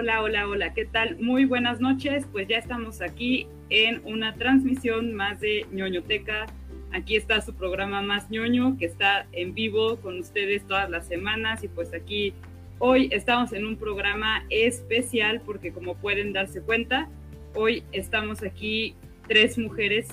Hola, 0.00 0.22
hola, 0.22 0.46
hola, 0.46 0.74
¿qué 0.74 0.84
tal? 0.84 1.18
Muy 1.18 1.44
buenas 1.44 1.80
noches, 1.80 2.24
pues 2.30 2.46
ya 2.46 2.56
estamos 2.56 3.00
aquí 3.00 3.48
en 3.68 4.00
una 4.04 4.32
transmisión 4.36 5.12
más 5.12 5.40
de 5.40 5.66
ñoñoteca. 5.72 6.46
Aquí 6.92 7.16
está 7.16 7.40
su 7.40 7.52
programa 7.52 8.00
Más 8.00 8.30
ñoño, 8.30 8.78
que 8.78 8.84
está 8.84 9.26
en 9.32 9.54
vivo 9.54 9.96
con 9.96 10.20
ustedes 10.20 10.64
todas 10.68 10.88
las 10.88 11.08
semanas 11.08 11.64
y 11.64 11.68
pues 11.68 11.92
aquí 11.92 12.32
hoy 12.78 13.08
estamos 13.10 13.52
en 13.52 13.66
un 13.66 13.76
programa 13.76 14.44
especial 14.50 15.42
porque 15.44 15.72
como 15.72 15.96
pueden 15.96 16.32
darse 16.32 16.62
cuenta, 16.62 17.08
hoy 17.56 17.82
estamos 17.90 18.44
aquí 18.44 18.94
tres 19.26 19.58
mujeres 19.58 20.06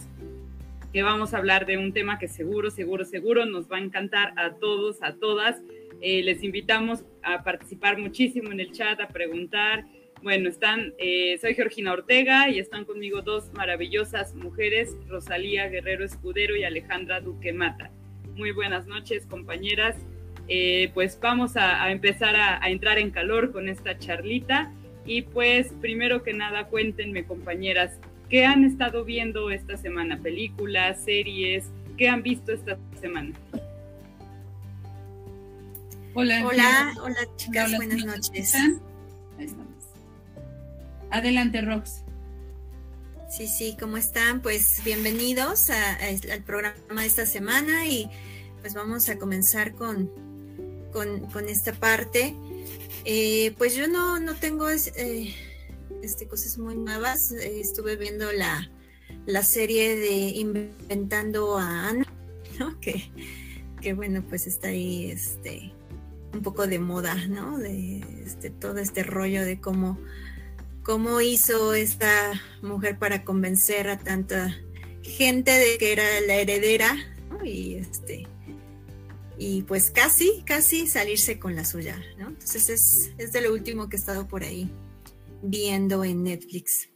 que 0.94 1.04
vamos 1.04 1.36
a 1.36 1.38
hablar 1.38 1.68
de 1.68 1.78
un 1.78 1.94
tema 1.94 2.18
que 2.18 2.28
seguro, 2.28 2.72
seguro, 2.72 3.06
seguro 3.06 3.46
nos 3.46 3.72
va 3.72 3.78
a 3.78 3.82
encantar 3.82 4.34
a 4.36 4.56
todos, 4.56 5.04
a 5.04 5.14
todas 5.14 5.62
eh, 6.02 6.24
les 6.24 6.44
invitamos 6.44 7.04
a 7.26 7.44
participar 7.44 7.98
muchísimo 7.98 8.52
en 8.52 8.60
el 8.60 8.72
chat, 8.72 9.00
a 9.02 9.08
preguntar. 9.08 9.86
Bueno, 10.22 10.48
están, 10.48 10.94
eh, 10.98 11.38
soy 11.40 11.56
Georgina 11.56 11.92
Ortega 11.92 12.50
y 12.50 12.60
están 12.60 12.86
conmigo 12.86 13.22
dos 13.22 13.52
maravillosas 13.54 14.34
mujeres, 14.36 14.96
Rosalía 15.08 15.68
Guerrero 15.68 16.06
Escudero 16.06 16.56
y 16.56 16.64
Alejandra 16.64 17.20
Duque 17.20 17.52
Mata. 17.52 17.92
Muy 18.36 18.52
buenas 18.52 18.88
noches, 18.88 19.26
compañeras. 19.26 19.96
Eh, 20.48 20.92
pues 20.94 21.20
vamos 21.20 21.58
a, 21.58 21.92
empezar 21.92 22.36
a, 22.36 22.64
a, 22.64 22.70
entrar 22.70 23.00
en 23.00 23.12
calor 23.12 23.52
con 23.52 23.68
esta 23.68 23.98
charlita. 23.98 24.72
Y 25.06 25.24
pues, 25.24 25.74
primero 25.82 26.24
que 26.24 26.34
nada, 26.34 26.68
cuéntenme, 26.68 27.26
compañeras, 27.26 28.00
¿qué 28.30 28.46
han 28.46 28.64
estado 28.64 29.06
viendo 29.06 29.52
esta 29.52 29.78
semana? 29.78 30.20
¿Películas, 30.22 31.04
series? 31.04 31.72
¿Qué 31.98 32.10
han 32.10 32.24
visto 32.24 32.52
esta 32.52 32.78
semana? 33.00 33.34
Hola, 36.18 36.48
hola, 36.48 36.96
hola 37.04 37.28
chicas, 37.36 37.76
buenas 37.76 38.06
noches. 38.06 38.56
Ahí 38.56 38.80
estamos. 39.38 39.68
Adelante, 41.12 41.60
Rox. 41.60 42.04
Sí, 43.30 43.50
sí, 43.50 43.76
¿cómo 43.78 43.98
están? 43.98 44.42
Pues 44.42 44.82
bienvenidos 44.86 45.70
al 45.70 46.42
programa 46.44 47.02
de 47.02 47.06
esta 47.06 47.26
semana 47.26 47.86
y 47.86 48.10
pues 48.62 48.74
vamos 48.74 49.10
a 49.10 49.18
comenzar 49.18 49.76
con, 49.76 50.10
con, 50.94 51.50
esta 51.50 51.74
parte. 51.74 52.34
Eh, 53.04 53.54
pues 53.58 53.76
yo 53.76 53.90
no, 53.90 54.18
no 54.18 54.36
tengo 54.36 54.70
eh, 54.70 55.36
este, 56.02 56.30
cosas 56.30 56.58
muy 56.58 56.78
nuevas. 56.78 57.34
estuve 57.34 57.98
viendo 57.98 58.32
la, 58.32 58.72
la 59.26 59.44
serie 59.44 59.98
de 59.98 60.14
Inventando 60.16 61.58
a 61.58 61.90
Ana, 61.90 62.08
que, 62.80 63.12
que 63.82 63.94
bueno, 63.94 64.24
pues 64.30 64.48
está 64.48 64.70
ahí 64.70 65.12
este, 65.12 65.75
un 66.36 66.44
poco 66.44 66.68
de 66.68 66.80
moda, 66.80 67.16
¿no? 67.28 67.58
De 67.58 68.00
este, 68.24 68.50
todo 68.50 68.78
este 68.78 69.04
rollo 69.04 69.44
de 69.44 69.60
cómo, 69.60 70.00
cómo 70.84 71.22
hizo 71.22 71.74
esta 71.74 72.34
mujer 72.62 73.00
para 73.00 73.24
convencer 73.24 73.88
a 73.90 73.98
tanta 73.98 74.56
gente 75.02 75.52
de 75.52 75.78
que 75.78 75.92
era 75.92 76.04
la 76.28 76.36
heredera, 76.36 76.96
¿no? 77.30 77.44
Y 77.44 77.76
este 77.76 78.28
y 79.38 79.64
pues 79.64 79.92
casi, 79.92 80.44
casi 80.46 80.88
salirse 80.88 81.40
con 81.40 81.56
la 81.56 81.66
suya, 81.66 82.02
¿no? 82.18 82.30
Entonces 82.30 82.70
es, 82.70 83.14
es 83.18 83.34
de 83.34 83.42
lo 83.42 83.54
último 83.54 83.90
que 83.90 83.98
he 83.98 84.00
estado 84.00 84.28
por 84.28 84.44
ahí 84.44 84.70
viendo 85.42 86.04
en 86.04 86.24
Netflix. 86.24 86.90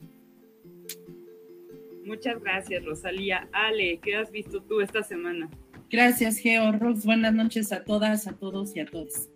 Muchas 2.05 2.41
gracias, 2.41 2.83
Rosalía. 2.85 3.47
Ale, 3.51 3.99
¿qué 4.01 4.15
has 4.15 4.31
visto 4.31 4.61
tú 4.63 4.81
esta 4.81 5.03
semana? 5.03 5.49
Gracias, 5.91 6.37
Geo. 6.37 6.71
Rox, 6.71 7.03
buenas 7.03 7.33
noches 7.33 7.71
a 7.71 7.83
todas, 7.83 8.27
a 8.27 8.33
todos 8.33 8.75
y 8.75 8.79
a 8.79 8.85
todos. 8.85 9.27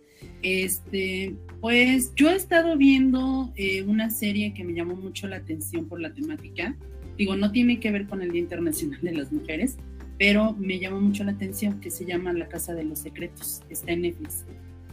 Este, 0.42 1.34
pues 1.60 2.12
yo 2.14 2.30
he 2.30 2.36
estado 2.36 2.76
viendo 2.76 3.52
eh, 3.56 3.82
una 3.82 4.08
serie 4.08 4.54
que 4.54 4.62
me 4.62 4.72
llamó 4.72 4.94
mucho 4.94 5.26
la 5.26 5.36
atención 5.36 5.88
por 5.88 6.00
la 6.00 6.14
temática. 6.14 6.76
Digo, 7.18 7.34
no 7.34 7.50
tiene 7.50 7.80
que 7.80 7.90
ver 7.90 8.06
con 8.06 8.22
el 8.22 8.30
Día 8.30 8.42
Internacional 8.42 9.00
de 9.02 9.12
las 9.12 9.32
Mujeres, 9.32 9.78
pero 10.16 10.52
me 10.52 10.78
llamó 10.78 11.00
mucho 11.00 11.24
la 11.24 11.32
atención 11.32 11.80
que 11.80 11.90
se 11.90 12.04
llama 12.04 12.32
La 12.32 12.46
Casa 12.46 12.72
de 12.72 12.84
los 12.84 13.00
Secretos. 13.00 13.62
Está 13.68 13.90
en 13.90 14.02
Netflix. 14.02 14.44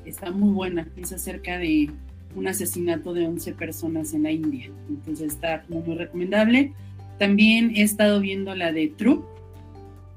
Está 0.04 0.32
muy 0.32 0.54
buena. 0.54 0.88
Es 0.98 1.14
acerca 1.14 1.60
de 1.60 1.92
un 2.36 2.48
asesinato 2.48 3.14
de 3.14 3.28
11 3.28 3.54
personas 3.54 4.16
en 4.16 4.24
la 4.24 4.32
India. 4.32 4.72
Entonces 4.90 5.34
está 5.34 5.64
muy 5.70 5.96
recomendable. 5.96 6.74
También 7.20 7.74
he 7.76 7.84
estado 7.84 8.20
viendo 8.20 8.56
la 8.56 8.72
de 8.72 8.88
True 8.88 9.22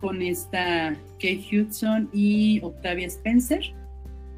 con 0.04 0.20
esta 0.20 0.94
Kate 1.14 1.46
Hudson 1.50 2.10
y 2.12 2.60
Octavia 2.62 3.06
Spencer. 3.06 3.62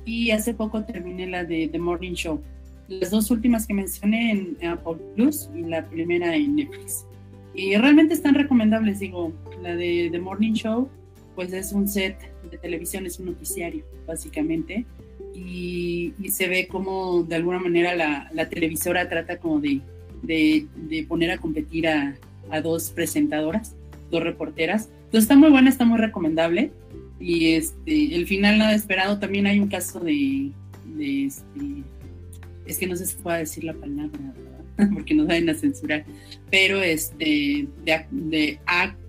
Y 0.04 0.30
hace 0.30 0.54
poco 0.54 0.84
terminé 0.84 1.26
la 1.26 1.42
de 1.42 1.66
The 1.66 1.80
Morning 1.80 2.12
Show. 2.12 2.40
Las 2.86 3.10
dos 3.10 3.32
últimas 3.32 3.66
que 3.66 3.74
mencioné 3.74 4.30
en 4.30 4.68
Apple 4.68 4.94
Plus 5.16 5.50
y 5.56 5.62
la 5.62 5.84
primera 5.84 6.36
en 6.36 6.54
Netflix. 6.54 7.04
Y 7.52 7.74
realmente 7.74 8.14
están 8.14 8.36
recomendables, 8.36 9.00
digo, 9.00 9.32
la 9.60 9.74
de 9.74 10.08
The 10.12 10.20
Morning 10.20 10.52
Show, 10.52 10.88
pues 11.34 11.52
es 11.52 11.72
un 11.72 11.88
set 11.88 12.16
de 12.48 12.58
televisión, 12.58 13.04
es 13.04 13.18
un 13.18 13.26
noticiario, 13.26 13.84
básicamente. 14.06 14.86
Y, 15.34 16.14
se 16.28 16.46
ve 16.46 16.68
como 16.68 17.24
de 17.24 17.34
alguna 17.34 17.58
manera 17.58 17.96
la, 17.96 18.30
la 18.32 18.48
televisora 18.48 19.08
trata 19.08 19.38
como 19.38 19.58
de, 19.58 19.80
de, 20.22 20.68
de 20.76 21.02
poner 21.02 21.32
a 21.32 21.38
competir 21.38 21.88
a, 21.88 22.14
a 22.52 22.60
dos 22.60 22.90
presentadoras, 22.90 23.74
dos 24.12 24.22
reporteras, 24.22 24.90
entonces 25.16 25.30
está 25.30 25.40
muy 25.40 25.50
buena, 25.50 25.70
está 25.70 25.86
muy 25.86 25.98
recomendable. 25.98 26.72
Y 27.18 27.52
este, 27.54 28.14
el 28.14 28.26
final 28.26 28.58
nada 28.58 28.74
esperado, 28.74 29.18
también 29.18 29.46
hay 29.46 29.58
un 29.58 29.68
caso 29.68 29.98
de, 29.98 30.52
este, 31.00 31.82
es 32.66 32.76
que 32.76 32.86
no 32.86 32.96
sé 32.96 33.06
si 33.06 33.16
puedo 33.16 33.34
decir 33.38 33.64
la 33.64 33.72
palabra, 33.72 34.34
porque 34.92 35.14
nos 35.14 35.26
van 35.26 35.48
a 35.48 35.54
censurar, 35.54 36.04
pero 36.50 36.82
este, 36.82 37.66
de, 37.86 38.04
de 38.10 38.60
acto 38.66 39.00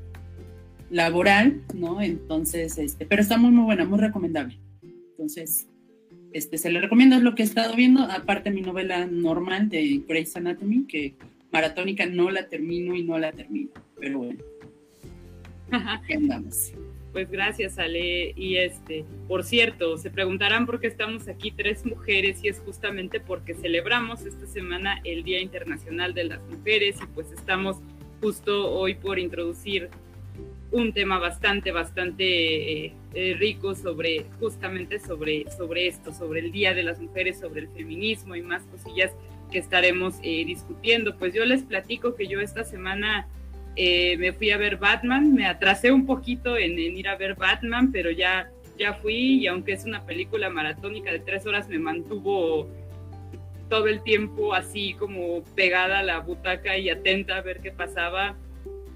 laboral, 0.89 1.61
¿no? 1.75 2.01
Entonces, 2.01 2.77
este, 2.77 3.05
pero 3.05 3.21
está 3.21 3.37
muy, 3.37 3.51
muy 3.51 3.65
buena, 3.65 3.83
muy 3.83 3.99
recomendable. 3.99 4.57
Entonces, 5.11 5.67
este, 6.31 6.57
se 6.57 6.71
le 6.71 6.79
recomiendo, 6.79 7.17
es 7.17 7.21
lo 7.21 7.35
que 7.35 7.43
he 7.43 7.45
estado 7.45 7.75
viendo, 7.75 8.03
aparte 8.03 8.49
mi 8.49 8.61
novela 8.61 9.05
normal 9.07 9.67
de 9.67 10.03
Grey's 10.07 10.37
Anatomy, 10.37 10.85
que 10.85 11.15
maratónica 11.51 12.05
no 12.05 12.31
la 12.31 12.47
termino 12.47 12.95
y 12.95 13.03
no 13.03 13.19
la 13.19 13.33
termino, 13.33 13.71
pero 13.99 14.19
bueno. 14.19 14.39
Pues 17.11 17.31
gracias, 17.31 17.79
Ale. 17.79 18.33
Y 18.35 18.57
este, 18.57 19.05
por 19.27 19.43
cierto, 19.43 19.97
se 19.97 20.11
preguntarán 20.11 20.65
por 20.65 20.79
qué 20.79 20.87
estamos 20.87 21.27
aquí 21.27 21.51
tres 21.51 21.85
mujeres 21.85 22.43
y 22.43 22.49
es 22.49 22.59
justamente 22.59 23.19
porque 23.19 23.53
celebramos 23.53 24.21
esta 24.25 24.45
semana 24.45 25.01
el 25.03 25.23
Día 25.23 25.41
Internacional 25.41 26.13
de 26.13 26.25
las 26.25 26.41
Mujeres 26.49 26.97
y 27.01 27.05
pues 27.07 27.31
estamos 27.31 27.77
justo 28.21 28.71
hoy 28.71 28.95
por 28.95 29.19
introducir 29.19 29.89
un 30.71 30.91
tema 30.93 31.17
bastante, 31.17 31.71
bastante 31.71 32.85
eh, 32.85 32.93
eh, 33.13 33.35
rico 33.39 33.73
sobre 33.73 34.25
justamente 34.39 34.99
sobre, 34.99 35.49
sobre 35.51 35.87
esto, 35.87 36.13
sobre 36.13 36.41
el 36.41 36.51
Día 36.51 36.73
de 36.73 36.83
las 36.83 36.99
Mujeres, 36.99 37.39
sobre 37.39 37.61
el 37.61 37.69
feminismo 37.69 38.35
y 38.35 38.41
más 38.41 38.63
cosillas 38.63 39.11
que 39.51 39.59
estaremos 39.59 40.15
eh, 40.23 40.43
discutiendo. 40.45 41.17
Pues 41.17 41.33
yo 41.33 41.45
les 41.45 41.63
platico 41.63 42.15
que 42.15 42.27
yo 42.27 42.41
esta 42.41 42.63
semana 42.63 43.27
eh, 43.79 44.17
me 44.17 44.33
fui 44.33 44.49
a 44.49 44.57
ver 44.57 44.77
Batman, 44.77 45.35
me 45.35 45.45
atrasé 45.45 45.91
un 45.91 46.07
poquito 46.07 46.57
en, 46.57 46.79
ir 46.79 47.07
a 47.07 47.15
ver 47.15 47.35
Batman, 47.35 47.91
pero 47.91 48.09
ya, 48.09 48.49
ya 48.75 48.95
fui 48.95 49.35
y 49.35 49.45
aunque 49.45 49.73
es 49.73 49.85
una 49.85 50.03
película 50.03 50.49
maratónica 50.49 51.11
de 51.11 51.19
tres 51.19 51.45
horas, 51.45 51.69
me 51.69 51.77
mantuvo 51.77 52.67
todo 53.69 53.85
el 53.85 54.01
tiempo 54.01 54.55
así 54.55 54.95
como 54.95 55.43
pegada 55.55 55.99
a 55.99 56.03
la 56.03 56.19
butaca 56.21 56.75
y 56.75 56.89
atenta 56.89 57.37
a 57.37 57.41
ver 57.41 57.59
qué 57.59 57.71
pasaba. 57.71 58.35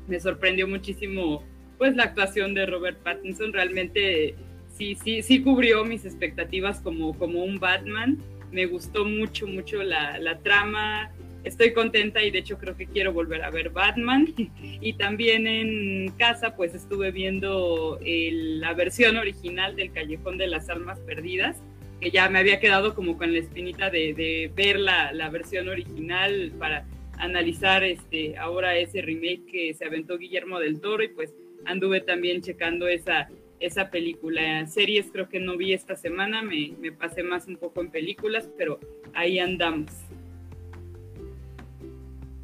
Me 0.08 0.20
sorprendió 0.20 0.68
muchísimo 0.68 1.44
pues 1.78 1.96
la 1.96 2.06
actuación 2.06 2.56
de 2.56 2.66
Robert 2.66 2.98
Pattinson, 3.04 3.54
realmente 3.54 4.34
sí, 4.76 4.96
sí, 4.96 5.22
sí 5.22 5.44
cubrió 5.44 5.86
mis 5.86 6.06
expectativas 6.06 6.82
como, 6.82 7.16
como 7.20 7.44
un 7.44 7.60
Batman. 7.60 8.18
Me 8.52 8.66
gustó 8.66 9.06
mucho, 9.06 9.46
mucho 9.46 9.84
la, 9.84 10.18
la 10.18 10.40
trama, 10.40 11.12
estoy 11.44 11.74
contenta 11.74 12.24
y 12.24 12.32
de 12.32 12.40
hecho 12.40 12.58
creo 12.58 12.76
que 12.76 12.88
quiero 12.88 13.14
volver 13.14 13.44
a 13.44 13.50
ver 13.50 13.70
Batman. 13.70 14.34
Y 14.84 14.94
también 14.94 15.46
en 15.48 16.12
casa 16.18 16.56
pues 16.56 16.74
estuve 16.74 17.12
viendo 17.12 18.00
la 18.02 18.74
versión 18.74 19.18
original 19.18 19.76
del 19.76 19.92
Callejón 19.92 20.38
de 20.38 20.48
las 20.48 20.70
Almas 20.70 21.00
Perdidas, 21.00 21.58
que 22.00 22.10
ya 22.10 22.30
me 22.30 22.40
había 22.40 22.60
quedado 22.60 22.96
como 22.96 23.18
con 23.18 23.32
la 23.32 23.40
espinita 23.40 23.90
de, 23.90 24.52
ver 24.56 24.80
la, 24.80 25.14
la, 25.14 25.30
versión 25.30 25.70
original 25.70 26.52
para 26.58 26.88
analizar 27.20 27.84
este, 27.84 28.38
ahora 28.38 28.76
ese 28.76 29.02
remake 29.02 29.46
que 29.46 29.74
se 29.76 29.86
aventó 29.86 30.18
Guillermo 30.18 30.60
del 30.60 30.82
Toro 30.82 31.04
y 31.04 31.10
pues 31.10 31.34
anduve 31.66 32.02
también 32.02 32.42
checando 32.42 32.88
esa, 32.88 33.30
esa 33.60 33.92
película. 33.92 34.66
Series 34.68 35.12
creo 35.12 35.30
que 35.30 35.40
no 35.40 35.58
vi 35.58 35.74
esta 35.74 35.96
semana, 35.96 36.42
me, 36.42 36.74
me 36.80 36.92
pasé 36.92 37.24
más 37.24 37.48
un 37.48 37.58
poco 37.58 37.82
en 37.82 37.92
películas, 37.92 38.50
pero 38.58 38.80
ahí 39.14 39.38
andamos. 39.40 39.92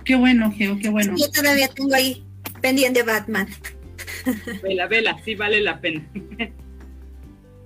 Qué 0.08 0.16
bueno, 0.16 0.54
Geo, 0.58 0.80
qué 0.80 0.88
bueno. 0.88 1.16
Yo 1.18 1.30
todavía 1.30 1.68
tengo 1.68 1.94
ahí 1.94 2.24
pendiente 2.62 3.04
Batman. 3.04 3.46
Vela, 4.64 4.88
vela, 4.88 5.22
sí 5.26 5.36
vale 5.36 5.60
la 5.60 5.82
pena. 5.82 6.08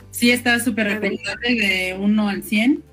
Sí, 0.10 0.32
está 0.32 0.60
súper 0.60 0.88
recomendable 0.88 1.54
de 1.54 1.98
1 2.00 2.30
al 2.30 2.44
100. 2.44 2.84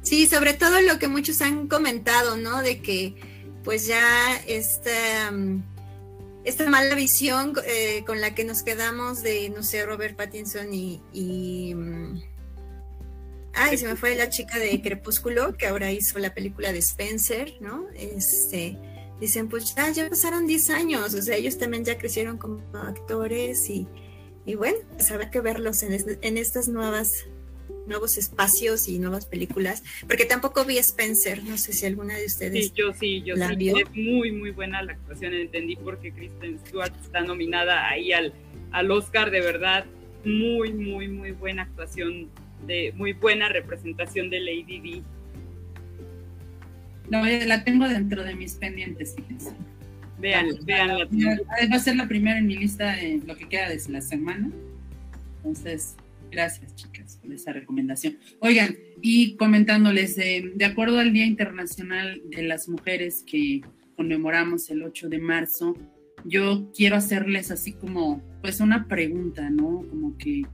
Sí, 0.00 0.26
sobre 0.26 0.54
todo 0.54 0.80
lo 0.80 0.98
que 0.98 1.06
muchos 1.06 1.42
han 1.42 1.68
comentado, 1.68 2.36
¿no? 2.36 2.62
De 2.62 2.80
que 2.80 3.14
pues 3.62 3.86
ya 3.86 4.36
esta, 4.48 5.30
mm, 5.30 5.62
esta 6.44 6.68
mala 6.68 6.94
visión 6.94 7.52
eh, 7.66 8.04
con 8.06 8.20
la 8.20 8.34
que 8.34 8.44
nos 8.44 8.62
quedamos 8.62 9.22
de, 9.22 9.50
no 9.50 9.62
sé, 9.62 9.84
Robert 9.84 10.16
Pattinson 10.16 10.72
y... 10.72 11.00
y 11.12 11.74
mm, 11.74 12.31
ay, 13.54 13.76
se 13.76 13.86
me 13.86 13.96
fue 13.96 14.14
la 14.16 14.28
chica 14.28 14.58
de 14.58 14.80
Crepúsculo, 14.80 15.56
que 15.56 15.66
ahora 15.66 15.92
hizo 15.92 16.18
la 16.18 16.34
película 16.34 16.72
de 16.72 16.78
Spencer, 16.78 17.54
¿no? 17.60 17.86
Este, 17.94 18.76
dicen, 19.20 19.48
pues 19.48 19.74
ya, 19.74 19.90
ya 19.90 20.08
pasaron 20.08 20.46
10 20.46 20.70
años, 20.70 21.14
o 21.14 21.22
sea, 21.22 21.36
ellos 21.36 21.58
también 21.58 21.84
ya 21.84 21.98
crecieron 21.98 22.38
como 22.38 22.62
actores 22.74 23.68
y, 23.70 23.86
y 24.46 24.54
bueno, 24.54 24.78
pues 24.94 25.10
habrá 25.10 25.30
que 25.30 25.40
verlos 25.40 25.82
en, 25.82 26.18
en 26.20 26.38
estas 26.38 26.68
nuevas 26.68 27.26
nuevos 27.86 28.16
espacios 28.16 28.88
y 28.88 28.98
nuevas 28.98 29.26
películas, 29.26 29.82
porque 30.06 30.24
tampoco 30.24 30.64
vi 30.64 30.78
Spencer, 30.78 31.42
no 31.42 31.58
sé 31.58 31.72
si 31.72 31.86
alguna 31.86 32.16
de 32.16 32.26
ustedes. 32.26 32.66
Sí, 32.66 32.72
yo 32.74 32.92
sí, 32.92 33.22
yo 33.22 33.34
sí, 33.36 33.70
es 33.70 33.90
muy, 33.94 34.32
muy 34.32 34.50
buena 34.50 34.82
la 34.82 34.92
actuación, 34.92 35.34
entendí 35.34 35.76
porque 35.76 36.12
Kristen 36.12 36.58
Stewart 36.60 36.92
está 37.02 37.22
nominada 37.22 37.88
ahí 37.88 38.12
al, 38.12 38.32
al 38.70 38.90
Oscar, 38.90 39.30
de 39.30 39.40
verdad, 39.40 39.84
muy, 40.24 40.72
muy, 40.72 41.08
muy 41.08 41.32
buena 41.32 41.62
actuación, 41.62 42.30
de 42.66 42.92
muy 42.96 43.12
buena 43.12 43.48
representación 43.48 44.30
de 44.30 44.40
Lady 44.40 44.80
D. 44.80 45.02
No, 47.10 47.26
eh, 47.26 47.46
la 47.46 47.64
tengo 47.64 47.88
dentro 47.88 48.22
de 48.22 48.34
mis 48.34 48.54
pendientes, 48.54 49.14
fíjense. 49.16 49.52
Vean, 50.18 50.50
vean. 50.64 50.90
Va 50.90 51.76
a 51.76 51.78
ser 51.78 51.96
la 51.96 52.06
primera 52.06 52.38
en 52.38 52.46
mi 52.46 52.56
lista 52.56 53.00
en 53.00 53.26
lo 53.26 53.36
que 53.36 53.48
queda 53.48 53.68
de 53.68 53.80
la 53.88 54.00
semana. 54.00 54.50
Entonces, 55.38 55.96
Gracias, 56.32 56.74
chicas, 56.74 57.18
por 57.22 57.30
esa 57.30 57.52
recomendación. 57.52 58.16
Oigan, 58.40 58.74
y 59.02 59.36
comentándoles, 59.36 60.16
de, 60.16 60.52
de 60.54 60.64
acuerdo 60.64 60.98
al 60.98 61.12
Día 61.12 61.26
Internacional 61.26 62.22
de 62.30 62.42
las 62.42 62.70
Mujeres 62.70 63.22
que 63.26 63.60
conmemoramos 63.96 64.70
el 64.70 64.82
8 64.82 65.10
de 65.10 65.18
marzo, 65.18 65.76
yo 66.24 66.72
quiero 66.74 66.96
hacerles 66.96 67.50
así 67.50 67.74
como, 67.74 68.22
pues 68.40 68.60
una 68.60 68.88
pregunta, 68.88 69.50
¿no? 69.50 69.84
Como 69.90 70.16
que, 70.16 70.44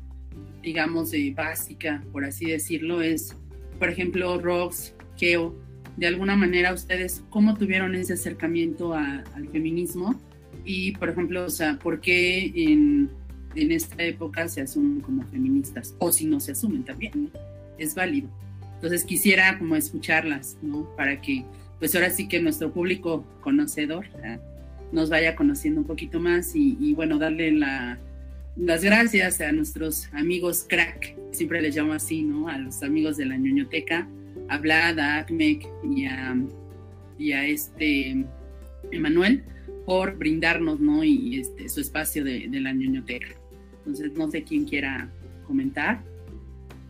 digamos, 0.68 1.10
de 1.10 1.32
básica, 1.36 2.02
por 2.12 2.24
así 2.24 2.46
decirlo, 2.46 3.02
es, 3.02 3.34
por 3.78 3.88
ejemplo, 3.88 4.38
Rox, 4.38 4.94
Keo, 5.18 5.54
de 5.96 6.06
alguna 6.06 6.36
manera 6.36 6.72
ustedes, 6.72 7.24
¿cómo 7.30 7.56
tuvieron 7.56 7.94
ese 7.94 8.12
acercamiento 8.12 8.94
al 8.94 9.48
feminismo? 9.50 10.20
Y, 10.64 10.92
por 10.92 11.08
ejemplo, 11.08 11.44
o 11.44 11.50
sea, 11.50 11.78
¿por 11.78 12.00
qué 12.00 12.52
en 12.54 13.10
en 13.54 13.72
esta 13.72 14.02
época 14.02 14.48
se 14.48 14.60
asumen 14.60 15.00
como 15.00 15.24
feministas, 15.24 15.94
o 15.98 16.12
si 16.12 16.26
no 16.26 16.40
se 16.40 16.52
asumen 16.52 16.84
también, 16.84 17.30
es 17.78 17.94
válido. 17.94 18.28
Entonces 18.74 19.04
quisiera 19.04 19.58
como 19.58 19.76
escucharlas, 19.76 20.56
¿no? 20.62 20.88
Para 20.96 21.20
que, 21.20 21.44
pues 21.78 21.94
ahora 21.94 22.10
sí 22.10 22.28
que 22.28 22.40
nuestro 22.40 22.72
público 22.72 23.24
conocedor 23.40 24.06
nos 24.92 25.10
vaya 25.10 25.34
conociendo 25.34 25.80
un 25.80 25.86
poquito 25.86 26.20
más 26.20 26.52
y, 26.54 26.94
bueno, 26.94 27.18
darle 27.18 27.52
la, 27.52 27.98
las 28.58 28.82
gracias 28.82 29.40
a 29.40 29.52
nuestros 29.52 30.08
amigos 30.12 30.66
crack, 30.68 31.16
siempre 31.32 31.62
les 31.62 31.76
llamo 31.76 31.92
así, 31.92 32.22
¿no? 32.22 32.48
A 32.48 32.58
los 32.58 32.82
amigos 32.82 33.16
de 33.16 33.26
la 33.26 33.36
ñoñoteca, 33.36 34.08
a 34.48 34.58
Vlad, 34.58 34.98
a 34.98 35.18
Akmek 35.18 35.66
y 35.84 36.06
a, 36.06 36.36
y 37.18 37.32
a 37.32 37.46
este 37.46 38.24
Emanuel 38.90 39.44
por 39.86 40.16
brindarnos, 40.16 40.80
¿no? 40.80 41.04
Y 41.04 41.40
este, 41.40 41.68
su 41.68 41.80
espacio 41.80 42.24
de, 42.24 42.48
de 42.48 42.60
la 42.60 42.72
ñoñoteca. 42.72 43.28
Entonces, 43.78 44.12
no 44.14 44.30
sé 44.30 44.42
quién 44.42 44.64
quiera 44.64 45.10
comentar. 45.46 46.02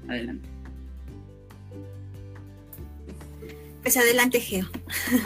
Adelante. 0.09 0.49
Pues 3.83 3.97
adelante, 3.97 4.41
Geo. 4.41 4.67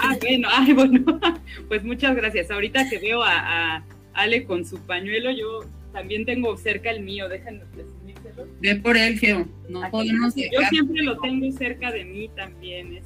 Ah, 0.00 0.16
bueno, 0.20 0.48
ay, 0.50 0.72
bueno, 0.72 1.20
pues 1.68 1.82
muchas 1.82 2.14
gracias. 2.14 2.50
Ahorita 2.50 2.88
que 2.88 2.98
veo 2.98 3.22
a, 3.22 3.84
Ale 4.14 4.44
con 4.44 4.64
su 4.64 4.78
pañuelo, 4.78 5.30
yo 5.32 5.64
también 5.92 6.24
tengo 6.24 6.56
cerca 6.56 6.90
el 6.90 7.02
mío, 7.02 7.28
déjenme 7.28 7.64
presumírselo. 7.66 8.46
Ve 8.60 8.76
por 8.76 8.96
él, 8.96 9.18
Geo, 9.18 9.46
no 9.68 9.82
podemos 9.90 10.34
Yo 10.34 10.60
siempre 10.70 11.02
lo 11.02 11.18
tengo 11.18 11.50
cerca 11.52 11.90
de 11.90 12.04
mí 12.04 12.28
también, 12.34 12.96
es 12.96 13.04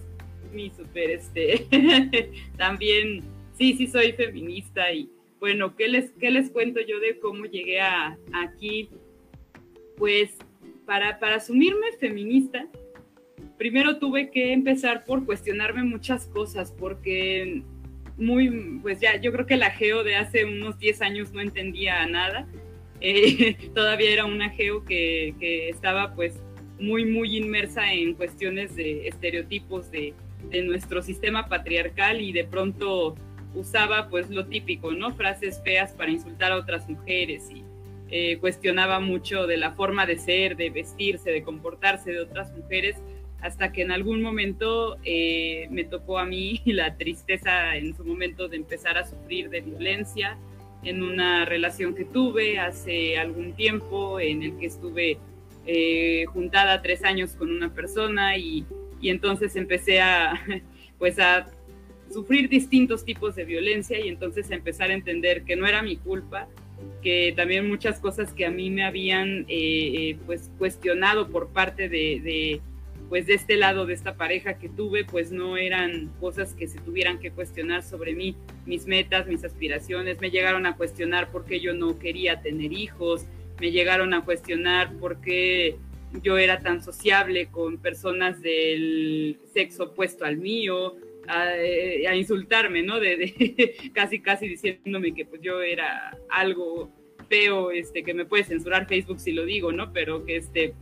mi 0.52 0.70
súper, 0.70 1.10
este, 1.10 1.66
también, 2.56 3.22
sí, 3.58 3.74
sí 3.74 3.86
soy 3.86 4.12
feminista 4.12 4.92
y, 4.92 5.10
bueno, 5.40 5.76
¿qué 5.76 5.88
les, 5.88 6.10
qué 6.12 6.30
les 6.30 6.50
cuento 6.50 6.80
yo 6.80 6.98
de 7.00 7.18
cómo 7.18 7.44
llegué 7.44 7.80
a, 7.80 8.16
aquí? 8.32 8.88
Pues 9.96 10.36
para, 10.84 11.18
para 11.18 11.36
asumirme 11.36 11.92
feminista, 11.98 12.66
primero 13.58 13.98
tuve 13.98 14.30
que 14.30 14.52
empezar 14.52 15.04
por 15.04 15.24
cuestionarme 15.24 15.82
muchas 15.82 16.26
cosas, 16.26 16.72
porque 16.72 17.62
muy, 18.18 18.78
pues 18.82 19.00
ya, 19.00 19.16
yo 19.16 19.32
creo 19.32 19.46
que 19.46 19.56
la 19.56 19.70
geo 19.70 20.02
de 20.04 20.16
hace 20.16 20.44
unos 20.44 20.78
10 20.78 21.02
años 21.02 21.32
no 21.32 21.40
entendía 21.40 22.06
nada. 22.06 22.46
Eh, 23.00 23.70
todavía 23.74 24.12
era 24.12 24.24
una 24.24 24.50
geo 24.50 24.84
que, 24.84 25.34
que, 25.38 25.68
estaba 25.68 26.14
pues 26.14 26.34
muy, 26.78 27.04
muy 27.04 27.36
inmersa 27.36 27.92
en 27.92 28.14
cuestiones 28.14 28.76
de 28.76 29.08
estereotipos 29.08 29.90
de, 29.90 30.14
de 30.50 30.62
nuestro 30.62 31.02
sistema 31.02 31.48
patriarcal 31.48 32.20
y 32.20 32.32
de 32.32 32.44
pronto 32.44 33.16
usaba 33.54 34.08
pues 34.08 34.30
lo 34.30 34.46
típico, 34.46 34.92
¿no? 34.92 35.14
Frases 35.14 35.60
feas 35.64 35.92
para 35.92 36.10
insultar 36.10 36.52
a 36.52 36.56
otras 36.56 36.88
mujeres 36.88 37.50
y 37.50 37.64
eh, 38.08 38.38
cuestionaba 38.38 39.00
mucho 39.00 39.46
de 39.46 39.56
la 39.56 39.72
forma 39.72 40.06
de 40.06 40.18
ser, 40.18 40.56
de 40.56 40.70
vestirse, 40.70 41.30
de 41.30 41.42
comportarse 41.42 42.12
de 42.12 42.20
otras 42.20 42.52
mujeres, 42.56 42.96
hasta 43.40 43.72
que 43.72 43.82
en 43.82 43.90
algún 43.90 44.22
momento 44.22 44.96
eh, 45.02 45.66
me 45.70 45.84
tocó 45.84 46.18
a 46.18 46.24
mí 46.24 46.62
la 46.66 46.96
tristeza 46.96 47.76
en 47.76 47.96
su 47.96 48.04
momento 48.04 48.48
de 48.48 48.56
empezar 48.58 48.96
a 48.96 49.06
sufrir 49.06 49.50
de 49.50 49.60
violencia 49.60 50.38
en 50.86 51.02
una 51.02 51.44
relación 51.44 51.94
que 51.94 52.04
tuve 52.04 52.58
hace 52.58 53.18
algún 53.18 53.54
tiempo, 53.54 54.20
en 54.20 54.42
el 54.42 54.56
que 54.56 54.66
estuve 54.66 55.18
eh, 55.66 56.24
juntada 56.26 56.80
tres 56.80 57.04
años 57.04 57.32
con 57.32 57.50
una 57.50 57.74
persona 57.74 58.36
y, 58.36 58.64
y 59.00 59.10
entonces 59.10 59.56
empecé 59.56 60.00
a, 60.00 60.40
pues 60.98 61.18
a 61.18 61.46
sufrir 62.12 62.48
distintos 62.48 63.04
tipos 63.04 63.34
de 63.34 63.44
violencia 63.44 63.98
y 63.98 64.08
entonces 64.08 64.50
empezar 64.50 64.90
a 64.90 64.94
entender 64.94 65.42
que 65.42 65.56
no 65.56 65.66
era 65.66 65.82
mi 65.82 65.96
culpa, 65.96 66.46
que 67.02 67.32
también 67.36 67.68
muchas 67.68 67.98
cosas 67.98 68.32
que 68.32 68.46
a 68.46 68.50
mí 68.50 68.70
me 68.70 68.84
habían 68.84 69.40
eh, 69.40 69.46
eh, 69.48 70.18
pues 70.24 70.50
cuestionado 70.56 71.28
por 71.28 71.48
parte 71.48 71.88
de, 71.88 72.60
pues 73.08 73.26
de 73.26 73.34
este 73.34 73.56
lado 73.56 73.86
de 73.86 73.94
esta 73.94 74.16
pareja 74.16 74.58
que 74.58 74.68
tuve, 74.68 75.04
pues 75.04 75.30
no 75.30 75.56
eran 75.56 76.10
cosas 76.20 76.54
que 76.54 76.66
se 76.66 76.80
tuvieran 76.80 77.18
que 77.18 77.30
cuestionar 77.30 77.82
sobre 77.82 78.14
mí, 78.14 78.36
mis 78.64 78.86
metas, 78.86 79.26
mis 79.26 79.44
aspiraciones, 79.44 80.20
me 80.20 80.30
llegaron 80.30 80.66
a 80.66 80.76
cuestionar 80.76 81.30
por 81.30 81.44
qué 81.44 81.60
yo 81.60 81.74
no 81.74 81.98
quería 81.98 82.40
tener 82.40 82.72
hijos, 82.72 83.26
me 83.60 83.70
llegaron 83.70 84.12
a 84.12 84.24
cuestionar 84.24 84.92
por 84.98 85.20
qué 85.20 85.76
yo 86.22 86.38
era 86.38 86.60
tan 86.60 86.82
sociable 86.82 87.46
con 87.46 87.78
personas 87.78 88.40
del 88.40 89.38
sexo 89.52 89.84
opuesto 89.84 90.24
al 90.24 90.36
mío, 90.36 90.96
a, 91.28 92.14
insultarme, 92.14 92.82
¿no? 92.82 93.00
De, 93.00 93.76
casi, 93.94 94.20
casi 94.20 94.48
diciéndome 94.48 95.14
que 95.14 95.24
pues 95.24 95.40
yo 95.42 95.60
era 95.60 96.16
algo 96.30 96.90
feo, 97.28 97.70
este, 97.70 98.02
que 98.02 98.14
me 98.14 98.24
puede 98.24 98.44
censurar 98.44 98.86
Facebook 98.86 99.20
si 99.20 99.32
lo 99.32 99.44
digo, 99.44 99.72
¿no? 99.72 99.92
Pero 99.92 100.24
que 100.24 100.36
este, 100.36 100.74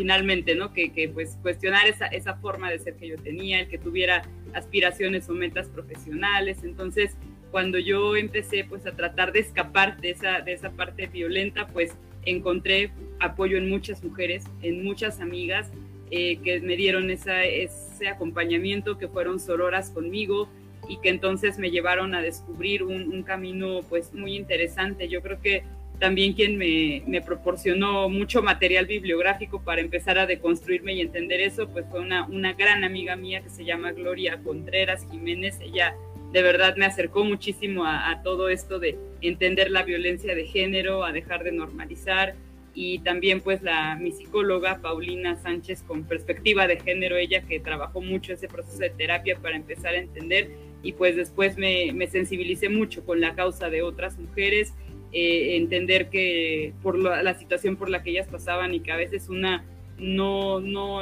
finalmente, 0.00 0.54
¿no? 0.54 0.72
Que, 0.72 0.92
que 0.92 1.10
pues 1.10 1.36
cuestionar 1.42 1.86
esa, 1.86 2.06
esa 2.06 2.36
forma 2.36 2.70
de 2.70 2.78
ser 2.78 2.94
que 2.94 3.06
yo 3.06 3.16
tenía, 3.16 3.60
el 3.60 3.68
que 3.68 3.76
tuviera 3.76 4.22
aspiraciones 4.54 5.28
o 5.28 5.34
metas 5.34 5.68
profesionales. 5.68 6.64
Entonces, 6.64 7.18
cuando 7.50 7.78
yo 7.78 8.16
empecé 8.16 8.64
pues 8.64 8.86
a 8.86 8.92
tratar 8.92 9.30
de 9.32 9.40
escapar 9.40 10.00
de 10.00 10.12
esa, 10.12 10.40
de 10.40 10.54
esa 10.54 10.70
parte 10.70 11.06
violenta, 11.06 11.66
pues 11.66 11.92
encontré 12.24 12.92
apoyo 13.18 13.58
en 13.58 13.68
muchas 13.68 14.02
mujeres, 14.02 14.44
en 14.62 14.82
muchas 14.82 15.20
amigas, 15.20 15.70
eh, 16.10 16.38
que 16.42 16.60
me 16.60 16.76
dieron 16.76 17.10
ese 17.10 17.68
acompañamiento, 18.08 18.96
que 18.96 19.06
fueron 19.06 19.38
sororas 19.38 19.90
conmigo 19.90 20.48
y 20.88 20.98
que 21.00 21.10
entonces 21.10 21.58
me 21.58 21.70
llevaron 21.70 22.14
a 22.14 22.22
descubrir 22.22 22.84
un, 22.84 23.22
camino 23.22 23.80
pues 23.86 24.14
muy 24.14 24.34
interesante. 24.34 25.08
Yo 25.08 25.20
creo 25.20 25.42
que 25.42 25.62
también 26.00 26.32
quien 26.32 26.56
me, 26.56 27.02
me, 27.06 27.20
proporcionó 27.20 28.08
mucho 28.08 28.42
material 28.42 28.86
bibliográfico 28.86 29.62
para 29.62 29.82
empezar 29.82 30.18
a 30.18 30.26
deconstruirme 30.26 30.94
y 30.94 31.02
entender 31.02 31.40
eso, 31.40 31.68
pues 31.68 31.84
fue 31.90 32.00
una, 32.00 32.26
una 32.26 32.54
gran 32.54 32.82
amiga 32.84 33.16
mía 33.16 33.42
que 33.42 33.50
se 33.50 33.64
llama 33.64 33.92
Gloria 33.92 34.40
Contreras 34.42 35.06
Jiménez. 35.10 35.60
Ella 35.60 35.94
de 36.32 36.42
verdad 36.42 36.76
me 36.76 36.86
acercó 36.86 37.22
muchísimo 37.22 37.84
a, 37.84 38.20
todo 38.24 38.48
esto 38.48 38.78
de 38.78 38.96
entender 39.20 39.70
la 39.70 39.82
violencia 39.82 40.34
de 40.34 40.46
género, 40.46 41.04
a 41.04 41.12
dejar 41.12 41.44
de 41.44 41.52
normalizar, 41.52 42.34
y 42.72 43.00
también 43.00 43.40
pues 43.40 43.62
la 43.62 43.96
mi 43.96 44.12
psicóloga 44.12 44.80
Paulina 44.80 45.36
Sánchez 45.36 45.82
con 45.82 46.04
perspectiva 46.04 46.66
de 46.66 46.80
género, 46.80 47.16
ella 47.16 47.42
que 47.42 47.60
trabajó 47.60 48.00
mucho 48.00 48.32
ese 48.32 48.48
proceso 48.48 48.78
de 48.78 48.90
terapia 48.90 49.36
para 49.36 49.56
empezar 49.56 49.94
a 49.94 49.98
entender 49.98 50.50
y 50.82 50.92
pues 50.92 51.16
después 51.16 51.58
me, 51.58 51.92
me 51.92 52.06
sensibilicé 52.06 52.68
mucho 52.68 53.04
con 53.04 53.20
la 53.20 53.34
causa 53.34 53.68
de 53.68 53.82
otras 53.82 54.18
mujeres, 54.18 54.72
eh, 55.12 55.56
entender 55.56 56.08
que 56.08 56.72
por 56.82 56.98
la, 56.98 57.34
situación 57.34 57.76
por 57.76 57.88
la 57.88 58.02
que 58.02 58.10
ellas 58.10 58.28
pasaban 58.28 58.74
y 58.74 58.80
que 58.80 58.92
a 58.92 58.96
veces 58.96 59.28
una 59.28 59.64
no, 59.98 60.60
no, 60.60 61.00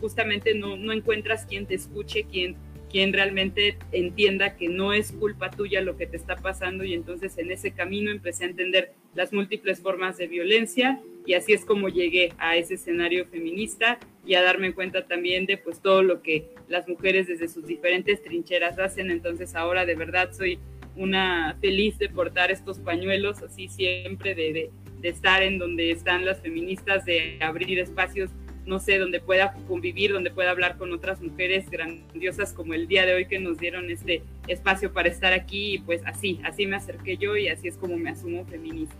justamente 0.00 0.54
no, 0.54 0.76
no 0.76 0.92
encuentras 0.92 1.46
quien 1.46 1.66
te 1.66 1.74
escuche, 1.74 2.24
quien 2.24 2.56
quien 2.90 3.12
realmente 3.12 3.78
entienda 3.92 4.56
que 4.56 4.68
no 4.68 4.92
es 4.92 5.12
culpa 5.12 5.50
tuya 5.50 5.80
lo 5.80 5.96
que 5.96 6.06
te 6.06 6.16
está 6.16 6.36
pasando 6.36 6.84
y 6.84 6.92
entonces 6.92 7.38
en 7.38 7.50
ese 7.50 7.70
camino 7.70 8.10
empecé 8.10 8.44
a 8.44 8.48
entender 8.48 8.92
las 9.14 9.32
múltiples 9.32 9.80
formas 9.80 10.18
de 10.18 10.26
violencia 10.26 11.00
y 11.24 11.34
así 11.34 11.52
es 11.52 11.64
como 11.64 11.88
llegué 11.88 12.32
a 12.38 12.56
ese 12.56 12.74
escenario 12.74 13.26
feminista 13.26 13.98
y 14.26 14.34
a 14.34 14.42
darme 14.42 14.74
cuenta 14.74 15.06
también 15.06 15.46
de 15.46 15.56
pues 15.56 15.80
todo 15.80 16.02
lo 16.02 16.20
que 16.20 16.50
las 16.68 16.88
mujeres 16.88 17.28
desde 17.28 17.48
sus 17.48 17.66
diferentes 17.66 18.22
trincheras 18.22 18.78
hacen, 18.78 19.10
entonces 19.10 19.54
ahora 19.54 19.86
de 19.86 19.94
verdad 19.94 20.32
soy 20.32 20.58
una 21.00 21.56
feliz 21.60 21.98
de 21.98 22.08
portar 22.08 22.50
estos 22.50 22.78
pañuelos 22.78 23.42
así 23.42 23.68
siempre 23.68 24.34
de, 24.34 24.52
de, 24.52 24.70
de 25.00 25.08
estar 25.08 25.42
en 25.42 25.58
donde 25.58 25.90
están 25.90 26.24
las 26.24 26.40
feministas, 26.40 27.04
de 27.04 27.38
abrir 27.40 27.78
espacios 27.78 28.30
no 28.66 28.78
sé, 28.78 28.98
donde 28.98 29.20
pueda 29.20 29.52
convivir, 29.66 30.12
donde 30.12 30.30
pueda 30.30 30.50
hablar 30.50 30.76
con 30.76 30.92
otras 30.92 31.20
mujeres 31.20 31.68
grandiosas 31.68 32.52
como 32.52 32.74
el 32.74 32.86
día 32.86 33.04
de 33.04 33.14
hoy 33.14 33.26
que 33.26 33.40
nos 33.40 33.58
dieron 33.58 33.90
este 33.90 34.22
espacio 34.46 34.92
para 34.92 35.08
estar 35.08 35.32
aquí 35.32 35.74
y 35.74 35.78
pues 35.78 36.02
así, 36.04 36.40
así 36.44 36.66
me 36.66 36.76
acerqué 36.76 37.16
yo 37.16 37.36
y 37.36 37.48
así 37.48 37.68
es 37.68 37.76
como 37.76 37.96
me 37.96 38.10
asumo 38.10 38.44
feminista. 38.46 38.94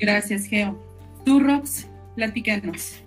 Gracias, 0.00 0.46
Geo. 0.46 0.76
Tú, 1.24 1.38
Rox, 1.38 1.86
platícanos. 2.16 3.03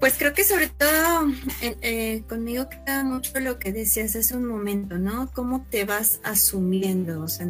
Pues 0.00 0.14
creo 0.16 0.32
que 0.32 0.44
sobre 0.44 0.68
todo 0.68 1.30
eh, 1.60 2.22
conmigo 2.26 2.70
queda 2.70 3.04
mucho 3.04 3.38
lo 3.38 3.58
que 3.58 3.70
decías 3.70 4.16
hace 4.16 4.34
un 4.34 4.46
momento, 4.46 4.96
¿no? 4.96 5.30
¿Cómo 5.34 5.66
te 5.68 5.84
vas 5.84 6.20
asumiendo? 6.22 7.22
O 7.22 7.28
sea, 7.28 7.46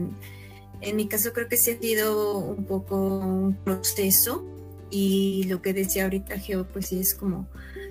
en, 0.80 0.96
mi 0.96 1.06
caso 1.06 1.32
creo 1.32 1.48
que 1.48 1.56
sí 1.56 1.70
ha 1.70 1.78
sido 1.78 2.38
un 2.38 2.64
poco 2.64 3.18
un 3.18 3.54
proceso 3.54 4.44
y 4.90 5.44
lo 5.44 5.62
que 5.62 5.72
decía 5.72 6.02
ahorita 6.02 6.40
Geo, 6.40 6.66
pues 6.66 6.88
sí 6.88 6.98
es 6.98 7.14
como 7.14 7.46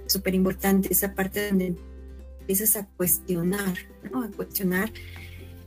súper 0.07 0.35
importante 0.35 0.89
esa 0.91 1.15
parte 1.15 1.47
donde 1.47 1.75
empiezas 2.41 2.75
a 2.75 2.85
cuestionar, 2.97 3.77
¿no? 4.11 4.23
A 4.23 4.27
cuestionar. 4.29 4.91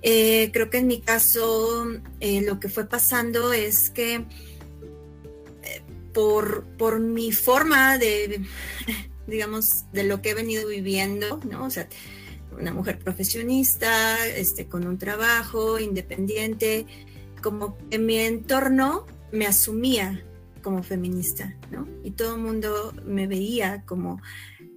Eh, 0.02 0.50
creo 0.52 0.68
que 0.68 0.78
en 0.78 0.88
mi 0.88 1.00
caso 1.00 1.86
eh, 2.20 2.42
lo 2.42 2.60
que 2.60 2.68
fue 2.68 2.84
pasando 2.84 3.54
es 3.54 3.88
que 3.88 4.26
por, 6.12 6.64
por 6.76 7.00
mi 7.00 7.32
forma 7.32 7.98
de, 7.98 8.42
digamos, 9.26 9.84
de 9.92 10.04
lo 10.04 10.22
que 10.22 10.30
he 10.30 10.34
venido 10.34 10.68
viviendo, 10.68 11.40
¿no? 11.48 11.64
O 11.64 11.70
sea, 11.70 11.88
una 12.58 12.72
mujer 12.72 12.98
profesionista, 12.98 14.26
este, 14.26 14.66
con 14.66 14.86
un 14.86 14.98
trabajo 14.98 15.78
independiente, 15.78 16.86
como 17.42 17.76
que 17.88 17.98
mi 17.98 18.18
entorno 18.18 19.06
me 19.32 19.46
asumía 19.46 20.24
como 20.62 20.82
feminista, 20.82 21.56
¿no? 21.70 21.88
Y 22.04 22.12
todo 22.12 22.36
el 22.36 22.40
mundo 22.40 22.94
me 23.04 23.26
veía 23.26 23.82
como, 23.84 24.20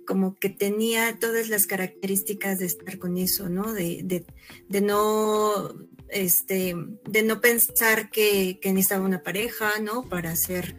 como 0.05 0.35
que 0.35 0.49
tenía 0.49 1.19
todas 1.19 1.49
las 1.49 1.67
características 1.67 2.59
de 2.59 2.65
estar 2.65 2.97
con 2.97 3.17
eso, 3.17 3.49
¿no? 3.49 3.71
De, 3.73 4.01
de, 4.03 4.25
de 4.67 4.81
no, 4.81 5.75
este, 6.09 6.75
de 7.07 7.23
no 7.23 7.39
pensar 7.39 8.09
que, 8.09 8.59
que, 8.59 8.73
necesitaba 8.73 9.05
una 9.05 9.23
pareja, 9.23 9.79
¿no? 9.79 10.03
Para 10.03 10.31
hacer 10.31 10.75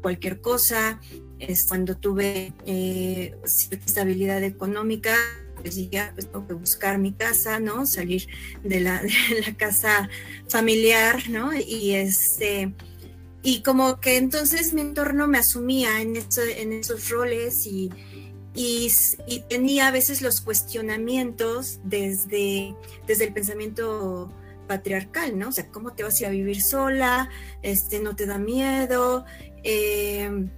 cualquier 0.00 0.40
cosa. 0.40 1.00
Es 1.38 1.66
cuando 1.66 1.96
tuve 1.96 2.52
eh, 2.66 3.36
estabilidad 3.70 4.42
económica, 4.42 5.14
pues 5.56 5.90
ya 5.90 6.12
pues 6.14 6.26
tengo 6.26 6.46
que 6.46 6.54
buscar 6.54 6.98
mi 6.98 7.12
casa, 7.12 7.60
¿no? 7.60 7.86
Salir 7.86 8.26
de 8.64 8.80
la, 8.80 9.02
de 9.02 9.40
la 9.46 9.56
casa 9.56 10.08
familiar, 10.48 11.28
¿no? 11.28 11.52
Y 11.54 11.94
este 11.94 12.74
y 13.42 13.62
como 13.62 14.00
que 14.00 14.16
entonces 14.16 14.72
mi 14.74 14.80
entorno 14.80 15.28
me 15.28 15.38
asumía 15.38 16.02
en, 16.02 16.16
en 16.16 16.72
esos 16.72 17.08
roles 17.08 17.66
y, 17.66 17.90
y, 18.54 18.90
tenía 19.48 19.88
a 19.88 19.90
veces 19.90 20.20
los 20.22 20.40
cuestionamientos 20.40 21.78
desde, 21.84 22.74
desde 23.06 23.24
el 23.24 23.32
pensamiento 23.32 24.32
patriarcal, 24.66 25.38
¿no? 25.38 25.48
O 25.48 25.52
sea, 25.52 25.68
¿cómo 25.68 25.94
te 25.94 26.02
vas 26.02 26.16
a 26.16 26.24
ir 26.24 26.26
a 26.26 26.30
vivir 26.30 26.60
sola? 26.60 27.30
Este, 27.62 28.00
¿No 28.00 28.16
te 28.16 28.26
da 28.26 28.38
miedo? 28.38 29.24
Eh, 29.70 30.48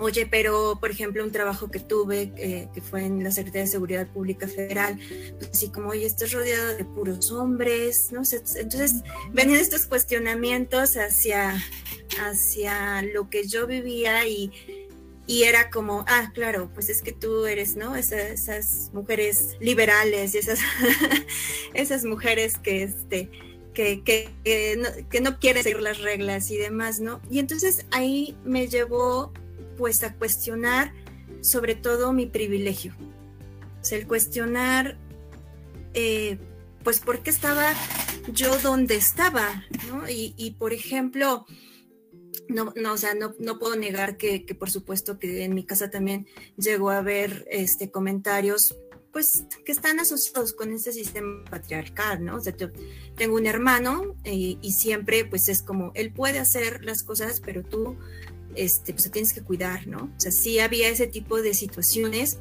Oye, 0.00 0.26
pero 0.26 0.78
por 0.78 0.92
ejemplo, 0.92 1.24
un 1.24 1.32
trabajo 1.32 1.72
que 1.72 1.80
tuve, 1.80 2.32
eh, 2.36 2.68
que 2.72 2.80
fue 2.80 3.04
en 3.04 3.24
la 3.24 3.32
Secretaría 3.32 3.62
de 3.62 3.66
Seguridad 3.66 4.06
Pública 4.06 4.46
Federal, 4.46 4.96
pues 5.38 5.50
así 5.50 5.70
como, 5.70 5.88
oye, 5.88 6.06
estás 6.06 6.30
rodeado 6.30 6.76
de 6.76 6.84
puros 6.84 7.32
hombres, 7.32 8.12
¿no? 8.12 8.20
Entonces, 8.20 9.02
venían 9.32 9.58
estos 9.58 9.86
cuestionamientos 9.86 10.96
hacia, 10.96 11.60
hacia 12.22 13.02
lo 13.02 13.28
que 13.28 13.48
yo 13.48 13.66
vivía 13.66 14.24
y, 14.28 14.52
y 15.26 15.42
era 15.42 15.68
como, 15.68 16.04
ah, 16.06 16.30
claro, 16.32 16.70
pues 16.72 16.90
es 16.90 17.02
que 17.02 17.12
tú 17.12 17.46
eres, 17.46 17.74
¿no? 17.74 17.96
esas 17.96 18.90
mujeres 18.92 19.56
liberales 19.58 20.32
y 20.36 20.38
esas, 20.38 20.60
esas 21.74 22.04
mujeres 22.04 22.56
que, 22.56 22.84
este, 22.84 23.30
que, 23.78 24.02
que, 24.02 24.28
que, 24.42 24.76
no, 24.76 25.08
que 25.08 25.20
no 25.20 25.38
quieren 25.38 25.62
seguir 25.62 25.80
las 25.80 25.98
reglas 25.98 26.50
y 26.50 26.56
demás, 26.56 26.98
¿no? 26.98 27.20
Y 27.30 27.38
entonces 27.38 27.86
ahí 27.92 28.36
me 28.44 28.66
llevó 28.66 29.32
pues 29.76 30.02
a 30.02 30.14
cuestionar 30.14 30.92
sobre 31.42 31.76
todo 31.76 32.12
mi 32.12 32.26
privilegio. 32.26 32.96
O 33.80 33.84
sea, 33.84 33.98
el 33.98 34.08
cuestionar, 34.08 34.98
eh, 35.94 36.38
pues, 36.82 36.98
por 36.98 37.22
qué 37.22 37.30
estaba 37.30 37.72
yo 38.32 38.58
donde 38.58 38.96
estaba, 38.96 39.62
¿no? 39.86 40.02
Y, 40.08 40.56
por 40.58 40.72
ejemplo, 40.72 41.46
no, 42.48 42.72
no, 42.74 42.94
o 42.94 42.98
sea, 42.98 43.14
no, 43.14 43.36
no 43.38 43.60
puedo 43.60 43.76
negar 43.76 44.16
que, 44.16 44.44
que, 44.44 44.56
por 44.56 44.70
supuesto 44.70 45.20
que 45.20 45.44
en 45.44 45.54
mi 45.54 45.64
casa 45.64 45.88
también 45.88 46.26
llegó 46.56 46.90
a 46.90 46.98
haber 46.98 47.46
este, 47.48 47.92
comentarios 47.92 48.74
pues 49.12 49.44
que 49.64 49.72
están 49.72 50.00
asociados 50.00 50.52
con 50.52 50.72
ese 50.72 50.92
sistema 50.92 51.44
patriarcal, 51.50 52.24
¿no? 52.24 52.36
O 52.36 52.40
sea, 52.40 52.56
yo 52.56 52.68
tengo 53.16 53.36
un 53.36 53.46
hermano 53.46 54.16
eh, 54.24 54.56
y 54.60 54.72
siempre 54.72 55.24
pues 55.24 55.48
es 55.48 55.62
como, 55.62 55.92
él 55.94 56.12
puede 56.12 56.38
hacer 56.38 56.84
las 56.84 57.02
cosas, 57.02 57.40
pero 57.40 57.64
tú 57.64 57.96
este, 58.54 58.92
pues 58.92 59.10
tienes 59.10 59.32
que 59.32 59.42
cuidar, 59.42 59.86
¿no? 59.86 60.04
O 60.16 60.20
sea, 60.20 60.32
sí 60.32 60.58
había 60.58 60.88
ese 60.88 61.06
tipo 61.06 61.40
de 61.40 61.54
situaciones, 61.54 62.38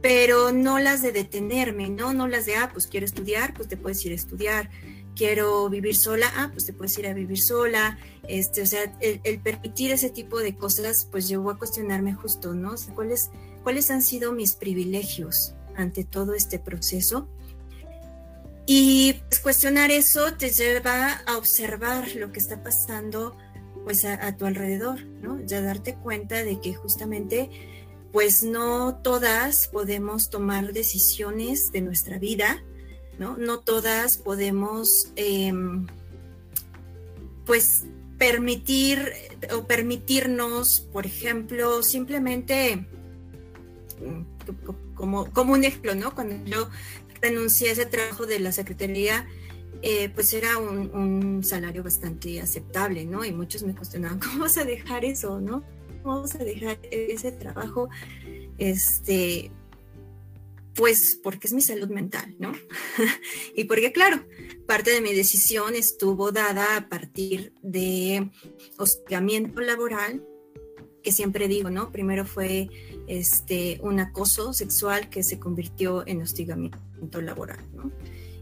pero 0.00 0.52
no 0.52 0.78
las 0.78 1.02
de 1.02 1.12
detenerme, 1.12 1.88
¿no? 1.90 2.12
No 2.12 2.28
las 2.28 2.46
de, 2.46 2.56
ah, 2.56 2.70
pues 2.72 2.86
quiero 2.86 3.06
estudiar, 3.06 3.54
pues 3.54 3.68
te 3.68 3.76
puedes 3.76 4.04
ir 4.04 4.12
a 4.12 4.16
estudiar. 4.16 4.70
Quiero 5.16 5.68
vivir 5.70 5.94
sola, 5.94 6.30
ah, 6.36 6.50
pues 6.52 6.66
te 6.66 6.72
puedes 6.72 6.98
ir 6.98 7.06
a 7.06 7.14
vivir 7.14 7.40
sola. 7.40 7.98
Este, 8.28 8.62
o 8.62 8.66
sea, 8.66 8.96
el, 9.00 9.40
permitir 9.40 9.92
ese 9.92 10.10
tipo 10.10 10.40
de 10.40 10.56
cosas, 10.56 11.08
pues 11.10 11.28
llevó 11.28 11.50
a 11.50 11.58
cuestionarme 11.58 12.14
justo, 12.14 12.52
¿no? 12.52 12.72
O 12.72 12.76
sea, 12.76 12.94
¿cuáles, 12.94 13.30
¿cuáles 13.62 13.90
han 13.90 14.02
sido 14.02 14.32
mis 14.32 14.56
privilegios 14.56 15.54
ante 15.76 16.04
todo 16.04 16.34
este 16.34 16.58
proceso? 16.58 17.28
Y 18.66 19.14
pues, 19.28 19.40
cuestionar 19.40 19.90
eso 19.90 20.34
te 20.34 20.50
lleva 20.50 21.12
a 21.26 21.36
observar 21.36 22.08
lo 22.16 22.32
que 22.32 22.40
está 22.40 22.62
pasando 22.62 23.36
pues 23.84 24.06
a, 24.06 24.34
tu 24.36 24.46
alrededor, 24.46 25.04
¿no? 25.04 25.44
Ya 25.44 25.60
darte 25.60 25.94
cuenta 25.94 26.42
de 26.42 26.58
que 26.58 26.72
justamente 26.72 27.50
pues 28.12 28.42
no 28.42 28.94
todas 29.02 29.68
podemos 29.68 30.30
tomar 30.30 30.72
decisiones 30.72 31.70
de 31.70 31.82
nuestra 31.82 32.18
vida, 32.18 32.62
¿no? 33.18 33.36
No 33.36 33.58
todas 33.58 34.16
podemos 34.16 35.12
em, 35.16 35.86
pues 37.44 37.84
permitir 38.16 39.12
o 39.54 39.64
permitirnos, 39.66 40.80
por 40.92 41.04
ejemplo, 41.04 41.82
simplemente 41.82 42.86
como, 44.94 45.30
como 45.32 45.52
un 45.52 45.64
ejemplo, 45.64 45.94
¿no? 45.94 46.14
Cuando 46.14 46.44
yo 46.44 46.68
renuncié 47.20 47.70
a 47.70 47.72
ese 47.72 47.86
trabajo 47.86 48.26
de 48.26 48.40
la 48.40 48.52
Secretaría 48.52 49.26
eh, 49.86 50.08
pues 50.08 50.32
era 50.32 50.56
un, 50.56 51.42
salario 51.44 51.82
bastante 51.82 52.40
aceptable, 52.40 53.04
¿no? 53.04 53.22
Y 53.22 53.32
muchos 53.32 53.62
me 53.64 53.74
cuestionaban, 53.74 54.18
¿cómo 54.24 54.40
vas 54.40 54.56
a 54.56 54.64
dejar 54.64 55.04
eso, 55.04 55.40
no? 55.40 55.62
¿Cómo 56.02 56.22
vas 56.22 56.34
a 56.36 56.38
dejar 56.38 56.78
ese 56.90 57.32
trabajo? 57.32 57.90
Este, 58.56 59.50
pues 60.74 61.20
porque 61.22 61.48
es 61.48 61.52
mi 61.52 61.60
salud 61.60 61.88
mental, 61.88 62.34
¿no? 62.38 62.52
y 63.54 63.64
porque, 63.64 63.92
claro, 63.92 64.24
parte 64.66 64.90
de 64.90 65.02
mi 65.02 65.12
decisión 65.12 65.74
estuvo 65.74 66.32
dada 66.32 66.76
a 66.76 66.88
partir 66.88 67.52
de 67.62 68.30
hostigamiento 68.78 69.60
laboral, 69.60 70.24
que 71.04 71.12
siempre 71.12 71.46
digo, 71.46 71.70
¿no? 71.70 71.92
Primero 71.92 72.24
fue 72.24 72.68
este, 73.06 73.78
un 73.82 74.00
acoso 74.00 74.54
sexual 74.54 75.10
que 75.10 75.22
se 75.22 75.38
convirtió 75.38 76.02
en 76.06 76.22
hostigamiento 76.22 77.20
laboral, 77.20 77.60
¿no? 77.76 77.92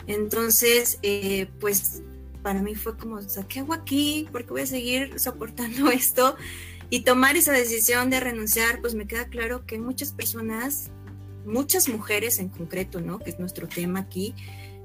Entonces, 0.07 0.99
eh, 1.03 1.49
pues 1.61 2.03
para 2.43 2.63
mí 2.63 2.75
fue 2.75 2.97
como, 2.97 3.19
¿qué 3.49 3.61
hago 3.61 3.75
aquí? 3.75 4.29
¿Por 4.33 4.45
qué 4.45 4.51
voy 4.51 4.61
a 4.63 4.67
seguir 4.67 5.19
soportando 5.19 5.91
esto? 5.91 6.37
Y 6.89 7.01
tomar 7.01 7.37
esa 7.37 7.53
decisión 7.53 8.11
de 8.11 8.21
renunciar, 8.21 8.81
pues 8.81 8.95
me 8.95 9.07
queda 9.07 9.27
claro 9.27 9.67
que 9.67 9.79
muchas 9.79 10.13
personas, 10.13 10.91
muchas 11.45 11.89
mujeres 11.89 12.39
en 12.39 12.49
concreto, 12.49 13.01
¿no? 13.01 13.19
Que 13.19 13.31
es 13.31 13.41
nuestro 13.41 13.67
tema 13.67 14.01
aquí, 14.01 14.35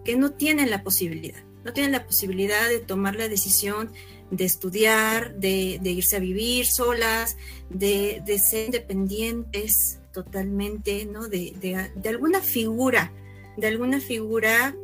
que 0.04 0.16
no 0.16 0.32
tienen 0.32 0.72
la 0.72 0.84
posibilidad, 0.84 1.44
no 1.64 1.74
tienen 1.74 1.92
la 1.92 2.08
posibilidad 2.08 2.70
de 2.70 2.80
tomar 2.80 3.16
la 3.16 3.28
decisión 3.28 3.92
de 4.32 4.46
estudiar, 4.46 5.36
de, 5.36 5.80
irse 5.84 6.18
a 6.18 6.20
vivir 6.20 6.66
solas, 6.66 7.38
de, 7.70 8.22
ser 8.40 8.66
independientes 8.66 10.00
totalmente, 10.12 11.06
¿no? 11.06 11.28
De, 11.28 11.54
de, 11.62 12.10
alguna 12.10 12.42
figura, 12.42 13.14
de 13.56 13.68
alguna 13.68 14.00
figura, 14.00 14.76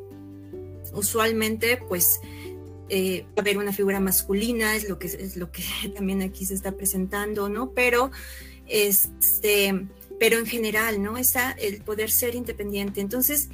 usualmente, 0.94 1.78
pues, 1.88 2.20
eh, 2.90 3.26
haber 3.36 3.58
una 3.58 3.74
figura 3.74 4.00
masculina, 4.00 4.76
es 4.76 4.88
lo 4.88 5.00
que 5.00 5.08
es 5.08 5.36
lo 5.38 5.52
que 5.52 5.64
también 5.96 6.22
aquí 6.22 6.46
se 6.46 6.54
está 6.54 6.74
presentando, 6.74 7.50
¿no? 7.50 7.72
Pero, 7.72 8.12
este, 8.68 9.88
pero 10.20 10.38
en 10.38 10.46
general, 10.46 11.02
¿no? 11.02 11.18
Esa, 11.18 11.52
el 11.52 11.82
poder 11.82 12.12
ser 12.12 12.36
independiente. 12.36 13.02
Entonces, 13.02 13.50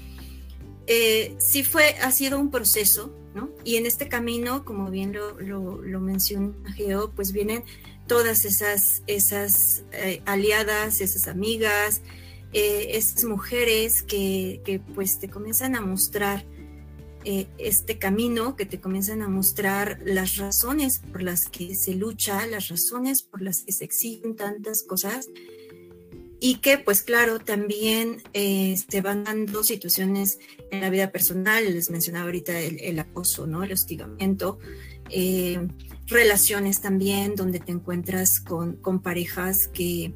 eh, 0.88 1.36
sí 1.39 1.63
fue, 1.63 1.96
ha 2.01 2.12
sido 2.12 2.39
un 2.39 2.51
proceso, 2.51 3.13
¿no? 3.34 3.50
Y 3.64 3.76
en 3.76 3.86
este 3.86 4.08
camino, 4.08 4.66
como 4.66 4.90
bien 4.90 5.14
lo, 5.14 5.40
lo, 5.40 6.00
menciona 6.00 6.54
Geo, 6.74 7.12
pues 7.12 7.32
vienen 7.32 7.64
todas 8.08 8.46
esas, 8.46 9.04
esas 9.08 9.84
eh, 9.92 10.22
aliadas, 10.26 11.02
esas 11.02 11.28
amigas, 11.28 12.02
eh, 12.54 12.92
esas 12.92 13.26
mujeres 13.26 14.02
que, 14.02 14.62
que, 14.66 14.80
pues 14.80 15.20
te 15.20 15.30
comienzan 15.30 15.76
a 15.76 15.82
mostrar 15.82 16.46
este 17.26 18.00
camino, 18.00 18.56
que 18.56 18.66
te 18.66 18.80
comienzan 18.80 19.22
a 19.22 19.28
mostrar 19.28 20.00
las 20.04 20.38
razones 20.38 21.00
por 21.00 21.22
las 21.22 21.48
que 21.48 21.76
se 21.76 21.94
lucha, 21.94 22.48
las 22.48 22.70
razones 22.70 23.22
por 23.22 23.42
las 23.42 23.62
que 23.62 23.72
se 23.74 23.84
exigen 23.84 24.36
tantas 24.36 24.82
cosas 24.84 25.28
y 26.39 26.55
que 26.55 26.77
pues 26.77 27.01
claro 27.01 27.39
también 27.39 28.24
eh, 28.34 28.77
se 28.89 29.01
van 29.01 29.24
dando 29.24 29.63
situaciones 29.63 30.39
en 30.72 30.81
la 30.81 30.89
vida 30.89 31.12
personal, 31.12 31.65
les 31.65 31.89
mencionaba 31.89 32.25
ahorita 32.25 32.60
el, 32.60 32.98
acoso, 33.00 33.46
¿no? 33.46 33.63
el 33.63 33.74
hostigamiento, 33.74 34.60
eh, 35.10 35.67
relaciones 36.08 36.81
también 36.81 37.36
donde 37.36 37.60
te 37.60 37.72
encuentras 37.72 38.39
con, 38.39 38.77
con, 38.77 39.01
parejas 39.01 39.67
que 39.67 40.13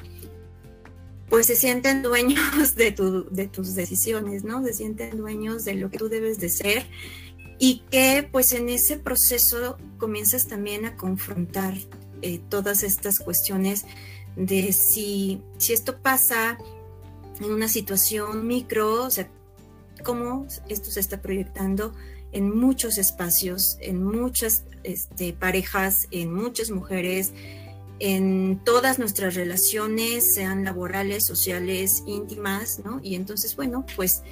pues 1.30 1.48
se 1.48 1.56
sienten 1.56 2.04
dueños 2.04 2.76
de, 2.76 2.92
tu, 2.92 3.26
de 3.30 3.48
tus 3.48 3.76
decisiones, 3.76 4.44
¿no? 4.44 4.64
Se 4.64 4.74
sienten 4.74 5.18
dueños 5.18 5.66
de 5.66 5.76
lo 5.76 5.90
que 5.90 5.98
tú 5.98 6.08
debes 6.10 6.40
de 6.40 6.50
ser 6.50 6.86
y 7.60 7.84
que 7.90 8.28
pues 8.32 8.54
en 8.54 8.70
ese 8.70 8.98
proceso 8.98 9.78
comienzas 9.98 10.48
también 10.48 10.86
a 10.86 10.96
confrontar 10.96 11.76
eh, 12.22 12.40
todas 12.50 12.84
estas 12.84 13.20
cuestiones 13.20 13.86
de 14.36 14.74
si, 14.74 15.42
si 15.58 15.74
esto 15.74 16.00
pasa 16.00 16.58
en 17.40 17.52
una 17.52 17.68
situación 17.68 18.48
micro, 18.48 19.04
o 19.04 19.10
sea, 19.10 19.30
cómo 20.04 20.48
esto 20.70 20.92
se 20.92 21.00
está 21.00 21.22
proyectando 21.22 21.94
en 22.32 22.56
muchos 22.56 22.98
espacios, 22.98 23.78
en 23.80 24.04
muchas 24.04 24.64
este, 24.84 25.34
parejas, 25.34 26.08
en 26.12 26.34
muchas 26.34 26.72
mujeres, 26.72 27.32
en 28.00 28.60
todas 28.66 29.00
nuestras 29.00 29.36
relaciones, 29.36 30.34
sean 30.34 30.64
laborales, 30.64 31.26
sociales, 31.26 32.04
íntimas, 32.08 32.80
¿no? 32.84 33.00
Y 33.04 33.16
entonces, 33.16 33.56
bueno, 33.56 33.86
pues 33.96 34.24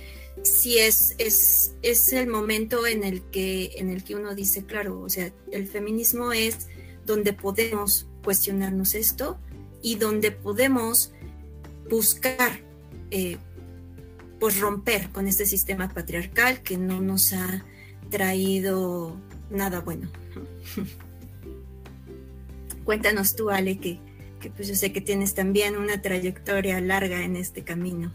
sí 0.43 0.79
es, 0.79 1.15
es, 1.19 1.73
es 1.81 2.11
el 2.13 2.27
momento 2.27 2.87
en 2.87 3.03
el, 3.03 3.21
que, 3.29 3.71
en 3.75 3.89
el 3.89 4.03
que 4.03 4.15
uno 4.15 4.33
dice, 4.33 4.65
claro, 4.65 4.99
o 4.99 5.09
sea, 5.09 5.31
el 5.51 5.67
feminismo 5.67 6.33
es 6.33 6.67
donde 7.05 7.33
podemos 7.33 8.07
cuestionarnos 8.23 8.95
esto, 8.95 9.37
y 9.81 9.95
donde 9.95 10.31
podemos 10.31 11.13
buscar 11.89 12.61
eh, 13.09 13.37
pues 14.39 14.59
romper 14.59 15.09
con 15.09 15.27
este 15.27 15.45
sistema 15.45 15.89
patriarcal 15.89 16.61
que 16.61 16.77
no 16.77 17.01
nos 17.01 17.33
ha 17.33 17.65
traído 18.09 19.17
nada 19.49 19.81
bueno. 19.81 20.09
Cuéntanos 22.83 23.35
tú, 23.35 23.49
Ale, 23.49 23.77
que, 23.77 23.99
que 24.39 24.49
pues 24.49 24.67
yo 24.67 24.75
sé 24.75 24.91
que 24.91 25.01
tienes 25.01 25.35
también 25.35 25.77
una 25.77 26.01
trayectoria 26.01 26.81
larga 26.81 27.23
en 27.23 27.35
este 27.35 27.63
camino. 27.63 28.11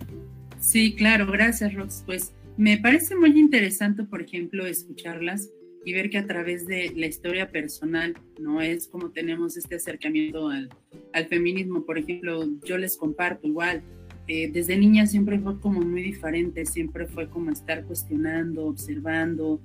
Sí, 0.61 0.96
claro, 0.96 1.31
gracias, 1.31 1.74
Rox. 1.74 2.02
Pues 2.05 2.33
me 2.57 2.79
parece 2.79 3.14
muy 3.14 3.38
interesante, 3.38 4.02
por 4.02 4.22
ejemplo, 4.22 4.66
escucharlas 4.66 5.50
y 5.87 5.92
ver 5.92 6.11
que 6.11 6.18
a 6.18 6.27
través 6.27 6.66
de 6.66 6.92
la 6.96 7.07
historia 7.07 7.49
personal, 7.49 8.14
¿no? 8.40 8.61
Es 8.61 8.88
como 8.88 9.11
tenemos 9.11 9.57
este 9.57 9.77
acercamiento 9.77 10.49
al, 10.49 10.68
al 11.12 11.27
feminismo. 11.27 11.85
Por 11.85 11.96
ejemplo, 11.96 12.44
yo 12.64 12.77
les 12.77 12.96
comparto 12.96 13.46
igual, 13.46 13.85
eh, 14.27 14.51
desde 14.53 14.77
niña 14.77 15.07
siempre 15.07 15.38
fue 15.38 15.61
como 15.61 15.81
muy 15.81 16.03
diferente, 16.03 16.66
siempre 16.66 17.07
fue 17.07 17.29
como 17.29 17.53
estar 17.53 17.85
cuestionando, 17.85 18.66
observando, 18.66 19.61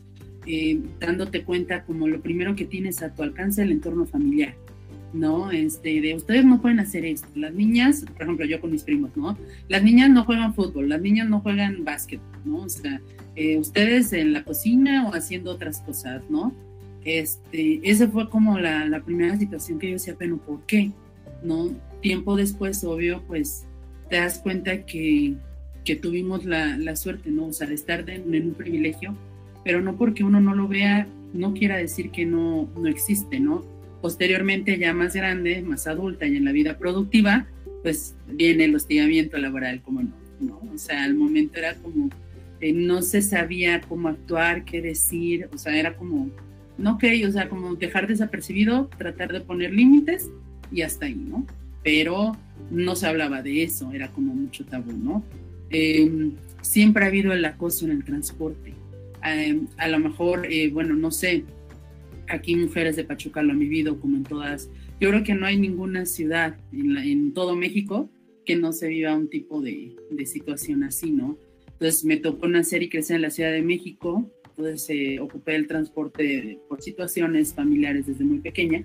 eh, 0.46 0.80
dándote 1.00 1.44
cuenta 1.44 1.84
como 1.86 2.08
lo 2.08 2.22
primero 2.22 2.56
que 2.56 2.66
tienes 2.66 3.02
a 3.02 3.16
tu 3.16 3.24
alcance 3.24 3.64
el 3.64 3.72
entorno 3.72 4.06
familiar, 4.06 4.54
¿no? 5.14 5.50
Este, 5.50 6.02
de 6.02 6.14
ustedes 6.14 6.46
no 6.46 6.62
pueden 6.62 6.80
hacer 6.80 7.04
esto. 7.04 7.30
Las 7.34 7.56
niñas, 7.56 8.06
por 8.14 8.22
ejemplo, 8.22 8.46
yo 8.46 8.62
con 8.62 8.72
mis 8.72 8.84
primos, 8.84 9.18
¿no? 9.18 9.36
Las 9.70 9.82
niñas 9.82 10.12
no 10.12 10.24
juegan 10.24 10.54
fútbol, 10.54 10.88
las 10.88 11.02
niñas 11.02 11.28
no 11.28 11.40
juegan 11.40 11.84
básquet, 11.84 12.22
¿no? 12.46 12.58
O 12.58 12.70
sea, 12.70 13.02
eh, 13.36 13.58
ustedes 13.58 14.14
en 14.14 14.34
la 14.34 14.44
cocina 14.44 15.08
o 15.08 15.14
haciendo 15.14 15.52
otras 15.52 15.80
cosas, 15.82 16.22
¿no? 16.30 16.54
Este, 17.04 17.80
esa 17.84 18.08
fue 18.08 18.30
como 18.30 18.60
la, 18.60 18.86
la, 18.86 19.02
primera 19.02 19.38
situación 19.38 19.80
que 19.80 19.88
yo 19.88 19.94
decía, 19.94 20.16
pero 20.18 20.38
¿por 20.38 20.62
qué? 20.66 20.92
¿No? 21.44 21.70
Tiempo 22.02 22.36
después, 22.36 22.84
obvio, 22.84 23.24
pues 23.28 23.66
te 24.10 24.18
das 24.18 24.40
cuenta 24.40 24.86
que, 24.86 25.36
que 25.84 25.96
tuvimos 25.96 26.46
la, 26.46 26.78
la, 26.78 26.96
suerte, 26.96 27.32
¿no? 27.32 27.48
O 27.48 27.54
sea, 27.54 27.68
de 27.68 27.76
estar 27.76 28.08
en 28.10 28.48
un 28.48 28.54
privilegio, 28.54 29.16
pero 29.64 29.82
no 29.82 29.96
porque 29.96 30.24
uno 30.24 30.42
no 30.42 30.54
lo 30.54 30.68
vea, 30.68 31.08
no 31.34 31.54
quiera 31.54 31.78
decir 31.78 32.12
que 32.12 32.26
no, 32.26 32.70
no 32.76 32.88
existe, 32.88 33.40
¿no? 33.40 33.66
Posteriormente, 34.02 34.78
ya 34.78 34.94
más 34.94 35.14
grande, 35.14 35.62
más 35.62 35.88
adulta 35.88 36.28
y 36.28 36.36
en 36.36 36.46
la 36.46 36.52
vida 36.52 36.78
productiva, 36.78 37.48
pues 37.82 38.16
viene 38.28 38.66
el 38.66 38.76
hostigamiento 38.76 39.38
laboral, 39.38 39.82
como 39.82 40.04
no, 40.04 40.12
¿no? 40.40 40.62
O 40.74 40.78
sea, 40.78 41.04
al 41.04 41.16
momento 41.16 41.58
era 41.58 41.76
como 41.76 42.10
no 42.62 43.02
se 43.02 43.22
sabía 43.22 43.82
cómo 43.82 44.10
actuar, 44.10 44.66
qué 44.66 44.82
decir, 44.82 45.50
o 45.52 45.58
sea, 45.58 45.76
era 45.78 45.96
como, 45.96 46.30
no 46.78 46.94
ok, 46.94 47.04
o 47.28 47.32
sea, 47.32 47.50
como 47.50 47.76
dejar 47.76 48.08
desapercibido, 48.08 48.90
tratar 48.98 49.34
de 49.34 49.42
poner 49.42 49.74
límites 49.74 50.30
y 50.72 50.84
hasta 50.84 51.08
ahí, 51.08 51.16
¿no? 51.16 51.46
Pero 51.84 52.38
no 52.70 52.96
se 52.96 53.08
hablaba 53.08 53.42
de 53.42 53.64
eso, 53.64 53.92
era 53.92 54.12
como 54.12 54.34
mucho 54.36 54.66
tabú, 54.66 54.94
¿no? 54.94 55.24
Em, 55.72 56.34
siempre 56.62 57.04
ha 57.04 57.08
habido 57.08 57.34
el 57.34 57.44
acoso 57.46 57.86
en 57.86 57.92
el 57.92 58.04
transporte. 58.04 58.74
Em, 59.24 59.68
a 59.78 59.88
lo 59.88 60.00
mejor, 60.00 60.46
eh, 60.46 60.70
bueno, 60.70 60.96
no 60.96 61.10
sé, 61.10 61.46
aquí 62.28 62.56
mujeres 62.56 62.96
de 62.96 63.04
Pachuca 63.04 63.42
lo 63.42 63.54
han 63.54 63.60
vivido 63.60 64.00
como 64.00 64.18
en 64.18 64.24
todas. 64.24 64.70
Yo 65.00 65.10
creo 65.10 65.24
que 65.24 65.34
no 65.34 65.48
hay 65.48 65.58
ninguna 65.58 66.06
ciudad 66.06 66.58
en, 66.72 67.34
todo 67.34 67.56
México 67.56 68.10
que 68.46 68.56
no 68.56 68.72
se 68.72 68.88
viva 68.88 69.16
un 69.16 69.30
tipo 69.30 69.62
de, 69.62 69.96
de 70.12 70.26
situación 70.26 70.84
así, 70.84 71.12
¿no? 71.12 71.38
Entonces 71.82 72.06
me 72.06 72.18
tocó 72.18 72.48
nacer 72.48 72.84
y 72.84 72.90
crecer 72.90 73.16
en 73.16 73.24
la 73.24 73.32
Ciudad 73.32 73.52
de 73.52 73.64
México, 73.64 74.30
entonces 74.50 74.88
eh, 74.92 75.20
ocupé 75.20 75.56
el 75.56 75.66
transporte 75.66 76.60
por 76.70 76.80
situaciones 76.80 77.56
familiares 77.56 78.06
desde 78.06 78.24
muy 78.24 78.38
pequeña. 78.38 78.84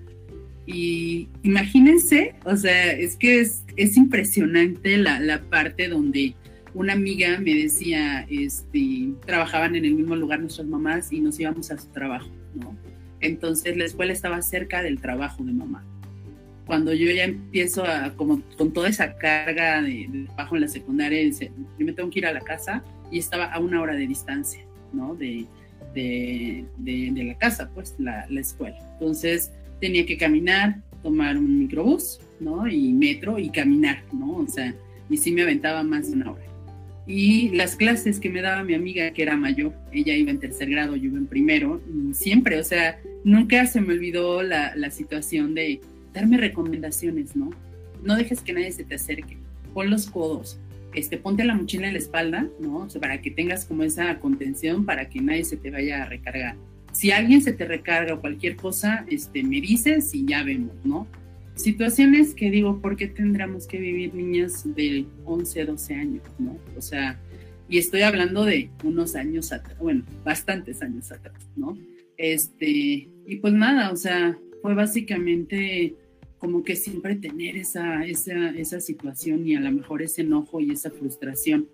Y 0.65 1.29
imagínense, 1.43 2.33
o 2.43 2.57
sea, 2.57 2.93
es 2.93 3.15
que 3.15 3.41
es, 3.41 3.63
es 3.75 3.97
impresionante 3.97 4.97
la, 4.97 5.19
la, 5.19 5.43
parte 5.43 5.89
donde 5.89 6.33
una 6.73 6.93
amiga 6.93 7.39
me 7.39 7.53
decía, 7.53 8.25
este, 8.31 9.09
trabajaban 9.27 9.75
en 9.75 9.85
el 9.85 9.93
mismo 9.93 10.15
lugar 10.15 10.39
nuestras 10.39 10.65
mamás 10.65 11.13
y 11.13 11.21
nos 11.21 11.39
íbamos 11.39 11.69
a 11.69 11.77
su 11.77 11.89
trabajo, 11.89 12.31
¿no? 12.55 12.75
Entonces 13.19 13.77
la 13.77 13.85
escuela 13.85 14.11
estaba 14.11 14.41
cerca 14.41 14.81
del 14.81 14.99
trabajo 14.99 15.43
de 15.43 15.53
mamá 15.53 15.85
cuando 16.67 16.93
yo 16.93 17.09
ya 17.11 17.23
empiezo 17.23 17.83
a, 17.85 18.13
como 18.15 18.41
con 18.57 18.71
toda 18.71 18.89
esa 18.89 19.17
carga 19.17 19.81
de, 19.81 20.27
trabajo 20.35 20.55
en 20.55 20.61
la 20.61 20.67
secundaria, 20.67 21.23
yo 21.23 21.85
me 21.85 21.93
tengo 21.93 22.09
que 22.09 22.19
ir 22.19 22.25
a 22.25 22.33
la 22.33 22.41
casa 22.41 22.83
y 23.09 23.19
estaba 23.19 23.45
a 23.45 23.59
una 23.59 23.81
hora 23.81 23.95
de 23.95 24.05
distancia, 24.05 24.63
¿no? 24.93 25.15
De, 25.15 25.45
de, 25.95 26.65
de, 26.77 27.23
la 27.23 27.37
casa, 27.37 27.69
pues, 27.73 27.95
la, 27.97 28.27
la, 28.29 28.41
escuela. 28.41 28.77
Entonces 28.93 29.51
tenía 29.79 30.05
que 30.05 30.17
caminar, 30.17 30.81
tomar 31.01 31.37
un 31.37 31.59
microbús, 31.59 32.19
¿no? 32.39 32.67
Y 32.67 32.91
metro 32.91 33.39
y 33.39 33.49
caminar, 33.49 34.03
¿no? 34.11 34.35
O 34.35 34.47
sea, 34.47 34.75
y 35.09 35.17
sí 35.17 35.31
me 35.31 35.43
aventaba 35.43 35.83
más 35.83 36.07
de 36.07 36.17
una 36.17 36.31
hora. 36.31 36.43
Y 37.07 37.49
las 37.55 37.77
clases 37.77 38.19
que 38.19 38.29
me 38.29 38.41
daba 38.41 38.63
mi 38.63 38.73
amiga, 38.73 39.11
que 39.11 39.23
era 39.23 39.37
mayor, 39.37 39.73
ella 39.93 40.13
iba 40.13 40.29
en 40.29 40.39
tercer 40.39 40.69
grado, 40.69 40.97
yo 40.97 41.05
iba 41.05 41.17
en 41.17 41.27
primero, 41.27 41.81
y 41.87 42.13
siempre, 42.13 42.59
o 42.59 42.63
sea, 42.65 42.99
nunca 43.23 43.65
se 43.65 43.79
me 43.79 43.93
olvidó 43.93 44.43
la, 44.43 44.75
la 44.75 44.91
situación 44.91 45.55
de 45.55 45.79
darme 46.17 46.37
recomendaciones, 46.37 47.35
¿no? 47.35 47.51
No 48.03 48.15
dejes 48.15 48.41
que 48.41 48.53
nadie 48.53 48.71
se 48.71 48.83
te 48.83 48.95
acerque, 48.95 49.37
pon 49.73 49.89
los 49.89 50.09
codos, 50.09 50.59
este, 50.93 51.17
ponte 51.17 51.43
la 51.45 51.55
mochila 51.55 51.87
en 51.87 51.93
la 51.93 51.99
espalda, 51.99 52.47
¿no? 52.59 52.77
O 52.77 52.89
sea, 52.89 52.99
para 53.01 53.21
que 53.21 53.31
tengas 53.31 53.65
como 53.65 53.83
esa 53.83 54.19
contención, 54.19 54.85
para 54.85 55.09
que 55.09 55.21
nadie 55.21 55.43
se 55.43 55.57
te 55.57 55.71
vaya 55.71 56.03
a 56.03 56.05
recargar. 56.05 56.55
Si 56.91 57.11
alguien 57.11 57.41
se 57.41 57.53
te 57.53 57.65
recarga 57.65 58.15
o 58.15 58.21
cualquier 58.21 58.55
cosa, 58.55 59.05
este, 59.09 59.43
me 59.43 59.61
dices 59.61 60.13
y 60.15 60.25
ya 60.25 60.43
vemos, 60.43 60.73
¿no? 60.83 61.07
Situaciones 61.55 62.33
que 62.33 62.49
digo, 62.49 62.81
¿por 62.81 62.95
qué 62.97 63.07
tendríamos 63.07 63.67
que 63.67 63.79
vivir 63.79 64.13
niñas 64.13 64.63
de 64.75 65.05
11, 65.25 65.65
12 65.65 65.93
años, 65.95 66.23
¿no? 66.39 66.57
O 66.75 66.81
sea, 66.81 67.19
y 67.69 67.77
estoy 67.77 68.01
hablando 68.01 68.45
de 68.45 68.69
unos 68.83 69.15
años 69.15 69.51
atrás, 69.51 69.77
bueno, 69.77 70.03
bastantes 70.23 70.81
años 70.81 71.11
atrás, 71.11 71.47
¿no? 71.55 71.77
Este, 72.17 73.09
y 73.27 73.35
pues 73.41 73.53
nada, 73.53 73.91
o 73.91 73.95
sea, 73.95 74.37
fue 74.61 74.73
básicamente 74.73 75.95
como 76.39 76.63
que 76.63 76.75
siempre 76.75 77.15
tener 77.15 77.57
esa, 77.57 78.05
esa, 78.05 78.49
esa 78.49 78.79
situación 78.79 79.47
y 79.47 79.55
a 79.55 79.59
lo 79.59 79.71
mejor 79.71 80.01
ese 80.01 80.21
enojo 80.21 80.59
y 80.59 80.71
esa 80.71 80.91
frustración. 80.91 81.67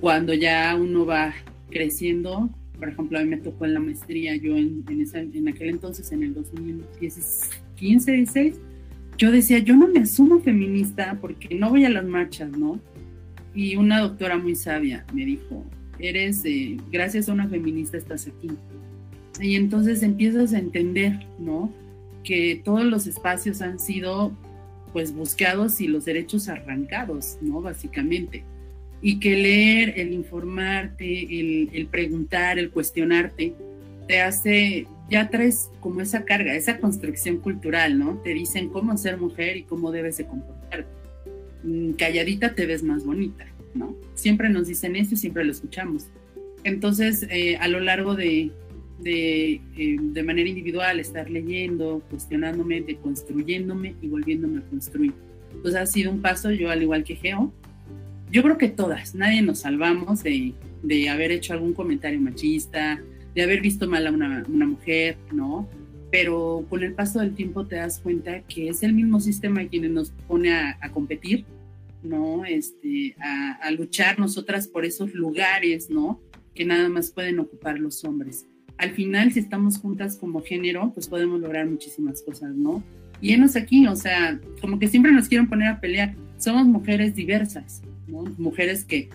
Cuando 0.00 0.34
ya 0.34 0.76
uno 0.76 1.06
va 1.06 1.34
creciendo, 1.70 2.50
por 2.78 2.88
ejemplo, 2.88 3.18
a 3.18 3.22
mí 3.22 3.28
me 3.30 3.36
tocó 3.38 3.64
en 3.64 3.74
la 3.74 3.80
maestría, 3.80 4.36
yo 4.36 4.56
en, 4.56 4.84
en, 4.88 5.00
esa, 5.00 5.20
en 5.20 5.48
aquel 5.48 5.70
entonces, 5.70 6.12
en 6.12 6.22
el 6.22 6.34
2015, 6.34 8.12
16, 8.12 8.60
yo 9.16 9.30
decía, 9.30 9.58
yo 9.58 9.76
no 9.76 9.88
me 9.88 10.00
asumo 10.00 10.40
feminista 10.40 11.18
porque 11.20 11.54
no 11.54 11.70
voy 11.70 11.84
a 11.84 11.90
las 11.90 12.04
marchas, 12.04 12.50
¿no? 12.56 12.80
Y 13.54 13.76
una 13.76 14.00
doctora 14.00 14.36
muy 14.36 14.56
sabia 14.56 15.04
me 15.12 15.24
dijo, 15.24 15.64
eres, 15.98 16.42
gracias 16.90 17.28
a 17.28 17.32
una 17.32 17.48
feminista 17.48 17.96
estás 17.96 18.26
aquí. 18.26 18.50
Y 19.40 19.56
entonces 19.56 20.02
empiezas 20.02 20.52
a 20.52 20.58
entender, 20.58 21.26
¿no? 21.38 21.72
Que 22.24 22.60
todos 22.64 22.84
los 22.84 23.06
espacios 23.06 23.60
han 23.62 23.78
sido 23.78 24.32
pues 24.92 25.12
buscados 25.12 25.80
y 25.80 25.88
los 25.88 26.04
derechos 26.04 26.48
arrancados, 26.48 27.38
¿no? 27.40 27.60
Básicamente. 27.60 28.44
Y 29.02 29.20
que 29.20 29.36
leer, 29.36 29.94
el 29.98 30.12
informarte, 30.12 31.40
el, 31.40 31.70
el 31.72 31.86
preguntar, 31.86 32.58
el 32.58 32.70
cuestionarte, 32.70 33.54
te 34.06 34.20
hace, 34.20 34.86
ya 35.10 35.28
traes 35.28 35.70
como 35.80 36.00
esa 36.00 36.24
carga, 36.24 36.54
esa 36.54 36.78
construcción 36.78 37.38
cultural, 37.38 37.98
¿no? 37.98 38.18
Te 38.22 38.34
dicen 38.34 38.68
cómo 38.68 38.96
ser 38.96 39.18
mujer 39.18 39.56
y 39.56 39.62
cómo 39.64 39.90
debes 39.90 40.16
de 40.18 40.26
comportarte. 40.26 40.88
Mm, 41.64 41.92
calladita 41.92 42.54
te 42.54 42.66
ves 42.66 42.82
más 42.82 43.04
bonita, 43.04 43.46
¿no? 43.74 43.96
Siempre 44.14 44.48
nos 44.48 44.68
dicen 44.68 44.96
eso 44.96 45.14
y 45.14 45.16
siempre 45.16 45.44
lo 45.44 45.52
escuchamos. 45.52 46.06
Entonces, 46.62 47.26
eh, 47.30 47.56
a 47.56 47.68
lo 47.68 47.80
largo 47.80 48.14
de, 48.14 48.50
de, 49.04 49.60
eh, 49.76 49.96
de, 50.00 50.22
manera 50.22 50.48
individual, 50.48 50.98
estar 50.98 51.30
leyendo, 51.30 52.02
cuestionándome, 52.10 52.80
deconstruyéndome 52.80 53.94
y 54.00 54.08
volviéndome 54.08 54.60
a 54.60 54.62
construir. 54.62 55.12
Entonces 55.52 55.80
ha 55.80 55.86
sido 55.86 56.10
un 56.10 56.22
paso, 56.22 56.50
yo 56.50 56.70
al 56.70 56.82
igual 56.82 57.04
que 57.04 57.14
Geo, 57.14 57.52
yo 58.32 58.42
creo 58.42 58.58
que 58.58 58.68
todas, 58.68 59.14
nadie 59.14 59.42
nos 59.42 59.60
salvamos 59.60 60.22
de, 60.22 60.54
de 60.82 61.08
haber 61.10 61.30
hecho 61.30 61.52
algún 61.52 61.74
comentario 61.74 62.20
machista, 62.20 63.00
de 63.34 63.42
haber 63.42 63.60
visto 63.60 63.88
mal 63.88 64.06
a 64.06 64.10
una, 64.10 64.44
una, 64.48 64.66
mujer, 64.66 65.16
¿no? 65.32 65.68
Pero 66.10 66.64
con 66.70 66.82
el 66.82 66.94
paso 66.94 67.20
del 67.20 67.34
tiempo 67.34 67.66
te 67.66 67.76
das 67.76 68.00
cuenta 68.00 68.40
que 68.42 68.68
es 68.68 68.82
el 68.82 68.94
mismo 68.94 69.20
sistema 69.20 69.66
quien 69.66 69.92
nos 69.92 70.10
pone 70.26 70.52
a, 70.52 70.78
a 70.80 70.90
competir, 70.90 71.44
¿no? 72.02 72.44
Este, 72.44 73.14
a, 73.20 73.58
a, 73.62 73.70
luchar 73.70 74.18
nosotras 74.18 74.66
por 74.66 74.84
esos 74.84 75.12
lugares, 75.14 75.90
¿no? 75.90 76.20
Que 76.54 76.64
nada 76.64 76.88
más 76.88 77.10
pueden 77.10 77.38
ocupar 77.40 77.78
los 77.78 78.04
hombres. 78.04 78.46
Al 78.84 78.90
final, 78.90 79.32
si 79.32 79.38
estamos 79.38 79.78
juntas 79.78 80.18
como 80.18 80.42
género, 80.42 80.90
pues 80.92 81.08
podemos 81.08 81.40
lograr 81.40 81.66
muchísimas 81.66 82.20
cosas, 82.20 82.54
¿no? 82.54 82.82
Y 83.18 83.32
enos 83.32 83.56
aquí, 83.56 83.86
o 83.86 83.96
sea, 83.96 84.38
como 84.60 84.78
que 84.78 84.88
siempre 84.88 85.10
nos 85.10 85.26
quieren 85.26 85.48
poner 85.48 85.68
a 85.68 85.80
pelear. 85.80 86.14
Somos 86.36 86.66
mujeres 86.66 87.14
diversas, 87.14 87.80
¿no? 88.06 88.24
Mujeres 88.36 88.84
que 88.84 89.08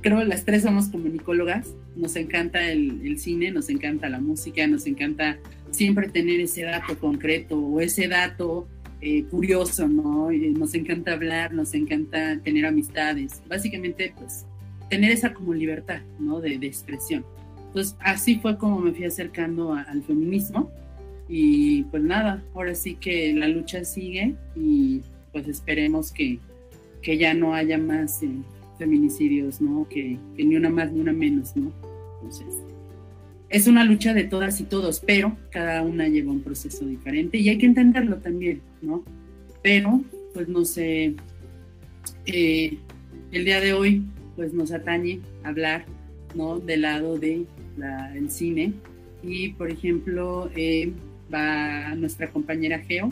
creo 0.00 0.24
las 0.24 0.44
tres 0.44 0.64
somos 0.64 0.88
comunicólogas, 0.88 1.72
nos 1.94 2.16
encanta 2.16 2.68
el, 2.68 3.06
el, 3.06 3.20
cine, 3.20 3.52
nos 3.52 3.68
encanta 3.68 4.08
la 4.08 4.18
música, 4.18 4.66
nos 4.66 4.88
encanta 4.88 5.38
siempre 5.70 6.08
tener 6.08 6.40
ese 6.40 6.62
dato 6.62 6.98
concreto 6.98 7.56
o 7.56 7.80
ese 7.80 8.08
dato 8.08 8.66
eh, 9.00 9.22
curioso, 9.30 9.86
¿no? 9.86 10.30
nos 10.32 10.74
encanta 10.74 11.12
hablar, 11.12 11.54
nos 11.54 11.74
encanta 11.74 12.40
tener 12.42 12.66
amistades, 12.66 13.40
básicamente 13.48 14.12
pues 14.18 14.46
tener 14.90 15.12
esa 15.12 15.32
como 15.32 15.54
libertad, 15.54 16.00
¿no? 16.18 16.40
De, 16.40 16.58
de 16.58 16.66
expresión. 16.66 17.24
Entonces 17.72 17.96
así 18.00 18.38
fue 18.38 18.58
como 18.58 18.80
me 18.80 18.92
fui 18.92 19.04
acercando 19.04 19.72
al 19.72 20.02
feminismo 20.02 20.70
y 21.28 21.84
pues 21.84 22.02
nada, 22.02 22.42
ahora 22.54 22.74
sí 22.74 22.96
que 22.96 23.32
la 23.32 23.48
lucha 23.48 23.84
sigue 23.84 24.34
y 24.54 25.00
pues 25.32 25.48
esperemos 25.48 26.12
que, 26.12 26.38
que 27.00 27.16
ya 27.16 27.34
no 27.34 27.54
haya 27.54 27.78
más... 27.78 28.22
Eh, 28.22 28.28
feminicidios, 28.82 29.60
¿no? 29.60 29.86
Que, 29.88 30.18
ni 30.36 30.56
una 30.56 30.68
más 30.68 30.90
ni 30.90 31.00
una 31.00 31.12
menos, 31.12 31.54
¿no? 31.56 31.72
Entonces, 32.16 32.54
es 33.48 33.66
una 33.68 33.84
lucha 33.84 34.12
de 34.12 34.24
todas 34.24 34.60
y 34.60 34.64
todos, 34.64 35.00
pero 35.00 35.36
cada 35.50 35.82
una 35.82 36.08
lleva 36.08 36.32
un 36.32 36.40
proceso 36.40 36.84
diferente 36.84 37.38
y 37.38 37.48
hay 37.48 37.58
que 37.58 37.66
entenderlo 37.66 38.16
también, 38.16 38.60
¿no? 38.80 39.04
Pero, 39.62 40.02
pues 40.34 40.48
no 40.48 40.64
sé, 40.64 41.14
eh, 42.26 42.78
el 43.30 43.44
día 43.44 43.60
de 43.60 43.72
hoy, 43.72 44.02
pues 44.34 44.52
nos 44.52 44.72
atañe 44.72 45.20
hablar, 45.44 45.84
¿no? 46.34 46.58
Del 46.58 46.82
lado 46.82 47.18
del 47.76 48.24
de 48.24 48.30
cine 48.30 48.72
y, 49.22 49.50
por 49.50 49.70
ejemplo, 49.70 50.50
eh, 50.56 50.92
va 51.32 51.94
nuestra 51.94 52.30
compañera 52.30 52.78
Geo, 52.80 53.08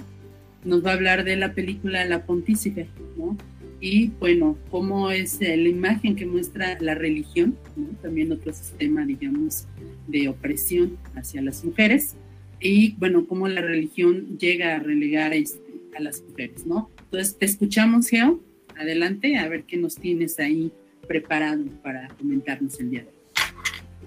nos 0.64 0.84
va 0.84 0.90
a 0.90 0.94
hablar 0.94 1.24
de 1.24 1.36
la 1.36 1.54
película 1.54 2.04
La 2.04 2.24
Pontícipe, 2.26 2.88
¿no? 3.16 3.36
y 3.80 4.08
bueno, 4.20 4.58
cómo 4.70 5.10
es 5.10 5.40
eh, 5.40 5.56
la 5.56 5.68
imagen 5.68 6.14
que 6.14 6.26
muestra 6.26 6.76
la 6.80 6.94
religión, 6.94 7.56
¿no? 7.76 7.86
también 8.02 8.30
otro 8.30 8.52
sistema, 8.52 9.06
digamos, 9.06 9.66
de 10.06 10.28
opresión 10.28 10.98
hacia 11.14 11.40
las 11.40 11.64
mujeres, 11.64 12.14
y 12.60 12.92
bueno, 12.96 13.26
cómo 13.26 13.48
la 13.48 13.62
religión 13.62 14.38
llega 14.38 14.76
a 14.76 14.78
relegar 14.80 15.32
este, 15.32 15.62
a 15.96 16.00
las 16.02 16.22
mujeres, 16.22 16.66
¿no? 16.66 16.90
Entonces, 17.04 17.38
te 17.38 17.46
escuchamos, 17.46 18.08
Geo, 18.08 18.38
adelante, 18.76 19.38
a 19.38 19.48
ver 19.48 19.64
qué 19.64 19.78
nos 19.78 19.96
tienes 19.96 20.38
ahí 20.38 20.70
preparado 21.08 21.64
para 21.82 22.08
comentarnos 22.18 22.78
el 22.80 22.90
día 22.90 23.00
de 23.00 23.08
hoy. 23.08 23.19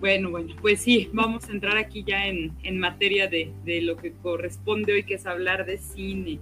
Bueno, 0.04 0.32
bueno, 0.32 0.54
pues 0.60 0.82
sí, 0.82 1.10
vamos 1.13 1.48
a 1.48 1.54
entrar 1.54 1.78
aquí 1.78 2.04
ya 2.06 2.28
en, 2.28 2.52
en 2.63 2.78
materia 2.78 3.30
de, 3.30 3.54
de, 3.63 3.80
lo 3.82 3.96
que 3.96 4.12
corresponde 4.12 4.92
hoy, 4.92 5.04
que 5.06 5.13
es 5.13 5.26
hablar 5.26 5.66
de 5.66 5.78
cine. 5.78 6.39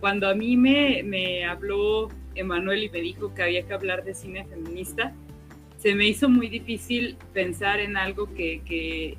Cuando 0.00 0.26
a 0.26 0.34
mí 0.34 0.56
me, 0.56 1.02
me 1.02 1.44
habló 1.44 2.08
Emanuel 2.34 2.84
y 2.84 2.88
me 2.88 3.02
dijo 3.02 3.34
que 3.34 3.42
había 3.42 3.66
que 3.66 3.74
hablar 3.74 4.04
de 4.04 4.14
cine 4.14 4.46
feminista, 4.46 5.12
se 5.76 5.94
me 5.94 6.06
hizo 6.06 6.30
muy 6.30 6.48
difícil 6.48 7.18
pensar 7.34 7.78
en 7.78 7.98
algo 7.98 8.32
que, 8.32 8.62
que, 8.64 9.18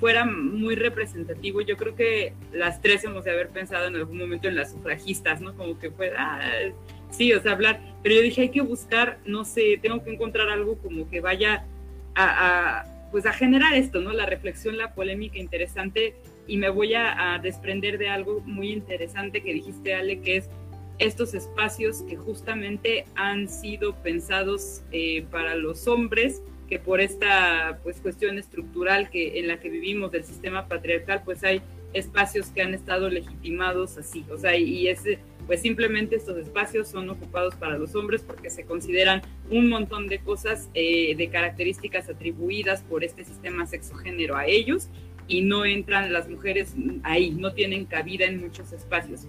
fuera 0.00 0.24
muy 0.24 0.74
representativo. 0.74 1.60
Yo 1.60 1.76
creo 1.76 1.94
que 1.94 2.32
las 2.54 2.80
tres 2.80 3.04
hemos 3.04 3.24
de 3.24 3.32
haber 3.32 3.50
pensado 3.50 3.86
en 3.86 3.96
algún 3.96 4.16
momento 4.16 4.48
en 4.48 4.56
las 4.56 4.72
sufragistas, 4.72 5.42
¿no? 5.42 5.54
Como 5.54 5.78
que 5.78 5.90
fuera, 5.90 6.38
ah, 6.40 6.72
sí, 7.10 7.34
o 7.34 7.42
sea, 7.42 7.52
hablar, 7.52 7.82
pero 8.02 8.14
yo 8.14 8.22
dije, 8.22 8.40
hay 8.40 8.48
que 8.48 8.62
buscar, 8.62 9.18
no 9.26 9.44
sé, 9.44 9.78
tengo 9.82 10.02
que 10.02 10.10
encontrar 10.10 10.48
algo 10.48 10.78
como 10.78 11.08
que 11.10 11.20
vaya 11.20 11.66
a 12.14 12.95
pues 13.10 13.26
a 13.26 13.32
generar 13.32 13.74
esto, 13.74 14.00
¿no? 14.00 14.12
La 14.12 14.26
reflexión, 14.26 14.76
la 14.76 14.94
polémica 14.94 15.38
interesante 15.38 16.14
y 16.46 16.56
me 16.56 16.68
voy 16.68 16.94
a, 16.94 17.38
desprender 17.42 17.98
de 17.98 18.08
algo 18.08 18.40
muy 18.40 18.70
interesante 18.70 19.42
que 19.42 19.52
dijiste, 19.52 19.94
Ale, 19.94 20.20
que 20.20 20.36
es 20.36 20.48
estos 20.98 21.34
espacios 21.34 22.02
que 22.02 22.16
justamente 22.16 23.04
han 23.14 23.48
sido 23.48 23.94
pensados 23.96 24.82
eh, 24.92 25.26
para 25.30 25.54
los 25.54 25.86
hombres, 25.88 26.42
que 26.68 26.78
por 26.78 27.00
esta 27.00 27.78
pues 27.82 28.00
cuestión 28.00 28.38
estructural 28.38 29.10
que 29.10 29.38
en 29.38 29.48
la 29.48 29.60
que 29.60 29.68
vivimos 29.68 30.10
del 30.12 30.24
sistema 30.24 30.68
patriarcal, 30.68 31.22
pues 31.24 31.44
hay 31.44 31.60
espacios 31.92 32.48
que 32.48 32.62
han 32.62 32.74
estado 32.74 33.08
legitimados 33.08 33.98
así, 33.98 34.24
o 34.30 34.38
sea, 34.38 34.56
y 34.56 34.88
ese 34.88 35.18
pues 35.46 35.62
simplemente 35.62 36.16
estos 36.16 36.36
espacios 36.38 36.88
son 36.88 37.08
ocupados 37.08 37.54
para 37.54 37.78
los 37.78 37.94
hombres 37.94 38.22
porque 38.22 38.50
se 38.50 38.64
consideran 38.64 39.22
un 39.50 39.68
montón 39.68 40.08
de 40.08 40.18
cosas, 40.18 40.68
eh, 40.74 41.14
de 41.14 41.28
características 41.28 42.08
atribuidas 42.08 42.82
por 42.82 43.04
este 43.04 43.24
sistema 43.24 43.66
sexogénero 43.66 44.36
a 44.36 44.46
ellos 44.46 44.88
y 45.28 45.42
no 45.42 45.64
entran 45.64 46.12
las 46.12 46.28
mujeres 46.28 46.74
ahí, 47.02 47.30
no 47.30 47.52
tienen 47.52 47.84
cabida 47.84 48.26
en 48.26 48.40
muchos 48.40 48.72
espacios 48.72 49.26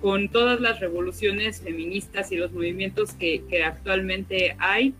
con 0.00 0.30
todas 0.30 0.60
las 0.60 0.80
revoluciones 0.80 1.60
feministas 1.60 2.32
y 2.32 2.36
los 2.36 2.52
movimientos 2.52 3.12
que, 3.12 3.44
que 3.48 3.62
actualmente 3.62 4.56
hay, 4.58 4.94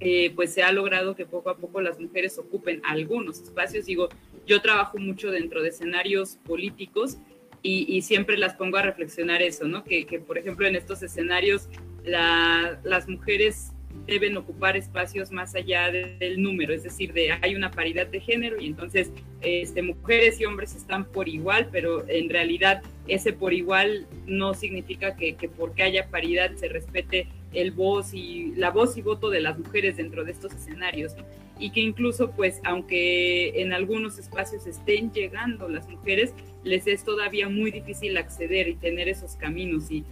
eh, 0.00 0.32
pues 0.34 0.52
se 0.52 0.62
ha 0.62 0.72
logrado 0.72 1.14
que 1.14 1.26
poco 1.26 1.50
a 1.50 1.56
poco 1.56 1.80
las 1.80 2.00
mujeres 2.00 2.38
ocupen 2.38 2.80
algunos 2.84 3.40
espacios. 3.40 3.84
Digo, 3.84 4.08
yo 4.46 4.60
trabajo 4.62 4.98
mucho 4.98 5.30
dentro 5.30 5.62
de 5.62 5.68
escenarios 5.68 6.38
políticos 6.46 7.18
y, 7.62 7.86
y 7.94 8.02
siempre 8.02 8.38
las 8.38 8.54
pongo 8.54 8.78
a 8.78 8.82
reflexionar 8.82 9.42
eso, 9.42 9.68
¿no? 9.68 9.84
Que, 9.84 10.06
que 10.06 10.18
por 10.20 10.38
ejemplo 10.38 10.66
en 10.66 10.74
estos 10.76 11.02
escenarios 11.02 11.68
la, 12.02 12.80
las 12.82 13.08
mujeres 13.08 13.72
deben 14.06 14.36
ocupar 14.36 14.76
espacios 14.76 15.30
más 15.30 15.54
allá 15.54 15.90
de, 15.90 16.16
del 16.18 16.42
número, 16.42 16.74
es 16.74 16.82
decir, 16.82 17.12
de 17.12 17.32
hay 17.40 17.54
una 17.54 17.70
paridad 17.70 18.06
de 18.06 18.20
género 18.20 18.60
y 18.60 18.66
entonces 18.66 19.10
este, 19.40 19.82
mujeres 19.82 20.40
y 20.40 20.44
hombres 20.44 20.74
están 20.74 21.04
por 21.04 21.28
igual, 21.28 21.68
pero 21.72 22.08
en 22.08 22.28
realidad 22.28 22.82
ese 23.08 23.32
por 23.32 23.52
igual 23.52 24.06
no 24.26 24.54
significa 24.54 25.16
que, 25.16 25.34
que, 25.36 25.48
porque 25.48 25.82
haya 25.82 26.08
paridad 26.08 26.54
se 26.56 26.68
respete 26.68 27.28
el 27.52 27.70
voz 27.70 28.12
y 28.14 28.52
la 28.56 28.70
voz 28.70 28.96
y 28.96 29.02
voto 29.02 29.30
de 29.30 29.40
las 29.40 29.58
mujeres 29.58 29.96
dentro 29.96 30.24
de 30.24 30.32
estos 30.32 30.52
escenarios. 30.52 31.14
Y 31.58 31.70
que 31.70 31.80
incluso 31.80 32.32
pues 32.32 32.60
aunque 32.64 33.60
en 33.60 33.72
algunos 33.72 34.18
espacios 34.18 34.66
estén 34.66 35.12
llegando 35.12 35.68
las 35.68 35.88
mujeres 35.88 36.34
les 36.64 36.86
es 36.88 37.04
todavía 37.04 37.48
muy 37.48 37.70
difícil 37.70 38.16
acceder 38.16 38.66
y 38.68 38.74
tener 38.74 39.08
esos 39.08 39.36
caminos 39.36 39.90
y 39.90 40.04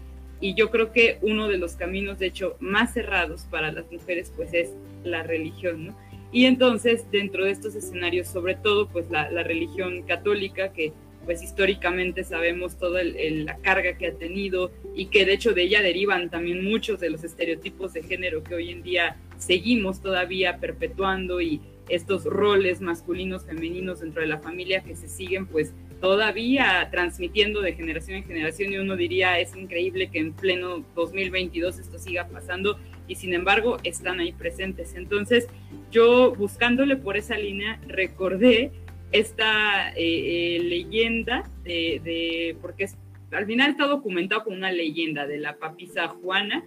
y 0.42 0.54
yo 0.54 0.70
creo 0.72 0.92
que 0.92 1.18
uno 1.22 1.46
de 1.46 1.56
los 1.56 1.76
caminos, 1.76 2.18
de 2.18 2.26
hecho, 2.26 2.56
más 2.58 2.92
cerrados 2.92 3.46
para 3.48 3.70
las 3.70 3.90
mujeres, 3.92 4.32
pues 4.34 4.52
es 4.52 4.70
la 5.04 5.22
religión, 5.22 5.86
¿no? 5.86 5.98
Y 6.32 6.46
entonces, 6.46 7.08
dentro 7.12 7.44
de 7.44 7.52
estos 7.52 7.76
escenarios, 7.76 8.26
sobre 8.26 8.56
todo, 8.56 8.88
pues 8.88 9.08
la, 9.08 9.28
religión 9.44 10.02
católica, 10.02 10.72
que 10.72 10.92
pues 11.24 11.44
históricamente 11.44 12.24
sabemos 12.24 12.76
toda 12.76 13.04
la 13.04 13.56
carga 13.58 13.96
que 13.96 14.08
ha 14.08 14.14
tenido 14.14 14.72
y 14.96 15.06
que 15.06 15.24
de 15.24 15.34
hecho 15.34 15.52
de 15.52 15.62
ella 15.62 15.80
derivan 15.80 16.30
también 16.30 16.64
muchos 16.64 16.98
de 16.98 17.10
los 17.10 17.22
estereotipos 17.22 17.92
de 17.92 18.02
género 18.02 18.42
que 18.42 18.56
hoy 18.56 18.70
en 18.70 18.82
día 18.82 19.18
seguimos 19.38 20.02
todavía 20.02 20.56
perpetuando 20.58 21.40
y 21.40 21.60
estos 21.88 22.24
roles 22.24 22.80
masculinos, 22.80 23.46
femeninos 23.46 24.00
dentro 24.00 24.22
de 24.22 24.26
la 24.26 24.38
familia 24.38 24.82
que 24.82 24.96
se 24.96 25.08
siguen 25.08 25.46
pues 25.46 25.74
todavía 26.02 26.88
transmitiendo 26.90 27.62
de 27.62 27.74
generación 27.74 28.16
en 28.16 28.24
generación 28.24 28.72
y 28.72 28.78
uno 28.78 28.96
diría 28.96 29.38
es 29.38 29.54
increíble 29.54 30.10
que 30.10 30.18
en 30.18 30.32
pleno 30.32 30.84
2022 30.96 31.78
esto 31.78 31.96
siga 31.96 32.26
pasando 32.26 32.76
y 33.06 33.14
sin 33.14 33.32
embargo 33.34 33.76
están 33.84 34.18
ahí 34.18 34.32
presentes. 34.32 34.94
Entonces 34.96 35.46
yo 35.92 36.34
buscándole 36.34 36.96
por 36.96 37.16
esa 37.16 37.38
línea 37.38 37.80
recordé 37.86 38.72
esta 39.12 39.90
eh, 39.90 40.56
eh, 40.56 40.58
leyenda 40.64 41.48
de, 41.62 42.56
porque 42.60 42.88
al 43.30 43.46
final 43.46 43.70
está 43.70 43.86
documentado 43.86 44.42
como 44.42 44.56
una 44.56 44.72
leyenda 44.72 45.28
de 45.28 45.38
la 45.38 45.56
papisa 45.56 46.08
Juana, 46.08 46.64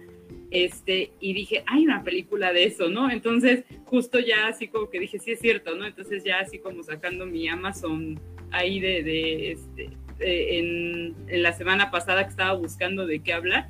este, 0.50 1.10
y 1.20 1.34
dije, 1.34 1.62
hay 1.66 1.84
una 1.84 2.04
película 2.04 2.52
de 2.52 2.64
eso, 2.64 2.88
¿no? 2.88 3.10
Entonces, 3.10 3.64
justo 3.84 4.18
ya 4.20 4.46
así 4.46 4.68
como 4.68 4.88
que 4.88 5.00
dije, 5.00 5.18
sí 5.18 5.32
es 5.32 5.40
cierto, 5.40 5.74
¿no? 5.74 5.84
Entonces 5.84 6.24
ya 6.24 6.38
así 6.38 6.58
como 6.58 6.82
sacando 6.84 7.26
mi 7.26 7.48
Amazon 7.48 8.18
ahí 8.50 8.80
de, 8.80 9.52
este, 9.52 9.90
en, 10.18 11.14
la 11.28 11.52
semana 11.52 11.90
pasada 11.90 12.24
que 12.24 12.30
estaba 12.30 12.52
buscando 12.54 13.06
de 13.06 13.20
qué 13.20 13.32
hablar, 13.32 13.68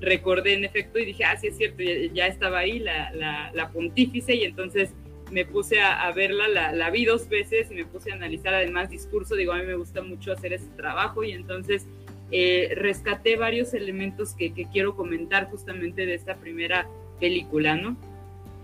recordé 0.00 0.54
en 0.54 0.64
efecto 0.64 0.98
y 0.98 1.06
dije, 1.06 1.24
ah, 1.24 1.36
sí 1.36 1.48
es 1.48 1.56
cierto, 1.56 1.82
ya, 1.82 2.26
estaba 2.26 2.58
ahí 2.58 2.78
la, 2.78 3.12
la, 3.52 3.70
pontífice 3.72 4.34
y 4.34 4.44
entonces 4.44 4.90
me 5.32 5.44
puse 5.44 5.80
a, 5.80 6.10
verla, 6.12 6.72
la, 6.72 6.90
vi 6.90 7.04
dos 7.04 7.28
veces 7.28 7.70
y 7.70 7.74
me 7.74 7.84
puse 7.84 8.12
a 8.12 8.14
analizar 8.14 8.54
además 8.54 8.90
discurso, 8.90 9.34
digo, 9.34 9.52
a 9.52 9.58
mí 9.58 9.64
me 9.64 9.74
gusta 9.74 10.02
mucho 10.02 10.32
hacer 10.32 10.52
ese 10.52 10.68
trabajo 10.76 11.24
y 11.24 11.32
entonces 11.32 11.86
eh, 12.30 12.72
rescaté 12.76 13.36
varios 13.36 13.74
elementos 13.74 14.34
que, 14.34 14.52
quiero 14.72 14.94
comentar 14.94 15.50
justamente 15.50 16.06
de 16.06 16.14
esta 16.14 16.36
primera 16.36 16.86
película, 17.18 17.76
¿no? 17.76 17.96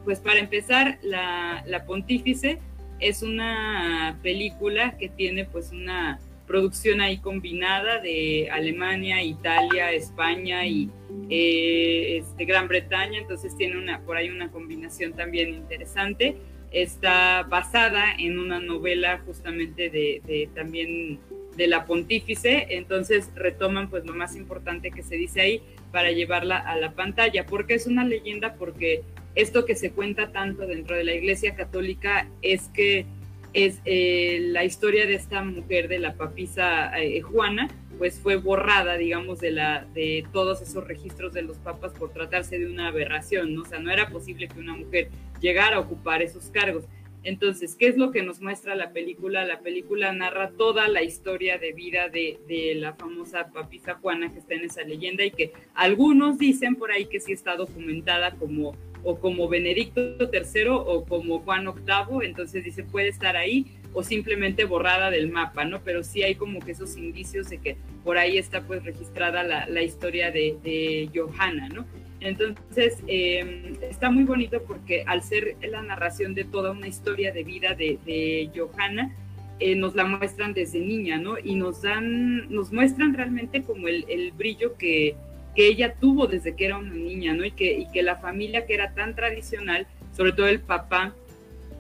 Pues 0.05 0.21
para 0.21 0.39
empezar, 0.39 0.99
la, 1.03 1.65
la 1.67 1.85
Pontífice 1.87 2.61
es 3.01 3.23
una 3.23 4.19
película 4.23 4.97
que 4.97 5.09
tiene 5.09 5.45
pues 5.45 5.73
una 5.73 6.21
producción 6.47 7.01
ahí 7.01 7.19
combinada 7.19 8.01
de 8.01 8.49
Alemania, 8.53 9.23
Italia, 9.23 9.93
España 9.93 10.67
y 10.67 10.91
eh, 11.31 12.19
este, 12.19 12.45
Gran 12.45 12.69
Bretaña, 12.69 13.19
entonces 13.19 13.57
tiene 13.57 13.79
una, 13.79 14.01
por 14.01 14.17
ahí 14.17 14.29
una 14.29 14.51
combinación 14.51 15.15
también 15.15 15.55
interesante. 15.55 16.37
Está 16.71 17.45
basada 17.45 18.15
en 18.19 18.39
una 18.39 18.61
novela 18.61 19.21
justamente 19.25 19.91
de, 19.91 20.49
también 20.55 21.21
de 21.57 21.69
la 21.69 21.87
pontífice, 21.87 22.67
entonces 22.71 23.31
retoman 23.37 23.89
pues 23.89 24.05
lo 24.05 24.13
más 24.13 24.35
importante 24.35 24.91
que 24.91 25.05
se 25.05 25.15
dice 25.15 25.41
ahí 25.41 25.63
para 25.93 26.11
llevarla 26.11 26.59
a 26.59 26.77
la 26.77 26.93
pantalla, 26.93 27.47
porque 27.47 27.75
es 27.75 27.87
una 27.87 28.05
leyenda, 28.05 28.55
porque 28.55 29.03
esto 29.35 29.65
que 29.65 29.75
se 29.75 29.91
cuenta 29.91 30.33
tanto 30.33 30.67
dentro 30.67 30.97
de 30.97 31.05
la 31.05 31.15
Iglesia 31.15 31.55
Católica 31.55 32.29
es 32.43 32.69
que 32.69 33.07
es 33.53 33.81
eh, 33.85 34.41
la 34.51 34.65
historia 34.65 35.07
de 35.07 35.15
esta 35.15 35.43
mujer, 35.43 35.89
de 35.89 36.01
la 36.01 36.15
papisa 36.15 36.91
eh, 37.01 37.21
Juana, 37.21 37.69
pues 37.99 38.19
fue 38.19 38.37
borrada, 38.37 38.97
digamos, 38.97 39.41
de, 39.41 39.53
la, 39.53 39.87
de 39.95 40.27
todos 40.33 40.61
esos 40.61 40.85
registros 40.87 41.33
de 41.33 41.43
los 41.43 41.59
papas 41.59 41.93
por 41.93 42.13
tratarse 42.13 42.59
de 42.59 42.67
una 42.67 42.89
aberración, 42.89 43.55
¿no? 43.55 43.63
O 43.63 43.65
sea, 43.65 43.79
no 43.79 43.93
era 43.93 44.09
posible 44.09 44.49
que 44.49 44.59
una 44.59 44.77
mujer 44.77 45.09
llegara 45.41 45.77
a 45.77 45.81
ocupar 45.81 46.21
esos 46.21 46.47
cargos. 46.47 46.85
Entonces, 47.23 47.77
¿qué 47.77 47.87
es 47.87 47.97
lo 47.97 48.11
que 48.11 48.23
nos 48.23 48.41
muestra 48.41 48.75
la 48.75 48.93
película? 48.93 49.45
La 49.45 49.61
película 49.61 50.13
narra 50.13 50.51
toda 50.51 50.89
la 50.89 51.03
historia 51.03 51.57
de 51.57 51.73
vida 51.73 52.09
de, 52.09 52.39
de, 52.49 52.75
la 52.75 52.95
famosa 52.95 53.51
papisa 53.53 53.95
Juana 53.95 54.31
que 54.31 54.41
está 54.41 54.55
en 54.55 54.65
esa 54.65 54.83
leyenda 54.83 55.25
y 55.25 55.31
que 55.31 55.53
algunos 55.75 56.39
dicen 56.39 56.75
por 56.77 56.91
ahí 56.91 57.07
que 57.07 57.21
sí 57.21 57.33
está 57.33 57.57
documentada 57.57 58.33
como 58.33 58.77
o 59.05 59.19
como 59.19 59.49
Benedicto 59.49 60.01
III 60.19 60.69
o 60.69 61.05
como 61.05 61.41
Juan 61.41 61.67
VIII, 61.67 62.27
entonces 62.27 62.65
dice 62.65 62.83
puede 62.83 63.09
estar 63.09 63.37
ahí, 63.37 63.67
o 63.93 64.03
simplemente 64.03 64.65
borrada 64.65 65.11
del 65.11 65.31
mapa, 65.31 65.65
¿no? 65.65 65.81
Pero 65.85 66.03
sí 66.03 66.23
hay 66.23 66.35
como 66.35 66.59
que 66.61 66.73
esos 66.73 66.97
indicios 66.97 67.49
de 67.51 67.59
que 67.59 67.77
por 68.03 68.19
ahí 68.19 68.39
está 68.39 68.63
pues 68.63 68.83
registrada 68.85 69.45
la, 69.45 69.83
historia 69.83 70.31
de, 70.31 71.09
Johanna, 71.15 71.69
¿no? 71.69 71.87
Entonces, 72.21 72.99
em, 73.07 73.77
está 73.83 74.11
muy 74.11 74.25
bonito 74.25 74.63
porque 74.63 75.05
al 75.07 75.23
ser 75.23 75.57
la 75.63 75.83
narración 75.83 76.35
de 76.35 76.45
toda 76.45 76.73
una 76.73 76.89
historia 76.89 77.33
de 77.33 77.45
vida 77.45 77.75
de, 77.75 77.99
de 78.05 78.51
Johanna, 78.57 79.15
eh, 79.61 79.77
nos 79.77 79.95
la 79.95 80.05
muestran 80.05 80.53
desde 80.53 80.81
niña, 80.81 81.19
¿no? 81.19 81.39
Y 81.39 81.55
nos 81.55 81.83
dan, 81.83 82.53
nos 82.53 82.73
muestran 82.73 83.15
realmente 83.15 83.63
como 83.63 83.87
el, 83.87 84.05
el 84.09 84.33
brillo 84.33 84.75
que, 84.77 85.15
que, 85.55 85.67
ella 85.69 85.95
tuvo 85.95 86.27
desde 86.27 86.55
que 86.55 86.67
era 86.67 86.79
una 86.79 86.95
niña, 86.95 87.35
¿no? 87.35 87.45
Y 87.45 87.53
que, 87.53 87.79
y 87.79 87.91
que 87.91 88.03
la 88.03 88.17
familia 88.17 88.67
que 88.67 88.75
era 88.75 88.95
tan 88.95 89.15
tradicional, 89.15 89.87
sobre 90.13 90.33
todo 90.33 90.49
el 90.49 90.61
papá, 90.61 91.15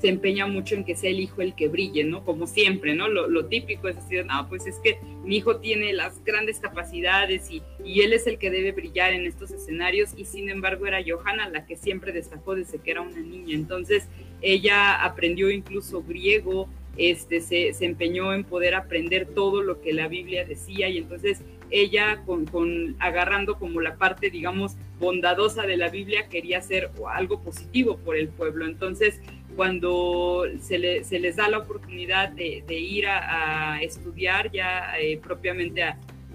se 0.05 0.11
empeña 0.11 0.47
mucho 0.47 0.75
en 0.75 0.85
que 0.85 0.97
sea 0.97 1.09
el 1.09 1.19
hijo 1.19 1.41
el 1.41 1.55
que 1.55 1.69
brille, 1.69 2.05
¿no? 2.05 2.27
Como 2.27 2.47
siempre, 2.47 2.95
¿no? 2.95 3.09
Lo, 3.09 3.47
típico 3.47 3.89
es 3.89 3.97
decir, 3.97 4.27
no, 4.27 4.49
pues 4.51 4.67
es 4.67 4.79
que 4.81 4.99
mi 5.25 5.37
hijo 5.37 5.57
tiene 5.61 5.95
las 5.95 6.23
grandes 6.25 6.61
capacidades 6.61 7.51
y, 7.51 7.63
y, 7.83 8.03
él 8.03 8.13
es 8.13 8.27
el 8.27 8.37
que 8.37 8.51
debe 8.51 8.73
brillar 8.73 9.15
en 9.15 9.27
estos 9.27 9.51
escenarios 9.51 10.11
y 10.15 10.27
sin 10.27 10.51
embargo 10.51 10.87
era 10.87 11.03
Johanna 11.03 11.49
la 11.49 11.65
que 11.65 11.77
siempre 11.77 12.13
destacó 12.13 12.55
desde 12.55 12.81
que 12.81 12.91
era 12.91 13.01
una 13.01 13.21
niña. 13.21 13.55
Entonces 13.55 14.07
ella 14.43 15.03
aprendió 15.03 15.51
incluso 15.51 16.03
griego, 16.03 16.69
este, 16.99 17.41
se, 17.41 17.73
se 17.73 17.87
empeñó 17.87 18.35
en 18.35 18.45
poder 18.45 18.75
aprender 18.75 19.27
todo 19.27 19.63
lo 19.63 19.81
que 19.81 19.95
la 19.95 20.07
Biblia 20.09 20.45
decía 20.45 20.89
y 20.89 20.99
entonces 20.99 21.41
ella 21.75 22.23
con, 22.25 22.47
con, 22.47 22.97
agarrando 23.01 23.59
como 23.59 23.81
la 23.81 23.97
parte, 23.97 24.31
digamos, 24.31 24.77
bondadosa 25.01 25.63
de 25.67 25.77
la 25.77 25.89
Biblia, 25.89 26.29
quería 26.29 26.59
hacer 26.59 26.91
algo 27.13 27.41
positivo 27.41 27.99
por 27.99 28.17
el 28.17 28.29
pueblo. 28.29 28.65
Entonces, 28.65 29.21
cuando 29.57 30.45
se, 30.61 30.79
les 30.79 31.37
da 31.37 31.49
la 31.49 31.59
oportunidad 31.59 32.31
de, 32.31 32.65
ir 32.69 33.07
a, 33.07 33.79
estudiar 33.83 34.51
ya 34.53 34.99
eh, 34.99 35.19
propiamente 35.19 35.83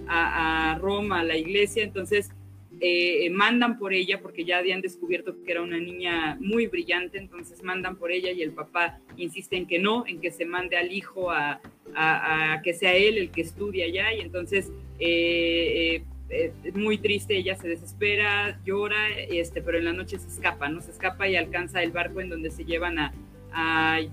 a, 0.08 0.78
Roma, 0.80 1.20
a 1.20 1.24
la 1.24 1.36
iglesia, 1.36 1.82
entonces 1.84 2.30
eh, 2.80 3.28
mandan 3.30 3.78
por 3.78 3.92
ella 3.92 4.20
porque 4.22 4.44
ya 4.44 4.58
habían 4.58 4.80
descubierto 4.80 5.36
que 5.44 5.52
era 5.52 5.62
una 5.62 5.78
niña 5.78 6.36
muy 6.40 6.66
brillante, 6.66 7.18
entonces 7.18 7.62
mandan 7.62 7.96
por 7.96 8.10
ella 8.10 8.30
y 8.30 8.42
el 8.42 8.52
papá 8.52 8.98
insiste 9.16 9.56
en 9.56 9.66
que 9.66 9.78
no, 9.78 10.06
en 10.06 10.20
que 10.20 10.30
se 10.30 10.46
mande 10.46 10.76
al 10.76 10.90
hijo 10.92 11.30
a, 11.30 11.60
que 12.62 12.72
sea 12.72 12.94
él 12.94 13.18
el 13.18 13.30
que 13.30 13.42
estudia 13.42 13.84
allá 13.86 14.14
y 14.14 14.20
entonces 14.20 14.70
eh, 14.98 16.04
eh, 16.30 16.52
muy 16.74 16.98
triste, 16.98 17.36
ella 17.36 17.56
se 17.56 17.68
desespera, 17.68 18.60
llora, 18.64 19.10
este, 19.18 19.60
pero 19.62 19.78
en 19.78 19.84
la 19.84 19.92
noche 19.92 20.18
se 20.18 20.28
escapa, 20.28 20.68
¿no? 20.68 20.80
Se 20.80 20.92
escapa 20.92 21.28
y 21.28 21.34
alcanza 21.34 21.82
el 21.82 21.90
barco 21.90 22.20
en 22.20 22.28
donde 22.28 22.50
se 22.50 22.64
llevan 22.64 22.98
a, 22.98 23.12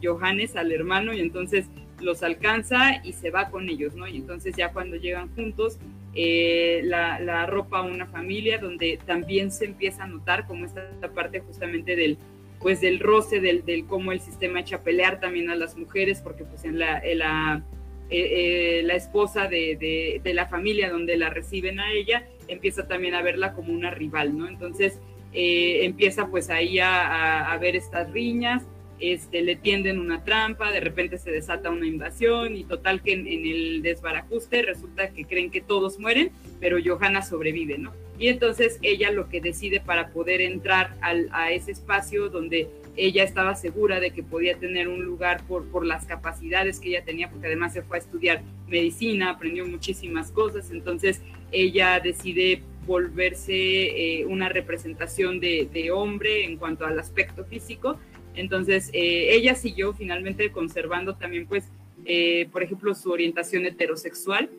Johannes, 0.01 0.55
al 0.55 0.71
hermano, 0.71 1.13
y 1.13 1.21
entonces 1.21 1.67
los 1.99 2.23
alcanza 2.23 3.03
y 3.03 3.13
se 3.13 3.31
va 3.31 3.49
con 3.49 3.69
ellos, 3.69 3.95
¿no? 3.95 4.07
Y 4.07 4.17
entonces 4.17 4.55
ya 4.55 4.71
cuando 4.71 4.97
llegan 4.97 5.33
juntos, 5.35 5.79
eh, 6.13 6.81
la, 6.83 7.19
la 7.19 7.43
arropa 7.43 7.79
a 7.79 7.81
una 7.83 8.07
familia 8.07 8.57
donde 8.57 8.99
también 9.05 9.51
se 9.51 9.65
empieza 9.65 10.03
a 10.03 10.07
notar 10.07 10.47
como 10.47 10.65
esta 10.65 10.89
parte 11.13 11.41
justamente 11.41 11.95
del 11.95 12.17
pues 12.59 12.81
del 12.81 12.99
roce, 12.99 13.39
del, 13.39 13.63
del 13.65 13.85
cómo 13.85 14.11
el 14.11 14.19
sistema 14.19 14.61
echa 14.61 14.77
a 14.77 14.81
pelear 14.81 15.19
también 15.19 15.51
a 15.51 15.55
las 15.55 15.77
mujeres, 15.77 16.21
porque 16.21 16.43
pues 16.43 16.65
en 16.65 16.79
la, 16.79 17.03
la 17.13 17.63
eh, 18.09 18.79
eh, 18.79 18.83
la 18.83 18.95
esposa 18.95 19.47
de, 19.47 20.19
de, 20.23 20.33
la 20.33 20.47
familia 20.47 20.89
donde 20.89 21.17
la 21.17 21.29
reciben 21.29 21.79
a 21.79 21.91
ella, 21.91 22.25
empieza 22.47 22.87
también 22.87 23.13
a 23.13 23.21
verla 23.21 23.53
como 23.53 23.73
una 23.73 23.91
rival, 23.91 24.35
¿no? 24.35 24.47
Entonces 24.47 24.99
empieza 25.33 26.27
pues 26.27 26.49
ahí 26.49 26.79
a, 26.79 27.51
a, 27.51 27.57
ver 27.59 27.75
estas 27.75 28.11
riñas, 28.11 28.63
este, 28.99 29.41
le 29.41 29.55
tienden 29.55 29.99
una 29.99 30.23
trampa, 30.23 30.71
de 30.71 30.79
repente 30.79 31.17
se 31.17 31.31
desata 31.31 31.69
una 31.69 31.87
invasión 31.87 32.55
y 32.55 32.63
total 32.63 33.01
que 33.01 33.13
en, 33.13 33.27
el 33.27 33.81
desbarajuste 33.81 34.61
resulta 34.63 35.09
que 35.09 35.25
creen 35.25 35.51
que 35.51 35.61
todos 35.61 35.99
mueren, 35.99 36.31
pero 36.59 36.77
Johanna 36.83 37.21
sobrevive, 37.21 37.77
¿no? 37.77 37.93
Y 38.19 38.29
entonces 38.29 38.79
ella 38.81 39.11
lo 39.11 39.29
que 39.29 39.41
decide 39.41 39.79
para 39.79 40.09
poder 40.09 40.41
entrar 40.41 40.95
a 41.01 41.51
ese 41.51 41.71
espacio 41.71 42.29
donde 42.29 42.67
ella 42.97 43.23
estaba 43.23 43.55
segura 43.55 43.99
de 43.99 44.11
que 44.11 44.23
podía 44.23 44.57
tener 44.57 44.87
un 44.87 45.03
lugar 45.05 45.43
por, 45.47 45.85
las 45.85 46.05
capacidades 46.05 46.79
que 46.79 46.89
ella 46.89 47.05
tenía, 47.05 47.29
porque 47.29 47.47
además 47.47 47.73
se 47.73 47.83
fue 47.83 47.97
a 47.97 47.99
estudiar 47.99 48.41
medicina, 48.67 49.29
aprendió 49.29 49.65
muchísimas 49.67 50.31
cosas, 50.31 50.71
entonces 50.71 51.21
ella 51.51 51.99
decide 51.99 52.63
volverse 52.87 53.53
eh, 53.53 54.25
una 54.25 54.49
representación 54.49 55.39
de, 55.39 55.89
hombre 55.93 56.45
en 56.45 56.57
cuanto 56.57 56.85
al 56.85 56.99
aspecto 56.99 57.45
físico. 57.45 57.99
Entonces, 58.37 58.89
eh, 58.93 59.35
ella 59.35 59.55
siguió 59.55 59.93
finalmente 59.93 60.51
conservando 60.51 61.15
también, 61.15 61.47
pues, 61.47 61.71
eh, 62.05 62.47
por 62.51 62.63
ejemplo, 62.63 62.93
su 62.95 63.11
orientación 63.11 63.65
heterosexual, 63.65 64.49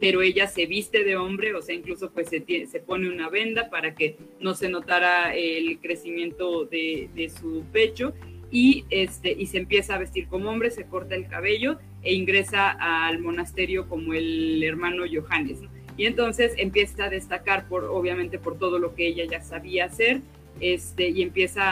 pero 0.00 0.20
ella 0.20 0.48
se 0.48 0.66
viste 0.66 1.04
de 1.04 1.16
hombre, 1.16 1.54
o 1.54 1.62
sea, 1.62 1.74
incluso 1.74 2.10
pues 2.10 2.28
se, 2.28 2.44
se 2.66 2.80
pone 2.80 3.08
una 3.08 3.30
venda 3.30 3.70
para 3.70 3.94
que 3.94 4.16
no 4.40 4.54
se 4.54 4.68
notara 4.68 5.34
el 5.34 5.78
crecimiento 5.78 6.64
de, 6.64 7.08
de, 7.14 7.30
su 7.30 7.64
pecho 7.72 8.12
y, 8.50 8.84
este, 8.90 9.32
y 9.32 9.46
se 9.46 9.58
empieza 9.58 9.94
a 9.94 9.98
vestir 9.98 10.26
como 10.26 10.50
hombre, 10.50 10.70
se 10.70 10.84
corta 10.84 11.14
el 11.14 11.28
cabello 11.28 11.78
e 12.02 12.12
ingresa 12.12 12.70
al 12.70 13.20
monasterio 13.20 13.88
como 13.88 14.12
el 14.12 14.62
hermano 14.62 15.04
Johannes. 15.10 15.60
Y 15.96 16.06
entonces 16.06 16.52
empieza 16.56 17.04
a 17.04 17.08
destacar, 17.08 17.68
por, 17.68 17.84
obviamente, 17.84 18.38
por 18.38 18.58
todo 18.58 18.78
lo 18.78 18.94
que 18.94 19.06
ella 19.06 19.24
ya 19.30 19.40
sabía 19.40 19.84
hacer, 19.84 20.20
este, 20.60 21.08
y 21.08 21.22
empieza 21.22 21.62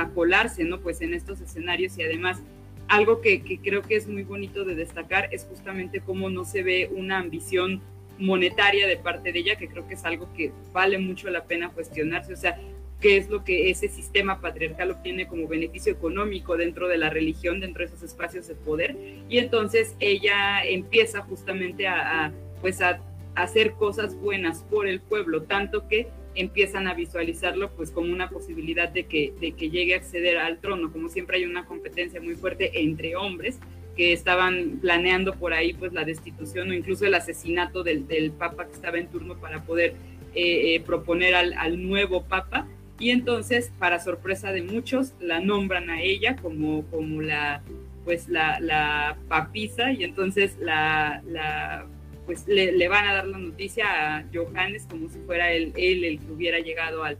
a, 0.00 0.08
colarse, 0.10 0.64
¿no? 0.64 0.80
Pues 0.80 1.00
en 1.00 1.14
estos 1.14 1.40
escenarios 1.40 1.98
y 1.98 2.02
además 2.02 2.42
algo 2.88 3.20
que, 3.20 3.42
creo 3.62 3.82
que 3.82 3.96
es 3.96 4.08
muy 4.08 4.22
bonito 4.22 4.64
de 4.64 4.74
destacar 4.74 5.28
es 5.32 5.44
justamente 5.44 6.00
cómo 6.00 6.30
no 6.30 6.44
se 6.44 6.62
ve 6.62 6.90
una 6.94 7.18
ambición 7.18 7.82
monetaria 8.18 8.86
de 8.86 8.96
parte 8.96 9.32
de 9.32 9.38
ella, 9.38 9.56
que 9.56 9.68
creo 9.68 9.86
que 9.86 9.94
es 9.94 10.04
algo 10.04 10.32
que 10.34 10.52
vale 10.72 10.98
mucho 10.98 11.30
la 11.30 11.44
pena 11.44 11.68
cuestionarse, 11.68 12.32
o 12.32 12.36
sea, 12.36 12.58
qué 13.00 13.16
es 13.16 13.28
lo 13.28 13.44
que 13.44 13.70
ese 13.70 13.88
sistema 13.88 14.40
patriarcal 14.40 14.90
obtiene 14.90 15.28
como 15.28 15.46
beneficio 15.46 15.92
económico 15.92 16.56
dentro 16.56 16.88
de 16.88 16.98
la 16.98 17.10
religión, 17.10 17.60
dentro 17.60 17.80
de 17.80 17.86
esos 17.86 18.02
espacios 18.02 18.48
de 18.48 18.54
poder, 18.54 18.96
y 19.28 19.38
entonces 19.38 19.94
ella 20.00 20.64
empieza 20.64 21.22
justamente 21.22 21.86
a, 21.86 22.32
pues 22.60 22.80
a, 22.80 23.00
hacer 23.34 23.74
cosas 23.74 24.16
buenas 24.16 24.64
por 24.64 24.88
el 24.88 25.00
pueblo, 25.00 25.44
tanto 25.44 25.86
que 25.86 26.08
empiezan 26.38 26.86
a 26.86 26.94
visualizarlo 26.94 27.70
pues 27.72 27.90
como 27.90 28.12
una 28.12 28.30
posibilidad 28.30 28.88
de 28.88 29.06
que, 29.06 29.32
de 29.40 29.52
que 29.52 29.70
llegue 29.70 29.94
a 29.94 29.98
acceder 29.98 30.38
al 30.38 30.60
trono, 30.60 30.92
como 30.92 31.08
siempre 31.08 31.38
hay 31.38 31.44
una 31.44 31.66
competencia 31.66 32.20
muy 32.20 32.36
fuerte 32.36 32.80
entre 32.80 33.16
hombres, 33.16 33.58
que 33.96 34.12
estaban 34.12 34.78
planeando 34.80 35.34
por 35.34 35.52
ahí 35.52 35.72
pues 35.74 35.92
la 35.92 36.04
destitución 36.04 36.70
o 36.70 36.74
incluso 36.74 37.04
el 37.04 37.14
asesinato 37.14 37.82
del, 37.82 38.06
del 38.06 38.30
papa 38.30 38.66
que 38.66 38.72
estaba 38.72 38.98
en 38.98 39.08
turno 39.08 39.36
para 39.36 39.64
poder 39.64 39.94
eh, 40.34 40.76
eh, 40.76 40.80
proponer 40.86 41.34
al, 41.34 41.52
al, 41.54 41.82
nuevo 41.82 42.22
papa. 42.22 42.68
Y 43.00 43.10
entonces 43.10 43.72
para 43.78 43.98
sorpresa 43.98 44.52
de 44.52 44.62
muchos 44.62 45.14
la 45.20 45.40
nombran 45.40 45.90
a 45.90 46.00
ella 46.00 46.36
como, 46.36 46.84
como 46.86 47.20
la 47.20 47.62
pues 48.04 48.28
la, 48.28 48.58
la 48.60 49.18
papisa 49.28 49.92
y 49.92 50.04
entonces 50.04 50.56
la, 50.60 51.20
la 51.26 51.86
pues 52.28 52.46
le, 52.46 52.88
van 52.88 53.08
a 53.08 53.14
dar 53.14 53.26
la 53.26 53.38
noticia 53.38 54.18
a 54.18 54.24
Johannes 54.34 54.86
como 54.86 55.08
si 55.08 55.18
fuera 55.20 55.50
él, 55.50 55.72
el 55.74 56.20
que 56.20 56.30
hubiera 56.30 56.58
llegado 56.58 57.02
al, 57.02 57.16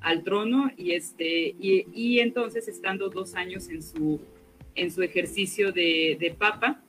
al 0.00 0.24
trono 0.24 0.70
y 0.78 0.92
este 0.92 1.54
y, 1.60 1.86
y 1.92 2.20
entonces 2.20 2.66
estando 2.66 3.10
dos 3.10 3.34
años 3.34 3.68
en 3.68 3.82
su 3.82 4.18
en 4.74 4.90
su 4.90 5.02
ejercicio 5.02 5.72
de, 5.72 6.34
papa, 6.38 6.82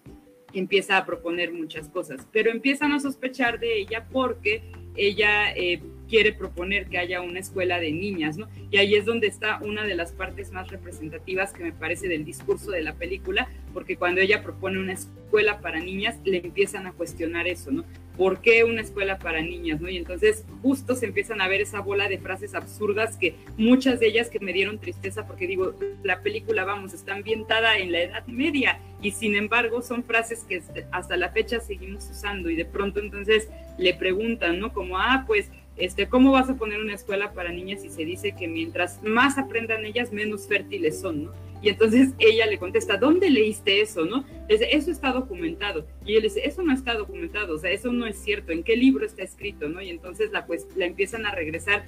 empieza 0.53 0.95
a 0.95 1.05
proponer 1.05 1.51
muchas 1.51 1.89
cosas, 1.89 2.25
pero 2.31 2.51
empiezan 2.51 2.93
a 2.93 3.01
sospechar 3.01 3.59
de 3.59 3.79
ella 3.79 4.07
porque 4.09 4.61
ella 4.95 5.51
eh, 5.57 5.81
quiere 6.07 6.33
proponer 6.33 6.87
que 6.87 6.97
haya 6.97 7.21
una 7.21 7.39
escuela 7.39 7.79
de 7.79 7.91
niñas, 7.91 8.37
¿no? 8.37 8.47
Y 8.71 8.77
ahí 8.77 8.95
es 8.95 9.05
donde 9.05 9.27
está 9.27 9.59
una 9.61 9.85
de 9.85 9.95
las 9.95 10.11
partes 10.11 10.51
más 10.51 10.69
representativas 10.69 11.53
que 11.53 11.63
me 11.63 11.71
parece 11.71 12.07
del 12.07 12.25
discurso 12.25 12.71
de 12.71 12.81
la 12.81 12.93
película, 12.95 13.47
porque 13.73 13.97
cuando 13.97 14.21
ella 14.21 14.43
propone 14.43 14.79
una 14.79 14.93
escuela 14.93 15.59
para 15.59 15.79
niñas, 15.79 16.17
le 16.23 16.37
empiezan 16.37 16.87
a 16.87 16.93
cuestionar 16.93 17.47
eso, 17.47 17.71
¿no? 17.71 17.83
¿Por 18.17 18.41
qué 18.41 18.63
una 18.63 18.81
escuela 18.81 19.19
para 19.19 19.41
niñas, 19.41 19.79
no? 19.79 19.89
Y 19.89 19.97
entonces 19.97 20.43
justo 20.63 20.95
se 20.95 21.05
empiezan 21.05 21.39
a 21.39 21.47
ver 21.47 21.61
esa 21.61 21.81
bola 21.81 22.09
de 22.09 22.17
frases 22.17 22.55
absurdas 22.55 23.15
que 23.15 23.35
muchas 23.57 23.99
de 23.99 24.07
ellas 24.07 24.29
que 24.29 24.39
me 24.39 24.53
dieron 24.53 24.79
tristeza, 24.79 25.27
porque 25.27 25.45
digo, 25.45 25.75
la 26.03 26.21
película, 26.23 26.65
vamos, 26.65 26.93
está 26.93 27.13
ambientada 27.13 27.77
en 27.77 27.91
la 27.91 28.01
Edad 28.01 28.25
Media 28.25 28.79
y 29.01 29.11
sin 29.11 29.35
embargo 29.35 29.83
son 29.83 30.03
frases 30.03 30.45
que 30.49 30.63
hasta 30.91 31.15
la 31.15 31.29
fecha 31.29 31.59
seguimos 31.59 32.09
usando 32.09 32.49
y 32.49 32.55
de 32.55 32.65
pronto 32.65 32.99
entonces 32.99 33.49
le 33.77 33.93
preguntan, 33.93 34.59
¿no? 34.59 34.73
Como, 34.73 34.97
ah, 34.97 35.23
pues 35.27 35.51
este, 35.77 36.07
¿cómo 36.07 36.31
vas 36.31 36.49
a 36.49 36.55
poner 36.55 36.79
una 36.79 36.93
escuela 36.93 37.33
para 37.33 37.51
niñas 37.51 37.81
si 37.81 37.89
se 37.89 38.05
dice 38.05 38.35
que 38.37 38.47
mientras 38.47 39.01
más 39.03 39.37
aprendan 39.37 39.85
ellas, 39.85 40.11
menos 40.11 40.47
fértiles 40.47 40.99
son, 40.99 41.25
¿no? 41.25 41.31
Y 41.61 41.69
entonces 41.69 42.13
ella 42.19 42.45
le 42.45 42.59
contesta, 42.59 42.97
¿dónde 42.97 43.29
leíste 43.29 43.81
eso, 43.81 44.05
no? 44.05 44.25
Eso 44.47 44.91
está 44.91 45.11
documentado. 45.11 45.87
Y 46.05 46.15
él 46.15 46.23
dice, 46.23 46.41
eso 46.45 46.61
no 46.61 46.73
está 46.73 46.93
documentado, 46.93 47.55
o 47.55 47.57
sea, 47.57 47.71
eso 47.71 47.91
no 47.91 48.05
es 48.05 48.17
cierto, 48.17 48.51
¿en 48.51 48.63
qué 48.63 48.75
libro 48.75 49.05
está 49.05 49.23
escrito, 49.23 49.67
no? 49.67 49.81
Y 49.81 49.89
entonces 49.89 50.31
la, 50.31 50.45
pues, 50.45 50.67
la 50.75 50.85
empiezan 50.85 51.25
a 51.25 51.31
regresar 51.31 51.85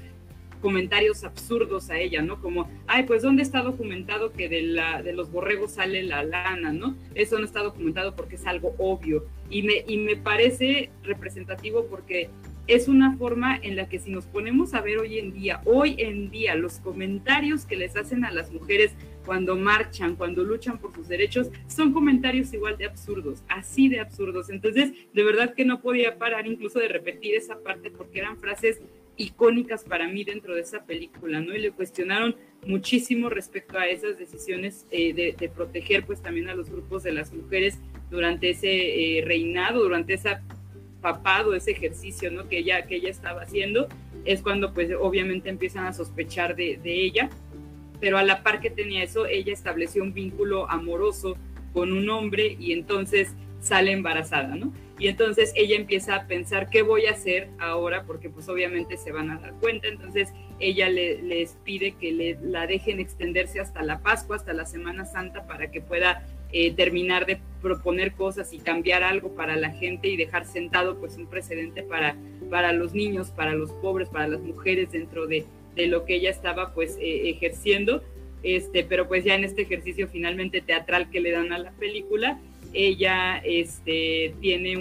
comentarios 0.62 1.24
absurdos 1.24 1.90
a 1.90 1.98
ella, 1.98 2.22
¿no? 2.22 2.42
Como, 2.42 2.70
ay, 2.88 3.04
pues 3.04 3.22
¿dónde 3.22 3.44
está 3.44 3.62
documentado 3.62 4.34
que 4.34 4.50
de, 4.50 4.62
la, 4.62 5.02
de 5.02 5.14
los 5.14 5.32
borregos 5.32 5.74
sale 5.74 6.04
la 6.04 6.24
lana, 6.24 6.74
¿no? 6.74 6.96
Eso 7.16 7.40
no 7.40 7.46
está 7.46 7.64
documentado 7.64 8.16
porque 8.16 8.36
es 8.36 8.46
algo 8.46 8.76
obvio. 8.78 9.26
Y 9.50 9.64
me, 9.64 9.86
y 9.88 9.98
me 9.98 10.18
parece 10.18 10.90
representativo 11.04 11.86
porque 11.86 12.30
es 12.70 12.88
una 12.88 13.18
forma 13.18 13.58
en 13.58 13.76
la 13.76 13.90
que 13.90 13.98
si 13.98 14.12
nos 14.12 14.28
ponemos 14.28 14.76
a 14.76 14.82
ver 14.82 15.00
hoy 15.00 15.18
en 15.18 15.34
día, 15.34 15.62
hoy 15.66 15.96
en 15.98 16.30
día, 16.30 16.54
los 16.54 16.80
comentarios 16.80 17.66
que 17.66 17.76
les 17.76 17.96
hacen 17.96 18.24
a 18.24 18.32
las 18.32 18.52
mujeres 18.52 18.94
cuando 19.26 19.56
marchan, 19.56 20.16
cuando 20.16 20.44
luchan 20.44 20.78
por 20.78 20.94
sus 20.94 21.08
derechos, 21.08 21.50
son 21.68 21.94
comentarios 21.94 22.54
igual 22.54 22.78
de 22.78 22.86
absurdos, 22.86 23.44
así 23.48 23.90
de 23.90 24.00
absurdos. 24.00 24.52
Entonces, 24.52 24.94
de 25.14 25.24
verdad 25.24 25.56
que 25.56 25.66
no 25.66 25.82
podía 25.82 26.20
parar 26.20 26.46
incluso 26.46 26.78
de 26.78 26.88
repetir 26.90 27.36
esa 27.36 27.60
parte 27.60 27.90
porque 27.90 28.20
eran 28.20 28.38
frases 28.38 28.80
icónicas 29.18 29.84
para 29.84 30.08
mí 30.08 30.24
dentro 30.24 30.54
de 30.54 30.62
esa 30.62 30.86
película, 30.86 31.42
¿no? 31.42 31.56
Y 31.56 31.60
le 31.60 31.72
cuestionaron 31.72 32.36
muchísimo 32.66 33.30
respecto 33.30 33.78
a 33.78 33.88
esas 33.88 34.18
decisiones 34.18 34.86
eh, 34.92 35.14
de, 35.14 35.50
proteger 35.50 36.06
pues 36.06 36.22
también 36.22 36.50
a 36.50 36.56
los 36.56 36.70
grupos 36.70 37.04
de 37.04 37.12
las 37.14 37.34
mujeres 37.34 37.80
durante 38.12 38.52
ese 38.52 39.18
eh, 39.18 39.26
reinado, 39.26 39.84
durante 39.84 40.14
esa 40.14 40.42
papado, 41.02 41.54
ese 41.54 41.72
ejercicio 41.72 42.32
¿no? 42.32 42.48
que, 42.48 42.60
ella, 42.60 42.86
que 42.86 42.96
ella 42.96 43.10
estaba 43.10 43.42
haciendo, 43.42 43.88
es 44.26 44.42
cuando 44.42 44.74
pues 44.74 44.92
obviamente 45.00 45.50
empiezan 45.50 45.86
a 45.86 45.94
sospechar 45.94 46.56
de, 46.56 46.80
ella, 46.84 47.30
pero 48.00 48.18
a 48.18 48.24
la 48.24 48.44
par 48.44 48.60
que 48.60 48.70
tenía 48.70 49.04
eso, 49.04 49.26
ella 49.26 49.54
estableció 49.54 50.04
un 50.04 50.14
vínculo 50.14 50.70
amoroso 50.70 51.38
con 51.74 51.92
un 51.92 52.10
hombre 52.10 52.56
y 52.60 52.74
entonces 52.74 53.34
sale 53.62 53.92
embarazada, 53.92 54.56
¿no? 54.56 54.74
Y 54.98 55.08
entonces 55.08 55.54
ella 55.56 55.76
empieza 55.76 56.16
a 56.16 56.28
pensar 56.28 56.70
qué 56.70 56.82
voy 56.82 57.06
a 57.06 57.12
hacer 57.12 57.50
ahora, 57.60 58.04
porque 58.04 58.30
pues 58.30 58.50
obviamente 58.50 58.98
se 58.98 59.12
van 59.12 59.32
a 59.32 59.40
dar 59.40 59.54
cuenta, 59.54 59.88
entonces 59.88 60.30
ella 60.60 60.90
le, 60.90 61.22
les 61.22 61.54
pide 61.64 61.94
que 61.94 62.12
le, 62.12 62.38
la 62.42 62.68
dejen 62.68 63.00
extenderse 63.00 63.62
hasta 63.62 63.82
la 63.82 64.00
Pascua, 64.00 64.36
hasta 64.36 64.52
la 64.52 64.66
Semana 64.66 65.06
Santa, 65.06 65.48
para 65.48 65.72
que 65.72 65.80
pueda 65.80 66.26
eh, 66.52 66.74
terminar 66.74 67.26
de 67.26 67.40
proponer 67.62 68.14
cosas 68.14 68.54
y 68.54 68.60
cambiar 68.60 69.04
algo 69.04 69.36
para 69.36 69.56
la 69.56 69.72
gente 69.72 70.08
y 70.08 70.18
dejar 70.18 70.46
sentado 70.46 71.00
pues 71.00 71.18
un 71.18 71.28
precedente 71.28 71.84
para, 71.84 72.16
para 72.50 72.74
los 72.74 72.94
niños, 72.94 73.30
para 73.30 73.54
los 73.54 73.72
pobres, 73.72 74.10
para 74.10 74.28
las 74.28 74.42
mujeres 74.42 74.92
dentro 74.92 75.28
de, 75.28 75.46
de 75.76 75.88
lo 75.88 76.06
que 76.06 76.16
ella 76.16 76.30
estaba 76.30 76.74
pues 76.74 76.98
eh, 77.00 77.30
ejerciendo. 77.30 78.04
Este, 78.42 78.84
pero 78.84 79.08
pues 79.08 79.26
ya 79.26 79.36
en 79.36 79.44
este 79.44 79.64
ejercicio 79.64 80.08
finalmente 80.08 80.62
teatral 80.62 81.10
que 81.10 81.20
le 81.20 81.32
dan 81.32 81.52
a 81.52 81.60
la 81.60 81.72
película, 81.72 82.40
ella 82.74 83.38
este, 83.44 84.34
tiene 84.40 84.78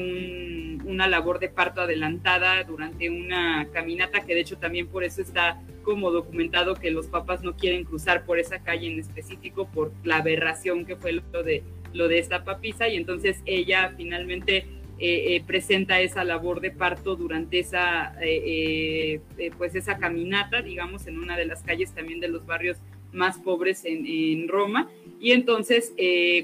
una 0.85 1.09
labor 1.09 1.39
de 1.39 1.49
parto 1.49 1.81
adelantada 1.81 2.63
durante 2.65 3.11
una 3.11 3.67
caminata 3.73 4.21
que 4.25 4.35
de 4.35 4.41
hecho 4.41 4.59
también 4.59 4.87
por 4.87 5.05
eso 5.05 5.23
está 5.23 5.61
como 5.89 6.11
documentado 6.11 6.75
que 6.75 6.91
los 6.91 7.07
papás 7.07 7.43
no 7.43 7.57
quieren 7.57 7.83
cruzar 7.83 8.27
por 8.27 8.39
esa 8.39 8.63
calle 8.63 8.89
en 8.89 8.99
específico 8.99 9.71
por 9.73 9.91
la 10.05 10.19
aberración 10.19 10.85
que 10.85 10.97
fue 10.97 11.13
lo 11.13 11.43
de, 11.43 11.63
lo 11.95 12.09
de 12.09 12.19
esta 12.19 12.45
papisa 12.45 12.89
y 12.89 12.97
entonces 12.97 13.41
ella 13.47 13.95
finalmente 13.97 14.67
eh, 14.99 15.37
eh, 15.37 15.43
presenta 15.47 15.99
esa 16.03 16.25
labor 16.25 16.61
de 16.61 16.73
parto 16.73 17.17
durante 17.17 17.61
esa, 17.61 18.15
eh, 18.21 19.23
pues 19.57 19.75
esa 19.77 19.97
caminata, 19.97 20.61
digamos, 20.61 21.07
en 21.07 21.19
una 21.19 21.39
de 21.39 21.47
las 21.47 21.63
calles 21.63 21.95
también 21.95 22.21
de 22.21 22.29
los 22.29 22.45
barrios 22.45 22.77
más 23.15 23.39
pobres 23.39 23.87
en, 23.87 24.05
en 24.05 24.47
Roma. 24.47 24.91
Y 25.19 25.33
entonces, 25.33 25.95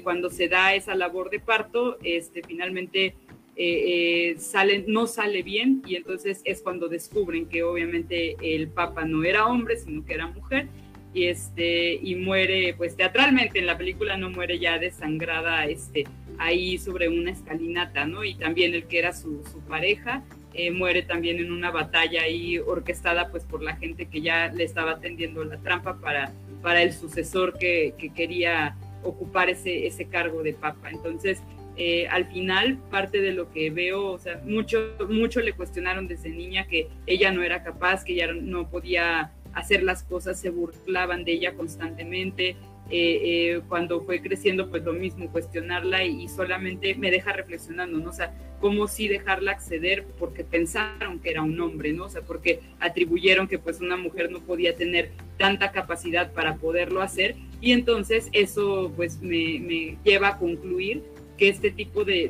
cuando 0.03 0.31
se 0.31 0.49
da 0.49 0.73
esa 0.73 0.95
labor 0.95 1.29
de 1.29 1.39
parto, 1.39 1.99
este, 2.01 2.41
finalmente 2.41 3.13
eh, 3.57 4.33
eh, 4.33 4.35
sale, 4.37 4.83
no 4.85 5.07
sale 5.07 5.41
bien 5.41 5.81
y 5.87 5.95
entonces 5.95 6.41
es 6.43 6.61
cuando 6.61 6.89
descubren 6.89 7.47
que 7.47 7.63
obviamente 7.63 8.35
el 8.41 8.67
Papa 8.67 9.05
no 9.05 9.23
era 9.23 9.47
hombre, 9.47 9.77
sino 9.77 10.05
que 10.05 10.13
era 10.13 10.27
mujer 10.27 10.67
y, 11.13 11.27
este, 11.27 11.93
y 11.93 12.15
muere 12.15 12.73
pues 12.75 12.97
teatralmente, 12.97 13.59
en 13.59 13.65
la 13.65 13.77
película 13.77 14.17
no 14.17 14.29
muere 14.29 14.59
ya 14.59 14.77
desangrada 14.77 15.65
este, 15.65 16.03
ahí 16.37 16.77
sobre 16.77 17.07
una 17.07 17.31
escalinata, 17.31 18.05
¿no? 18.05 18.25
Y 18.25 18.35
también 18.35 18.73
el 18.73 18.87
que 18.87 18.99
era 18.99 19.13
su, 19.13 19.41
pareja 19.69 20.23
eh, 20.53 20.71
muere 20.71 21.03
también 21.03 21.39
en 21.39 21.53
una 21.53 21.71
batalla 21.71 22.23
ahí 22.23 22.57
orquestada 22.57 23.31
pues 23.31 23.45
por 23.45 23.63
la 23.63 23.77
gente 23.77 24.07
que 24.07 24.19
ya 24.19 24.49
le 24.49 24.65
estaba 24.65 24.99
tendiendo 24.99 25.45
la 25.45 25.57
trampa 25.61 26.01
para, 26.01 26.33
para 26.61 26.83
el 26.83 26.91
sucesor 26.91 27.57
que, 27.57 27.93
que 27.97 28.13
quería 28.13 28.75
ocupar 29.01 29.49
ese, 29.49 29.87
ese 29.87 30.05
cargo 30.05 30.43
de 30.43 30.53
papa. 30.53 30.89
Entonces, 30.89 31.41
eh, 31.77 32.07
al 32.07 32.25
final 32.25 32.77
parte 32.89 33.21
de 33.21 33.31
lo 33.31 33.51
que 33.51 33.69
veo, 33.69 34.11
o 34.11 34.19
sea, 34.19 34.41
mucho, 34.45 34.95
mucho 35.09 35.41
le 35.41 35.53
cuestionaron 35.53 36.07
desde 36.07 36.29
niña 36.29 36.67
que 36.67 36.87
ella 37.05 37.31
no 37.31 37.43
era 37.43 37.63
capaz, 37.63 38.03
que 38.03 38.13
ella 38.13 38.33
no 38.33 38.69
podía 38.69 39.31
hacer 39.53 39.83
las 39.83 40.03
cosas, 40.03 40.39
se 40.39 40.49
burlaban 40.49 41.23
de 41.23 41.33
ella 41.33 41.53
constantemente. 41.53 42.55
Eh, 42.91 43.55
eh, 43.55 43.61
cuando 43.67 44.01
fue 44.01 44.21
creciendo, 44.21 44.69
pues 44.69 44.83
lo 44.83 44.93
mismo, 44.93 45.31
cuestionarla 45.31 46.03
y, 46.03 46.27
solamente 46.27 46.93
me 46.93 47.09
deja 47.09 47.33
reflexionando, 47.33 47.97
¿no? 47.97 48.11
O 48.11 48.13
sea, 48.13 48.31
cómo 48.59 48.87
sí 48.87 49.07
dejarla 49.07 49.51
acceder 49.51 50.05
porque 50.19 50.43
pensaron 50.43 51.19
que 51.19 51.31
era 51.31 51.41
un 51.41 51.59
hombre, 51.59 51.93
¿no? 51.93 52.05
O 52.05 52.09
sea, 52.09 52.21
porque 52.21 52.59
atribuyeron 52.79 53.47
que 53.47 53.57
pues 53.57 53.81
una 53.81 53.97
mujer 53.97 54.31
no 54.31 54.39
podía 54.39 54.75
tener 54.75 55.11
tanta 55.37 55.71
capacidad 55.71 56.31
para 56.31 56.55
poderlo 56.55 57.01
hacer 57.01 57.35
Y 57.59 57.71
entonces 57.71 58.29
eso 58.31 58.93
pues 58.95 59.19
me, 59.21 59.97
lleva 60.03 60.29
a 60.29 60.37
concluir 60.37 61.03
que 61.37 61.49
este 61.49 61.71
tipo 61.71 62.05
de, 62.05 62.29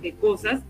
de 0.00 0.14
cosas 0.20 0.62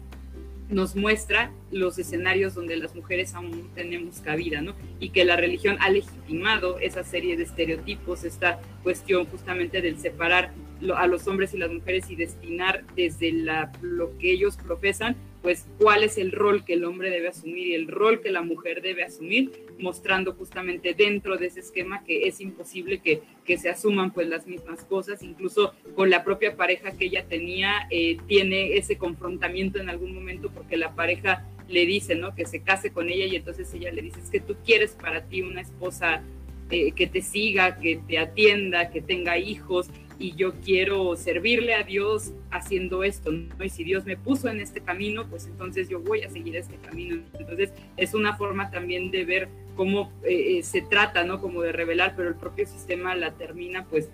nos 0.68 0.96
muestra 0.96 1.52
los 1.70 1.98
escenarios 1.98 2.54
donde 2.54 2.76
las 2.76 2.94
mujeres 2.94 3.34
aún 3.34 3.70
tenemos 3.74 4.20
cabida, 4.20 4.60
¿no? 4.62 4.74
Y 4.98 5.10
que 5.10 5.24
la 5.24 5.36
religión 5.36 5.76
ha 5.80 5.90
legitimado 5.90 6.78
esa 6.80 7.04
serie 7.04 7.36
de 7.36 7.44
estereotipos, 7.44 8.24
esta 8.24 8.60
cuestión 8.82 9.26
justamente 9.26 9.80
del 9.80 9.98
separar 9.98 10.52
a 10.94 11.06
los 11.06 11.26
hombres 11.26 11.54
y 11.54 11.58
las 11.58 11.70
mujeres 11.70 12.10
y 12.10 12.16
destinar 12.16 12.84
desde 12.96 13.32
la, 13.32 13.72
lo 13.80 14.16
que 14.18 14.32
ellos 14.32 14.56
profesan, 14.56 15.16
pues 15.46 15.64
cuál 15.78 16.02
es 16.02 16.18
el 16.18 16.32
rol 16.32 16.64
que 16.64 16.72
el 16.72 16.84
hombre 16.84 17.08
debe 17.08 17.28
asumir 17.28 17.68
y 17.68 17.74
el 17.74 17.86
rol 17.86 18.20
que 18.20 18.32
la 18.32 18.42
mujer 18.42 18.82
debe 18.82 19.04
asumir, 19.04 19.52
mostrando 19.78 20.32
justamente 20.32 20.92
dentro 20.92 21.36
de 21.36 21.46
ese 21.46 21.60
esquema 21.60 22.02
que 22.02 22.26
es 22.26 22.40
imposible 22.40 22.98
que, 22.98 23.22
que 23.44 23.56
se 23.56 23.70
asuman 23.70 24.12
pues 24.12 24.26
las 24.26 24.48
mismas 24.48 24.82
cosas, 24.82 25.22
incluso 25.22 25.72
con 25.94 26.10
la 26.10 26.24
propia 26.24 26.56
pareja 26.56 26.90
que 26.98 27.04
ella 27.04 27.26
tenía, 27.28 27.86
eh, 27.92 28.16
tiene 28.26 28.76
ese 28.76 28.98
confrontamiento 28.98 29.78
en 29.78 29.88
algún 29.88 30.16
momento 30.16 30.50
porque 30.50 30.76
la 30.76 30.96
pareja 30.96 31.46
le 31.68 31.86
dice, 31.86 32.16
¿no? 32.16 32.34
Que 32.34 32.44
se 32.44 32.62
case 32.62 32.90
con 32.90 33.08
ella 33.08 33.26
y 33.26 33.36
entonces 33.36 33.72
ella 33.72 33.92
le 33.92 34.02
dice, 34.02 34.18
es 34.18 34.30
que 34.30 34.40
tú 34.40 34.56
quieres 34.64 34.96
para 35.00 35.28
ti 35.28 35.42
una 35.42 35.60
esposa 35.60 36.24
eh, 36.70 36.90
que 36.90 37.06
te 37.06 37.22
siga, 37.22 37.78
que 37.78 38.00
te 38.08 38.18
atienda, 38.18 38.90
que 38.90 39.00
tenga 39.00 39.38
hijos 39.38 39.90
y 40.18 40.34
yo 40.34 40.54
quiero 40.64 41.16
servirle 41.16 41.74
a 41.74 41.82
Dios 41.82 42.32
haciendo 42.50 43.04
esto, 43.04 43.32
¿no? 43.32 43.64
Y 43.64 43.68
si 43.68 43.84
Dios 43.84 44.04
me 44.04 44.16
puso 44.16 44.48
en 44.48 44.60
este 44.60 44.80
camino, 44.80 45.26
pues 45.28 45.46
entonces 45.46 45.88
yo 45.88 46.00
voy 46.00 46.22
a 46.22 46.30
seguir 46.30 46.56
este 46.56 46.76
camino. 46.76 47.22
Entonces 47.38 47.72
es 47.96 48.14
una 48.14 48.36
forma 48.36 48.70
también 48.70 49.10
de 49.10 49.24
ver 49.24 49.48
cómo 49.74 50.12
eh, 50.24 50.58
eh, 50.58 50.62
se 50.62 50.80
trata, 50.82 51.24
¿no? 51.24 51.40
Como 51.40 51.62
de 51.62 51.72
revelar, 51.72 52.14
pero 52.16 52.28
el 52.28 52.36
propio 52.36 52.66
sistema 52.66 53.14
la 53.14 53.32
termina 53.32 53.84
pues 53.84 54.10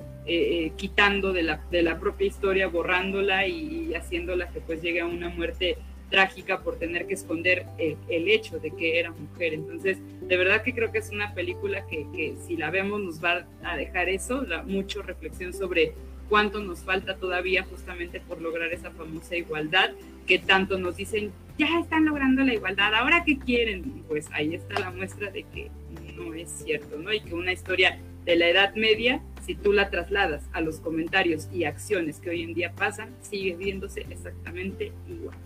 quitando 0.76 1.32
de 1.32 1.42
la, 1.42 1.66
de 1.72 1.82
la 1.82 1.98
propia 1.98 2.28
historia, 2.28 2.68
borrándola 2.68 3.48
y, 3.48 3.88
y 3.88 3.94
haciéndola 3.94 4.50
que 4.50 4.60
pues 4.60 4.80
llegue 4.80 5.00
a 5.00 5.06
una 5.06 5.28
muerte 5.28 5.78
trágica 6.12 6.60
por 6.60 6.78
tener 6.78 7.06
que 7.06 7.14
esconder 7.14 7.66
el, 7.78 8.28
hecho 8.28 8.60
de 8.60 8.70
que 8.70 9.00
era 9.00 9.10
mujer. 9.10 9.54
Entonces, 9.54 9.98
de 10.20 10.36
verdad 10.36 10.62
que 10.62 10.74
creo 10.74 10.92
que 10.92 10.98
es 10.98 11.10
una 11.10 11.34
película 11.34 11.86
que, 11.86 12.36
si 12.46 12.56
la 12.56 12.70
vemos 12.70 13.00
nos 13.00 13.24
va 13.24 13.46
a 13.64 13.76
dejar 13.76 14.08
eso, 14.08 14.44
mucho 14.66 15.02
reflexión 15.02 15.52
sobre 15.52 15.94
cuánto 16.28 16.60
nos 16.60 16.80
falta 16.80 17.16
todavía 17.16 17.64
justamente 17.64 18.20
por 18.20 18.40
lograr 18.40 18.72
esa 18.72 18.90
famosa 18.90 19.36
igualdad 19.36 19.90
que 20.26 20.38
tanto 20.38 20.78
nos 20.78 20.96
dicen, 20.96 21.32
ya 21.58 21.80
están 21.80 22.04
logrando 22.04 22.44
la 22.44 22.54
igualdad, 22.54 22.94
ahora 22.94 23.24
qué 23.24 23.38
quieren, 23.38 24.04
pues 24.06 24.28
ahí 24.32 24.54
está 24.54 24.78
la 24.78 24.90
muestra 24.90 25.30
de 25.30 25.42
que 25.44 25.70
no 26.14 26.34
es 26.34 26.50
cierto, 26.50 26.98
¿no? 26.98 27.12
Y 27.12 27.20
que 27.20 27.34
una 27.34 27.52
historia 27.52 27.98
de 28.24 28.36
la 28.36 28.48
Edad 28.48 28.74
Media, 28.74 29.20
si 29.44 29.54
tú 29.54 29.72
la 29.72 29.90
trasladas 29.90 30.44
a 30.52 30.60
los 30.60 30.78
comentarios 30.78 31.48
y 31.52 31.64
acciones 31.64 32.20
que 32.20 32.30
hoy 32.30 32.42
en 32.42 32.54
día 32.54 32.72
pasan, 32.72 33.10
sigue 33.22 33.56
viéndose 33.56 34.06
exactamente 34.08 34.92
igual. 35.08 35.36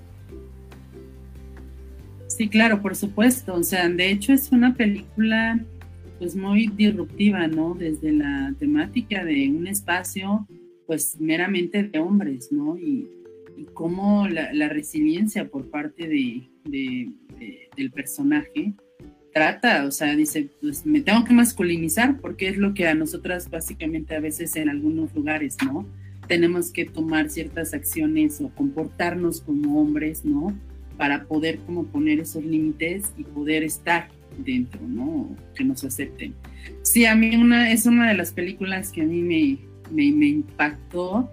Sí, 2.36 2.48
claro, 2.48 2.82
por 2.82 2.94
supuesto. 2.94 3.54
O 3.54 3.62
sea, 3.62 3.88
de 3.88 4.10
hecho 4.10 4.34
es 4.34 4.52
una 4.52 4.74
película 4.74 5.58
pues 6.18 6.36
muy 6.36 6.66
disruptiva, 6.66 7.46
¿no? 7.46 7.74
Desde 7.74 8.12
la 8.12 8.54
temática 8.58 9.24
de 9.24 9.48
un 9.48 9.66
espacio 9.66 10.46
pues 10.86 11.18
meramente 11.18 11.82
de 11.82 11.98
hombres, 11.98 12.52
¿no? 12.52 12.78
Y, 12.78 13.08
cómo 13.72 14.28
la, 14.28 14.68
resiliencia 14.68 15.48
por 15.48 15.70
parte 15.70 16.06
de, 16.06 16.50
del 17.74 17.90
personaje 17.90 18.74
trata, 19.32 19.86
o 19.86 19.90
sea, 19.90 20.14
dice, 20.14 20.50
pues 20.60 20.84
me 20.84 21.00
tengo 21.00 21.24
que 21.24 21.32
masculinizar 21.32 22.20
porque 22.20 22.48
es 22.48 22.58
lo 22.58 22.74
que 22.74 22.86
a 22.86 22.94
nosotras 22.94 23.48
básicamente 23.48 24.14
a 24.14 24.20
veces 24.20 24.56
en 24.56 24.68
algunos 24.68 25.14
lugares, 25.14 25.56
¿no? 25.64 25.86
Tenemos 26.28 26.70
que 26.70 26.84
tomar 26.84 27.30
ciertas 27.30 27.72
acciones 27.72 28.42
o 28.42 28.50
comportarnos 28.50 29.40
como 29.40 29.80
hombres, 29.80 30.22
¿no? 30.22 30.54
Para 30.96 31.24
poder 31.24 31.58
como 31.60 31.86
poner 31.86 32.20
esos 32.20 32.44
límites 32.44 33.12
y 33.16 33.24
poder 33.24 33.62
estar 33.62 34.08
dentro, 34.38 34.80
¿no? 34.82 35.36
Que 35.54 35.64
nos 35.64 35.84
acepten. 35.84 36.34
Sí, 36.82 37.06
a 37.06 37.14
mí 37.14 37.36
una, 37.36 37.70
es 37.72 37.86
una 37.86 38.08
de 38.08 38.16
las 38.16 38.32
películas 38.32 38.90
que 38.92 39.02
a 39.02 39.04
mí 39.04 39.22
me, 39.22 39.58
me, 40.12 40.26
impactó 40.26 41.30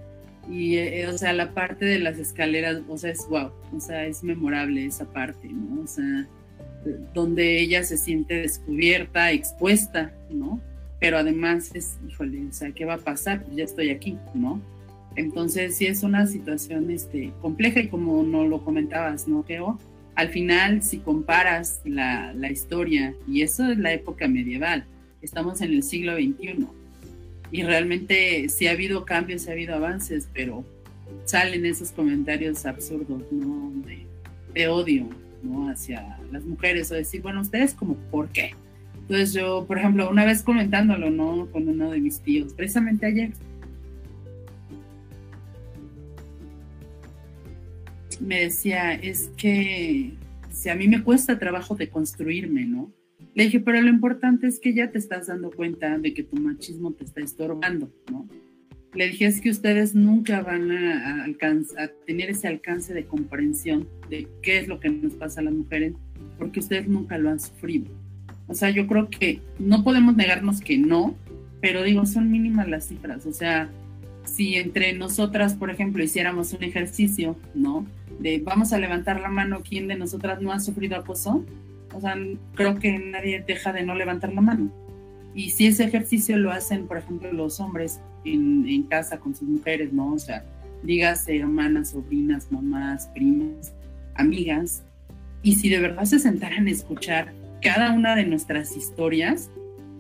y, 0.50 0.78
eh, 0.78 1.08
o 1.08 1.18
sea, 1.18 1.34
la 1.34 1.54
parte 1.54 1.86
de 1.86 2.00
las 2.00 2.18
escaleras, 2.18 2.82
o 2.88 2.98
sea, 2.98 3.12
es 3.12 3.26
wow, 3.30 3.52
o 3.76 3.80
sea, 3.80 4.06
es 4.06 4.24
memorable 4.24 4.86
esa 4.86 5.12
parte, 5.12 5.48
¿no? 5.48 5.82
O 5.82 5.88
sea, 5.88 6.28
donde 7.14 7.60
ella 7.60 7.84
se 7.84 7.98
siente 7.98 8.36
descubierta, 8.36 9.32
expuesta, 9.32 10.12
¿no? 10.30 10.60
Pero 11.00 11.18
además 11.18 11.72
es, 11.74 11.98
híjole, 12.08 12.46
o 12.50 12.54
sea, 12.54 12.72
¿qué 12.72 12.86
va 12.86 12.96
a 12.96 13.00
pasar? 13.00 13.44
Pues 13.44 13.56
ya 13.58 13.64
estoy 13.64 13.90
aquí, 13.90 14.18
¿no? 14.34 14.62
Entonces 15.16 15.78
sí 15.78 15.86
es 15.86 16.04
una 16.04 16.26
situación 16.26 16.90
este, 16.90 17.32
compleja 17.42 17.80
y 17.80 17.88
como 17.88 18.24
no 18.24 18.48
lo 18.48 18.64
comentabas, 18.64 19.28
¿no, 19.28 19.44
Geo? 19.44 19.80
Al 20.16 20.30
final, 20.30 20.84
si 20.84 21.00
comparas 21.00 21.82
la, 21.86 22.34
la 22.34 22.52
historia, 22.52 23.16
y 23.28 23.42
eso 23.42 23.72
es 23.72 23.78
la 23.78 23.94
época 23.94 24.28
medieval, 24.28 24.86
estamos 25.22 25.62
en 25.62 25.74
el 25.74 25.84
siglo 25.84 26.16
XXI, 26.16 26.68
y 27.52 27.64
realmente 27.64 28.50
sí 28.50 28.68
ha 28.68 28.72
habido 28.72 29.06
cambios, 29.06 29.44
sí 29.44 29.50
ha 29.50 29.54
habido 29.54 29.76
avances, 29.76 30.28
pero 30.34 30.64
salen 31.26 31.66
esos 31.66 31.92
comentarios 31.92 32.66
absurdos, 32.66 33.24
¿no? 33.32 33.72
De, 33.86 34.06
de 34.54 34.68
odio, 34.68 35.08
¿no? 35.44 35.70
Hacia 35.70 36.18
las 36.32 36.44
mujeres, 36.44 36.92
o 36.92 36.96
decir, 36.96 37.22
bueno, 37.22 37.42
ustedes 37.42 37.74
como, 37.74 37.96
¿por 38.12 38.30
qué? 38.30 38.52
Entonces 39.02 39.34
yo, 39.34 39.66
por 39.68 39.78
ejemplo, 39.78 40.10
una 40.10 40.26
vez 40.26 40.42
comentándolo, 40.42 41.10
¿no? 41.10 41.48
Con 41.52 41.68
uno 41.68 41.92
de 41.92 42.00
mis 42.00 42.20
tíos, 42.22 42.54
precisamente 42.54 43.06
ayer, 43.06 43.32
me 48.22 48.42
decía, 48.42 48.94
es 48.94 49.32
que 49.38 50.14
si 50.52 50.70
a 50.70 50.76
mí 50.76 50.88
me 50.88 51.04
cuesta 51.04 51.40
trabajo 51.40 51.76
de 51.76 51.90
construirme, 51.90 52.66
¿no? 52.66 52.92
Le 53.36 53.46
dije, 53.46 53.60
pero 53.60 53.82
lo 53.82 53.90
importante 53.90 54.48
es 54.48 54.60
que 54.60 54.74
ya 54.74 54.92
te 54.92 55.00
estás 55.00 55.28
dando 55.28 55.50
cuenta 55.52 55.98
de 55.98 56.14
que 56.14 56.24
tu 56.24 56.36
machismo 56.36 56.92
te 56.94 57.04
está 57.04 57.22
estorbando, 57.22 57.92
¿no? 58.12 58.28
Le 58.94 59.08
dije, 59.10 59.26
es 59.26 59.42
que 59.42 59.50
ustedes 59.50 59.96
nunca 59.96 60.42
van 60.42 60.72
a, 60.72 61.26
a 61.26 61.88
tener 62.06 62.30
ese 62.30 62.48
alcance 62.48 62.94
de 62.94 63.06
comprensión 63.06 63.88
de 64.10 64.28
qué 64.44 64.60
es 64.60 64.68
lo 64.68 64.80
que 64.80 64.90
nos 64.90 65.14
pasa 65.14 65.42
a 65.42 65.44
las 65.44 65.54
mujeres, 65.54 65.94
porque 66.38 66.60
ustedes 66.60 66.88
nunca 66.88 67.18
lo 67.18 67.32
han 67.32 67.40
sufrido. 67.40 67.88
O 68.48 68.54
sea, 68.54 68.70
yo 68.70 68.86
creo 68.86 69.10
que 69.10 69.42
no 69.58 69.84
podemos 69.84 70.16
negarnos 70.16 70.62
que 70.62 70.78
no, 70.78 71.16
pero 71.60 71.82
digo, 71.82 72.06
son 72.06 72.30
mínimas 72.30 72.68
las 72.68 72.88
cifras. 72.88 73.26
O 73.26 73.34
sea, 73.34 73.72
si 74.26 74.56
entre 74.56 74.94
nosotras, 74.94 75.54
por 75.54 75.70
ejemplo, 75.70 76.04
hiciéramos 76.04 76.54
un 76.54 76.64
ejercicio, 76.64 77.36
¿no? 77.54 77.86
De 78.20 78.40
vamos 78.40 78.74
a 78.74 78.80
levantar 78.80 79.20
la 79.20 79.30
mano, 79.30 79.62
¿quién 79.68 79.88
de 79.88 79.96
nosotras 79.96 80.42
no 80.42 80.52
ha 80.52 80.60
sufrido 80.60 80.98
acoso? 80.98 81.44
O 81.94 82.02
sea, 82.02 82.16
creo 82.56 82.80
que 82.80 82.98
nadie 82.98 83.44
deja 83.46 83.74
de 83.74 83.84
no 83.84 83.96
levantar 83.96 84.34
la 84.34 84.42
mano. 84.42 84.72
Y 85.36 85.52
si 85.52 85.68
ese 85.68 85.84
ejercicio 85.86 86.38
lo 86.38 86.52
hacen, 86.52 86.88
por 86.88 86.98
ejemplo, 86.98 87.32
los 87.32 87.60
hombres 87.60 88.00
en, 88.24 88.84
casa 88.84 89.20
con 89.20 89.36
sus 89.36 89.48
mujeres, 89.48 89.92
¿no? 89.92 90.14
O 90.14 90.20
sea, 90.20 90.46
dígase 90.84 91.38
hermanas, 91.38 91.92
sobrinas, 91.92 92.52
mamás, 92.52 93.08
primas, 93.14 93.74
amigas, 94.16 94.84
y 95.42 95.56
si 95.56 95.70
de 95.70 95.80
verdad 95.80 96.06
se 96.06 96.20
sentaran 96.20 96.68
a 96.68 96.72
escuchar 96.72 97.34
cada 97.62 97.92
una 97.92 98.16
de 98.16 98.26
nuestras 98.26 98.78
historias, 98.78 99.50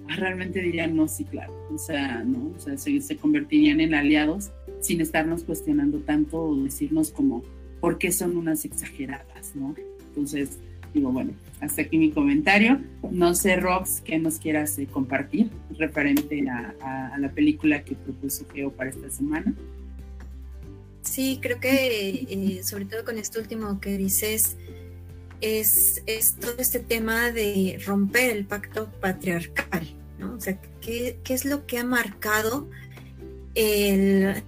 realmente 0.07 0.61
dirían, 0.61 0.95
no, 0.95 1.07
sí, 1.07 1.25
claro, 1.25 1.53
o 1.71 1.77
sea, 1.77 2.23
¿no? 2.23 2.51
O 2.55 2.59
sea, 2.59 2.77
se, 2.77 3.17
convertirían 3.17 3.79
en 3.79 3.93
aliados 3.93 4.51
sin 4.81 5.01
estarnos 5.01 5.43
cuestionando 5.43 5.99
tanto 5.99 6.41
o 6.41 6.55
decirnos 6.63 7.11
como, 7.11 7.43
¿por 7.79 7.97
qué 7.97 8.11
son 8.11 8.37
unas 8.37 8.65
exageradas, 8.65 9.55
no? 9.55 9.75
Entonces, 10.09 10.59
digo, 10.93 11.11
bueno, 11.11 11.33
hasta 11.61 11.83
aquí 11.83 11.97
mi 11.97 12.11
comentario. 12.11 12.81
No 13.11 13.33
sé, 13.33 13.55
Rox, 13.55 14.01
qué 14.01 14.19
nos 14.19 14.37
quieras 14.39 14.77
eh, 14.77 14.87
compartir 14.87 15.49
referente 15.77 16.45
a, 16.49 17.17
la 17.17 17.31
película 17.31 17.83
que 17.83 17.95
propuso 17.95 18.45
Geo 18.53 18.71
para 18.71 18.89
esta 18.89 19.09
semana. 19.09 19.53
Sí, 21.01 21.39
creo 21.41 21.59
que 21.59 22.25
eh, 22.29 22.63
sobre 22.63 22.85
todo 22.85 23.05
con 23.05 23.17
esto 23.17 23.39
último 23.39 23.79
que 23.79 23.97
dices, 23.97 24.57
es, 25.43 26.01
es, 26.05 26.35
todo 26.35 26.55
este 26.57 26.79
tema 26.79 27.31
de 27.31 27.81
romper 27.85 28.31
el 28.31 28.45
pacto 28.45 28.89
patriarcal, 29.01 29.92
O 30.31 30.39
sea, 30.39 30.59
¿qué, 30.81 31.19
es 31.27 31.45
lo 31.45 31.65
que 31.65 31.77
ha 31.77 31.83
marcado 31.83 32.69
el, 33.55 34.43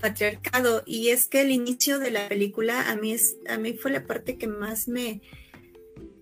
patriarcado? 0.00 0.82
Y 0.86 1.08
es 1.08 1.26
que 1.26 1.42
el 1.42 1.50
inicio 1.50 1.98
de 1.98 2.10
la 2.10 2.28
película 2.28 2.90
a 2.90 2.96
mí, 2.96 3.12
es, 3.12 3.36
a 3.48 3.58
mí 3.58 3.74
fue 3.74 3.90
la 3.90 4.04
parte 4.04 4.36
que 4.36 4.46
más 4.46 4.88
me, 4.88 5.20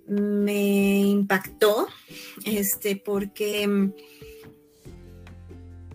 me 0.07 1.01
impactó, 1.01 1.89
este, 2.45 2.97
porque 2.97 3.93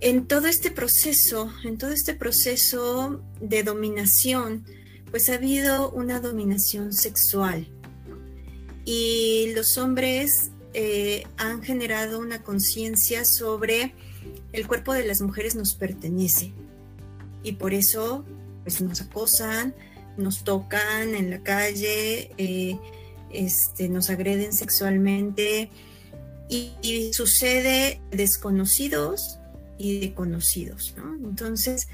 en 0.02 0.28
todo 0.28 0.48
este 0.48 0.72
proceso, 0.72 1.52
en 1.64 1.78
todo 1.78 1.92
este 1.92 2.14
proceso 2.14 3.22
de 3.42 3.64
dominación, 3.64 4.66
pues 5.12 5.30
ha 5.30 5.36
habido 5.36 5.92
una 5.92 6.20
dominación 6.20 6.94
sexual, 6.94 7.68
y 8.92 9.52
los 9.54 9.78
hombres 9.78 10.52
eh, 10.74 11.24
han 11.38 11.64
generado 11.64 12.20
una 12.20 12.44
conciencia 12.44 13.26
sobre 13.26 13.94
el 14.54 14.68
cuerpo 14.68 14.94
de 14.94 15.06
las 15.06 15.22
mujeres 15.22 15.56
nos 15.56 15.74
pertenece 15.74 16.54
y 17.44 17.54
por 17.54 17.74
eso 17.74 18.26
pues 18.64 18.82
nos 18.82 19.02
acosan, 19.02 19.74
nos 20.18 20.44
tocan 20.44 21.16
en 21.16 21.30
la 21.30 21.42
calle, 21.42 22.32
eh, 22.38 22.78
este, 23.32 23.90
nos 23.90 24.10
agreden 24.10 24.54
sexualmente 24.54 25.70
y, 26.50 27.12
sucede 27.14 28.02
desconocidos 28.12 29.40
y 29.78 30.00
de 30.00 30.14
conocidos, 30.14 30.94
¿no? 30.98 31.16
Entonces, 31.28 31.88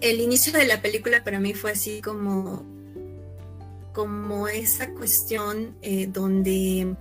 el 0.00 0.20
inicio 0.20 0.52
de 0.52 0.66
la 0.66 0.80
película 0.80 1.22
para 1.22 1.40
mí 1.40 1.54
fue 1.54 1.72
así 1.72 2.00
como, 2.00 2.64
como 3.92 4.48
esa 4.48 4.90
cuestión 4.90 5.76
eh, 5.82 6.08
donde 6.10 6.96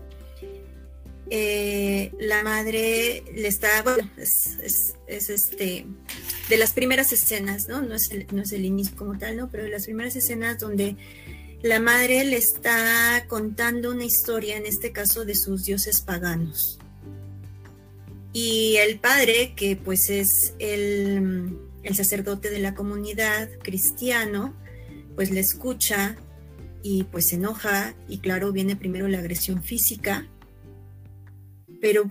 eh, 1.31 2.11
la 2.19 2.43
madre 2.43 3.23
le 3.35 3.47
está, 3.47 3.83
bueno, 3.83 4.09
es, 4.17 4.57
este, 5.07 5.85
de 6.49 6.57
las 6.57 6.73
primeras 6.73 7.13
escenas, 7.13 7.67
¿no? 7.67 7.81
No 7.81 7.95
es, 7.95 8.09
el, 8.11 8.27
no 8.31 8.41
es 8.41 8.51
el 8.51 8.65
inicio 8.65 8.95
como 8.95 9.17
tal, 9.17 9.37
¿no? 9.37 9.49
Pero 9.49 9.63
de 9.63 9.69
las 9.69 9.85
primeras 9.85 10.15
escenas 10.15 10.57
donde 10.57 10.95
la 11.61 11.79
madre 11.79 12.23
le 12.23 12.37
está 12.37 13.25
contando 13.27 13.91
una 13.91 14.05
historia, 14.05 14.57
en 14.57 14.65
este 14.65 14.91
caso 14.91 15.23
de 15.23 15.35
sus 15.35 15.65
dioses 15.65 16.01
paganos. 16.01 16.79
Y 18.33 18.77
el 18.77 18.99
padre, 18.99 19.53
que 19.55 19.75
pues 19.75 20.09
es 20.09 20.53
el, 20.57 21.57
el 21.83 21.95
sacerdote 21.95 22.49
de 22.49 22.59
la 22.59 22.73
comunidad 22.73 23.49
cristiano, 23.61 24.55
pues 25.15 25.29
le 25.29 25.41
escucha 25.41 26.15
y 26.81 27.03
pues 27.03 27.27
se 27.27 27.35
enoja 27.35 27.93
y 28.07 28.19
claro, 28.19 28.51
viene 28.51 28.75
primero 28.75 29.07
la 29.07 29.19
agresión 29.19 29.61
física 29.61 30.27
pero 31.81 32.03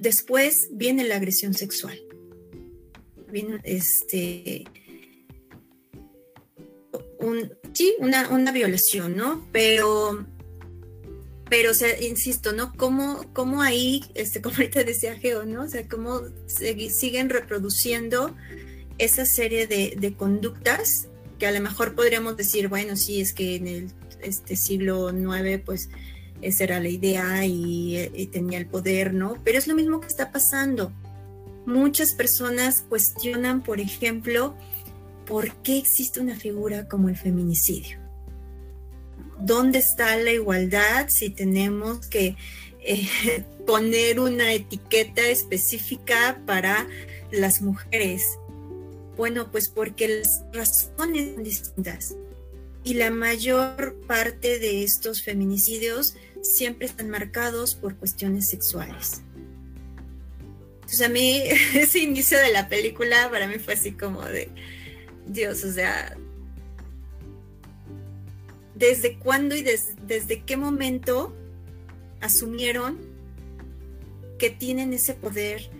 después 0.00 0.68
viene 0.72 1.04
la 1.04 1.16
agresión 1.16 1.54
sexual. 1.54 1.98
Viene 3.30 3.60
este. 3.64 4.64
sí, 7.72 7.94
una, 7.98 8.52
violación, 8.52 9.16
¿no? 9.16 9.48
Pero, 9.52 10.26
pero, 11.48 11.70
o 11.70 11.74
sea, 11.74 12.00
insisto, 12.02 12.52
¿no? 12.52 12.72
¿Cómo, 12.76 13.24
cómo 13.32 13.62
ahí, 13.62 14.04
este, 14.14 14.40
como 14.42 14.56
ahorita 14.56 14.84
decía 14.84 15.16
Geo, 15.16 15.44
¿no? 15.44 15.62
O 15.62 15.68
sea, 15.68 15.88
cómo 15.88 16.22
siguen 16.46 17.30
reproduciendo 17.30 18.34
esa 18.98 19.26
serie 19.26 19.66
de, 19.66 20.14
conductas 20.16 21.08
que 21.38 21.46
a 21.46 21.52
lo 21.52 21.60
mejor 21.60 21.94
podríamos 21.94 22.36
decir, 22.36 22.68
bueno, 22.68 22.96
sí, 22.96 23.20
es 23.20 23.32
que 23.32 23.56
en 23.56 23.66
el 23.66 23.92
este 24.22 24.56
siglo 24.56 25.10
IX, 25.10 25.62
pues 25.64 25.90
esa 26.44 26.64
era 26.64 26.80
la 26.80 26.88
idea 26.88 27.44
y, 27.46 28.28
tenía 28.30 28.58
el 28.58 28.66
poder, 28.66 29.14
¿no? 29.14 29.38
Pero 29.44 29.58
es 29.58 29.66
lo 29.66 29.74
mismo 29.74 30.00
que 30.00 30.06
está 30.06 30.30
pasando. 30.30 30.92
Muchas 31.66 32.12
personas 32.12 32.84
cuestionan, 32.88 33.62
por 33.62 33.80
ejemplo, 33.80 34.54
por 35.26 35.54
qué 35.62 35.78
existe 35.78 36.20
una 36.20 36.36
figura 36.36 36.86
como 36.86 37.08
el 37.08 37.16
feminicidio. 37.16 37.98
¿Dónde 39.40 39.78
está 39.78 40.16
la 40.16 40.32
igualdad 40.32 41.08
si 41.08 41.30
tenemos 41.30 42.06
que 42.06 42.36
eh, 42.80 43.08
poner 43.66 44.20
una 44.20 44.52
etiqueta 44.52 45.26
específica 45.26 46.42
para 46.46 46.86
las 47.32 47.62
mujeres? 47.62 48.38
Bueno, 49.16 49.50
pues 49.50 49.68
porque 49.68 50.08
las 50.08 50.42
razones 50.52 51.34
son 51.34 51.42
distintas. 51.42 52.16
Y 52.82 52.94
la 52.94 53.10
mayor 53.10 53.96
parte 54.06 54.58
de 54.58 54.84
estos 54.84 55.22
feminicidios 55.22 56.16
siempre 56.44 56.86
están 56.86 57.10
marcados 57.10 57.74
por 57.74 57.96
cuestiones 57.96 58.48
sexuales. 58.48 59.22
Entonces 60.74 61.02
a 61.02 61.08
mí 61.08 61.42
ese 61.74 62.00
inicio 62.00 62.38
de 62.38 62.52
la 62.52 62.68
película 62.68 63.28
para 63.30 63.48
mí 63.48 63.58
fue 63.58 63.74
así 63.74 63.92
como 63.92 64.22
de, 64.22 64.50
Dios, 65.26 65.64
o 65.64 65.72
sea, 65.72 66.16
¿desde 68.74 69.18
cuándo 69.18 69.56
y 69.56 69.62
desde 69.62 70.42
qué 70.42 70.56
momento 70.56 71.34
asumieron 72.20 72.98
que 74.38 74.50
tienen 74.50 74.92
ese 74.92 75.14
poder 75.14 75.70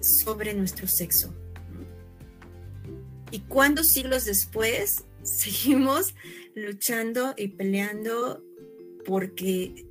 sobre 0.00 0.54
nuestro 0.54 0.88
sexo? 0.88 1.34
¿Y 3.30 3.40
cuántos 3.40 3.88
siglos 3.88 4.24
después 4.24 5.04
seguimos 5.22 6.14
luchando 6.54 7.34
y 7.36 7.48
peleando 7.48 8.42
porque 9.04 9.85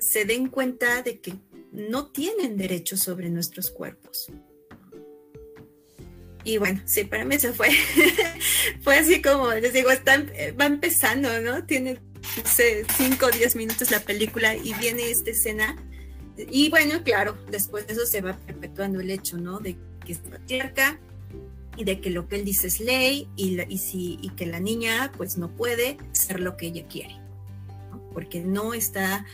se 0.00 0.24
den 0.24 0.48
cuenta 0.48 1.02
de 1.02 1.20
que 1.20 1.34
no 1.72 2.10
tienen 2.10 2.56
derecho 2.56 2.96
sobre 2.96 3.30
nuestros 3.30 3.70
cuerpos. 3.70 4.26
Y 6.42 6.56
bueno, 6.58 6.80
sí, 6.86 7.04
para 7.04 7.24
mí 7.24 7.38
se 7.38 7.52
fue. 7.52 7.68
fue 8.80 8.98
así 8.98 9.20
como, 9.20 9.52
les 9.52 9.72
digo, 9.72 9.90
está, 9.90 10.24
va 10.58 10.66
empezando, 10.66 11.40
¿no? 11.42 11.64
Tiene, 11.64 11.94
no 11.94 12.50
sé, 12.50 12.84
5 12.96 13.26
o 13.26 13.30
10 13.30 13.56
minutos 13.56 13.90
la 13.90 14.00
película 14.00 14.56
y 14.56 14.72
viene 14.74 15.10
esta 15.10 15.30
escena. 15.30 15.76
Y 16.36 16.70
bueno, 16.70 17.02
claro, 17.04 17.36
después 17.50 17.86
de 17.86 17.92
eso 17.92 18.06
se 18.06 18.22
va 18.22 18.38
perpetuando 18.38 19.00
el 19.00 19.10
hecho, 19.10 19.36
¿no? 19.36 19.60
De 19.60 19.76
que 20.04 20.12
es 20.12 20.18
patriarca 20.18 20.98
y 21.76 21.84
de 21.84 22.00
que 22.00 22.08
lo 22.08 22.26
que 22.26 22.36
él 22.36 22.44
dice 22.46 22.68
es 22.68 22.80
ley 22.80 23.28
y, 23.36 23.60
y, 23.60 23.78
si, 23.78 24.18
y 24.22 24.30
que 24.30 24.46
la 24.46 24.60
niña 24.60 25.12
pues 25.16 25.36
no 25.36 25.54
puede 25.54 25.98
ser 26.12 26.40
lo 26.40 26.56
que 26.56 26.68
ella 26.68 26.86
quiere, 26.88 27.16
porque 28.14 28.40
no 28.40 28.72
está 28.72 29.26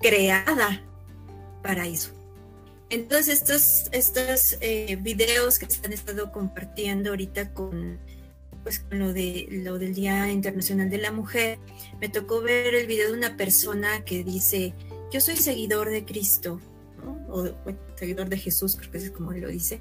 creada 0.00 0.82
para 1.62 1.86
eso. 1.86 2.10
Entonces, 2.88 3.40
estos, 3.40 3.88
estos 3.92 4.56
eh, 4.60 4.98
videos 5.00 5.58
que 5.58 5.70
se 5.70 5.84
han 5.86 5.92
estado 5.92 6.32
compartiendo 6.32 7.10
ahorita 7.10 7.54
con, 7.54 7.98
pues, 8.64 8.80
con 8.80 8.98
lo, 8.98 9.12
de, 9.12 9.46
lo 9.50 9.78
del 9.78 9.94
Día 9.94 10.30
Internacional 10.30 10.90
de 10.90 10.98
la 10.98 11.12
Mujer, 11.12 11.58
me 12.00 12.08
tocó 12.08 12.40
ver 12.40 12.74
el 12.74 12.86
video 12.88 13.12
de 13.12 13.18
una 13.18 13.36
persona 13.36 14.04
que 14.04 14.24
dice, 14.24 14.74
yo 15.12 15.20
soy 15.20 15.36
seguidor 15.36 15.90
de 15.90 16.04
Cristo, 16.04 16.60
o 17.28 17.48
seguidor 17.94 18.28
de 18.28 18.38
Jesús, 18.38 18.76
creo 18.76 18.90
que 18.90 18.98
es 18.98 19.10
como 19.10 19.32
lo 19.32 19.48
dice, 19.48 19.80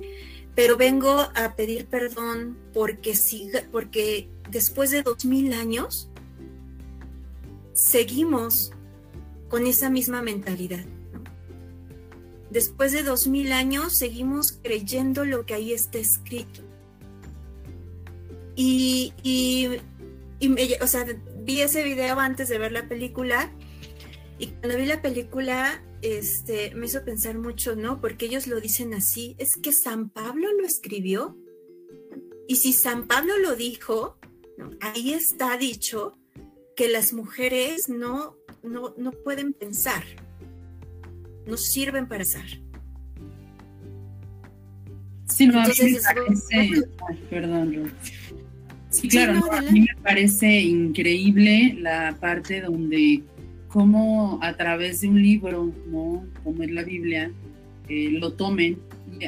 pero 0.55 0.77
vengo 0.77 1.11
a 1.11 1.55
pedir 1.55 1.87
perdón 1.87 2.57
porque, 2.73 3.15
siga, 3.15 3.63
porque 3.71 4.29
después 4.49 4.91
de 4.91 5.01
dos 5.03 5.25
mil 5.25 5.53
años 5.53 6.09
seguimos 7.73 8.71
con 9.49 9.67
esa 9.67 9.89
misma 9.89 10.21
mentalidad. 10.21 10.85
Después 12.49 12.91
de 12.91 13.03
dos 13.03 13.27
mil 13.27 13.51
años 13.51 13.97
seguimos 13.97 14.53
creyendo 14.63 15.25
lo 15.25 15.45
que 15.45 15.53
ahí 15.53 15.73
está 15.73 15.99
escrito. 15.99 16.61
Y, 18.55 19.13
y, 19.23 19.67
o 20.81 20.87
sea, 20.87 21.05
vi 21.43 21.61
ese 21.61 21.83
video 21.83 22.19
antes 22.19 22.49
de 22.49 22.57
ver 22.57 22.71
la 22.71 22.87
película 22.87 23.51
y 24.37 24.47
cuando 24.47 24.77
vi 24.77 24.85
la 24.85 25.01
película 25.01 25.83
este, 26.01 26.73
me 26.75 26.85
hizo 26.85 27.03
pensar 27.03 27.37
mucho, 27.37 27.75
¿no? 27.75 27.99
Porque 28.01 28.25
ellos 28.25 28.47
lo 28.47 28.59
dicen 28.59 28.93
así, 28.93 29.35
es 29.37 29.55
que 29.57 29.71
San 29.71 30.09
Pablo 30.09 30.47
lo 30.53 30.65
escribió. 30.65 31.37
Y 32.47 32.55
si 32.55 32.73
San 32.73 33.07
Pablo 33.07 33.37
lo 33.37 33.55
dijo, 33.55 34.17
ahí 34.79 35.13
está 35.13 35.57
dicho 35.57 36.17
que 36.75 36.87
las 36.87 37.13
mujeres 37.13 37.89
no 37.89 38.38
no, 38.63 38.93
no 38.97 39.11
pueden 39.11 39.53
pensar, 39.53 40.03
no 41.45 41.57
sirven 41.57 42.07
para 42.07 42.23
pensar. 42.23 42.45
Sí, 45.25 45.47
no, 45.47 45.61
a 45.61 45.67
mí 45.67 45.73
me 45.79 45.99
parece, 46.01 46.83
perdón, 47.29 47.91
Sí, 48.89 49.07
claro, 49.07 49.39
a 49.51 49.61
mí 49.61 49.81
me 49.81 50.01
parece 50.01 50.61
increíble 50.61 51.77
la 51.79 52.17
parte 52.19 52.61
donde 52.61 53.23
cómo 53.67 54.39
a 54.41 54.53
través 54.57 55.01
de 55.01 55.07
un 55.09 55.21
libro, 55.21 55.71
¿no? 55.87 56.25
como 56.43 56.63
es 56.63 56.71
la 56.71 56.83
Biblia, 56.83 57.31
eh, 57.87 58.09
lo 58.11 58.33
tomen. 58.33 58.79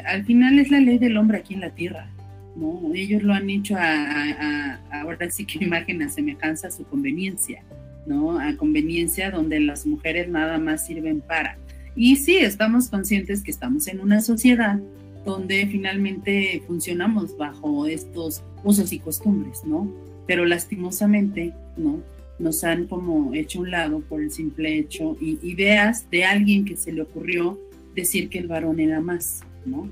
al 0.05 0.25
final 0.25 0.57
es 0.57 0.71
la 0.71 0.79
ley 0.79 0.97
del 0.97 1.15
hombre 1.15 1.37
aquí 1.37 1.53
en 1.53 1.61
la 1.61 1.69
tierra. 1.69 2.09
¿no? 2.55 2.91
Ellos 2.93 3.21
lo 3.23 3.33
han 3.33 3.49
hecho 3.49 3.75
a, 3.77 4.79
ahora 4.91 5.29
sí 5.29 5.45
que 5.45 5.63
imagen 5.63 6.01
a 6.01 6.09
semejanza 6.09 6.67
a 6.67 6.71
su 6.71 6.83
conveniencia. 6.85 7.63
¿No? 8.05 8.39
A 8.39 8.55
conveniencia 8.57 9.31
donde 9.31 9.59
las 9.59 9.85
mujeres 9.85 10.29
nada 10.29 10.57
más 10.57 10.85
sirven 10.85 11.21
para. 11.21 11.57
Y 11.95 12.15
sí, 12.15 12.37
estamos 12.37 12.89
conscientes 12.89 13.43
que 13.43 13.51
estamos 13.51 13.87
en 13.87 13.99
una 13.99 14.21
sociedad 14.21 14.79
donde 15.25 15.67
finalmente 15.67 16.63
funcionamos 16.65 17.37
bajo 17.37 17.85
estos 17.85 18.43
usos 18.63 18.91
y 18.93 18.99
costumbres, 18.99 19.61
¿no? 19.65 19.91
Pero 20.25 20.45
lastimosamente, 20.45 21.53
¿no? 21.77 22.01
Nos 22.39 22.63
han 22.63 22.87
como 22.87 23.33
hecho 23.33 23.59
un 23.59 23.71
lado 23.71 23.99
por 24.01 24.21
el 24.21 24.31
simple 24.31 24.77
hecho 24.79 25.15
y 25.21 25.37
ideas 25.43 26.09
de 26.09 26.25
alguien 26.25 26.65
que 26.65 26.75
se 26.75 26.91
le 26.91 27.03
ocurrió 27.03 27.59
decir 27.95 28.29
que 28.29 28.39
el 28.39 28.47
varón 28.47 28.79
era 28.79 28.99
más, 28.99 29.41
¿no? 29.65 29.89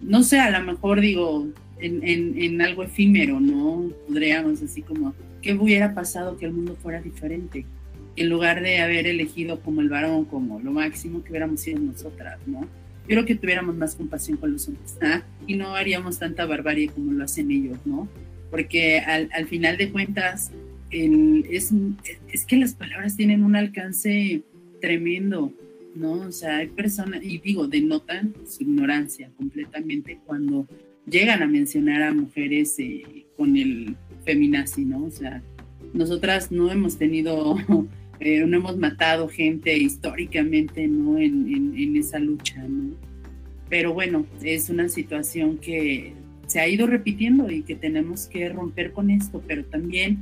No 0.00 0.22
sé, 0.22 0.38
a 0.38 0.50
lo 0.58 0.64
mejor 0.64 1.00
digo, 1.00 1.48
en, 1.78 2.02
en 2.02 2.62
algo 2.62 2.84
efímero, 2.84 3.38
¿no? 3.40 3.90
Podríamos 4.08 4.62
así 4.62 4.80
como 4.82 5.14
¿qué 5.40 5.54
hubiera 5.54 5.94
pasado 5.94 6.36
que 6.36 6.46
el 6.46 6.52
mundo 6.52 6.76
fuera 6.82 7.00
diferente? 7.00 7.66
En 8.16 8.28
lugar 8.28 8.62
de 8.62 8.80
haber 8.80 9.06
elegido 9.06 9.60
como 9.60 9.80
el 9.80 9.88
varón, 9.88 10.24
como 10.24 10.60
lo 10.60 10.72
máximo 10.72 11.22
que 11.22 11.30
hubiéramos 11.30 11.60
sido 11.60 11.78
nosotras, 11.80 12.38
¿no? 12.46 12.68
creo 13.10 13.24
que 13.24 13.34
tuviéramos 13.34 13.74
más 13.74 13.96
compasión 13.96 14.38
con 14.38 14.52
los 14.52 14.68
hombres 14.68 14.96
¿ah? 15.02 15.24
y 15.44 15.56
no 15.56 15.74
haríamos 15.74 16.20
tanta 16.20 16.46
barbarie 16.46 16.90
como 16.90 17.10
lo 17.10 17.24
hacen 17.24 17.50
ellos, 17.50 17.78
¿no? 17.84 18.08
Porque 18.52 19.00
al, 19.00 19.28
al 19.32 19.46
final 19.46 19.76
de 19.76 19.90
cuentas, 19.90 20.52
el, 20.92 21.44
es, 21.50 21.72
es 22.32 22.46
que 22.46 22.56
las 22.56 22.74
palabras 22.74 23.16
tienen 23.16 23.42
un 23.42 23.56
alcance 23.56 24.42
tremendo, 24.80 25.52
¿no? 25.96 26.12
O 26.12 26.30
sea, 26.32 26.58
hay 26.58 26.68
personas, 26.68 27.22
y 27.24 27.38
digo, 27.38 27.66
denotan 27.66 28.32
su 28.46 28.62
ignorancia 28.62 29.28
completamente 29.36 30.20
cuando 30.24 30.68
llegan 31.04 31.42
a 31.42 31.48
mencionar 31.48 32.02
a 32.02 32.14
mujeres 32.14 32.76
eh, 32.78 33.19
con 33.40 33.56
el 33.56 33.96
feminazi, 34.26 34.84
¿no? 34.84 35.04
O 35.04 35.10
sea, 35.10 35.40
nosotras 35.94 36.52
no 36.52 36.70
hemos 36.70 36.98
tenido, 36.98 37.56
eh, 38.20 38.44
no 38.46 38.58
hemos 38.58 38.76
matado 38.76 39.28
gente 39.28 39.74
históricamente, 39.78 40.86
¿no? 40.86 41.16
En, 41.16 41.96
esa 41.96 42.18
lucha, 42.18 42.62
¿no? 42.68 42.94
Pero 43.70 43.94
bueno, 43.94 44.26
es 44.42 44.68
una 44.68 44.90
situación 44.90 45.56
que 45.56 46.12
se 46.48 46.60
ha 46.60 46.68
ido 46.68 46.86
repitiendo 46.86 47.50
y 47.50 47.62
que 47.62 47.76
tenemos 47.76 48.26
que 48.26 48.50
romper 48.50 48.92
con 48.92 49.08
esto, 49.10 49.42
pero 49.46 49.64
también 49.64 50.18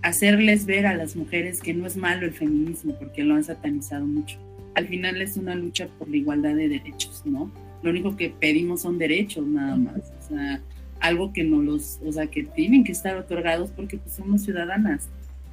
hacerles 0.00 0.64
ver 0.64 0.86
a 0.86 0.96
las 0.96 1.16
mujeres 1.16 1.60
que 1.60 1.74
no 1.74 1.86
es 1.86 1.98
malo 1.98 2.24
el 2.24 2.32
feminismo, 2.32 2.94
porque 2.98 3.22
lo 3.22 3.34
han 3.34 3.44
satanizado 3.44 4.06
mucho. 4.06 4.38
Al 4.74 4.88
final 4.88 5.20
es 5.20 5.36
una 5.36 5.54
lucha 5.54 5.88
por 5.98 6.08
la 6.08 6.16
igualdad 6.16 6.54
de 6.54 6.70
derechos, 6.70 7.20
¿no? 7.26 7.52
Lo 7.82 7.90
único 7.90 8.16
que 8.16 8.30
pedimos 8.30 8.80
son 8.80 8.96
derechos 8.96 9.46
nada 9.46 9.76
más, 9.76 10.10
o 10.18 10.28
sea, 10.28 10.62
algo 11.00 11.32
que 11.32 11.44
no 11.44 11.60
los, 11.62 11.98
o 12.04 12.12
sea, 12.12 12.26
que 12.26 12.44
tienen 12.44 12.84
que 12.84 12.92
estar 12.92 13.16
otorgados 13.16 13.70
porque 13.70 13.98
pues, 13.98 14.14
somos 14.14 14.42
ciudadanas. 14.42 15.08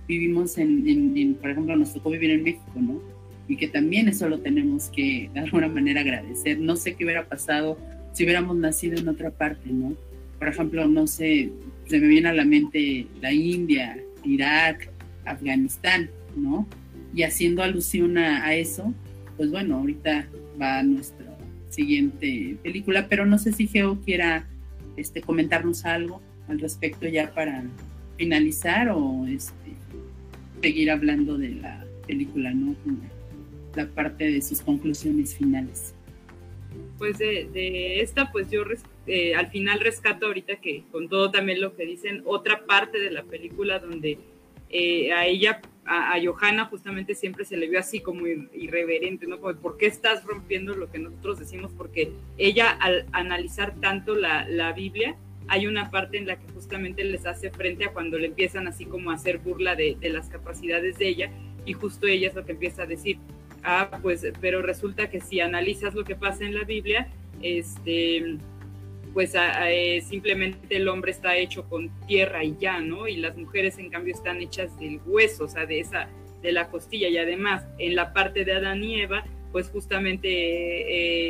Vivimos 0.08 0.58
en, 0.58 0.88
en, 0.88 1.36
por 1.36 1.50
ejemplo, 1.50 1.76
nos 1.76 1.94
tocó 1.94 2.10
vivir 2.10 2.32
en 2.32 2.44
México, 2.44 2.72
¿no? 2.76 3.02
Y 3.48 3.58
que 3.58 3.68
también 3.68 4.08
eso 4.08 4.28
lo 4.30 4.40
tenemos 4.40 4.90
que 4.90 5.30
de 5.34 5.40
alguna 5.40 5.68
manera 5.68 6.02
agradecer. 6.02 6.60
No 6.60 6.76
sé 6.76 6.96
qué 6.96 7.06
hubiera 7.06 7.28
pasado 7.28 7.78
si 8.14 8.24
hubiéramos 8.24 8.58
nacido 8.58 8.98
en 8.98 9.08
otra 9.08 9.32
parte, 9.32 9.70
¿no? 9.70 9.94
Por 10.40 10.48
ejemplo, 10.48 10.88
no 10.88 11.08
sé, 11.08 11.52
se 11.86 12.00
me 12.00 12.08
viene 12.08 12.30
a 12.30 12.34
la 12.34 12.46
mente 12.46 13.08
la 13.22 13.32
India, 13.32 13.98
Irak, 14.24 14.90
Afganistán, 15.26 16.10
¿no? 16.36 16.68
Y 17.14 17.24
haciendo 17.24 17.64
alusión 17.64 18.18
a, 18.18 18.54
eso, 18.56 18.94
pues 19.38 19.50
bueno, 19.52 19.78
ahorita 19.78 20.28
va 20.62 20.84
nuestra 20.84 21.26
siguiente 21.70 22.58
película, 22.64 23.08
pero 23.08 23.26
no 23.26 23.38
sé 23.38 23.52
si 23.52 23.68
Geo 23.68 24.00
quiera 24.02 24.48
este, 24.98 25.22
comentarnos 25.22 25.86
algo 25.86 26.22
al 26.48 26.60
respecto 26.60 27.08
ya 27.08 27.34
para 27.34 27.64
finalizar 28.18 28.90
o 28.90 29.26
este, 29.28 29.72
seguir 30.62 30.92
hablando 30.92 31.38
de 31.38 31.50
la 31.50 31.86
película, 32.06 32.52
¿no? 32.52 32.76
La 33.76 33.88
parte 33.88 34.32
de 34.32 34.42
sus 34.42 34.62
conclusiones 34.62 35.36
finales. 35.36 35.94
Pues 36.98 37.20
de, 37.20 38.02
esta, 38.02 38.32
pues 38.32 38.50
yo 38.50 38.64
eh, 39.06 39.36
al 39.36 39.48
final 39.48 39.80
rescato 39.80 40.26
ahorita 40.26 40.56
que 40.58 40.84
con 40.92 41.08
todo 41.10 41.30
también 41.30 41.62
lo 41.62 41.76
que 41.76 41.86
dicen, 41.86 42.24
otra 42.26 42.66
parte 42.66 43.00
de 43.00 43.12
la 43.12 43.24
película 43.24 43.80
donde 43.80 44.18
eh, 44.70 45.14
a 45.14 45.28
ella, 45.28 45.62
a, 45.88 46.16
Johanna 46.24 46.66
justamente 46.66 47.16
siempre 47.16 47.46
se 47.46 47.58
le 47.58 47.68
vio 47.70 47.80
así 47.80 48.02
como 48.02 48.28
irreverente, 48.28 49.26
¿no? 49.26 49.40
Como, 49.40 49.56
¿por 49.56 49.78
qué 49.78 49.88
estás 49.88 50.24
rompiendo 50.26 50.76
lo 50.76 50.92
que 50.92 51.00
nosotros 51.00 51.40
decimos? 51.40 51.72
Porque 51.76 52.12
ella 52.38 52.72
al 52.72 53.06
analizar 53.14 53.76
tanto 53.80 54.16
la, 54.16 54.48
la 54.48 54.74
Biblia, 54.74 55.16
hay 55.48 55.66
una 55.66 55.90
parte 55.90 56.18
en 56.18 56.28
la 56.28 56.38
que 56.38 56.52
justamente 56.52 57.04
les 57.04 57.26
hace 57.26 57.52
frente 57.52 57.86
a 57.86 57.94
cuando 57.94 58.18
le 58.18 58.28
empiezan 58.28 58.68
así 58.68 58.86
como 58.86 59.12
a 59.12 59.14
hacer 59.14 59.38
burla 59.38 59.76
de, 59.76 59.96
de 60.00 60.10
las 60.10 60.30
capacidades 60.30 60.98
de 60.98 61.08
ella 61.08 61.32
y 61.66 61.74
justo 61.74 62.08
ella 62.08 62.28
es 62.28 62.36
lo 62.36 62.46
que 62.46 62.54
empieza 62.54 62.84
a 62.84 62.86
decir, 62.86 63.18
ah, 63.64 63.90
pues, 64.02 64.26
pero 64.42 64.62
resulta 64.62 65.10
que 65.10 65.22
si 65.22 65.40
analizas 65.42 65.94
lo 65.96 66.04
que 66.04 66.16
pasa 66.16 66.46
en 66.46 66.54
la 66.54 66.64
Biblia, 66.64 67.10
este, 67.42 68.38
pues 69.18 69.34
eh, 69.36 70.00
simplemente 70.08 70.78
el 70.78 70.88
hombre 70.88 71.10
está 71.10 71.36
hecho 71.38 71.68
con 71.68 71.90
tierra 72.06 72.44
y 72.44 72.56
ya, 72.60 72.82
¿no? 72.82 73.08
Y 73.08 73.18
las 73.18 73.36
mujeres 73.36 73.80
en 73.80 73.90
cambio 73.90 74.14
están 74.14 74.40
hechas 74.42 74.80
del 74.80 75.00
hueso, 75.08 75.46
o 75.46 75.48
sea, 75.48 75.66
de 75.66 75.80
esa, 75.80 76.08
de 76.44 76.52
la 76.52 76.70
costilla. 76.70 77.08
Y 77.08 77.18
además, 77.18 77.66
en 77.80 77.96
la 77.96 78.14
parte 78.14 78.46
de 78.46 78.54
Adán 78.54 78.84
y 78.84 79.02
Eva, 79.02 79.26
pues 79.52 79.72
justamente 79.72 80.28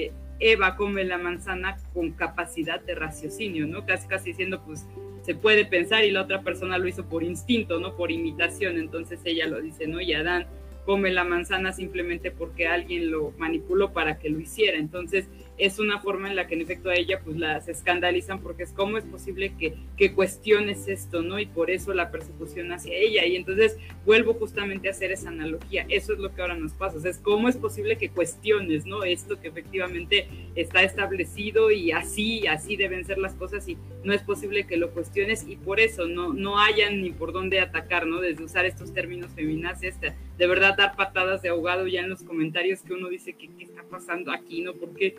eh, 0.04 0.12
Eva 0.42 0.76
come 0.76 1.06
la 1.06 1.18
manzana 1.18 1.78
con 1.94 2.12
capacidad 2.12 2.82
de 2.82 2.94
raciocinio, 2.94 3.66
¿no? 3.68 3.86
Casi, 3.86 4.06
casi 4.06 4.32
diciendo, 4.32 4.62
pues 4.66 4.86
se 5.22 5.34
puede 5.34 5.64
pensar 5.64 6.04
y 6.04 6.12
la 6.12 6.24
otra 6.24 6.42
persona 6.42 6.78
lo 6.78 6.90
hizo 6.90 7.06
por 7.06 7.24
instinto, 7.24 7.80
¿no? 7.80 7.96
Por 7.96 8.12
imitación. 8.12 8.80
Entonces 8.80 9.22
ella 9.24 9.48
lo 9.48 9.62
dice, 9.62 9.88
¿no? 9.88 10.02
Y 10.02 10.14
Adán 10.14 10.46
come 10.86 11.12
la 11.12 11.24
manzana 11.24 11.72
simplemente 11.72 12.32
porque 12.32 12.68
alguien 12.68 13.12
lo 13.12 13.32
manipuló 13.38 13.94
para 13.94 14.20
que 14.20 14.30
lo 14.30 14.42
hiciera. 14.42 14.78
Entonces, 14.78 15.30
es 15.58 15.80
una 15.80 16.00
forma 16.00 16.30
en 16.30 16.36
la 16.36 16.48
que 16.48 16.54
en 16.54 16.62
efecto 16.62 16.90
a 16.90 16.96
ella 16.96 17.22
pues 17.24 17.38
las 17.38 17.68
escandalizan 17.68 18.42
porque 18.42 18.64
es 18.64 18.72
cómo 18.72 18.98
es 18.98 19.06
posible 19.06 19.54
que, 19.58 19.76
que 19.96 20.14
cuestiones 20.14 20.88
esto, 20.88 21.22
¿no? 21.24 21.40
Y 21.40 21.48
por 21.48 21.72
eso 21.72 21.94
la 21.94 22.12
persecución 22.12 22.72
hacia 22.72 22.94
ella. 22.96 23.26
Y 23.26 23.36
entonces 23.36 23.78
vuelvo 24.06 24.36
justamente 24.36 24.88
a 24.88 24.92
hacer 24.92 25.12
esa 25.12 25.30
analogía. 25.30 25.86
Eso 25.90 26.14
es 26.14 26.20
lo 26.20 26.34
que 26.34 26.42
ahora 26.42 26.56
nos 26.56 26.74
pasa. 26.74 26.98
O 26.98 27.00
sea, 27.00 27.12
es 27.12 27.18
cómo 27.18 27.50
es 27.50 27.58
posible 27.58 27.98
que 27.98 28.10
cuestiones, 28.10 28.86
¿no? 28.86 29.04
Esto 29.04 29.40
que 29.42 29.48
efectivamente 29.48 30.28
está 30.56 30.84
establecido 30.84 31.72
y 31.72 31.92
así, 31.92 32.46
así 32.46 32.76
deben 32.76 33.06
ser 33.06 33.18
las 33.18 33.34
cosas 33.34 33.68
y 33.68 33.78
no 34.04 34.14
es 34.14 34.22
posible 34.22 34.68
que 34.68 34.78
lo 34.78 34.92
cuestiones 34.92 35.46
y 35.48 35.56
por 35.56 35.80
eso 35.80 36.08
no, 36.08 36.34
no 36.34 36.60
hayan 36.60 37.02
ni 37.02 37.12
por 37.12 37.34
dónde 37.34 37.60
atacar, 37.60 38.06
¿no? 38.06 38.22
Desde 38.22 38.44
usar 38.44 38.66
estos 38.66 38.94
términos 38.94 39.32
feminazis, 39.34 39.96
de 40.00 40.48
verdad 40.48 40.78
dar 40.78 40.96
patadas 40.96 41.42
de 41.42 41.50
ahogado 41.50 41.88
ya 41.88 42.02
en 42.02 42.10
los 42.10 42.24
comentarios 42.24 42.82
que 42.82 42.94
uno 42.94 43.10
dice 43.10 43.34
que 43.34 43.48
qué 43.48 43.64
está 43.64 43.84
pasando 43.84 44.32
aquí, 44.32 44.62
¿no? 44.62 44.74
Porque 44.74 45.16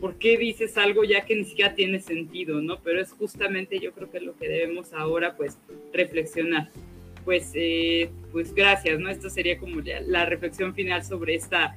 ¿por 0.00 0.16
qué 0.16 0.36
dices 0.36 0.76
algo 0.76 1.04
ya 1.04 1.24
que 1.24 1.36
ni 1.36 1.44
siquiera 1.44 1.74
tiene 1.74 2.00
sentido, 2.00 2.60
no? 2.60 2.80
Pero 2.80 3.00
es 3.00 3.12
justamente 3.12 3.78
yo 3.78 3.92
creo 3.92 4.10
que 4.10 4.18
es 4.18 4.24
lo 4.24 4.36
que 4.36 4.48
debemos 4.48 4.92
ahora 4.92 5.36
pues 5.36 5.58
reflexionar. 5.92 6.70
Pues, 7.24 7.52
eh, 7.54 8.10
pues 8.32 8.52
gracias, 8.52 8.98
¿no? 8.98 9.08
Esto 9.08 9.30
sería 9.30 9.58
como 9.58 9.80
la 10.06 10.26
reflexión 10.26 10.74
final 10.74 11.04
sobre 11.04 11.36
esta, 11.36 11.76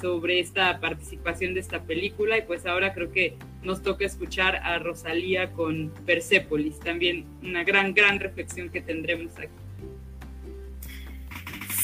sobre 0.00 0.38
esta 0.38 0.78
participación 0.78 1.54
de 1.54 1.60
esta 1.60 1.82
película 1.82 2.38
y 2.38 2.42
pues 2.42 2.64
ahora 2.64 2.94
creo 2.94 3.10
que 3.10 3.34
nos 3.64 3.82
toca 3.82 4.04
escuchar 4.04 4.56
a 4.56 4.78
Rosalía 4.78 5.50
con 5.50 5.90
Persepolis, 6.06 6.78
también 6.78 7.24
una 7.42 7.64
gran, 7.64 7.92
gran 7.92 8.20
reflexión 8.20 8.68
que 8.68 8.80
tendremos 8.80 9.32
aquí. 9.36 9.48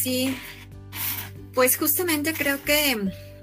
Sí, 0.01 0.37
pues 1.53 1.77
justamente 1.77 2.33
creo 2.33 2.63
que 2.63 2.97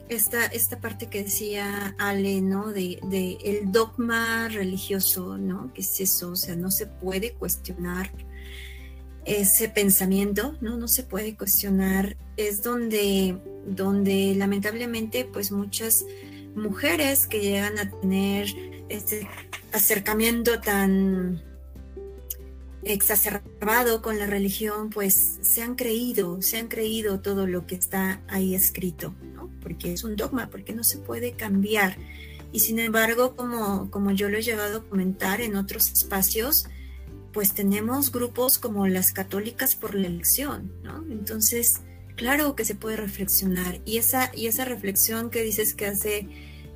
esta, 0.09 0.45
esta 0.45 0.79
parte 0.79 1.07
que 1.07 1.23
decía 1.23 1.95
Ale, 1.97 2.41
¿no? 2.41 2.71
De, 2.71 2.99
de, 3.03 3.37
el 3.43 3.71
dogma 3.71 4.47
religioso, 4.49 5.37
¿no? 5.37 5.71
¿Qué 5.73 5.81
es 5.81 5.99
eso? 5.99 6.31
O 6.31 6.35
sea, 6.35 6.55
no 6.55 6.71
se 6.71 6.87
puede 6.87 7.33
cuestionar 7.33 8.11
ese 9.25 9.67
pensamiento, 9.69 10.55
¿no? 10.61 10.77
No 10.77 10.87
se 10.87 11.03
puede 11.03 11.35
cuestionar. 11.35 12.17
Es 12.37 12.63
donde, 12.63 13.37
donde 13.67 14.33
lamentablemente, 14.35 15.25
pues 15.25 15.51
muchas 15.51 16.05
mujeres 16.55 17.27
que 17.27 17.41
llegan 17.41 17.77
a 17.77 17.91
tener 17.91 18.47
este 18.89 19.27
acercamiento 19.73 20.59
tan 20.61 21.43
exacerbado 22.83 24.01
con 24.01 24.17
la 24.17 24.27
religión, 24.27 24.89
pues 24.89 25.39
se 25.41 25.61
han 25.61 25.75
creído, 25.75 26.41
se 26.41 26.57
han 26.57 26.67
creído 26.67 27.19
todo 27.19 27.47
lo 27.47 27.67
que 27.67 27.75
está 27.75 28.21
ahí 28.27 28.55
escrito, 28.55 29.13
porque 29.67 29.91
es 29.91 30.05
un 30.05 30.15
dogma, 30.15 30.49
porque 30.49 30.71
no 30.71 30.85
se 30.85 30.97
puede 30.97 31.33
cambiar. 31.33 31.97
Y 32.53 32.61
sin 32.61 32.79
embargo, 32.79 33.35
como, 33.35 33.91
como 33.91 34.11
yo 34.11 34.29
lo 34.29 34.37
he 34.37 34.41
llevado 34.41 34.77
a 34.77 34.83
comentar 34.83 35.41
en 35.41 35.57
otros 35.57 35.91
espacios, 35.91 36.67
pues 37.33 37.53
tenemos 37.53 38.13
grupos 38.13 38.57
como 38.57 38.87
las 38.87 39.11
católicas 39.11 39.75
por 39.75 39.93
la 39.93 40.07
elección, 40.07 40.71
¿no? 40.83 41.03
Entonces, 41.11 41.81
claro 42.15 42.55
que 42.55 42.63
se 42.63 42.75
puede 42.75 42.95
reflexionar. 42.95 43.81
Y 43.83 43.97
esa, 43.97 44.31
y 44.33 44.47
esa 44.47 44.63
reflexión 44.63 45.29
que 45.29 45.43
dices 45.43 45.75
que 45.75 45.87
hace 45.87 46.29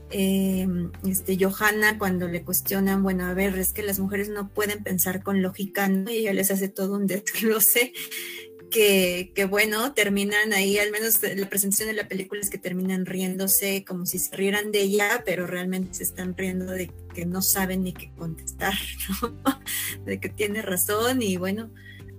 eh, 0.09 0.67
este, 1.07 1.37
Johanna 1.39 1.97
cuando 1.97 2.27
le 2.27 2.43
cuestionan, 2.43 3.03
bueno, 3.03 3.25
a 3.25 3.33
ver, 3.33 3.57
es 3.57 3.71
que 3.71 3.83
las 3.83 3.99
mujeres 3.99 4.27
no 4.27 4.49
pueden 4.49 4.83
pensar 4.83 5.23
con 5.23 5.41
lógica, 5.41 5.87
¿no? 5.87 6.11
Y 6.11 6.17
ella 6.17 6.33
les 6.33 6.51
hace 6.51 6.67
todo 6.67 6.95
un 6.95 7.07
desglose 7.07 7.93
que, 8.71 9.47
bueno, 9.49 9.93
terminan 9.93 10.53
ahí, 10.53 10.79
al 10.79 10.91
menos 10.91 11.19
la 11.21 11.49
presentación 11.49 11.89
de 11.89 11.93
la 11.93 12.07
película 12.07 12.41
es 12.41 12.49
que 12.49 12.57
terminan 12.57 13.05
riéndose 13.05 13.83
como 13.85 14.05
si 14.05 14.17
se 14.17 14.35
rieran 14.35 14.71
de 14.71 14.81
ella, 14.81 15.23
pero 15.25 15.45
realmente 15.45 15.93
se 15.93 16.03
están 16.03 16.35
riendo 16.35 16.65
de 16.71 16.91
que 17.13 17.25
no 17.25 17.41
saben 17.41 17.83
ni 17.83 17.93
qué 17.93 18.11
contestar, 18.17 18.73
¿no? 19.21 19.37
de 20.05 20.19
que 20.19 20.29
tiene 20.29 20.61
razón 20.61 21.21
y 21.21 21.37
bueno, 21.37 21.69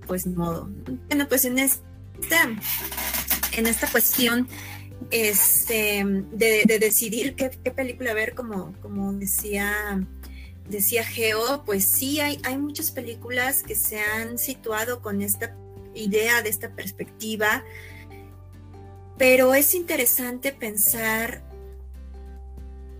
pues 0.06 0.26
modo. 0.26 0.70
Bueno, 1.08 1.26
pues 1.28 1.44
en 1.44 1.58
esta, 1.58 2.48
en 3.52 3.66
esta 3.66 3.90
cuestión 3.90 4.46
este, 5.10 6.04
de, 6.04 6.78
decidir 6.78 7.34
qué, 7.34 7.50
película 7.70 8.14
ver, 8.14 8.34
como, 8.34 8.74
como 8.80 9.12
decía 9.14 10.06
decía 10.68 11.04
Geo, 11.04 11.64
pues 11.66 11.84
sí 11.84 12.20
hay, 12.20 12.40
hay 12.44 12.56
muchas 12.56 12.92
películas 12.92 13.64
que 13.64 13.74
se 13.74 13.98
han 13.98 14.38
situado 14.38 15.02
con 15.02 15.20
esta 15.20 15.56
idea, 15.94 16.42
de 16.42 16.48
esta 16.50 16.70
perspectiva, 16.70 17.64
pero 19.18 19.54
es 19.54 19.74
interesante 19.74 20.52
pensar 20.52 21.42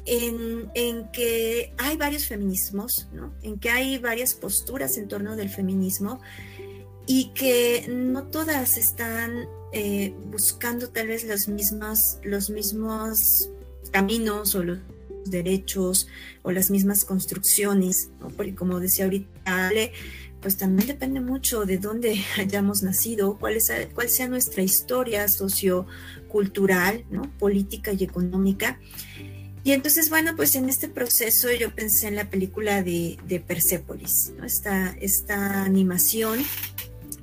en, 0.05 0.71
en, 0.75 1.11
que 1.13 1.73
hay 1.79 1.97
varios 1.97 2.27
feminismos, 2.27 3.09
¿no? 3.13 3.33
en 3.43 3.59
que 3.59 3.71
hay 3.71 3.99
varias 3.99 4.35
posturas 4.35 4.97
en 4.99 5.09
torno 5.09 5.37
del 5.37 5.49
feminismo 5.49 6.21
y 7.07 7.31
que 7.35 7.87
no 7.89 8.25
todas 8.25 8.77
están 8.77 9.47
eh, 9.73 10.15
buscando 10.27 10.91
tal 10.91 11.09
vez 11.09 11.25
los 11.25 11.49
mismos, 11.49 12.19
los 12.23 12.51
mismos 12.51 13.49
caminos 13.91 14.55
o 14.55 14.63
los 14.63 14.79
derechos 15.25 16.09
o 16.43 16.51
las 16.51 16.71
mismas 16.71 17.05
construcciones, 17.05 18.11
porque 18.37 18.55
como 18.55 18.81
decía 18.81 19.05
ahorita 19.05 19.71
pues 20.43 20.57
también 20.57 20.89
depende 20.89 21.21
mucho 21.21 21.65
de 21.65 21.79
dónde 21.79 22.23
hayamos 22.37 22.83
nacido, 22.83 23.39
cuál, 23.39 23.57
es, 23.57 23.73
cuál 23.95 24.11
sea 24.11 24.29
nuestra 24.29 24.63
historia 24.63 25.29
sociocultural, 25.29 27.05
¿no? 27.11 27.23
política 27.39 27.93
y 27.93 28.05
económica. 28.05 28.79
Y 29.65 29.71
entonces, 29.71 30.11
bueno, 30.11 30.35
pues 30.35 30.57
en 30.57 30.69
este 30.69 30.89
proceso 30.89 31.49
yo 31.53 31.73
pensé 31.73 32.09
en 32.09 32.17
la 32.17 32.29
película 32.29 32.83
de, 32.83 33.17
de 33.29 33.39
Persepolis, 33.39 34.33
esta, 34.45 34.97
esta 35.01 35.63
animación 35.63 36.45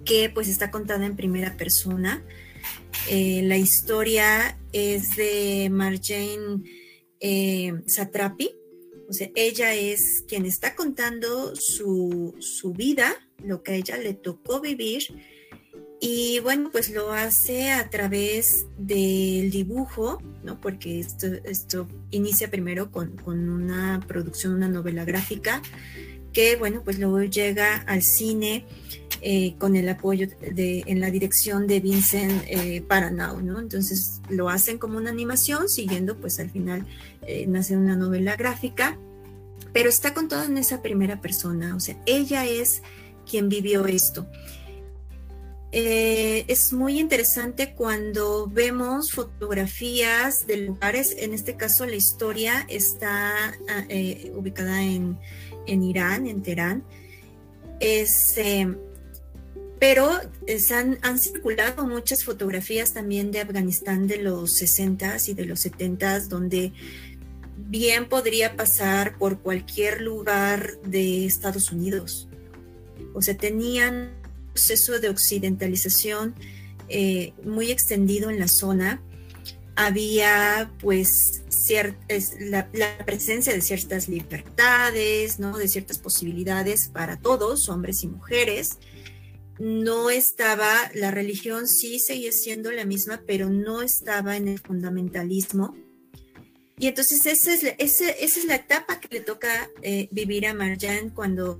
que 0.05 0.29
pues 0.29 0.47
está 0.47 0.71
contada 0.71 1.05
en 1.05 1.17
primera 1.17 1.57
persona. 1.57 2.23
Eh, 3.09 3.41
la 3.43 3.57
historia 3.57 4.57
es 4.71 5.17
de 5.17 5.69
Marjane 5.69 6.63
eh, 7.19 7.73
Satrapi, 7.85 8.55
o 9.09 9.13
sea, 9.13 9.29
ella 9.35 9.73
es 9.73 10.23
quien 10.27 10.45
está 10.45 10.75
contando 10.75 11.55
su, 11.55 12.35
su, 12.39 12.73
vida, 12.73 13.15
lo 13.43 13.63
que 13.63 13.71
a 13.71 13.75
ella 13.75 13.97
le 13.97 14.13
tocó 14.13 14.61
vivir, 14.61 15.03
y 15.99 16.39
bueno, 16.39 16.69
pues 16.71 16.91
lo 16.91 17.11
hace 17.11 17.71
a 17.71 17.89
través 17.89 18.67
del 18.77 19.49
dibujo, 19.51 20.21
¿no? 20.43 20.61
Porque 20.61 20.99
esto, 20.99 21.27
esto 21.43 21.87
inicia 22.11 22.49
primero 22.49 22.91
con, 22.91 23.17
con 23.17 23.49
una 23.49 23.99
producción, 24.07 24.53
una 24.53 24.69
novela 24.69 25.03
gráfica, 25.03 25.61
que 26.31 26.55
bueno, 26.55 26.83
pues 26.83 26.99
luego 26.99 27.21
llega 27.23 27.77
al 27.77 28.03
cine 28.03 28.65
eh, 29.21 29.55
con 29.57 29.75
el 29.75 29.89
apoyo 29.89 30.27
de, 30.39 30.83
en 30.85 31.01
la 31.01 31.11
dirección 31.11 31.67
de 31.67 31.81
Vincent 31.81 32.41
eh, 32.47 32.81
Paranau, 32.87 33.41
¿no? 33.41 33.59
Entonces 33.59 34.21
lo 34.29 34.47
hacen 34.47 34.77
como 34.77 34.97
una 34.97 35.09
animación, 35.09 35.67
siguiendo 35.67 36.15
pues 36.15 36.39
al 36.39 36.49
final 36.49 36.85
eh, 37.27 37.45
nace 37.45 37.75
una 37.75 37.97
novela 37.97 38.37
gráfica, 38.37 38.97
pero 39.73 39.89
está 39.89 40.13
con 40.13 40.29
todo 40.29 40.43
en 40.43 40.57
esa 40.57 40.81
primera 40.81 41.19
persona, 41.19 41.75
o 41.75 41.81
sea, 41.81 42.01
ella 42.05 42.45
es 42.45 42.81
quien 43.29 43.49
vivió 43.49 43.85
esto. 43.87 44.25
es 45.71 46.71
muy 46.71 46.97
interesante 46.99 47.73
cuando 47.75 48.47
vemos 48.47 49.11
fotografías 49.11 50.47
de 50.47 50.57
lugares, 50.57 51.13
en 51.19 51.33
este 51.33 51.57
caso 51.57 51.85
la 51.85 51.95
historia 51.95 52.65
está 52.69 53.33
ah, 53.67 53.83
ubicada 54.33 54.81
en, 54.81 55.19
en 55.67 55.83
Irán, 55.83 56.25
en 56.25 56.41
Teherán. 56.41 56.83
Es, 57.81 58.37
pero 59.79 60.09
han, 60.71 60.99
han, 61.01 61.19
circulado 61.19 61.87
muchas 61.87 62.25
fotografías 62.25 62.93
también 62.93 63.31
de 63.31 63.39
Afganistán 63.39 64.07
de 64.07 64.17
los 64.17 64.61
60s 64.61 65.29
y 65.29 65.33
de 65.33 65.45
los 65.45 65.65
70s, 65.65 66.27
donde 66.27 66.73
bien 67.55 68.09
podría 68.09 68.57
pasar 68.57 69.17
por 69.17 69.39
cualquier 69.39 70.01
lugar 70.01 70.79
de 70.81 71.25
Estados 71.25 71.71
Unidos. 71.71 72.27
O 73.13 73.21
sea, 73.21 73.37
tenían 73.37 73.95
un 73.95 74.53
proceso 74.53 74.99
de 74.99 75.09
occidentalización 75.09 76.35
eh, 76.89 77.33
muy 77.45 77.71
extendido 77.71 78.29
en 78.29 78.39
la 78.39 78.49
zona. 78.49 79.01
Había 79.75 80.71
pues 80.81 81.43
la, 82.39 82.67
la, 82.73 82.97
presencia 83.05 83.53
de 83.53 83.61
ciertas 83.61 84.09
libertades, 84.09 85.39
¿no? 85.39 85.57
de 85.57 85.69
ciertas 85.69 85.99
posibilidades 85.99 86.89
para 86.89 87.17
todos, 87.17 87.69
hombres 87.69 88.03
y 88.03 88.07
mujeres 88.07 88.77
no 89.59 90.09
estaba, 90.09 90.73
la 90.93 91.11
religión 91.11 91.67
sí 91.67 91.99
seguía 91.99 92.31
siendo 92.31 92.71
la 92.71 92.85
misma, 92.85 93.21
pero 93.27 93.49
no 93.49 93.81
estaba 93.81 94.37
en 94.37 94.47
el 94.47 94.59
fundamentalismo. 94.59 95.75
Y 96.77 96.87
entonces 96.87 97.25
esa 97.25 97.53
es, 97.53 97.75
esa, 97.77 98.09
es 98.09 98.45
la 98.45 98.55
etapa 98.55 99.01
que 99.01 99.09
le 99.15 99.19
toca 99.19 99.69
eh, 99.81 100.07
vivir 100.11 100.47
a 100.47 100.53
Marjan 100.53 101.09
cuando 101.09 101.59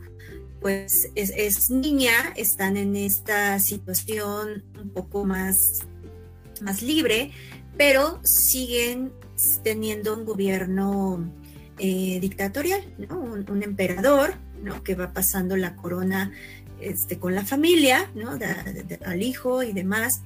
pues 0.61 1.09
es, 1.15 1.69
niña, 1.69 2.11
están 2.35 2.77
en 2.77 2.95
esta 2.95 3.59
situación 3.59 4.63
un 4.81 4.89
poco 4.89 5.25
más, 5.25 5.79
más 6.61 6.81
libre, 6.81 7.31
pero 7.77 8.19
siguen 8.23 9.13
teniendo 9.63 10.17
un 10.17 10.25
gobierno 10.25 11.31
eh, 11.77 12.19
dictatorial, 12.19 12.81
¿no? 12.97 13.19
un, 13.19 13.63
emperador 13.63 14.33
¿no? 14.61 14.83
que 14.83 14.95
va 14.95 15.13
pasando 15.13 15.55
la 15.55 15.77
corona 15.77 16.33
este, 16.81 17.19
con 17.19 17.35
la 17.35 17.45
familia, 17.45 18.11
¿no? 18.15 18.37
al 19.05 19.21
hijo 19.21 19.63
y 19.63 19.73
demás, 19.73 20.21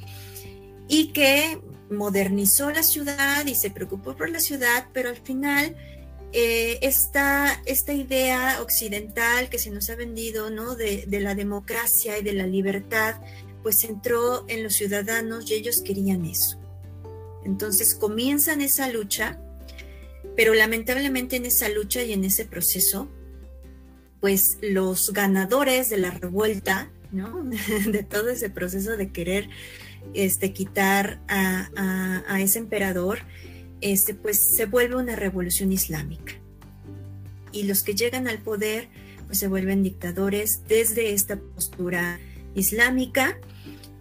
y 0.88 1.08
que 1.08 1.60
modernizó 1.89 2.72
la 2.72 2.84
ciudad 2.84 3.45
y 3.45 3.56
se 3.56 3.70
preocupó 3.70 4.16
por 4.16 4.30
la 4.30 4.39
ciudad, 4.39 4.88
pero 4.93 5.10
al 5.10 5.18
final 5.18 5.76
eh, 6.32 6.80
esta, 6.82 7.62
esta, 7.66 7.93
idea 7.93 8.60
occidental 8.62 9.49
que 9.49 9.60
se 9.60 9.70
nos 9.70 9.89
ha 9.89 9.95
vendido 9.95 10.49
¿no? 10.49 10.76
de, 10.76 11.06
de, 11.08 11.20
la 11.20 11.36
democracia 11.36 12.18
y 12.18 12.24
de 12.24 12.34
la 12.34 12.47
libertad, 12.47 13.16
pues 13.62 13.84
entró 13.84 14.43
en 14.47 14.64
los 14.64 14.74
ciudadanos 14.74 15.49
y 15.49 15.54
ellos 15.54 15.82
querían 15.82 16.26
eso. 16.26 16.60
Entonces 17.45 17.93
comienzan 17.95 18.62
esa 18.62 18.89
lucha, 18.89 19.39
pero 20.36 20.54
lamentablemente 20.54 21.36
en 21.36 21.45
esa 21.45 21.70
lucha 21.70 22.01
y 22.04 22.14
en 22.14 22.24
ese 22.24 22.45
proceso, 22.45 23.10
pues 24.24 24.58
los 24.62 25.12
ganadores 25.12 25.90
de 25.90 25.98
la 25.98 26.10
revuelta, 26.10 26.90
¿no? 27.12 27.44
de 27.92 28.04
todo 28.04 28.30
ese 28.30 28.50
proceso 28.50 28.96
de 28.96 29.12
querer 29.12 29.50
este, 30.14 30.54
quitar 30.54 31.20
a, 31.28 32.40
ese 32.40 32.60
emperador, 32.60 33.20
este, 33.82 34.14
pues 34.16 34.40
se 34.40 34.66
vuelve 34.66 34.96
una 34.96 35.18
revolución 35.18 35.74
islámica. 35.74 36.36
Y 37.52 37.64
los 37.64 37.84
que 37.84 37.96
llegan 37.96 38.30
al 38.30 38.38
poder, 38.38 38.88
pues 39.28 39.40
se 39.40 39.50
vuelven 39.50 39.84
dictadores 39.84 40.62
desde 40.70 41.12
esta 41.12 41.36
postura 41.36 42.18
islámica 42.56 43.38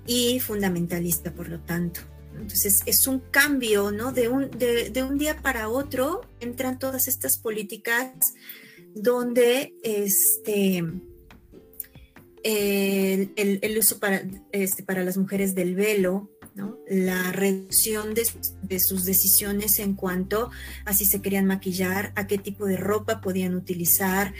y 0.07 0.39
fundamentalista, 0.39 1.35
por 1.35 1.49
lo 1.49 1.59
tanto. 1.59 2.01
Entonces 2.37 2.83
es 2.87 3.09
un 3.09 3.19
cambio, 3.19 3.91
¿no? 3.91 4.13
De 4.13 4.29
un, 4.29 4.49
de 4.53 5.03
un 5.03 5.19
día 5.19 5.39
para 5.39 5.69
otro 5.69 6.21
entran 6.39 6.79
todas 6.79 7.09
estas 7.09 7.39
políticas 7.39 8.35
donde 8.95 9.75
este, 9.83 10.85
el, 12.45 13.79
uso 13.79 13.99
para, 13.99 14.23
este, 14.53 14.83
para 14.83 15.05
las 15.05 15.17
mujeres 15.17 15.55
del 15.55 15.75
velo, 15.75 16.31
la 16.89 17.33
reducción 17.33 18.15
de, 18.15 18.79
sus 18.79 19.05
decisiones 19.05 19.79
en 19.79 19.95
cuanto 19.95 20.51
a 20.85 20.93
si 20.93 21.07
se 21.07 21.23
querían 21.23 21.47
maquillar, 21.47 22.13
a 22.17 22.27
qué 22.27 22.39
tipo 22.39 22.67
de 22.67 22.77
ropa 22.77 23.21
podían 23.21 23.55
utilizar, 23.55 24.35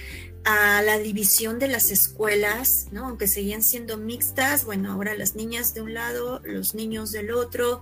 a 0.45 0.83
la 0.83 0.99
división 0.99 1.59
de 1.59 1.69
las 1.69 1.91
escuelas, 1.91 2.89
¿no? 2.91 3.07
aunque 3.07 3.29
seguían 3.29 3.63
siendo 3.63 3.97
mixtas, 3.97 4.65
bueno, 4.65 4.93
ahora 4.93 5.15
las 5.15 5.37
niñas 5.37 5.73
de 5.73 5.83
un 5.83 5.95
lado, 5.95 6.43
los 6.45 6.75
niños 6.75 7.13
del 7.13 7.31
otro, 7.31 7.81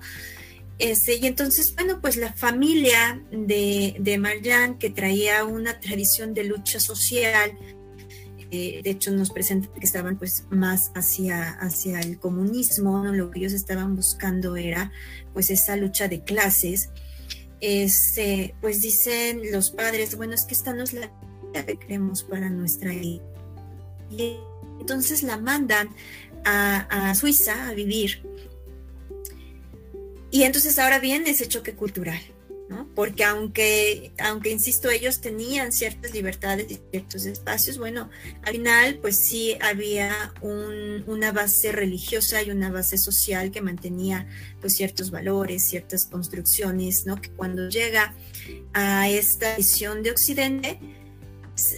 este, 0.81 1.17
y 1.17 1.27
entonces, 1.27 1.75
bueno, 1.75 2.01
pues 2.01 2.17
la 2.17 2.33
familia 2.33 3.23
de, 3.31 3.97
de 4.01 4.17
Marjan, 4.17 4.79
que 4.79 4.89
traía 4.89 5.45
una 5.45 5.79
tradición 5.79 6.33
de 6.33 6.45
lucha 6.45 6.81
social, 6.81 7.53
eh, 8.51 8.81
de 8.83 8.91
hecho 8.91 9.11
nos 9.11 9.31
presenta 9.31 9.69
que 9.73 9.85
estaban 9.85 10.17
pues 10.17 10.45
más 10.49 10.91
hacia, 10.95 11.51
hacia 11.51 12.01
el 12.01 12.19
comunismo, 12.19 13.05
lo 13.05 13.31
que 13.31 13.41
ellos 13.41 13.53
estaban 13.53 13.95
buscando 13.95 14.57
era 14.57 14.91
pues 15.35 15.51
esa 15.51 15.77
lucha 15.77 16.09
de 16.09 16.25
clases. 16.25 16.89
Este, 17.61 18.55
pues 18.63 18.81
dicen 18.81 19.53
los 19.53 19.71
padres, 19.71 20.17
bueno, 20.17 20.33
es 20.33 20.47
que 20.47 20.55
esta 20.55 20.73
no 20.73 20.83
es 20.83 20.95
la 20.95 21.11
que 21.67 21.77
queremos 21.77 22.25
para 22.25 22.49
nuestra 22.49 22.95
hija. 22.95 23.23
Y 24.11 24.39
entonces 24.81 25.23
la 25.23 25.37
mandan 25.37 25.91
a, 26.47 27.11
a 27.11 27.15
Suiza 27.15 27.69
a 27.69 27.75
vivir 27.75 28.23
y 30.31 30.45
entonces 30.45 30.79
ahora 30.79 30.99
viene 30.99 31.31
ese 31.31 31.49
choque 31.49 31.75
cultural, 31.75 32.21
¿no? 32.69 32.89
Porque 32.95 33.25
aunque, 33.25 34.13
aunque, 34.19 34.51
insisto, 34.51 34.89
ellos 34.89 35.21
tenían 35.21 35.73
ciertas 35.73 36.15
libertades 36.15 36.71
y 36.71 36.81
ciertos 36.91 37.27
espacios, 37.27 37.79
bueno, 37.79 38.09
al 38.43 38.53
final 38.53 38.99
pues 39.01 39.17
sí 39.17 39.57
había 39.61 40.33
una 40.41 41.33
base 41.33 41.73
religiosa 41.73 42.43
y 42.43 42.51
una 42.51 42.71
base 42.71 42.97
social 42.97 43.51
que 43.51 43.61
mantenía 43.61 44.29
pues 44.61 44.75
ciertos 44.75 45.11
valores, 45.11 45.65
ciertas 45.65 46.07
construcciones, 46.07 47.07
¿no? 47.07 47.21
Que 47.21 47.31
cuando 47.31 47.69
llega 47.69 48.15
a 48.73 49.09
esta 49.09 49.57
visión 49.57 50.05
de 50.05 50.13
Occidente, 50.13 50.79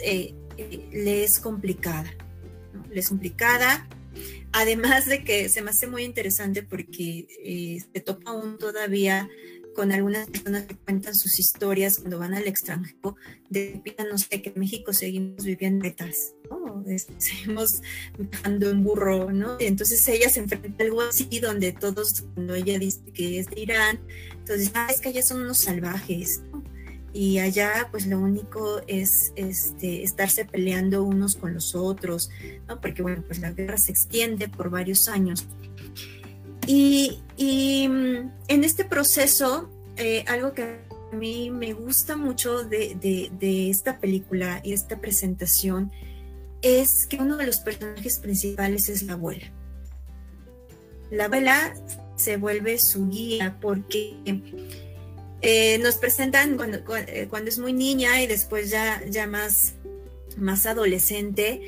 eh, 0.05 0.34
eh, 0.59 0.88
le 0.92 1.24
es 1.24 1.40
complicada, 1.40 2.11
¿no? 2.74 2.84
Le 2.90 3.00
es 3.00 3.09
complicada 3.09 3.88
Además 4.53 5.07
de 5.07 5.24
que 5.24 5.48
se 5.48 5.62
me 5.62 5.70
hace 5.70 5.86
muy 5.86 6.05
interesante 6.05 6.62
porque 6.62 7.26
eh, 7.44 7.82
se 7.92 8.00
toca 8.00 8.30
aún 8.30 8.59
todavía 8.59 9.28
con 9.74 9.92
algunas 9.92 10.28
personas 10.28 10.64
que 10.64 10.76
cuentan 10.76 11.14
sus 11.14 11.38
historias 11.38 11.98
cuando 11.98 12.18
van 12.18 12.34
al 12.34 12.46
extranjero, 12.46 13.16
de 13.48 13.82
no 14.11 14.18
sé, 14.18 14.42
que 14.42 14.53
en 14.55 14.61
México 14.61 14.92
seguimos 14.92 15.44
viviendo 15.44 15.84
metas, 15.84 16.34
¿no? 16.50 16.84
seguimos 17.18 17.80
viajando 18.18 18.70
en 18.70 18.84
burro, 18.84 19.32
¿no? 19.32 19.57
Y 19.59 19.64
entonces 19.64 20.07
ella 20.09 20.28
se 20.28 20.40
enfrenta 20.40 20.84
a 20.84 20.86
algo 20.86 21.00
así 21.03 21.40
donde 21.40 21.72
todos, 21.72 22.24
cuando 22.34 22.55
ella 22.55 22.78
dice 22.78 23.00
que 23.14 23.38
es 23.38 23.46
de 23.48 23.61
Irán, 23.61 24.00
entonces, 24.38 24.70
ah, 24.74 24.88
es 24.90 25.00
que 25.00 25.09
allá 25.09 25.22
son 25.22 25.42
unos 25.42 25.59
salvajes, 25.59 26.42
¿no? 26.53 26.62
Y 27.14 27.38
allá, 27.38 27.88
pues 27.90 28.06
lo 28.06 28.18
único 28.18 28.80
es 28.86 29.32
este, 29.36 30.02
estarse 30.02 30.46
peleando 30.46 31.04
unos 31.04 31.36
con 31.36 31.52
los 31.52 31.74
otros, 31.74 32.30
¿no? 32.68 32.80
Porque, 32.80 33.02
bueno, 33.02 33.22
pues 33.26 33.40
la 33.40 33.52
guerra 33.52 33.76
se 33.76 33.92
extiende 33.92 34.48
por 34.48 34.70
varios 34.70 35.08
años. 35.08 35.46
Y, 36.66 37.18
mm, 37.88 38.30
en 38.48 38.64
este 38.64 38.84
proceso, 38.84 39.68
eh, 39.96 40.24
algo 40.26 40.52
que 40.52 40.62
a 41.12 41.16
mí 41.16 41.50
me 41.50 41.74
gusta 41.74 42.16
mucho 42.16 42.64
de, 42.64 42.96
de, 42.98 43.70
esta 43.70 43.98
película 43.98 44.60
y 44.64 44.72
esta 44.72 44.98
presentación 45.00 45.92
es 46.62 47.06
que 47.06 47.18
uno 47.18 47.36
de 47.36 47.46
los 47.46 47.58
personajes 47.58 48.20
principales 48.20 48.88
es 48.88 49.02
la 49.02 49.14
abuela. 49.14 49.52
La 51.10 51.26
abuela 51.26 51.74
se 52.16 52.36
vuelve 52.36 52.78
su 52.78 53.08
guía 53.08 53.58
porque 53.60 54.16
eh, 55.43 55.78
nos 55.78 55.97
presentan 55.97 56.57
cuando, 56.57 56.78
eh, 56.97 57.26
cuando, 57.28 57.51
es 57.51 57.59
muy 57.59 57.72
niña 57.72 58.22
y 58.22 58.28
después 58.28 58.70
ya, 58.70 59.03
ya 59.09 59.26
más, 59.26 59.74
más 60.36 60.66
adolescente, 60.66 61.61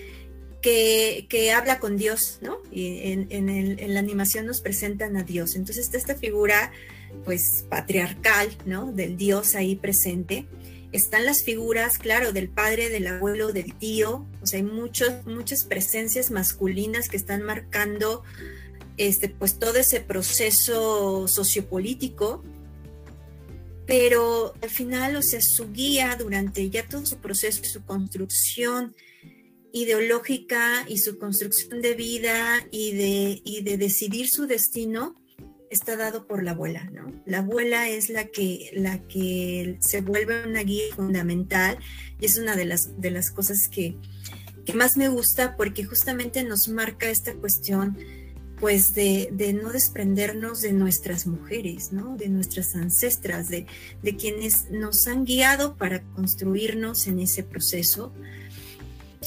que, 0.62 1.52
habla 1.54 1.80
con 1.80 1.96
Dios, 1.96 2.38
¿no? 2.40 2.58
Y 2.70 3.12
en, 3.12 3.92
la 3.92 3.98
animación 4.00 4.46
nos 4.46 4.60
presentan 4.60 5.16
a 5.16 5.24
Dios. 5.24 5.56
Entonces 5.56 5.86
está 5.86 5.98
esta 5.98 6.14
figura, 6.14 6.72
pues, 7.24 7.66
patriarcal, 7.68 8.56
¿no? 8.64 8.92
Del 8.92 9.16
Dios 9.16 9.56
ahí 9.56 9.74
presente. 9.74 10.46
Están 10.92 11.26
las 11.26 11.42
figuras, 11.42 11.98
claro, 11.98 12.32
del 12.32 12.48
padre, 12.48 12.88
del 12.88 13.08
abuelo, 13.08 13.52
del 13.52 13.74
tío. 13.74 14.24
O 14.40 14.46
sea, 14.46 14.58
hay 14.58 14.64
muchos, 14.64 15.26
muchas 15.26 15.64
presencias 15.64 16.30
masculinas 16.30 17.08
que 17.08 17.16
están 17.16 17.42
marcando, 17.42 18.22
este, 18.96 19.28
pues, 19.28 19.58
todo 19.58 19.76
ese 19.76 20.00
proceso 20.00 21.26
sociopolítico 21.26 22.44
pero 23.86 24.54
al 24.62 24.70
final, 24.70 25.16
o 25.16 25.22
sea, 25.22 25.40
su 25.40 25.72
guía 25.72 26.16
durante 26.18 26.68
ya 26.70 26.86
todo 26.88 27.04
su 27.04 27.18
proceso, 27.18 27.64
su 27.64 27.84
construcción 27.84 28.94
ideológica 29.72 30.84
y 30.88 30.98
su 30.98 31.18
construcción 31.18 31.82
de 31.82 31.94
vida 31.94 32.66
y 32.70 32.92
de, 32.92 33.42
y 33.44 33.62
de 33.62 33.76
decidir 33.76 34.28
su 34.28 34.46
destino 34.46 35.16
está 35.68 35.96
dado 35.96 36.26
por 36.26 36.42
la 36.42 36.52
abuela, 36.52 36.84
¿no? 36.92 37.12
La 37.26 37.38
abuela 37.38 37.88
es 37.88 38.08
la 38.08 38.26
que, 38.26 38.70
la 38.74 39.02
que 39.08 39.76
se 39.80 40.00
vuelve 40.00 40.46
una 40.46 40.62
guía 40.62 40.84
fundamental 40.94 41.78
y 42.20 42.26
es 42.26 42.38
una 42.38 42.54
de 42.54 42.64
las, 42.64 43.00
de 43.00 43.10
las 43.10 43.32
cosas 43.32 43.68
que, 43.68 43.96
que 44.64 44.72
más 44.72 44.96
me 44.96 45.08
gusta 45.08 45.56
porque 45.56 45.84
justamente 45.84 46.44
nos 46.44 46.68
marca 46.68 47.10
esta 47.10 47.34
cuestión 47.34 47.98
pues 48.60 48.94
de, 48.94 49.28
de, 49.32 49.52
no 49.52 49.70
desprendernos 49.70 50.60
de 50.60 50.72
nuestras 50.72 51.26
mujeres, 51.26 51.92
¿no? 51.92 52.16
De 52.16 52.28
nuestras 52.28 52.74
ancestras, 52.74 53.48
de, 53.48 53.66
de 54.02 54.16
quienes 54.16 54.70
nos 54.70 55.06
han 55.06 55.24
guiado 55.24 55.76
para 55.76 56.02
construirnos 56.02 57.06
en 57.06 57.18
ese 57.18 57.42
proceso 57.42 58.12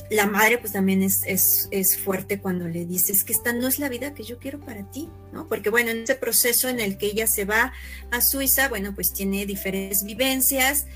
la 0.10 0.26
madre 0.28 0.58
pues 0.58 0.74
también 0.74 1.02
es, 1.02 1.24
es, 1.26 1.98
fuerte 1.98 2.40
cuando 2.40 2.68
le 2.68 2.86
dices 2.86 3.24
que 3.24 3.34
esta 3.34 3.54
no 3.54 3.68
es 3.68 3.80
la 3.80 3.90
vida 3.90 4.14
que 4.14 4.24
yo 4.24 4.38
quiero 4.40 4.60
para 4.60 4.90
ti, 4.90 5.10
¿no? 5.34 5.48
Porque 5.48 5.70
bueno, 5.70 5.92
en 5.92 6.04
ese 6.04 6.16
proceso 6.16 6.70
en 6.70 6.80
el 6.80 6.98
que 6.98 7.08
ella 7.08 7.28
se 7.28 7.46
va 7.46 7.74
a 8.12 8.22
Suiza, 8.22 8.70
bueno, 8.70 8.94
pues 8.94 9.14
tiene 9.14 9.46
diferentes 9.46 10.04
vivencias 10.04 10.88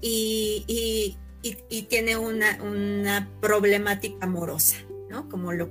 y, 0.00 0.64
y, 0.66 1.18
tiene 1.88 2.16
una, 2.16 2.62
una, 2.62 3.30
problemática 3.40 4.24
amorosa, 4.24 4.76
¿no? 5.14 5.28
Como 5.28 5.52
lo, 5.54 5.70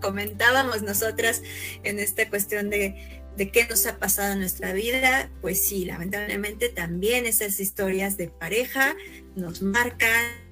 comentábamos 0.00 0.82
nosotras 0.82 1.42
en 1.84 1.98
esta 1.98 2.28
cuestión 2.28 2.70
de, 2.70 3.22
de 3.36 3.50
qué 3.50 3.66
nos 3.68 3.86
ha 3.86 3.98
pasado 3.98 4.32
en 4.32 4.40
nuestra 4.40 4.72
vida, 4.72 5.30
pues 5.40 5.64
sí, 5.64 5.84
lamentablemente 5.84 6.68
también 6.70 7.26
esas 7.26 7.60
historias 7.60 8.16
de 8.16 8.28
pareja 8.28 8.96
nos 9.36 9.62
marcan 9.62 10.48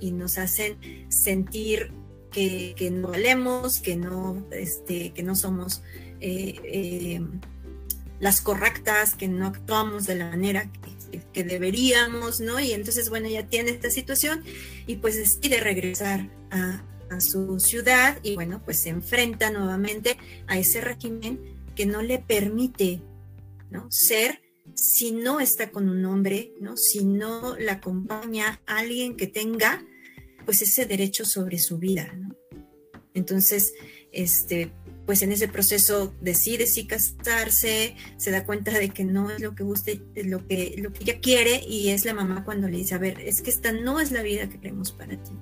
y, 0.00 0.12
nos 0.12 0.38
hacen 0.38 0.78
sentir 1.08 1.90
que, 2.30 2.74
no 2.92 3.08
valemos, 3.08 3.80
que 3.80 3.96
no, 3.96 4.46
este, 4.52 5.12
que 5.12 5.22
no 5.22 5.34
somos 5.34 5.82
eh, 6.20 6.54
eh, 6.64 7.20
las 8.20 8.40
correctas, 8.40 9.14
que 9.14 9.28
no 9.28 9.46
actuamos 9.46 10.06
de 10.06 10.14
la 10.14 10.30
manera 10.30 10.70
que, 11.32 11.44
deberíamos, 11.44 12.40
¿no? 12.40 12.60
Y 12.60 12.72
entonces, 12.72 13.10
bueno, 13.10 13.28
ya 13.28 13.46
tiene 13.46 13.70
esta 13.70 13.90
situación 13.90 14.42
y 14.86 14.96
pues 14.96 15.16
decide 15.16 15.60
regresar 15.60 16.28
a, 16.50 16.82
a 17.10 17.20
su 17.20 17.58
ciudad 17.60 18.18
y 18.22 18.34
bueno, 18.34 18.62
pues 18.64 18.78
se 18.78 18.90
enfrenta 18.90 19.50
nuevamente 19.50 20.16
a 20.46 20.58
ese 20.58 20.80
régimen 20.80 21.40
que 21.74 21.86
no 21.86 22.02
le 22.02 22.18
permite, 22.18 23.00
¿no? 23.70 23.90
Ser 23.90 24.40
si 24.74 25.12
no 25.12 25.40
está 25.40 25.70
con 25.70 25.88
un 25.88 26.04
hombre, 26.04 26.52
¿no? 26.60 26.76
Si 26.76 27.04
no 27.04 27.56
la 27.58 27.74
acompaña 27.74 28.60
alguien 28.66 29.16
que 29.16 29.26
tenga 29.26 29.84
pues 30.44 30.62
ese 30.62 30.86
derecho 30.86 31.24
sobre 31.24 31.58
su 31.58 31.78
vida, 31.78 32.10
Entonces, 33.12 33.74
este, 34.12 34.70
pues 35.04 35.22
en 35.22 35.32
ese 35.32 35.48
proceso 35.48 36.14
decide 36.20 36.66
si 36.66 36.86
casarse, 36.86 37.96
se 38.16 38.30
da 38.30 38.44
cuenta 38.44 38.78
de 38.78 38.90
que 38.90 39.04
no 39.04 39.30
es 39.30 39.40
lo 39.40 39.54
que 39.54 39.62
gusta, 39.62 39.92
lo 40.16 40.46
que, 40.46 40.74
lo 40.78 40.92
que 40.92 41.02
ella 41.02 41.20
quiere, 41.20 41.62
y 41.66 41.90
es 41.90 42.04
la 42.04 42.14
mamá 42.14 42.44
cuando 42.44 42.68
le 42.68 42.78
dice, 42.78 42.94
a 42.94 42.98
ver, 42.98 43.20
es 43.20 43.42
que 43.42 43.50
esta 43.50 43.72
no 43.72 44.00
es 44.00 44.10
la 44.10 44.22
vida 44.22 44.48
que 44.48 44.60
queremos 44.60 44.92
para 44.92 45.16
ti. 45.22 45.32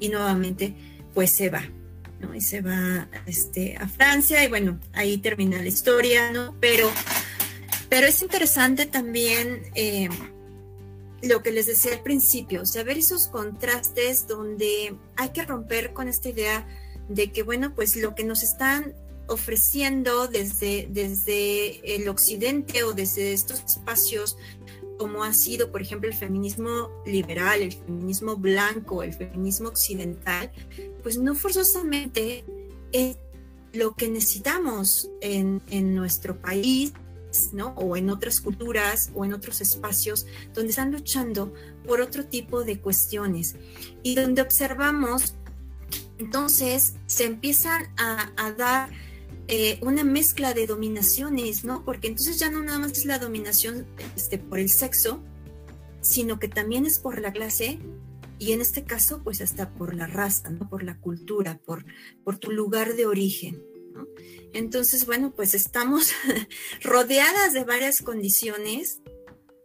Y 0.00 0.08
nuevamente, 0.08 0.74
pues 1.14 1.30
se 1.30 1.50
va, 1.50 1.64
¿no? 2.20 2.34
Y 2.34 2.40
se 2.40 2.60
va 2.60 3.08
este, 3.26 3.76
a 3.76 3.88
Francia, 3.88 4.44
y 4.44 4.48
bueno, 4.48 4.78
ahí 4.92 5.18
termina 5.18 5.58
la 5.58 5.68
historia, 5.68 6.30
¿no? 6.32 6.54
Pero 6.60 6.90
pero 7.88 8.06
es 8.06 8.20
interesante 8.22 8.86
también 8.86 9.62
eh, 9.74 10.08
lo 11.22 11.42
que 11.42 11.52
les 11.52 11.66
decía 11.66 11.92
al 11.92 12.02
principio, 12.02 12.66
saber 12.66 12.98
esos 12.98 13.28
contrastes 13.28 14.26
donde 14.26 14.94
hay 15.16 15.30
que 15.30 15.42
romper 15.42 15.92
con 15.92 16.08
esta 16.08 16.28
idea 16.28 16.66
de 17.08 17.32
que, 17.32 17.42
bueno, 17.42 17.74
pues 17.74 17.96
lo 17.96 18.14
que 18.14 18.24
nos 18.24 18.42
están 18.42 18.94
ofreciendo 19.26 20.26
desde, 20.26 20.86
desde 20.90 21.96
el 21.96 22.08
occidente 22.08 22.82
o 22.82 22.92
desde 22.92 23.32
estos 23.32 23.62
espacios, 23.64 24.36
como 24.98 25.24
ha 25.24 25.32
sido, 25.32 25.70
por 25.70 25.80
ejemplo, 25.80 26.08
el 26.08 26.14
feminismo 26.14 26.90
liberal, 27.06 27.62
el 27.62 27.72
feminismo 27.72 28.36
blanco, 28.36 29.02
el 29.02 29.14
feminismo 29.14 29.68
occidental, 29.68 30.50
pues 31.02 31.18
no 31.18 31.34
forzosamente 31.34 32.44
es 32.92 33.16
lo 33.72 33.94
que 33.94 34.08
necesitamos 34.08 35.10
en, 35.20 35.62
en 35.70 35.94
nuestro 35.94 36.40
país 36.40 36.92
o 37.76 37.96
en 37.96 38.10
otras 38.10 38.40
culturas 38.40 39.10
o 39.14 39.24
en 39.24 39.32
otros 39.32 39.60
espacios 39.60 40.26
donde 40.54 40.70
están 40.70 40.92
luchando 40.92 41.52
por 41.86 42.00
otro 42.00 42.26
tipo 42.26 42.64
de 42.64 42.80
cuestiones. 42.80 43.56
Y 44.02 44.14
donde 44.14 44.42
observamos, 44.42 45.34
entonces 46.18 46.94
se 47.06 47.24
empiezan 47.24 47.88
a, 47.96 48.52
dar 48.52 48.90
eh, 49.48 49.78
una 49.80 50.04
mezcla 50.04 50.52
de 50.52 50.66
dominaciones, 50.66 51.64
¿no? 51.64 51.84
Porque 51.84 52.08
entonces 52.08 52.38
ya 52.38 52.50
no 52.50 52.62
nada 52.62 52.78
más 52.78 52.92
es 52.92 53.06
la 53.06 53.18
dominación 53.18 53.86
este, 54.14 54.38
por 54.38 54.58
el 54.58 54.68
sexo, 54.68 55.22
sino 56.02 56.38
que 56.38 56.48
también 56.48 56.84
es 56.84 56.98
por 56.98 57.18
la 57.20 57.32
clase 57.32 57.78
y 58.38 58.52
en 58.52 58.60
este 58.60 58.84
caso 58.84 59.22
pues 59.24 59.40
hasta 59.40 59.70
por 59.70 59.94
la 59.94 60.06
raza, 60.06 60.50
¿no? 60.50 60.68
Por 60.68 60.82
la 60.82 60.98
cultura, 60.98 61.58
por, 61.64 61.86
por 62.24 62.38
tu 62.38 62.50
lugar 62.50 62.94
de 62.94 63.06
origen. 63.06 63.62
Entonces, 64.52 65.06
bueno, 65.06 65.32
pues 65.34 65.54
estamos 65.54 66.12
rodeadas 66.82 67.52
de 67.52 67.64
varias 67.64 68.02
condiciones 68.02 69.00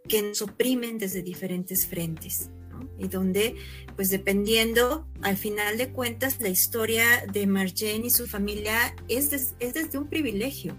que 0.07 0.21
nos 0.21 0.41
oprimen 0.41 0.97
desde 0.97 1.21
diferentes 1.21 1.87
frentes. 1.87 2.49
Y 2.97 3.07
donde, 3.07 3.55
pues 3.95 4.09
dependiendo, 4.09 5.07
al 5.21 5.37
final 5.37 5.77
de 5.77 5.91
cuentas, 5.91 6.41
la 6.41 6.49
historia 6.49 7.05
de 7.31 7.47
Marjane 7.47 8.05
y 8.05 8.09
su 8.09 8.27
familia 8.27 8.95
es, 9.07 9.29
desde 9.59 9.97
un 9.97 10.07
privilegio. 10.07 10.75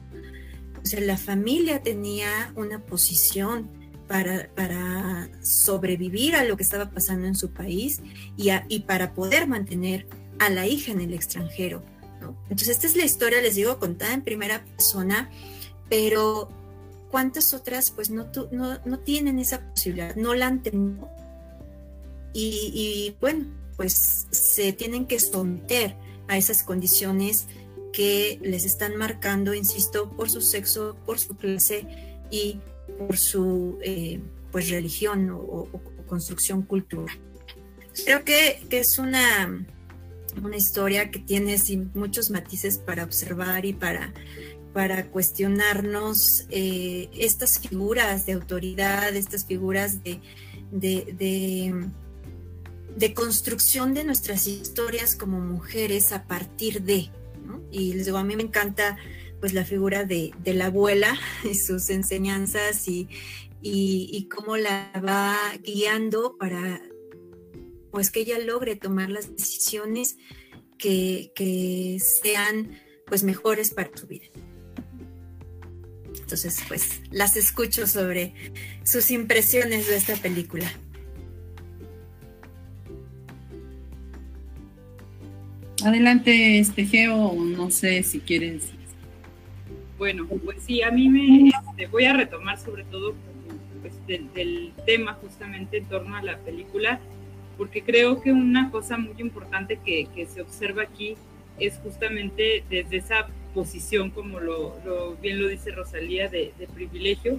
O 0.82 0.86
sea, 0.86 1.00
la 1.00 1.16
familia 1.16 1.82
tenía 1.82 2.52
una 2.56 2.84
posición 2.84 3.70
para, 4.06 4.50
para, 4.54 5.30
sobrevivir 5.42 6.36
a 6.36 6.44
lo 6.44 6.56
que 6.56 6.62
estaba 6.62 6.90
pasando 6.90 7.26
en 7.26 7.34
su 7.34 7.50
país 7.50 8.00
y, 8.36 8.50
y 8.68 8.80
para 8.80 9.14
poder 9.14 9.46
mantener 9.46 10.06
a 10.38 10.50
la 10.50 10.66
hija 10.66 10.92
en 10.92 11.00
el 11.00 11.14
extranjero. 11.14 11.82
Entonces, 12.44 12.68
esta 12.68 12.86
es 12.86 12.96
la 12.96 13.04
historia, 13.04 13.40
les 13.40 13.54
digo, 13.54 13.78
contada 13.78 14.14
en 14.14 14.22
primera 14.22 14.64
persona, 14.64 15.30
pero 15.88 16.48
¿cuántas 17.10 17.54
otras 17.54 17.90
pues 17.90 18.10
no, 18.10 18.26
no, 18.52 18.98
tienen 18.98 19.38
esa 19.38 19.60
posibilidad, 19.70 20.16
no 20.16 20.34
la 20.34 20.46
han 20.46 20.62
tenido? 20.62 21.08
Y, 22.34 23.16
bueno, 23.20 23.46
pues 23.76 24.26
se 24.30 24.72
tienen 24.72 25.06
que 25.06 25.20
someter 25.20 25.96
a 26.28 26.36
esas 26.36 26.62
condiciones 26.62 27.46
que 27.92 28.40
les 28.42 28.64
están 28.64 28.96
marcando, 28.96 29.54
insisto, 29.54 30.10
por 30.10 30.28
su 30.28 30.40
sexo, 30.40 30.96
por 31.06 31.20
su 31.20 31.36
clase 31.36 31.86
y 32.30 32.58
por 32.98 33.16
su 33.16 33.78
eh, 33.82 34.20
pues 34.50 34.68
religión 34.68 35.30
o, 35.30 35.68
construcción 36.08 36.62
cultural. 36.62 37.16
Creo 38.04 38.24
que, 38.24 38.66
es 38.70 38.98
una, 38.98 39.64
una 40.42 40.56
historia 40.56 41.10
que 41.10 41.20
tiene 41.20 41.56
muchos 41.94 42.30
matices 42.30 42.78
para 42.78 43.04
observar 43.04 43.64
y 43.64 43.72
para, 43.72 44.12
para 44.72 45.06
cuestionarnos 45.06 46.46
eh, 46.50 47.08
estas 47.16 47.60
figuras 47.60 48.26
de 48.26 48.32
autoridad, 48.32 49.14
estas 49.14 49.44
figuras 49.44 50.02
de, 50.02 50.20
de, 50.72 51.14
de, 51.16 51.88
construcción 53.14 53.94
de 53.94 54.04
nuestras 54.04 54.46
historias 54.46 55.16
como 55.16 55.40
mujeres 55.40 56.12
a 56.12 56.26
partir 56.26 56.82
de. 56.82 57.10
Y 57.70 57.94
les 57.94 58.06
digo, 58.06 58.18
a 58.18 58.24
mí 58.24 58.36
me 58.36 58.42
encanta 58.44 58.96
pues 59.40 59.52
la 59.52 59.64
figura 59.64 60.04
de, 60.04 60.32
la 60.44 60.66
abuela 60.66 61.18
y 61.44 61.54
sus 61.54 61.90
enseñanzas 61.90 62.88
y, 62.88 63.08
y, 63.60 64.28
cómo 64.28 64.56
la 64.56 64.90
va 65.06 65.36
guiando 65.62 66.36
para 66.38 66.80
pues 67.90 68.10
que 68.10 68.20
ella 68.20 68.38
logre 68.38 68.76
tomar 68.76 69.10
las 69.10 69.36
decisiones 69.36 70.16
que, 70.78 71.30
que 71.34 71.98
sean 72.00 72.78
pues 73.06 73.22
mejores 73.22 73.72
para 73.72 73.96
su 73.96 74.06
vida. 74.06 74.26
Entonces, 76.20 76.58
pues 76.66 77.02
las 77.10 77.36
escucho 77.36 77.86
sobre 77.86 78.34
sus 78.82 79.10
impresiones 79.10 79.86
de 79.86 79.96
esta 79.96 80.16
película. 80.16 80.72
Adelante, 85.84 86.58
este 86.60 86.86
Geo, 86.86 87.34
no 87.34 87.70
sé 87.70 88.02
si 88.04 88.18
quieres. 88.18 88.72
Bueno, 89.98 90.26
pues 90.26 90.62
sí, 90.62 90.82
a 90.82 90.90
mí 90.90 91.10
me 91.10 91.50
este, 91.50 91.86
voy 91.88 92.06
a 92.06 92.14
retomar 92.14 92.58
sobre 92.58 92.84
todo 92.84 93.14
pues, 93.82 93.94
del, 94.06 94.72
tema 94.86 95.12
justamente 95.12 95.76
en 95.76 95.84
torno 95.84 96.16
a 96.16 96.22
la 96.22 96.38
película, 96.38 97.00
porque 97.58 97.82
creo 97.82 98.22
que 98.22 98.32
una 98.32 98.70
cosa 98.70 98.96
muy 98.96 99.14
importante 99.18 99.78
que, 99.84 100.26
se 100.26 100.40
observa 100.40 100.84
aquí 100.84 101.16
es 101.60 101.78
justamente 101.82 102.64
desde 102.70 102.96
esa 102.96 103.26
posición, 103.52 104.10
como 104.10 104.40
lo, 104.40 105.16
bien 105.20 105.42
lo 105.42 105.48
dice 105.48 105.70
Rosalía, 105.70 106.30
de, 106.30 106.54
privilegio, 106.74 107.38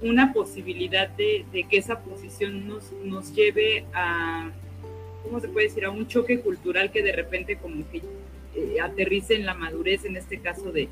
una 0.00 0.32
posibilidad 0.32 1.10
de, 1.10 1.44
que 1.68 1.76
esa 1.76 2.00
posición 2.00 2.66
nos, 2.66 2.90
nos 3.04 3.34
lleve 3.34 3.84
a, 3.92 4.50
¿cómo 5.22 5.40
se 5.40 5.48
puede 5.48 5.68
decir?, 5.68 5.84
a 5.84 5.90
un 5.90 6.06
choque 6.06 6.40
cultural 6.40 6.90
que 6.90 7.02
de 7.02 7.12
repente 7.12 7.56
como 7.56 7.88
que 7.90 8.02
eh, 8.56 8.80
aterrice 8.80 9.34
en 9.34 9.46
la 9.46 9.54
madurez, 9.54 10.04
en 10.04 10.16
este 10.16 10.38
caso 10.38 10.72
de, 10.72 10.88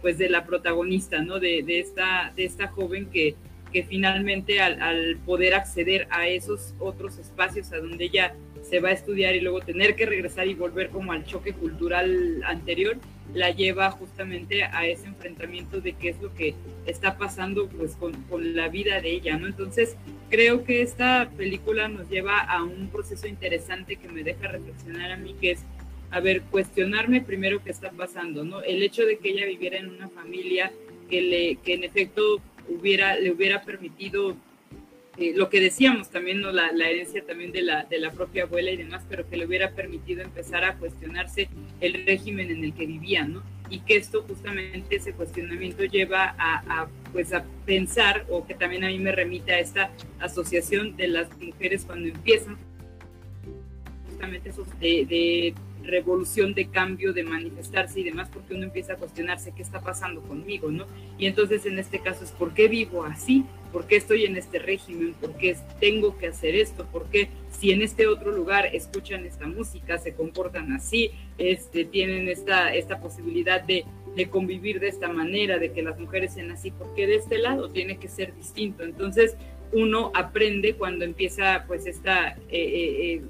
pues 0.00 0.18
de 0.18 0.28
la 0.28 0.44
protagonista, 0.44 1.20
¿no? 1.22 1.38
De, 1.38 1.62
de 1.62 1.80
esta, 1.80 2.32
de 2.36 2.44
esta 2.44 2.68
joven 2.68 3.06
que, 3.06 3.34
que 3.72 3.84
finalmente 3.84 4.60
al, 4.60 4.80
al, 4.82 5.16
poder 5.24 5.54
acceder 5.54 6.06
a 6.10 6.28
esos 6.28 6.74
otros 6.78 7.18
espacios 7.18 7.72
a 7.72 7.78
donde 7.78 8.04
ella 8.04 8.34
se 8.62 8.80
va 8.80 8.90
a 8.90 8.92
estudiar 8.92 9.34
y 9.34 9.40
luego 9.40 9.60
tener 9.60 9.94
que 9.96 10.06
regresar 10.06 10.46
y 10.46 10.54
volver 10.54 10.90
como 10.90 11.12
al 11.12 11.24
choque 11.24 11.52
cultural 11.52 12.42
anterior, 12.44 12.96
la 13.34 13.50
lleva 13.50 13.90
justamente 13.90 14.64
a 14.64 14.86
ese 14.86 15.06
enfrentamiento 15.06 15.80
de 15.80 15.94
qué 15.94 16.10
es 16.10 16.20
lo 16.20 16.34
que 16.34 16.54
está 16.86 17.16
pasando 17.16 17.68
pues 17.68 17.96
con, 17.96 18.12
con, 18.24 18.54
la 18.54 18.68
vida 18.68 19.00
de 19.00 19.10
ella, 19.10 19.36
¿no? 19.38 19.46
Entonces 19.46 19.96
creo 20.28 20.64
que 20.64 20.82
esta 20.82 21.30
película 21.36 21.88
nos 21.88 22.08
lleva 22.08 22.38
a 22.38 22.62
un 22.62 22.88
proceso 22.88 23.26
interesante 23.26 23.96
que 23.96 24.08
me 24.08 24.22
deja 24.22 24.48
reflexionar 24.48 25.12
a 25.12 25.16
mí, 25.16 25.34
que 25.40 25.52
es, 25.52 25.64
a 26.10 26.20
ver, 26.20 26.42
cuestionarme 26.42 27.20
primero 27.20 27.62
qué 27.64 27.70
está 27.70 27.90
pasando, 27.90 28.44
¿no? 28.44 28.62
El 28.62 28.82
hecho 28.82 29.04
de 29.06 29.18
que 29.18 29.30
ella 29.30 29.46
viviera 29.46 29.78
en 29.78 29.88
una 29.88 30.08
familia 30.08 30.72
que, 31.08 31.22
le, 31.22 31.56
que 31.56 31.74
en 31.74 31.84
efecto 31.84 32.40
hubiera, 32.68 33.16
le 33.16 33.30
hubiera 33.30 33.62
permitido 33.62 34.36
eh, 35.22 35.32
lo 35.36 35.48
que 35.48 35.60
decíamos 35.60 36.10
también, 36.10 36.40
¿no? 36.40 36.50
La, 36.50 36.70
herencia 36.70 37.24
también 37.24 37.52
de 37.52 37.62
la, 37.62 37.84
de 37.84 38.00
la 38.00 38.10
propia 38.10 38.42
abuela 38.44 38.72
y 38.72 38.76
demás, 38.76 39.04
pero 39.08 39.28
que 39.28 39.36
le 39.36 39.46
hubiera 39.46 39.70
permitido 39.70 40.22
empezar 40.22 40.64
a 40.64 40.76
cuestionarse 40.76 41.48
el 41.80 42.04
régimen 42.04 42.50
en 42.50 42.64
el 42.64 42.74
que 42.74 42.86
vivía, 42.86 43.24
¿no? 43.24 43.42
Y 43.70 43.80
que 43.80 43.96
esto 43.96 44.24
justamente, 44.26 44.96
ese 44.96 45.12
cuestionamiento 45.12 45.84
lleva 45.84 46.34
a, 46.36 46.88
pues 47.12 47.32
a 47.32 47.44
pensar, 47.64 48.26
o 48.28 48.44
que 48.44 48.54
también 48.54 48.84
a 48.84 48.88
mí 48.88 48.98
me 48.98 49.12
remite 49.12 49.52
a 49.52 49.60
esta 49.60 49.92
asociación 50.18 50.96
de 50.96 51.08
las 51.08 51.28
mujeres 51.38 51.84
cuando 51.86 52.08
empiezan 52.08 52.58
justamente 54.08 54.50
esos 54.50 54.66
de 54.80 55.54
revolución 55.84 56.54
de 56.54 56.66
cambio, 56.66 57.12
de 57.12 57.22
manifestarse 57.22 58.00
y 58.00 58.04
demás, 58.04 58.28
porque 58.32 58.54
uno 58.54 58.64
empieza 58.64 58.94
a 58.94 58.96
cuestionarse 58.96 59.52
qué 59.54 59.62
está 59.62 59.80
pasando 59.80 60.20
conmigo, 60.22 60.70
¿no? 60.70 60.86
Y 61.18 61.26
entonces 61.26 61.66
en 61.66 61.78
este 61.78 62.00
caso 62.00 62.24
es 62.24 62.30
por 62.30 62.54
qué 62.54 62.68
vivo 62.68 63.04
así, 63.04 63.44
por 63.72 63.86
qué 63.86 63.96
estoy 63.96 64.26
en 64.26 64.36
este 64.36 64.58
régimen, 64.58 65.14
por 65.14 65.36
qué 65.36 65.56
tengo 65.80 66.18
que 66.18 66.28
hacer 66.28 66.54
esto, 66.54 66.86
por 66.92 67.08
qué 67.08 67.28
si 67.50 67.72
en 67.72 67.82
este 67.82 68.06
otro 68.06 68.30
lugar 68.32 68.66
escuchan 68.74 69.24
esta 69.24 69.46
música, 69.46 69.98
se 69.98 70.14
comportan 70.14 70.72
así, 70.72 71.10
este, 71.38 71.84
tienen 71.84 72.28
esta, 72.28 72.72
posibilidad 73.00 73.62
de, 73.62 73.84
convivir 74.30 74.78
de 74.78 74.88
esta 74.88 75.08
manera, 75.08 75.58
de 75.58 75.72
que 75.72 75.82
las 75.82 75.98
mujeres 75.98 76.34
sean 76.34 76.50
así, 76.50 76.70
porque 76.70 77.06
de 77.06 77.16
este 77.16 77.38
lado 77.38 77.70
tiene 77.70 77.98
que 77.98 78.08
ser 78.08 78.34
distinto. 78.34 78.84
Entonces 78.84 79.36
uno 79.72 80.10
aprende 80.14 80.74
cuando 80.74 81.04
empieza 81.04 81.64
pues 81.66 81.86
esta... 81.86 82.36
Eh, 82.50 83.20
eh, 83.20 83.22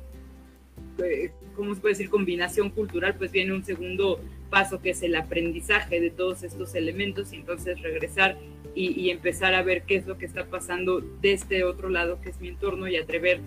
eh, 0.98 1.30
¿cómo 1.54 1.74
se 1.74 1.80
puede 1.80 1.94
decir? 1.94 2.10
Combinación 2.10 2.70
cultural, 2.70 3.14
pues 3.16 3.30
viene 3.32 3.52
un 3.52 3.64
segundo 3.64 4.20
paso 4.52 4.82
que 4.82 4.90
es 4.90 5.02
el 5.02 5.16
aprendizaje 5.16 5.98
de 5.98 6.10
todos 6.10 6.42
estos 6.42 6.74
elementos 6.74 7.32
y 7.32 7.36
entonces 7.36 7.80
regresar 7.80 8.36
y, 8.74 9.08
empezar 9.08 9.54
a 9.54 9.62
ver 9.62 9.84
qué 9.84 9.96
es 9.96 10.06
lo 10.06 10.18
que 10.18 10.26
está 10.26 10.44
pasando 10.44 11.00
de 11.00 11.32
este 11.32 11.64
otro 11.64 11.88
lado 11.88 12.20
que 12.20 12.28
es 12.28 12.38
mi 12.38 12.48
entorno 12.48 12.86
y 12.86 12.96
atrever 12.96 13.40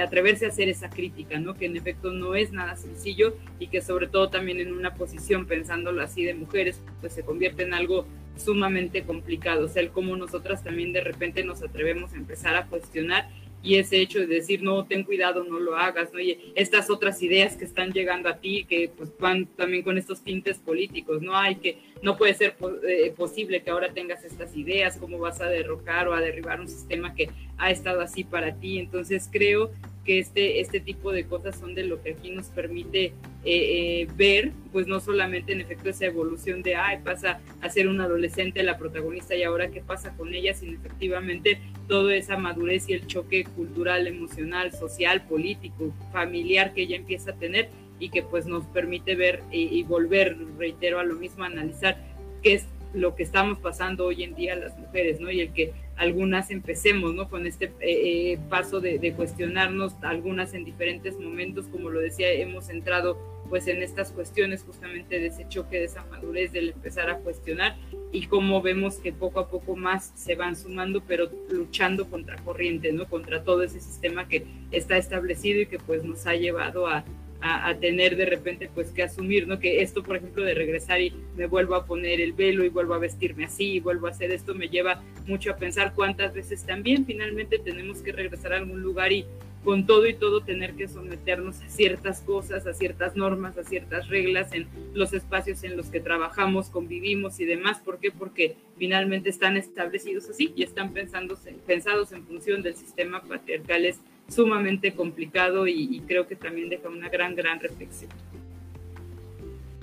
atreverse 0.00 0.46
a 0.46 0.48
hacer 0.48 0.68
esa 0.68 0.88
crítica, 0.88 1.38
¿no? 1.38 1.54
Que 1.54 1.66
en 1.66 1.76
efecto 1.76 2.12
no 2.12 2.34
es 2.34 2.50
nada 2.52 2.76
sencillo 2.76 3.36
y 3.58 3.66
que 3.66 3.82
sobre 3.82 4.06
todo 4.06 4.30
también 4.30 4.58
en 4.58 4.72
una 4.72 4.94
posición, 4.94 5.46
pensándolo 5.46 6.00
así 6.00 6.24
de 6.24 6.32
mujeres, 6.32 6.80
pues 7.00 7.12
se 7.12 7.24
convierte 7.24 7.64
en 7.64 7.74
algo 7.74 8.06
sumamente 8.36 9.02
complicado, 9.02 9.66
o 9.66 9.68
sea, 9.68 9.82
el 9.82 9.90
cómo 9.90 10.16
nosotras 10.16 10.64
también 10.64 10.94
de 10.94 11.02
repente 11.02 11.44
nos 11.44 11.62
atrevemos 11.62 12.14
a 12.14 12.16
empezar 12.16 12.56
a 12.56 12.66
cuestionar 12.66 13.28
y 13.62 13.76
ese 13.76 14.00
hecho 14.00 14.18
de 14.20 14.26
decir, 14.26 14.62
no, 14.62 14.84
ten 14.84 15.04
cuidado, 15.04 15.44
no 15.44 15.60
lo 15.60 15.76
hagas, 15.76 16.12
¿no? 16.12 16.20
Y 16.20 16.52
estas 16.54 16.90
otras 16.90 17.22
ideas 17.22 17.56
que 17.56 17.64
están 17.64 17.92
llegando 17.92 18.28
a 18.28 18.38
ti, 18.38 18.64
que 18.68 18.90
pues 18.96 19.10
van 19.18 19.46
también 19.46 19.82
con 19.82 19.98
estos 19.98 20.22
tintes 20.22 20.58
políticos, 20.58 21.22
¿no? 21.22 21.36
Hay 21.36 21.56
que, 21.56 21.78
no 22.02 22.16
puede 22.16 22.34
ser 22.34 22.56
eh, 22.88 23.12
posible 23.16 23.62
que 23.62 23.70
ahora 23.70 23.92
tengas 23.92 24.24
estas 24.24 24.56
ideas, 24.56 24.96
cómo 24.98 25.18
vas 25.18 25.40
a 25.40 25.46
derrocar 25.46 26.08
o 26.08 26.14
a 26.14 26.20
derribar 26.20 26.60
un 26.60 26.68
sistema 26.68 27.14
que 27.14 27.30
ha 27.58 27.70
estado 27.70 28.00
así 28.00 28.24
para 28.24 28.56
ti. 28.56 28.78
Entonces 28.78 29.28
creo 29.30 29.70
que 30.04 30.18
este, 30.18 30.60
este 30.60 30.80
tipo 30.80 31.12
de 31.12 31.24
cosas 31.24 31.56
son 31.56 31.74
de 31.74 31.84
lo 31.84 32.02
que 32.02 32.10
aquí 32.10 32.30
nos 32.30 32.48
permite 32.48 33.04
eh, 33.04 33.12
eh, 33.44 34.08
ver, 34.16 34.52
pues 34.72 34.86
no 34.86 35.00
solamente 35.00 35.52
en 35.52 35.60
efecto 35.60 35.90
esa 35.90 36.06
evolución 36.06 36.62
de, 36.62 36.74
ay, 36.74 36.98
pasa 37.04 37.40
a 37.60 37.68
ser 37.68 37.88
un 37.88 38.00
adolescente 38.00 38.62
la 38.62 38.78
protagonista 38.78 39.36
y 39.36 39.42
ahora 39.42 39.70
qué 39.70 39.80
pasa 39.80 40.16
con 40.16 40.34
ella, 40.34 40.54
sino 40.54 40.72
efectivamente 40.72 41.60
toda 41.88 42.14
esa 42.14 42.36
madurez 42.36 42.88
y 42.88 42.94
el 42.94 43.06
choque 43.06 43.44
cultural, 43.44 44.06
emocional, 44.06 44.72
social, 44.72 45.26
político, 45.26 45.94
familiar 46.12 46.74
que 46.74 46.82
ella 46.82 46.96
empieza 46.96 47.30
a 47.32 47.34
tener 47.34 47.68
y 47.98 48.08
que 48.08 48.22
pues 48.22 48.46
nos 48.46 48.64
permite 48.66 49.14
ver 49.14 49.42
y, 49.52 49.78
y 49.78 49.84
volver, 49.84 50.36
reitero, 50.58 50.98
a 50.98 51.04
lo 51.04 51.14
mismo, 51.14 51.44
analizar 51.44 51.96
qué 52.42 52.54
es 52.54 52.66
lo 52.94 53.14
que 53.14 53.22
estamos 53.22 53.58
pasando 53.58 54.06
hoy 54.06 54.22
en 54.22 54.34
día 54.34 54.54
las 54.56 54.76
mujeres, 54.78 55.20
¿no? 55.20 55.30
Y 55.30 55.40
el 55.40 55.52
que 55.52 55.72
algunas 55.96 56.50
empecemos, 56.50 57.14
¿no? 57.14 57.28
Con 57.28 57.46
este 57.46 57.66
eh, 57.80 58.32
eh, 58.32 58.38
paso 58.48 58.80
de, 58.80 59.12
cuestionarnos, 59.14 59.94
algunas 60.02 60.54
en 60.54 60.64
diferentes 60.64 61.18
momentos, 61.18 61.66
como 61.68 61.90
lo 61.90 62.00
decía, 62.00 62.30
hemos 62.32 62.68
entrado 62.68 63.18
pues 63.48 63.66
en 63.66 63.82
estas 63.82 64.12
cuestiones 64.12 64.64
justamente 64.64 65.20
de 65.20 65.26
ese 65.26 65.46
choque, 65.46 65.78
de 65.78 65.84
esa 65.84 66.04
madurez, 66.06 66.52
del 66.52 66.70
empezar 66.70 67.10
a 67.10 67.18
cuestionar 67.18 67.76
y 68.10 68.26
cómo 68.26 68.62
vemos 68.62 68.96
que 68.96 69.12
poco 69.12 69.40
a 69.40 69.48
poco 69.50 69.76
más 69.76 70.12
se 70.14 70.34
van 70.34 70.56
sumando, 70.56 71.02
pero 71.06 71.30
luchando 71.50 72.08
contra 72.08 72.36
corriente, 72.36 72.92
¿no? 72.92 73.06
Contra 73.06 73.44
todo 73.44 73.62
ese 73.62 73.80
sistema 73.80 74.26
que 74.26 74.46
está 74.70 74.96
establecido 74.96 75.60
y 75.60 75.66
que 75.66 75.78
pues 75.78 76.02
nos 76.02 76.26
ha 76.26 76.34
llevado 76.34 76.86
a, 76.86 77.04
a, 77.42 77.74
tener 77.74 78.16
de 78.16 78.26
repente 78.26 78.70
pues 78.72 78.90
que 78.90 79.02
asumir, 79.02 79.48
¿no? 79.48 79.58
Que 79.58 79.82
esto, 79.82 80.02
por 80.02 80.16
ejemplo, 80.16 80.44
de 80.44 80.54
regresar 80.54 81.00
y 81.00 81.12
me 81.36 81.46
vuelvo 81.46 81.74
a 81.74 81.84
poner 81.84 82.20
el 82.20 82.32
velo 82.32 82.64
y 82.64 82.68
vuelvo 82.68 82.94
a 82.94 82.98
vestirme 82.98 83.44
así 83.44 83.72
y 83.72 83.80
vuelvo 83.80 84.06
a 84.06 84.10
hacer 84.10 84.30
esto, 84.30 84.54
me 84.54 84.68
lleva 84.68 85.02
mucho 85.26 85.50
a 85.50 85.56
pensar 85.56 85.92
cuántas 85.94 86.34
veces 86.34 86.64
también 86.64 87.04
finalmente 87.04 87.58
tenemos 87.58 87.98
que 87.98 88.12
regresar 88.12 88.52
a 88.52 88.58
algún 88.58 88.80
lugar 88.80 89.12
y 89.12 89.26
con 89.64 89.86
todo 89.86 90.06
y 90.06 90.14
todo 90.14 90.42
tener 90.42 90.74
que 90.74 90.88
someternos 90.88 91.60
a 91.62 91.68
ciertas 91.68 92.20
cosas, 92.20 92.66
a 92.66 92.74
ciertas 92.74 93.16
normas, 93.16 93.56
a 93.58 93.64
ciertas 93.64 94.08
reglas 94.08 94.52
en 94.52 94.66
los 94.92 95.12
espacios 95.12 95.62
en 95.62 95.76
los 95.76 95.86
que 95.86 96.00
trabajamos, 96.00 96.68
convivimos 96.68 97.38
y 97.38 97.44
demás. 97.44 97.78
¿Por 97.78 97.98
qué? 97.98 98.10
Porque 98.10 98.56
finalmente 98.76 99.30
están 99.30 99.56
establecidos 99.56 100.28
así 100.28 100.52
y 100.56 100.64
están 100.64 100.92
pensados 100.92 102.12
en 102.12 102.24
función 102.26 102.62
del 102.62 102.74
sistema 102.74 103.22
patriarcal 103.22 103.84
sumamente 104.32 104.92
complicado 104.92 105.66
y, 105.66 106.00
creo 106.06 106.26
que 106.26 106.36
también 106.36 106.68
deja 106.68 106.88
una 106.88 107.08
gran, 107.08 107.34
gran 107.34 107.60
reflexión. 107.60 108.10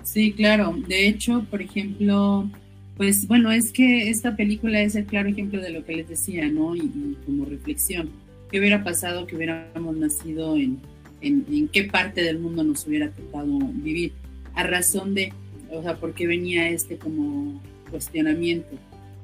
Sí, 0.04 0.32
claro. 0.34 0.76
De 0.88 1.08
hecho, 1.08 1.46
por 1.50 1.62
ejemplo, 1.62 2.50
Pues 2.98 3.28
bueno, 3.28 3.50
es 3.50 3.72
que 3.72 4.10
esta 4.10 4.36
película 4.36 4.82
es 4.82 4.94
el 4.96 5.06
claro 5.06 5.30
ejemplo 5.30 5.62
de 5.62 5.70
lo 5.70 5.86
que 5.86 5.96
les 5.96 6.10
decía, 6.10 6.50
¿no? 6.50 6.76
Y, 6.76 7.16
como 7.26 7.46
reflexión, 7.46 8.10
¿qué 8.52 8.60
hubiera 8.60 8.84
pasado 8.84 9.26
que 9.26 9.38
hubiéramos 9.38 9.96
nacido 9.96 10.58
en, 10.58 10.82
en, 11.22 11.70
qué 11.70 11.86
parte 11.86 12.22
del 12.22 12.40
mundo 12.40 12.62
nos 12.64 12.86
hubiera 12.86 13.10
tocado 13.10 13.58
vivir? 13.76 14.12
A 14.54 14.64
razón 14.64 15.14
de, 15.14 15.32
o 15.72 15.82
sea, 15.82 15.96
¿por 15.96 16.14
qué 16.14 16.28
venía 16.28 16.70
este 16.70 16.98
como 16.98 17.62
cuestionamiento? 17.90 18.76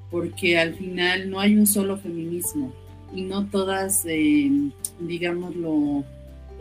Porque 0.10 0.58
al 0.58 0.76
final 0.76 1.30
no 1.30 1.42
hay 1.42 1.56
un 1.56 1.68
solo 1.68 1.98
feminismo 1.98 2.74
y 3.16 3.22
no 3.24 3.48
todas, 3.48 4.06
eh, 4.06 4.52
digámoslo, 5.00 6.04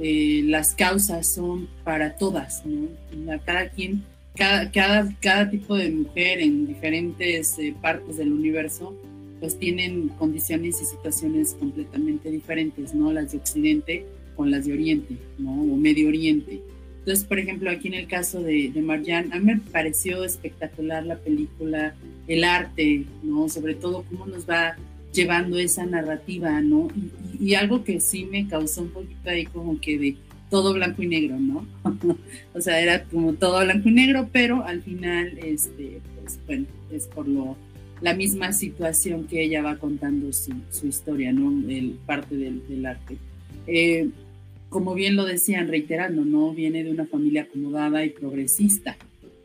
eh, 0.00 0.42
las 0.44 0.74
causas 0.74 1.26
son 1.26 1.68
para 1.84 2.16
todas, 2.16 2.64
¿no? 2.64 2.88
Cada 3.44 3.68
quien 3.68 4.02
cada, 4.36 4.68
cada, 5.20 5.48
tipo 5.48 5.76
de 5.76 5.90
mujer 5.90 6.40
en 6.40 6.66
diferentes 6.66 7.56
eh, 7.58 7.74
partes 7.80 8.16
del 8.16 8.32
universo, 8.32 8.96
pues 9.38 9.56
tienen 9.58 10.08
condiciones 10.08 10.82
y 10.82 10.84
situaciones 10.84 11.54
completamente 11.54 12.30
diferentes, 12.30 12.94
¿no? 12.94 13.12
Las 13.12 13.32
de 13.32 13.38
Occidente 13.38 14.04
con 14.34 14.50
las 14.50 14.66
de 14.66 14.72
Oriente, 14.72 15.16
¿no? 15.38 15.52
O 15.52 15.76
Medio 15.76 16.08
Oriente. 16.08 16.60
Entonces, 16.98 17.24
por 17.24 17.38
ejemplo, 17.38 17.70
aquí 17.70 17.88
en 17.88 17.94
el 17.94 18.08
caso 18.08 18.42
de, 18.42 18.70
de 18.70 18.82
Marjan, 18.82 19.32
a 19.32 19.38
mí 19.38 19.44
me 19.44 19.58
pareció 19.58 20.24
espectacular 20.24 21.04
la 21.04 21.16
película, 21.16 21.94
el 22.26 22.42
arte, 22.42 23.04
¿no? 23.22 23.48
Sobre 23.48 23.74
todo 23.74 24.04
cómo 24.10 24.26
nos 24.26 24.48
va 24.48 24.76
llevando 25.14 25.58
esa 25.58 25.86
narrativa, 25.86 26.60
¿no? 26.60 26.88
Y, 27.40 27.54
algo 27.54 27.84
que 27.84 28.00
sí 28.00 28.24
me 28.24 28.46
causó 28.48 28.82
un 28.82 28.90
poquito 28.90 29.30
ahí 29.30 29.46
como 29.46 29.80
que 29.80 29.98
de, 29.98 30.16
todo 30.50 30.74
blanco 30.74 31.02
y 31.02 31.08
negro, 31.08 31.38
¿no? 31.38 31.66
o 32.54 32.60
sea, 32.60 32.80
era 32.80 33.04
como 33.04 33.32
todo 33.32 33.64
blanco 33.64 33.88
y 33.88 33.92
negro, 33.92 34.28
pero 34.32 34.64
al 34.64 34.82
final, 34.82 35.38
este, 35.38 36.00
pues 36.20 36.38
bueno, 36.46 36.66
es 36.92 37.06
por 37.06 37.26
lo, 37.26 37.56
la 38.00 38.14
misma 38.14 38.52
situación 38.52 39.26
que 39.26 39.42
ella 39.42 39.62
va 39.62 39.76
contando 39.76 40.32
su, 40.32 40.52
su 40.70 40.86
historia, 40.86 41.32
¿no? 41.32 41.68
El, 41.68 41.98
parte 42.06 42.36
del, 42.36 42.86
arte. 42.86 43.16
Eh, 43.66 44.10
como 44.68 44.94
bien 44.94 45.16
lo 45.16 45.24
decían, 45.24 45.68
reiterando, 45.68 46.24
¿no? 46.24 46.52
Viene 46.52 46.84
de 46.84 46.90
una 46.90 47.06
familia 47.06 47.42
acomodada 47.42 48.04
y 48.04 48.10
progresista, 48.10 48.96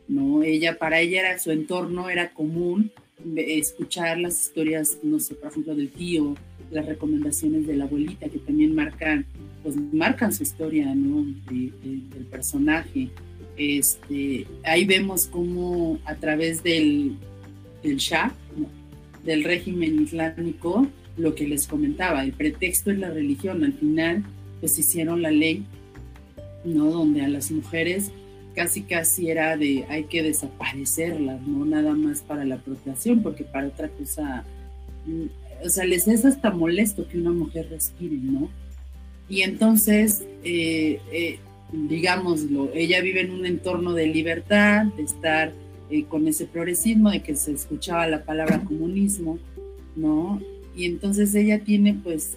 ¿no? 0.07 0.43
Ella, 0.43 0.77
para 0.77 0.99
ella 0.99 1.21
era 1.21 1.39
su 1.39 1.51
entorno, 1.51 2.09
era 2.09 2.31
común 2.31 2.91
escuchar 3.35 4.19
las 4.19 4.41
historias, 4.41 4.97
no 5.03 5.19
sé, 5.19 5.35
por 5.35 5.51
ejemplo, 5.51 5.75
del 5.75 5.89
tío, 5.89 6.35
las 6.71 6.85
recomendaciones 6.85 7.67
de 7.67 7.75
la 7.75 7.85
abuelita, 7.85 8.29
que 8.29 8.39
también 8.39 8.75
marcan 8.75 9.25
pues 9.63 9.75
marcan 9.91 10.33
su 10.33 10.43
historia, 10.43 10.93
¿no? 10.95 11.25
del 11.51 12.25
personaje. 12.29 13.09
Este, 13.57 14.47
ahí 14.63 14.85
vemos 14.85 15.27
cómo 15.27 15.99
a 16.05 16.15
través 16.15 16.63
del, 16.63 17.17
del 17.83 17.97
Shah, 17.97 18.33
del 19.25 19.43
régimen 19.43 20.01
islámico, 20.01 20.87
lo 21.17 21.35
que 21.35 21.47
les 21.47 21.67
comentaba, 21.67 22.23
el 22.23 22.31
pretexto 22.31 22.91
es 22.91 22.99
la 22.99 23.09
religión, 23.09 23.63
al 23.65 23.73
final 23.73 24.23
pues 24.61 24.79
hicieron 24.79 25.21
la 25.21 25.31
ley, 25.31 25.65
¿no? 26.63 26.85
Donde 26.85 27.21
a 27.21 27.27
las 27.27 27.51
mujeres 27.51 28.11
casi 28.59 28.81
casi 28.81 29.29
era 29.29 29.55
de 29.55 29.85
hay 29.87 30.03
que 30.03 30.21
desaparecerlas, 30.21 31.41
no 31.47 31.63
nada 31.63 31.93
más 31.93 32.19
para 32.19 32.43
la 32.43 32.55
apropiación, 32.55 33.23
porque 33.23 33.45
para 33.45 33.67
otra 33.67 33.87
cosa, 33.87 34.43
mm, 35.05 35.65
o 35.65 35.69
sea, 35.69 35.85
les 35.85 36.09
es 36.09 36.25
hasta 36.25 36.51
molesto 36.51 37.07
que 37.07 37.17
una 37.17 37.31
mujer 37.31 37.69
respire, 37.69 38.17
¿no? 38.17 38.49
Y 39.29 39.43
entonces, 39.43 40.25
eh, 40.43 40.99
eh, 41.09 41.39
digámoslo, 41.71 42.69
ella 42.73 42.99
vive 43.01 43.21
en 43.21 43.31
un 43.31 43.45
entorno 43.45 43.93
de 43.93 44.07
libertad, 44.07 44.87
de 44.87 45.03
estar 45.03 45.53
eh, 45.89 46.03
con 46.03 46.27
ese 46.27 46.45
progresismo, 46.45 47.11
de 47.11 47.21
que 47.21 47.37
se 47.37 47.53
escuchaba 47.53 48.07
la 48.07 48.25
palabra 48.25 48.59
comunismo, 48.65 49.39
¿no? 49.95 50.41
Y 50.75 50.83
entonces 50.83 51.33
ella 51.33 51.63
tiene, 51.63 51.93
pues, 52.03 52.35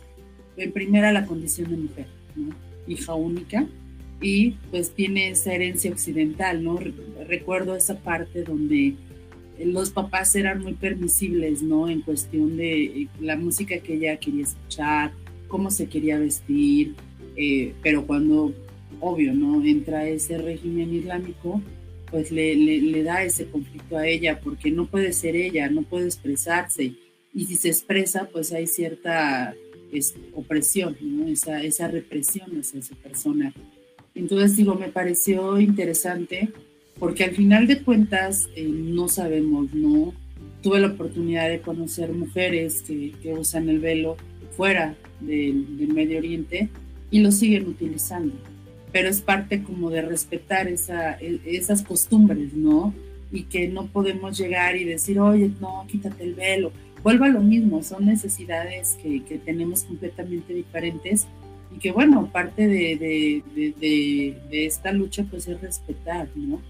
en 0.56 0.70
primera 0.70 1.10
la 1.10 1.26
condición 1.26 1.72
de 1.72 1.78
mujer, 1.78 2.06
¿no? 2.36 2.54
Hija 2.86 3.12
única, 3.12 3.66
y 4.22 4.52
pues 4.70 4.92
tiene 4.92 5.30
esa 5.30 5.52
herencia 5.52 5.90
occidental, 5.90 6.62
¿no? 6.62 6.78
Recuerdo 7.28 7.76
esa 7.76 7.98
parte 7.98 8.44
donde 8.44 8.94
los 9.64 9.90
papás 9.90 10.34
eran 10.36 10.62
muy 10.62 10.74
permisibles, 10.74 11.62
¿no? 11.62 11.88
En 11.88 12.00
cuestión 12.00 12.56
de 12.56 13.08
la 13.20 13.36
música 13.36 13.78
que 13.78 13.94
ella 13.94 14.16
quería 14.16 14.44
escuchar, 14.44 15.12
cómo 15.48 15.70
se 15.70 15.88
quería 15.88 16.18
vestir, 16.18 16.94
eh, 17.36 17.74
pero 17.82 18.06
cuando, 18.06 18.54
obvio, 19.00 19.34
¿no? 19.34 19.62
Entra 19.64 20.08
ese 20.08 20.38
régimen 20.38 20.94
islámico, 20.94 21.60
pues 22.10 22.30
le, 22.30 22.54
le, 22.56 23.02
da 23.02 23.24
ese 23.24 23.46
conflicto 23.46 23.96
a 23.96 24.06
ella, 24.06 24.40
porque 24.40 24.70
no 24.70 24.86
puede 24.86 25.12
ser 25.12 25.34
ella, 25.34 25.68
no 25.68 25.82
puede 25.82 26.06
expresarse, 26.06 26.92
y 27.34 27.46
si 27.46 27.56
se 27.56 27.68
expresa, 27.68 28.28
pues 28.30 28.52
hay 28.52 28.66
cierta 28.66 29.54
opresión, 30.32 30.96
¿no? 31.00 31.26
esa, 31.26 31.62
esa 31.62 31.88
represión 31.88 32.58
hacia 32.58 32.80
esa 32.80 32.94
persona. 32.96 33.52
Entonces, 34.14 34.56
digo, 34.56 34.74
me 34.74 34.88
pareció 34.88 35.58
interesante, 35.58 36.50
porque 36.98 37.24
al 37.24 37.32
final 37.32 37.66
de 37.66 37.82
cuentas 37.82 38.48
eh, 38.54 38.68
no 38.68 39.08
sabemos, 39.08 39.72
¿no? 39.72 40.12
Tuve 40.62 40.80
la 40.80 40.88
oportunidad 40.88 41.48
de 41.48 41.60
conocer 41.60 42.12
mujeres 42.12 42.82
que, 42.82 43.12
usan 43.36 43.68
el 43.68 43.80
velo 43.80 44.16
fuera 44.56 44.94
del, 45.20 45.66
Medio 45.92 46.18
Oriente 46.18 46.68
y 47.10 47.20
lo 47.20 47.32
siguen 47.32 47.66
utilizando. 47.68 48.34
Pero 48.92 49.08
es 49.08 49.20
parte 49.22 49.62
como 49.62 49.90
de 49.90 50.02
respetar 50.02 50.68
e, 50.68 50.76
esas 51.46 51.82
costumbres, 51.82 52.52
¿no? 52.52 52.94
Y 53.32 53.44
que 53.44 53.66
no 53.66 53.86
podemos 53.86 54.38
llegar 54.38 54.76
y 54.76 54.84
decir, 54.84 55.18
oye, 55.18 55.50
no, 55.60 55.86
quítate 55.88 56.22
el 56.22 56.34
velo. 56.34 56.70
Vuelva 57.02 57.26
a 57.26 57.30
lo 57.30 57.40
mismo, 57.40 57.82
son 57.82 58.06
necesidades 58.06 58.98
que 59.02 59.40
tenemos 59.44 59.82
completamente 59.84 60.54
diferentes 60.54 61.26
y 61.74 61.78
que 61.78 61.92
bueno, 61.92 62.30
parte 62.32 62.66
de, 62.66 62.96
de, 62.96 64.34
de, 64.50 64.66
esta 64.66 64.92
lucha 64.92 65.24
pues 65.30 65.48
es 65.48 65.60
respetar, 65.60 66.28
¿no? 66.34 66.60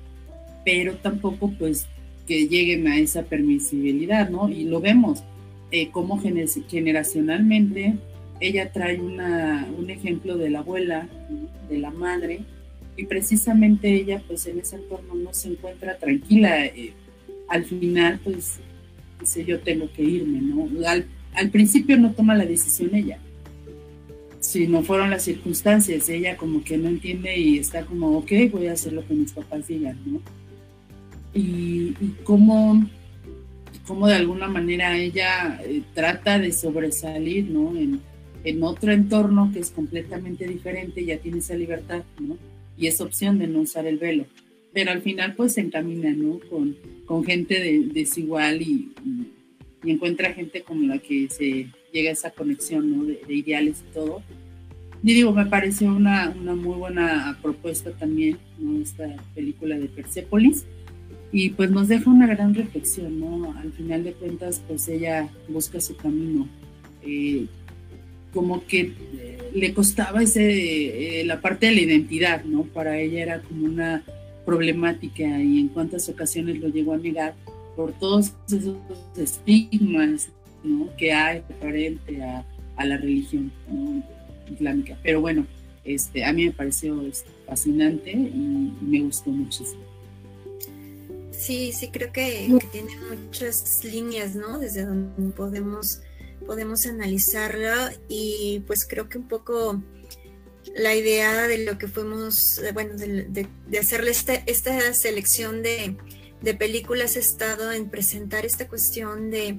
Pero 0.64 0.94
tampoco 0.96 1.52
pues 1.58 1.86
que 2.26 2.46
lleguen 2.46 2.86
a 2.88 2.98
esa 2.98 3.24
permisibilidad, 3.24 4.30
¿no? 4.30 4.48
Y 4.48 4.64
lo 4.64 4.80
vemos, 4.80 5.22
eh, 5.70 5.90
como 5.90 6.20
generacionalmente 6.20 7.96
ella 8.40 8.72
trae 8.72 9.00
una, 9.00 9.68
un 9.78 9.88
ejemplo 9.90 10.36
de 10.36 10.50
la 10.50 10.60
abuela, 10.60 11.08
de 11.68 11.78
la 11.78 11.90
madre, 11.90 12.40
y 12.96 13.06
precisamente 13.06 13.92
ella 13.92 14.22
pues 14.26 14.46
en 14.46 14.58
ese 14.58 14.76
entorno 14.76 15.14
no 15.14 15.32
se 15.32 15.48
encuentra 15.48 15.96
tranquila. 15.96 16.66
Eh, 16.66 16.92
al 17.48 17.64
final 17.64 18.20
pues 18.22 18.58
dice 19.20 19.44
yo 19.44 19.60
tengo 19.60 19.90
que 19.92 20.02
irme, 20.02 20.40
¿no? 20.40 20.68
Al, 20.86 21.50
principio 21.50 21.96
no 21.96 22.12
toma 22.12 22.34
la 22.34 22.44
decisión 22.44 22.94
ella, 22.94 23.18
si 24.52 24.66
no 24.66 24.82
fueron 24.82 25.10
las 25.10 25.24
circunstancias, 25.24 26.08
ella 26.08 26.36
como 26.36 26.62
que 26.62 26.76
no 26.78 26.88
entiende 26.88 27.36
y 27.36 27.58
está 27.58 27.84
como, 27.84 28.18
ok, 28.18 28.32
voy 28.50 28.66
a 28.66 28.72
hacer 28.72 28.92
lo 28.92 29.06
que 29.06 29.14
mis 29.14 29.32
papás 29.32 29.66
digan, 29.66 29.98
¿no? 30.06 30.20
Y, 31.34 31.96
y 32.00 32.16
cómo 32.24 32.86
cómo 33.86 34.06
de 34.06 34.14
alguna 34.14 34.48
manera 34.48 34.96
ella 34.96 35.60
eh, 35.64 35.82
trata 35.94 36.38
de 36.38 36.52
sobresalir, 36.52 37.50
¿no? 37.50 37.76
En, 37.76 38.00
otro 38.62 38.90
entorno 38.90 39.50
que 39.52 39.60
es 39.60 39.70
completamente 39.70 40.48
diferente, 40.48 41.04
ya 41.04 41.16
tiene 41.18 41.38
esa 41.38 41.54
libertad, 41.54 42.02
¿no? 42.18 42.36
Y 42.76 42.88
esa 42.88 43.04
opción 43.04 43.38
de 43.38 43.46
no 43.46 43.60
usar 43.60 43.86
el 43.86 43.98
velo. 43.98 44.26
Pero 44.72 44.90
al 44.90 45.00
final 45.00 45.34
pues 45.36 45.54
se 45.54 45.60
encamina, 45.60 46.10
¿no? 46.10 46.40
Con, 46.50 46.76
con 47.06 47.24
gente 47.24 47.60
de, 47.60 47.86
desigual 47.92 48.62
y, 48.62 48.92
encuentra 49.84 50.32
gente 50.32 50.62
con 50.62 50.88
la 50.88 50.98
que 50.98 51.28
se 51.28 51.68
llega 51.92 52.10
a 52.10 52.12
esa 52.14 52.30
conexión, 52.30 52.90
¿no? 52.90 53.04
De, 53.04 53.20
ideales 53.28 53.84
y 53.88 53.94
todo. 53.94 54.22
Y 55.02 55.14
digo, 55.14 55.32
me 55.32 55.46
pareció 55.46 55.92
una, 55.94 56.32
una 56.38 56.54
muy 56.54 56.76
buena 56.76 57.36
propuesta 57.42 57.90
también, 57.90 58.38
¿no? 58.58 58.80
Esta 58.80 59.08
película 59.34 59.76
de 59.76 59.86
Persepolis 59.86 60.64
y 61.32 61.48
pues 61.50 61.70
nos 61.70 61.88
deja 61.88 62.10
una 62.10 62.26
gran 62.26 62.54
reflexión, 62.54 63.18
¿no? 63.18 63.54
Al 63.58 63.72
final 63.72 64.04
de 64.04 64.12
cuentas, 64.12 64.62
pues 64.68 64.86
ella 64.88 65.28
busca 65.48 65.80
su 65.80 65.96
camino. 65.96 66.46
Eh, 67.02 67.46
como 68.34 68.64
que 68.66 68.92
eh, 69.14 69.38
le 69.54 69.72
costaba 69.72 70.22
ese, 70.22 71.20
eh, 71.20 71.24
la 71.24 71.40
parte 71.40 71.66
de 71.66 71.72
la 71.72 71.80
identidad, 71.80 72.44
¿no? 72.44 72.64
Para 72.64 72.98
ella 72.98 73.22
era 73.22 73.40
como 73.40 73.64
una 73.64 74.04
problemática 74.44 75.22
y 75.22 75.60
en 75.60 75.68
cuántas 75.68 76.08
ocasiones 76.08 76.58
lo 76.60 76.68
llegó 76.68 76.92
a 76.92 76.98
negar 76.98 77.34
por 77.76 77.92
todos 77.92 78.34
esos 78.46 78.76
estigmas, 79.16 80.28
¿no? 80.62 80.88
Que 80.96 81.12
hay 81.12 81.42
referente 81.48 82.22
a, 82.22 82.44
a 82.76 82.84
la 82.84 82.98
religión 82.98 83.50
islámica. 84.50 84.98
Pero 85.02 85.20
bueno, 85.20 85.46
este, 85.84 86.24
a 86.24 86.32
mí 86.32 86.46
me 86.46 86.52
pareció 86.52 87.00
este, 87.02 87.28
fascinante 87.46 88.12
y 88.12 88.76
me 88.80 89.00
gustó 89.00 89.30
muchísimo. 89.30 89.82
Sí, 91.30 91.72
sí, 91.72 91.88
creo 91.90 92.12
que, 92.12 92.56
tiene 92.70 92.92
muchas 93.10 93.82
líneas, 93.84 94.34
¿no? 94.34 94.58
Desde 94.58 94.84
donde 94.84 95.32
podemos, 95.34 96.00
podemos 96.46 96.86
analizarlo 96.86 97.90
y 98.08 98.62
pues 98.66 98.86
creo 98.86 99.08
que 99.08 99.18
un 99.18 99.26
poco 99.26 99.82
la 100.76 100.94
idea 100.94 101.48
de 101.48 101.64
lo 101.64 101.78
que 101.78 101.88
fuimos, 101.88 102.60
bueno, 102.74 102.94
de, 102.96 103.48
hacerle 103.78 104.12
esta, 104.12 104.34
esta 104.34 104.94
selección 104.94 105.62
de, 105.62 105.96
de 106.42 106.54
películas 106.54 107.16
he 107.16 107.20
estado 107.20 107.72
en 107.72 107.88
presentar 107.88 108.46
esta 108.46 108.68
cuestión 108.68 109.30
de, 109.30 109.58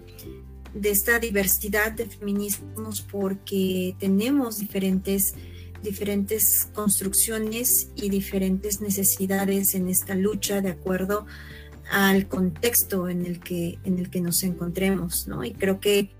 de 0.73 0.89
esta 0.89 1.19
diversidad 1.19 1.91
de 1.91 2.05
feminismos 2.07 3.01
porque 3.01 3.95
tenemos 3.99 4.59
diferentes 4.59 5.35
diferentes 5.83 6.69
construcciones 6.73 7.89
y 7.95 8.09
diferentes 8.09 8.81
necesidades 8.81 9.75
en 9.75 9.89
esta 9.89 10.15
lucha 10.15 10.61
de 10.61 10.69
acuerdo 10.69 11.27
al 11.91 12.27
contexto 12.27 13.09
en 13.09 13.25
el 13.25 13.41
que, 13.41 13.77
en 13.83 13.99
el 13.99 14.09
que 14.09 14.21
nos 14.21 14.43
encontremos, 14.43 15.27
¿no? 15.27 15.43
Y 15.43 15.51
creo 15.51 15.79
que 15.79 16.11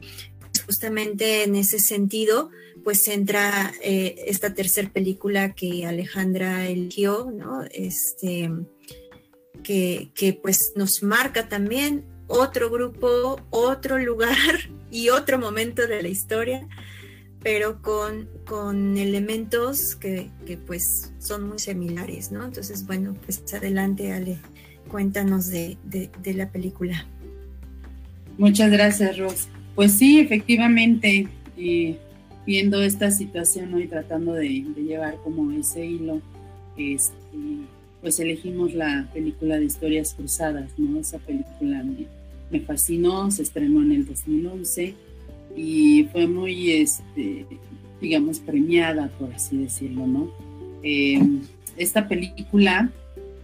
justamente 0.65 1.43
en 1.43 1.55
ese 1.55 1.80
sentido, 1.80 2.51
pues 2.84 3.07
entra 3.07 3.73
eh, 3.81 4.15
esta 4.27 4.53
tercera 4.53 4.91
película 4.91 5.55
que 5.55 5.85
Alejandra 5.85 6.67
eligió, 6.67 7.31
¿no? 7.34 7.63
Este, 7.71 8.51
que, 9.63 10.11
que 10.13 10.34
pues 10.34 10.73
nos 10.75 11.01
marca 11.01 11.47
también 11.47 12.05
otro 12.27 12.69
grupo, 12.69 13.39
otro 13.49 13.97
lugar 13.97 14.37
y 14.91 15.09
otro 15.09 15.39
momento 15.39 15.87
de 15.87 16.01
la 16.01 16.09
historia 16.09 16.67
pero 17.43 17.81
con, 17.81 18.29
con 18.45 18.97
elementos 18.97 19.95
que, 19.95 20.29
que, 20.45 20.57
pues 20.57 21.13
son 21.19 21.49
muy 21.49 21.59
similares, 21.59 22.31
¿no? 22.31 22.45
Entonces, 22.45 22.87
bueno, 22.87 23.15
pues 23.25 23.43
adelante, 23.53 24.13
Ale, 24.13 24.37
cuéntanos 24.87 25.49
de, 25.49 25.77
de, 25.83 26.33
la 26.33 26.49
película. 26.49 27.05
Muchas 28.37 28.71
gracias, 28.71 29.17
Ros. 29.17 29.49
Pues 29.75 29.91
sí, 29.91 30.21
efectivamente, 30.21 31.27
eh, 31.57 31.97
viendo 32.45 32.81
esta 32.81 33.11
situación 33.11 33.77
y 33.77 33.87
tratando 33.87 34.33
de, 34.33 34.47
llevar 34.77 35.17
como 35.17 35.51
ese 35.51 35.85
hilo, 35.85 36.21
este, 36.77 37.15
pues 38.03 38.19
elegimos 38.19 38.73
la 38.73 39.09
película 39.13 39.57
de 39.57 39.65
Historias 39.65 40.13
Cruzadas, 40.13 40.69
¿no? 40.77 40.99
Esa 40.99 41.19
película 41.19 41.84
me, 42.51 42.59
fascinó, 42.59 43.31
se 43.31 43.43
estrenó 43.43 43.81
en 43.81 43.93
el 43.93 44.05
2011 44.05 44.93
y 45.55 46.03
fue 46.11 46.27
muy, 46.27 46.73
este, 46.73 47.47
digamos, 48.01 48.39
premiada, 48.39 49.07
por 49.17 49.34
así 49.34 49.57
decirlo, 49.57 50.05
¿no? 50.05 50.31
Eh, 50.84 51.17
esta 51.77 52.09
película, 52.09 52.91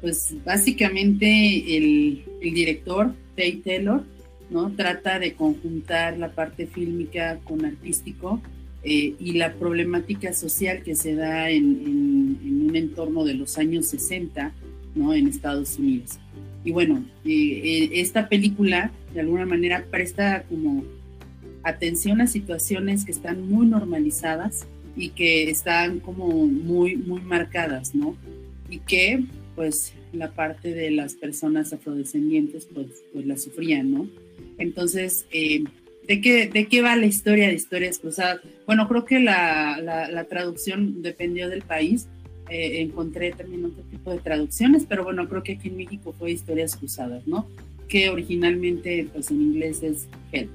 pues 0.01 0.35
básicamente 0.43 1.77
el, 1.77 2.25
director, 2.41 3.13
Tay 3.37 3.61
Taylor, 3.63 4.03
¿no? 4.49 4.71
Trata 4.73 5.19
de 5.19 5.35
conjuntar 5.35 6.17
la 6.17 6.33
parte 6.33 6.67
fílmica 6.67 7.39
con 7.45 7.63
artístico 7.63 8.41
eh, 8.83 9.15
y 9.19 9.33
la 9.33 9.53
problemática 9.53 10.33
social 10.33 10.83
que 10.83 10.95
se 10.95 11.15
da 11.15 11.49
en, 11.49 12.67
un 12.67 12.75
entorno 12.75 13.23
de 13.25 13.33
los 13.33 13.57
años 13.57 13.87
60, 13.87 14.53
¿no? 14.95 15.13
En 15.13 15.27
Estados 15.27 15.77
Unidos. 15.77 16.19
Y 16.63 16.71
bueno, 16.71 17.03
eh, 17.25 17.89
esta 17.93 18.29
película 18.29 18.91
de 19.13 19.21
alguna 19.21 19.45
manera 19.45 19.85
presta 19.89 20.43
como 20.43 20.83
atención 21.63 22.21
a 22.21 22.27
situaciones 22.27 23.05
que 23.05 23.11
están 23.11 23.49
muy 23.49 23.67
normalizadas 23.67 24.65
y 24.95 25.09
que 25.09 25.49
están 25.49 25.99
como 25.99 26.27
muy, 26.47 26.95
muy 26.95 27.21
marcadas, 27.21 27.95
¿no? 27.95 28.15
Y 28.69 28.79
que, 28.79 29.23
pues, 29.55 29.93
la 30.13 30.31
parte 30.31 30.73
de 30.73 30.91
las 30.91 31.15
personas 31.15 31.73
afrodescendientes, 31.73 32.67
pues, 32.73 32.87
pues 33.13 33.25
la 33.25 33.37
sufrían, 33.37 33.91
¿no? 33.91 34.07
Entonces, 34.57 35.25
eh, 35.31 35.63
¿de, 36.09 36.21
qué, 36.21 36.47
¿de 36.47 36.65
qué 36.65 36.81
va 36.81 36.95
la 36.95 37.05
historia 37.05 37.47
de 37.47 37.53
Historias 37.53 37.99
Cruzadas? 37.99 38.41
Bueno, 38.65 38.87
creo 38.87 39.05
que 39.05 39.19
la, 39.19 39.79
la, 39.79 40.23
traducción 40.25 41.03
dependió 41.03 41.47
del 41.49 41.61
país. 41.61 42.07
Eh, 42.49 42.81
encontré 42.81 43.31
también 43.31 43.65
otro 43.65 43.83
tipo 43.83 44.11
de 44.11 44.17
traducciones, 44.17 44.85
pero 44.89 45.03
bueno, 45.03 45.29
creo 45.29 45.43
que 45.43 45.51
aquí 45.53 45.67
en 45.67 45.77
México 45.77 46.15
fue 46.17 46.31
Historias 46.31 46.75
Cruzadas, 46.75 47.27
¿no? 47.27 47.47
Que 47.87 48.09
originalmente, 48.09 49.07
pues, 49.13 49.29
en 49.29 49.39
inglés 49.39 49.83
es 49.83 50.07
Help. 50.31 50.49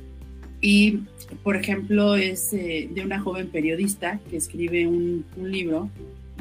Y, 0.61 1.03
por 1.45 1.55
ejemplo, 1.55 2.17
es 2.17 2.53
eh, 2.53 2.89
de 2.93 3.03
una 3.03 3.21
joven 3.21 3.47
periodista 3.47 4.19
que 4.29 4.37
escribe 4.37 4.89
un, 4.89 5.25
libro 5.41 5.89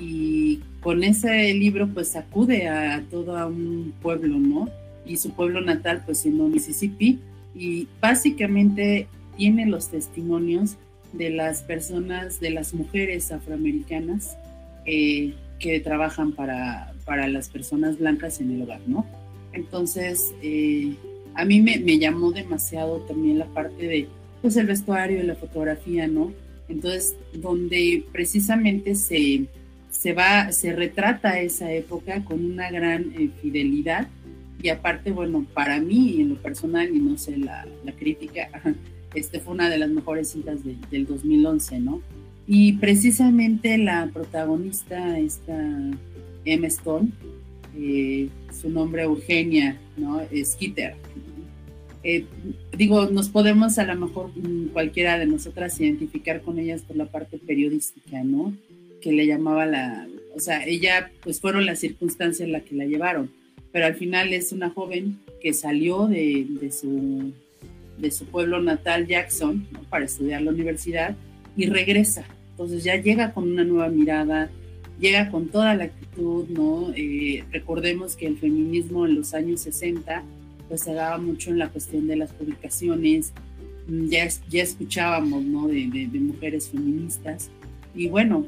y 0.02 0.60
con 0.81 1.03
ese 1.03 1.53
libro 1.53 1.88
pues 1.88 2.15
acude 2.15 2.68
a, 2.68 3.03
todo 3.11 3.48
un 3.48 3.94
pueblo, 4.02 4.40
¿no? 4.40 4.69
Y 5.06 5.18
su 5.18 5.35
pueblo 5.35 5.61
natal 5.61 6.02
pues 6.03 6.18
siendo 6.18 6.48
Mississippi 6.48 7.19
y 7.56 7.88
básicamente 8.02 9.08
tiene 9.38 9.66
los 9.66 9.90
testimonios 9.90 10.78
de 11.12 11.30
las 11.30 11.62
personas, 11.62 12.40
de 12.40 12.50
las 12.50 12.74
mujeres 12.74 13.32
afroamericanas 13.32 14.38
eh, 14.86 15.34
que 15.60 15.80
trabajan 15.80 16.34
para, 16.34 16.94
para 17.06 17.28
las 17.28 17.50
personas 17.50 18.00
blancas 18.00 18.42
en 18.42 18.52
el 18.52 18.64
hogar, 18.64 18.82
¿no? 18.88 19.06
Entonces, 19.54 20.34
eh, 20.42 20.96
a 21.36 21.46
mí 21.46 21.62
me, 21.62 22.00
llamó 22.00 22.32
demasiado 22.32 22.98
también 23.02 23.40
la 23.40 23.46
parte 23.46 23.88
de, 23.88 24.08
pues, 24.42 24.58
el 24.58 24.68
vestuario 24.68 25.20
y 25.20 25.24
la 25.24 25.36
fotografía, 25.36 26.08
¿no? 26.08 26.34
Entonces, 26.68 27.16
donde 27.34 28.04
precisamente 28.12 28.96
se, 28.96 29.46
se 29.92 30.14
va, 30.14 30.52
se 30.52 30.74
retrata 30.74 31.40
esa 31.40 31.72
época 31.72 32.24
con 32.26 32.44
una 32.44 32.72
gran 32.72 33.14
eh, 33.18 33.30
fidelidad 33.42 34.08
y 34.64 34.69
aparte, 34.69 35.11
bueno, 35.11 35.45
para 35.53 35.81
mí 35.81 36.22
en 36.22 36.30
lo 36.30 36.35
personal 36.41 36.90
y 36.95 36.98
no 36.98 37.18
sé 37.18 37.38
la, 37.38 37.68
crítica, 37.99 38.49
este 39.14 39.41
fue 39.41 39.53
una 39.53 39.69
de 39.69 39.77
las 39.77 39.90
mejores 39.90 40.30
cintas 40.30 40.61
del 40.64 41.06
2011, 41.06 41.81
¿no? 41.81 42.02
Y 42.48 42.73
precisamente 42.73 43.77
la 43.77 44.10
protagonista, 44.14 45.19
esta 45.19 45.53
Emma 46.45 46.68
Stone, 46.68 47.10
eh, 47.77 48.30
su 48.57 48.69
nombre 48.69 49.03
Eugenia, 49.03 49.77
¿no? 49.98 50.22
Skitter. 50.44 50.95
Eh, 52.06 52.26
digo, 52.77 53.07
nos 53.07 53.27
podemos 53.30 53.77
a 53.77 53.85
lo 53.85 53.95
mejor 53.95 54.31
mm, 54.35 54.69
cualquiera 54.69 55.19
de 55.19 55.26
nosotras 55.26 55.80
identificar 55.80 56.41
con 56.41 56.57
ellas 56.57 56.81
por 56.84 56.95
la 56.95 57.06
parte 57.06 57.38
periodística, 57.38 58.23
¿no? 58.23 58.53
Que 59.02 59.11
le 59.11 59.27
llamaba 59.27 59.65
la, 59.65 60.07
o 60.34 60.40
sea, 60.40 60.65
ella, 60.65 61.11
pues 61.22 61.41
fueron 61.41 61.65
las 61.65 61.80
circunstancias 61.80 62.48
las 62.48 62.64
que 62.64 62.76
la 62.76 62.85
llevaron, 62.85 63.30
pero 63.74 63.88
al 63.88 63.95
final 63.95 64.32
es 64.34 64.54
una 64.54 64.70
joven 64.70 65.20
que 65.41 65.52
salió 65.52 66.08
de, 66.08 66.45
de 66.62 66.72
su, 66.72 67.34
de 67.98 68.12
su 68.12 68.26
pueblo 68.26 68.62
natal, 68.62 69.08
Jackson, 69.08 69.68
para 69.90 70.06
estudiar 70.06 70.44
la 70.44 70.52
universidad 70.52 71.18
y 71.58 71.66
regresa. 71.66 72.24
Entonces 72.52 72.84
ya 72.84 72.95
llega 73.02 73.34
con 73.34 73.52
una 73.52 73.64
nueva 73.64 73.90
mirada, 73.90 74.52
llega 75.00 75.32
con 75.32 75.48
toda 75.48 75.74
la 75.74 75.86
actitud, 75.86 76.48
¿no? 76.50 76.94
Eh, 76.95 77.44
recordemos 77.52 78.16
que 78.16 78.28
el 78.28 78.38
feminismo 78.38 79.08
en 79.08 79.16
los 79.16 79.34
años 79.34 79.62
60 79.62 80.24
pues 80.70 80.82
se 80.82 80.94
daba 80.94 81.18
mucho 81.18 81.50
en 81.50 81.58
la 81.58 81.70
cuestión 81.70 82.08
de 82.08 82.16
las 82.16 82.32
publicaciones, 82.32 83.34
mm, 83.88 84.08
ya, 84.08 84.28
ya 84.50 84.62
escuchábamos, 84.62 85.44
¿no? 85.44 85.68
De, 85.68 85.88
de, 85.88 86.20
mujeres 86.20 86.70
feministas 86.70 87.50
y 87.95 88.08
bueno, 88.08 88.45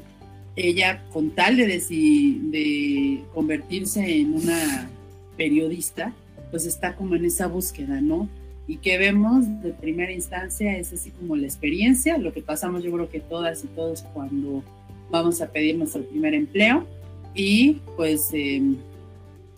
ella 0.54 1.04
con 1.12 1.30
tal 1.30 1.56
de, 1.56 1.66
de 1.66 3.22
convertirse 3.34 4.20
en 4.20 4.34
una 4.34 4.88
periodista, 5.36 6.12
pues 6.50 6.66
está 6.66 6.94
como 6.94 7.14
en 7.14 7.24
esa 7.24 7.46
búsqueda, 7.46 8.00
¿no? 8.00 8.28
Y 8.68 8.78
que 8.78 8.98
vemos 8.98 9.44
de 9.62 9.72
primera 9.72 10.12
instancia 10.12 10.76
es 10.76 10.92
así 10.92 11.10
como 11.10 11.36
la 11.36 11.46
experiencia, 11.46 12.18
lo 12.18 12.32
que 12.32 12.42
pasamos 12.42 12.82
yo 12.82 12.92
creo 12.92 13.08
que 13.08 13.20
todas 13.20 13.64
y 13.64 13.68
todos 13.68 14.02
cuando 14.14 14.62
vamos 15.10 15.40
a 15.40 15.52
pedir 15.52 15.76
nuestro 15.76 16.02
primer 16.02 16.34
empleo 16.34 16.84
y 17.34 17.78
pues 17.96 18.30
em, 18.32 18.76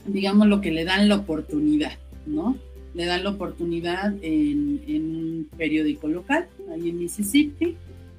digamos 0.06 0.46
lo 0.48 0.60
que 0.60 0.70
le 0.70 0.84
dan 0.84 1.08
la 1.08 1.16
oportunidad, 1.16 1.92
¿no? 2.26 2.56
Le 2.94 3.06
dan 3.06 3.24
la 3.24 3.30
oportunidad 3.30 4.14
en, 4.22 4.80
un 4.88 5.48
periódico 5.56 6.08
local, 6.08 6.48
ahí 6.72 6.90
en 6.90 6.98
Mississippi. 6.98 7.76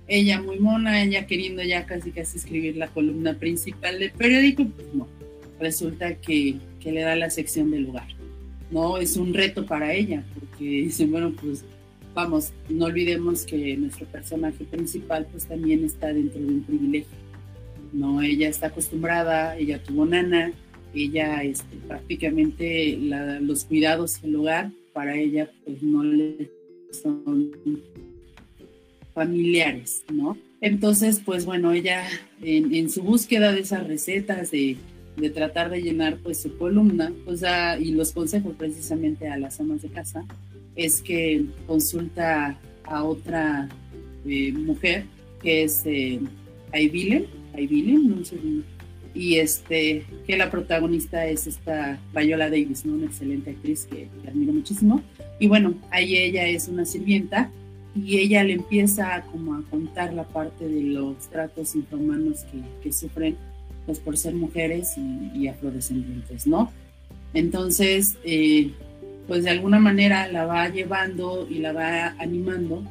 Ella 0.07 0.41
muy 0.41 0.59
mona, 0.59 1.03
ella 1.03 1.27
queriendo 1.27 1.61
ya 1.61 1.85
casi 1.85 2.11
casi 2.11 2.37
escribir 2.37 2.77
la 2.77 2.87
columna 2.87 3.35
principal 3.35 3.99
del 3.99 4.11
periódico, 4.11 4.65
pues 4.65 4.87
no, 4.93 5.07
resulta 5.59 6.15
que, 6.15 6.57
que 6.79 6.91
le 6.91 7.01
da 7.01 7.15
la 7.15 7.29
sección 7.29 7.71
del 7.71 7.83
lugar. 7.83 8.07
No, 8.71 8.97
es 8.97 9.17
un 9.17 9.33
reto 9.33 9.65
para 9.65 9.93
ella, 9.93 10.23
porque 10.39 10.63
dicen, 10.63 11.11
bueno, 11.11 11.33
pues 11.41 11.63
vamos, 12.13 12.51
no 12.69 12.85
olvidemos 12.85 13.45
que 13.45 13.77
nuestro 13.77 14.05
personaje 14.07 14.63
principal 14.65 15.27
pues 15.31 15.45
también 15.45 15.83
está 15.83 16.13
dentro 16.13 16.39
de 16.39 16.47
un 16.47 16.63
privilegio. 16.63 17.17
No, 17.93 18.21
ella 18.21 18.49
está 18.49 18.67
acostumbrada, 18.67 19.57
ella 19.57 19.81
tuvo 19.81 20.05
nana, 20.05 20.51
ella 20.93 21.43
este, 21.43 21.77
prácticamente 21.87 22.97
los 23.41 23.65
cuidados 23.65 24.23
el 24.23 24.35
hogar 24.35 24.71
para 24.93 25.15
ella 25.17 25.49
pues 25.65 25.81
no 25.81 26.03
le 26.03 26.51
son 26.91 27.51
familiares, 29.13 30.03
¿no? 30.11 30.37
Entonces, 30.61 31.21
pues 31.23 31.45
bueno, 31.45 31.71
ella 31.71 32.05
en, 32.41 32.89
su 32.89 33.01
búsqueda 33.01 33.51
de 33.51 33.61
esas 33.61 33.87
recetas, 33.87 34.51
de, 34.51 34.75
de, 35.19 35.29
tratar 35.29 35.69
de 35.69 35.81
llenar 35.81 36.17
pues 36.17 36.41
su 36.41 36.57
columna, 36.57 37.11
pues 37.25 37.41
da, 37.41 37.79
y 37.79 37.91
los 37.91 38.11
consejos 38.11 38.55
precisamente 38.57 39.27
a 39.27 39.37
las 39.37 39.59
amas 39.59 39.81
de 39.81 39.89
casa, 39.89 40.25
es 40.75 41.01
que 41.01 41.45
consulta 41.67 42.57
a 42.83 43.03
otra 43.03 43.69
eh, 44.25 44.51
mujer 44.53 45.05
que 45.41 45.63
es 45.63 45.81
eh, 45.85 46.19
Aibilen, 46.73 47.27
no 48.09 48.23
sé 48.23 48.37
y 49.13 49.35
este, 49.35 50.05
que 50.25 50.37
la 50.37 50.49
protagonista 50.49 51.25
es 51.25 51.47
esta 51.47 51.99
Viola 52.15 52.49
Davis, 52.49 52.85
¿no? 52.85 52.93
Una 52.93 53.07
excelente 53.07 53.51
actriz 53.51 53.85
que, 53.85 54.07
admiro 54.27 54.53
muchísimo. 54.53 55.01
Y 55.39 55.47
bueno, 55.47 55.73
ahí 55.89 56.15
ella 56.15 56.47
es 56.47 56.67
una 56.67 56.85
sirvienta 56.85 57.51
y 57.95 58.17
ella 58.17 58.43
le 58.43 58.53
empieza 58.53 59.23
como 59.31 59.55
a 59.55 59.63
contar 59.63 60.13
la 60.13 60.23
parte 60.23 60.67
de 60.67 60.83
los 60.83 61.17
tratos 61.29 61.75
inhumanos 61.75 62.43
que, 62.51 62.61
que 62.81 62.93
sufren 62.93 63.35
pues 63.89 63.99
por 63.99 64.17
ser 64.17 64.35
mujeres 64.35 64.95
y, 65.33 65.47
afrodescendientes, 65.47 66.45
¿no? 66.45 66.71
Entonces, 67.33 68.17
eh, 68.23 68.71
pues 69.27 69.43
de 69.45 69.49
alguna 69.49 69.79
manera 69.79 70.27
la 70.31 70.45
va 70.45 70.69
llevando 70.69 71.47
y 71.49 71.55
la 71.55 71.73
va 71.73 72.09
animando, 72.19 72.83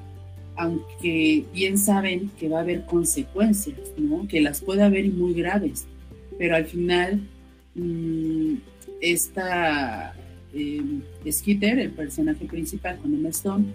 aunque 0.57 1.45
bien 1.55 1.79
saben 1.79 2.31
que 2.39 2.49
va 2.49 2.59
a 2.59 2.63
haber 2.63 2.85
consecuencias, 2.85 3.79
¿no? 3.97 4.27
Que 4.27 4.41
las 4.41 4.61
puede 4.61 4.83
haber 4.83 5.05
y 5.05 5.11
muy 5.11 5.35
graves 5.35 5.87
pero 6.39 6.55
al 6.55 6.65
final 6.65 7.21
mm, 7.75 8.55
esta 9.01 10.15
eh, 10.55 11.01
Skitter, 11.31 11.81
el 11.81 11.91
personaje 11.91 12.47
principal 12.47 12.97
con 12.99 13.13
Emma 13.13 13.29
Stone, 13.31 13.67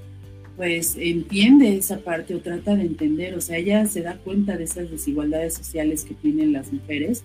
pues 0.56 0.96
entiende 0.98 1.76
esa 1.76 2.00
parte 2.00 2.36
o 2.36 2.40
trata 2.40 2.76
de 2.76 2.84
entender, 2.84 3.34
o 3.34 3.42
sea, 3.42 3.58
ella 3.58 3.86
se 3.88 4.02
da 4.02 4.18
cuenta 4.18 4.56
de 4.56 4.66
esas 4.66 4.92
desigualdades 4.92 5.56
sociales 5.56 6.04
que 6.04 6.14
tienen 6.14 6.54
las 6.54 6.72
mujeres, 6.72 7.24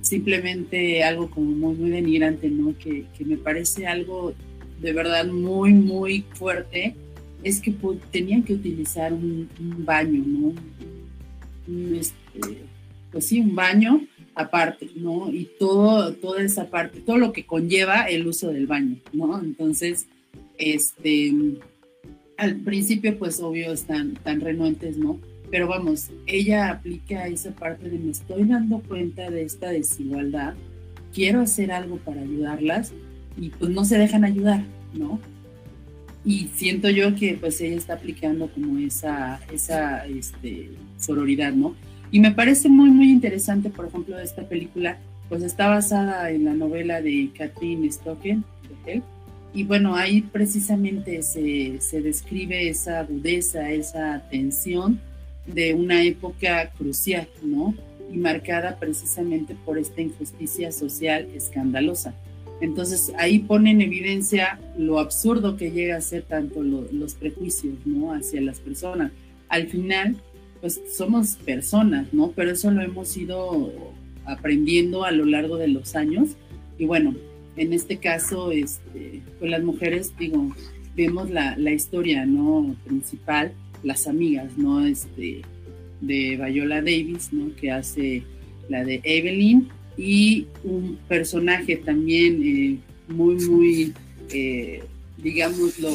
simplemente 0.00 1.02
algo 1.02 1.28
como 1.28 1.50
muy, 1.50 1.74
muy 1.74 1.90
denigrante, 1.90 2.48
¿no? 2.48 2.76
Que, 2.78 3.04
me 3.24 3.36
parece 3.36 3.86
algo 3.86 4.32
de 4.80 4.92
verdad 4.92 5.26
muy, 5.26 5.72
muy 5.72 6.24
fuerte, 6.34 6.94
es 7.42 7.60
que 7.60 7.74
tenían 8.12 8.44
que 8.44 8.54
utilizar 8.54 9.12
un, 9.12 9.48
baño, 9.84 10.22
¿no? 10.24 11.96
este, 11.96 12.58
pues 13.10 13.26
sí, 13.26 13.40
un 13.40 13.56
baño 13.56 14.06
aparte, 14.36 14.88
¿no? 14.94 15.32
Y 15.32 15.50
todo, 15.58 16.14
toda 16.14 16.42
esa 16.42 16.70
parte, 16.70 17.00
todo 17.00 17.18
lo 17.18 17.32
que 17.32 17.44
conlleva 17.44 18.02
el 18.02 18.26
uso 18.26 18.52
del 18.52 18.68
baño, 18.68 18.98
¿no? 19.12 19.40
Entonces, 19.40 20.06
este, 20.58 21.34
al 22.38 22.54
principio, 22.56 23.18
pues 23.18 23.40
obvio, 23.40 23.72
están 23.72 24.14
tan 24.14 24.40
renuentes, 24.40 24.96
¿no? 24.96 25.18
Pero 25.50 25.66
vamos, 25.66 26.10
ella 26.26 26.70
aplica 26.70 27.26
esa 27.26 27.50
parte 27.50 27.90
de 27.90 27.98
me 27.98 28.12
estoy 28.12 28.44
dando 28.44 28.80
cuenta 28.80 29.28
de 29.28 29.42
esta 29.42 29.70
desigualdad, 29.70 30.54
quiero 31.12 31.40
hacer 31.40 31.72
algo 31.72 31.96
para 31.96 32.22
ayudarlas 32.22 32.92
y 33.36 33.50
pues 33.50 33.70
no 33.70 33.84
se 33.84 33.98
dejan 33.98 34.24
ayudar, 34.24 34.62
¿no? 34.94 35.18
Y 36.24 36.48
siento 36.54 36.88
yo 36.90 37.14
que 37.16 37.34
pues 37.34 37.60
ella 37.60 37.76
está 37.76 37.94
aplicando 37.94 38.48
como 38.52 38.78
esa, 38.78 39.40
esa 39.52 40.06
este, 40.06 40.70
sororidad, 40.96 41.52
¿no? 41.52 41.74
Y 42.12 42.20
me 42.20 42.30
parece 42.30 42.68
muy, 42.68 42.90
muy 42.90 43.10
interesante, 43.10 43.68
por 43.68 43.86
ejemplo, 43.86 44.18
esta 44.18 44.42
película, 44.48 44.98
pues 45.28 45.42
está 45.42 45.68
basada 45.68 46.30
en 46.30 46.44
la 46.44 46.54
novela 46.54 47.02
de 47.02 47.30
Catherine 47.36 47.90
Stocken, 47.90 48.44
y 49.54 49.64
bueno, 49.64 49.96
ahí 49.96 50.22
precisamente 50.22 51.22
se, 51.22 51.80
se 51.80 52.02
describe 52.02 52.68
esa 52.68 53.00
agudeza, 53.00 53.70
esa 53.70 54.22
tensión 54.30 55.00
de 55.46 55.74
una 55.74 56.04
época 56.04 56.70
crucial, 56.76 57.28
¿no? 57.42 57.74
Y 58.12 58.18
marcada 58.18 58.78
precisamente 58.78 59.56
por 59.64 59.78
esta 59.78 60.00
injusticia 60.00 60.70
social 60.72 61.28
escandalosa. 61.34 62.14
Entonces 62.60 63.12
ahí 63.18 63.38
pone 63.38 63.70
en 63.70 63.82
evidencia 63.82 64.58
lo 64.76 64.98
absurdo 64.98 65.56
que 65.56 65.70
llega 65.70 65.96
a 65.96 66.00
ser 66.00 66.22
tanto 66.22 66.62
los 66.62 67.14
prejuicios, 67.14 67.74
¿no? 67.86 68.12
Hacia 68.12 68.40
las 68.40 68.60
personas. 68.60 69.12
Al 69.48 69.68
final, 69.68 70.16
pues 70.60 70.80
somos 70.92 71.36
personas, 71.36 72.12
¿no? 72.12 72.32
Pero 72.34 72.50
eso 72.50 72.70
lo 72.70 72.82
hemos 72.82 73.16
ido 73.16 73.72
aprendiendo 74.24 75.04
a 75.04 75.12
lo 75.12 75.24
largo 75.24 75.56
de 75.56 75.68
los 75.68 75.94
años. 75.94 76.30
Y 76.78 76.84
bueno, 76.84 77.14
en 77.58 77.72
este 77.72 77.98
caso, 77.98 78.52
este, 78.52 79.20
las 79.40 79.62
mujeres, 79.62 80.12
digo, 80.18 80.54
vemos 80.96 81.30
la, 81.30 81.72
historia, 81.72 82.24
¿no? 82.24 82.74
Principal, 82.84 83.52
las 83.82 84.06
amigas, 84.06 84.56
¿no? 84.56 84.86
Este, 84.86 85.42
de 86.00 86.36
Viola 86.36 86.76
Davis, 86.76 87.32
¿no? 87.32 87.54
Que 87.56 87.70
hace 87.70 88.22
la 88.68 88.84
de 88.84 89.00
Evelyn 89.04 89.68
y 89.96 90.46
un 90.62 90.98
personaje 91.08 91.76
también 91.76 92.42
eh, 92.42 92.78
muy, 93.08 93.36
muy, 93.46 93.92
eh, 94.32 94.82
digámoslo, 95.16 95.90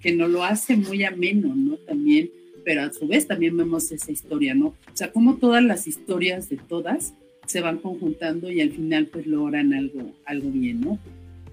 que 0.00 0.12
no 0.14 0.28
lo 0.28 0.44
hace 0.44 0.76
muy 0.76 1.04
ameno, 1.04 1.54
¿no? 1.54 1.76
También 1.78 2.30
pero 2.66 2.82
a 2.82 2.92
su 2.92 3.06
vez 3.06 3.28
también 3.28 3.56
vemos 3.56 3.92
esa 3.92 4.10
historia, 4.10 4.52
¿no? 4.52 4.66
O 4.66 4.74
sea, 4.92 5.12
como 5.12 5.36
todas 5.36 5.62
las 5.62 5.86
historias 5.86 6.48
de 6.48 6.56
todas 6.56 7.14
se 7.46 7.60
van 7.60 7.78
conjuntando 7.78 8.50
y 8.50 8.60
al 8.60 8.70
final 8.70 9.06
pues 9.06 9.26
logran 9.26 9.72
algo, 9.72 10.12
algo 10.24 10.50
bien, 10.50 10.80
¿no? 10.80 10.98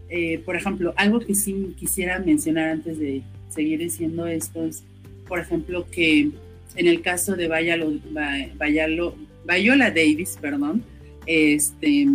Eh, 0.10 0.40
por 0.46 0.56
ejemplo, 0.56 0.94
algo 0.98 1.20
que 1.20 1.34
sí 1.34 1.74
quisiera 1.78 2.20
mencionar 2.20 2.70
antes 2.70 3.00
de 3.00 3.22
seguir 3.50 3.80
diciendo 3.80 4.28
esto 4.28 4.66
es, 4.66 4.84
por 5.28 5.40
ejemplo, 5.40 5.88
que 5.90 6.32
en 6.76 6.88
el 6.88 7.02
caso 7.02 7.36
de 7.36 7.48
Vayalo, 7.48 9.16
Viola 9.48 9.90
Davis, 9.90 10.38
perdón, 10.40 10.84
este, 11.26 12.08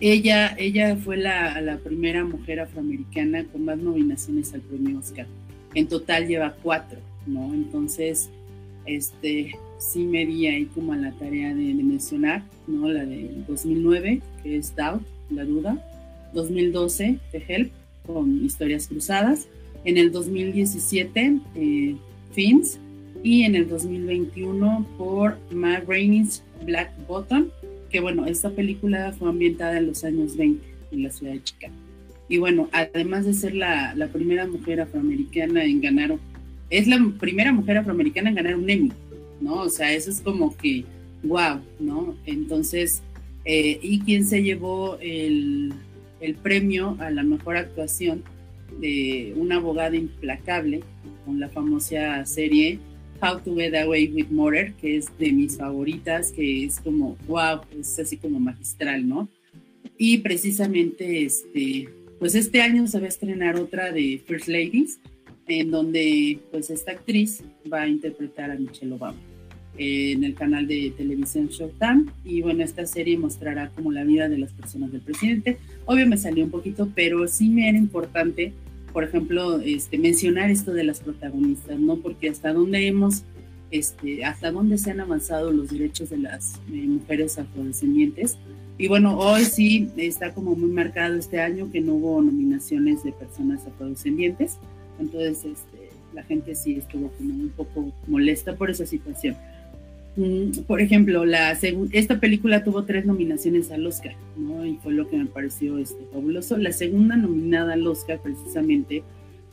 ella, 0.00 0.54
ella 0.58 0.96
fue 0.96 1.16
la, 1.16 1.60
la 1.60 1.78
primera 1.78 2.24
mujer 2.24 2.60
afroamericana 2.60 3.44
con 3.44 3.64
más 3.64 3.78
nominaciones 3.78 4.52
al 4.54 4.60
premio 4.60 4.98
Oscar. 4.98 5.26
En 5.74 5.86
total 5.88 6.26
lleva 6.28 6.54
cuatro. 6.62 7.00
¿no? 7.26 7.52
Entonces, 7.52 8.30
este, 8.86 9.56
sí 9.78 10.04
me 10.04 10.26
di 10.26 10.46
ahí 10.46 10.66
como 10.66 10.92
a 10.92 10.96
la 10.96 11.12
tarea 11.12 11.54
de, 11.54 11.74
mencionar, 11.74 12.42
¿no? 12.66 12.88
La 12.88 13.04
de 13.04 13.30
2009, 13.48 14.20
que 14.42 14.56
es 14.56 14.74
Doubt, 14.76 15.02
La 15.30 15.44
Duda, 15.44 15.82
2012, 16.34 17.18
The 17.32 17.44
Help, 17.46 17.72
con 18.06 18.44
Historias 18.44 18.88
Cruzadas, 18.88 19.48
en 19.84 19.98
el 19.98 20.12
2017, 20.12 21.38
eh, 21.54 21.96
Fins, 22.32 22.78
y 23.22 23.42
en 23.42 23.54
el 23.54 23.68
2021 23.68 24.86
por 24.96 25.38
Matt 25.50 25.88
Rainey's 25.88 26.42
Black 26.64 26.92
Bottom, 27.08 27.48
que 27.90 28.00
bueno, 28.00 28.26
esta 28.26 28.50
película 28.50 29.12
fue 29.18 29.28
ambientada 29.28 29.78
en 29.78 29.86
los 29.86 30.04
años 30.04 30.36
20 30.36 30.64
en 30.92 31.02
la 31.02 31.10
ciudad 31.10 31.32
de 31.32 31.42
Chicago. 31.42 31.74
Y 32.28 32.38
bueno, 32.38 32.68
además 32.72 33.24
de 33.24 33.34
ser 33.34 33.54
la, 33.54 33.94
la 33.94 34.08
primera 34.08 34.46
mujer 34.46 34.80
afroamericana 34.80 35.64
en 35.64 35.80
ganar 35.80 36.16
es 36.70 36.88
la 36.88 36.98
primera 37.18 37.52
mujer 37.52 37.78
afroamericana 37.78 38.30
en 38.30 38.36
ganar 38.36 38.56
un 38.56 38.68
Emmy, 38.68 38.92
¿no? 39.40 39.62
O 39.62 39.68
sea, 39.68 39.92
eso 39.92 40.10
es 40.10 40.20
como 40.20 40.56
que, 40.56 40.84
wow, 41.22 41.60
¿no? 41.80 42.16
Entonces, 42.26 43.02
eh, 43.44 43.78
y 43.80 44.00
quien 44.00 44.26
se 44.26 44.42
llevó 44.42 44.98
el, 45.00 45.72
premio 46.42 46.96
a 46.98 47.10
la 47.10 47.22
mejor 47.22 47.56
actuación 47.56 48.24
de 48.80 49.32
una 49.36 49.56
abogada 49.56 49.94
implacable 49.94 50.80
con 51.24 51.38
la 51.38 51.48
famosa 51.48 52.26
serie 52.26 52.80
How 53.22 53.40
to 53.40 53.54
Get 53.54 53.74
Away 53.76 54.08
with 54.08 54.26
Murder, 54.30 54.72
que 54.74 54.96
es 54.96 55.06
de 55.18 55.32
mis 55.32 55.56
favoritas, 55.56 56.32
que 56.32 56.64
es 56.64 56.80
como, 56.80 57.16
wow, 57.28 57.60
es 57.78 57.96
así 58.00 58.16
como 58.16 58.40
magistral, 58.40 59.08
¿no? 59.08 59.28
Y 59.96 60.18
precisamente, 60.18 61.24
este, 61.24 61.88
pues 62.18 62.34
este 62.34 62.60
año 62.60 62.86
se 62.88 62.98
va 62.98 63.06
a 63.06 63.08
estrenar 63.08 63.56
otra 63.56 63.92
de 63.92 64.20
First 64.26 64.48
Ladies, 64.48 64.98
en 65.48 65.70
donde 65.70 66.38
pues 66.50 66.70
esta 66.70 66.92
actriz 66.92 67.42
va 67.72 67.82
a 67.82 67.88
interpretar 67.88 68.50
a 68.50 68.56
Michelle 68.56 68.92
Obama 68.92 69.18
en 69.78 70.24
el 70.24 70.34
canal 70.34 70.66
de 70.66 70.92
televisión 70.96 71.48
Showtime 71.48 72.06
y 72.24 72.40
bueno, 72.42 72.64
esta 72.64 72.86
serie 72.86 73.18
mostrará 73.18 73.68
como 73.70 73.92
la 73.92 74.04
vida 74.04 74.28
de 74.28 74.38
las 74.38 74.52
personas 74.52 74.92
del 74.92 75.02
presidente. 75.02 75.58
Obvio 75.84 76.06
me 76.06 76.16
salió 76.16 76.44
un 76.44 76.50
poquito, 76.50 76.88
pero 76.94 77.28
sí 77.28 77.48
me 77.48 77.68
era 77.68 77.78
importante, 77.78 78.52
por 78.92 79.04
ejemplo, 79.04 79.60
este, 79.60 79.98
mencionar 79.98 80.50
esto 80.50 80.72
de 80.72 80.84
las 80.84 81.00
protagonistas, 81.00 81.78
¿no? 81.78 81.96
Porque 81.96 82.30
hasta 82.30 82.52
dónde 82.52 82.86
hemos, 82.86 83.24
este, 83.70 84.24
hasta 84.24 84.50
dónde 84.50 84.78
se 84.78 84.92
han 84.92 85.00
avanzado 85.00 85.52
los 85.52 85.68
derechos 85.68 86.10
de 86.10 86.18
las 86.18 86.54
eh, 86.72 86.86
mujeres 86.86 87.38
afrodescendientes. 87.38 88.38
Y 88.78 88.88
bueno, 88.88 89.18
hoy 89.18 89.44
sí 89.44 89.88
está 89.96 90.34
como 90.34 90.54
muy 90.54 90.70
marcado 90.70 91.16
este 91.16 91.40
año 91.40 91.70
que 91.70 91.80
no 91.80 91.94
hubo 91.94 92.22
nominaciones 92.22 93.04
de 93.04 93.12
personas 93.12 93.66
afrodescendientes. 93.66 94.58
Entonces, 94.98 95.44
este, 95.44 95.90
la 96.14 96.22
gente 96.22 96.54
sí 96.54 96.76
estuvo 96.76 97.08
como 97.10 97.34
un 97.34 97.50
poco 97.50 97.92
molesta 98.06 98.56
por 98.56 98.70
esa 98.70 98.86
situación. 98.86 99.36
Mm, 100.16 100.62
por 100.66 100.80
ejemplo, 100.80 101.26
la 101.26 101.52
esta 101.92 102.20
película 102.20 102.64
tuvo 102.64 102.84
tres 102.84 103.04
nominaciones 103.04 103.70
al 103.70 103.86
Oscar, 103.86 104.14
¿no? 104.36 104.64
Y 104.64 104.76
fue 104.76 104.92
lo 104.94 105.08
que 105.08 105.18
me 105.18 105.26
pareció 105.26 105.78
este, 105.78 106.02
fabuloso. 106.12 106.56
La 106.56 106.72
segunda 106.72 107.16
nominada 107.16 107.74
al 107.74 107.86
Oscar, 107.86 108.18
precisamente, 108.22 109.02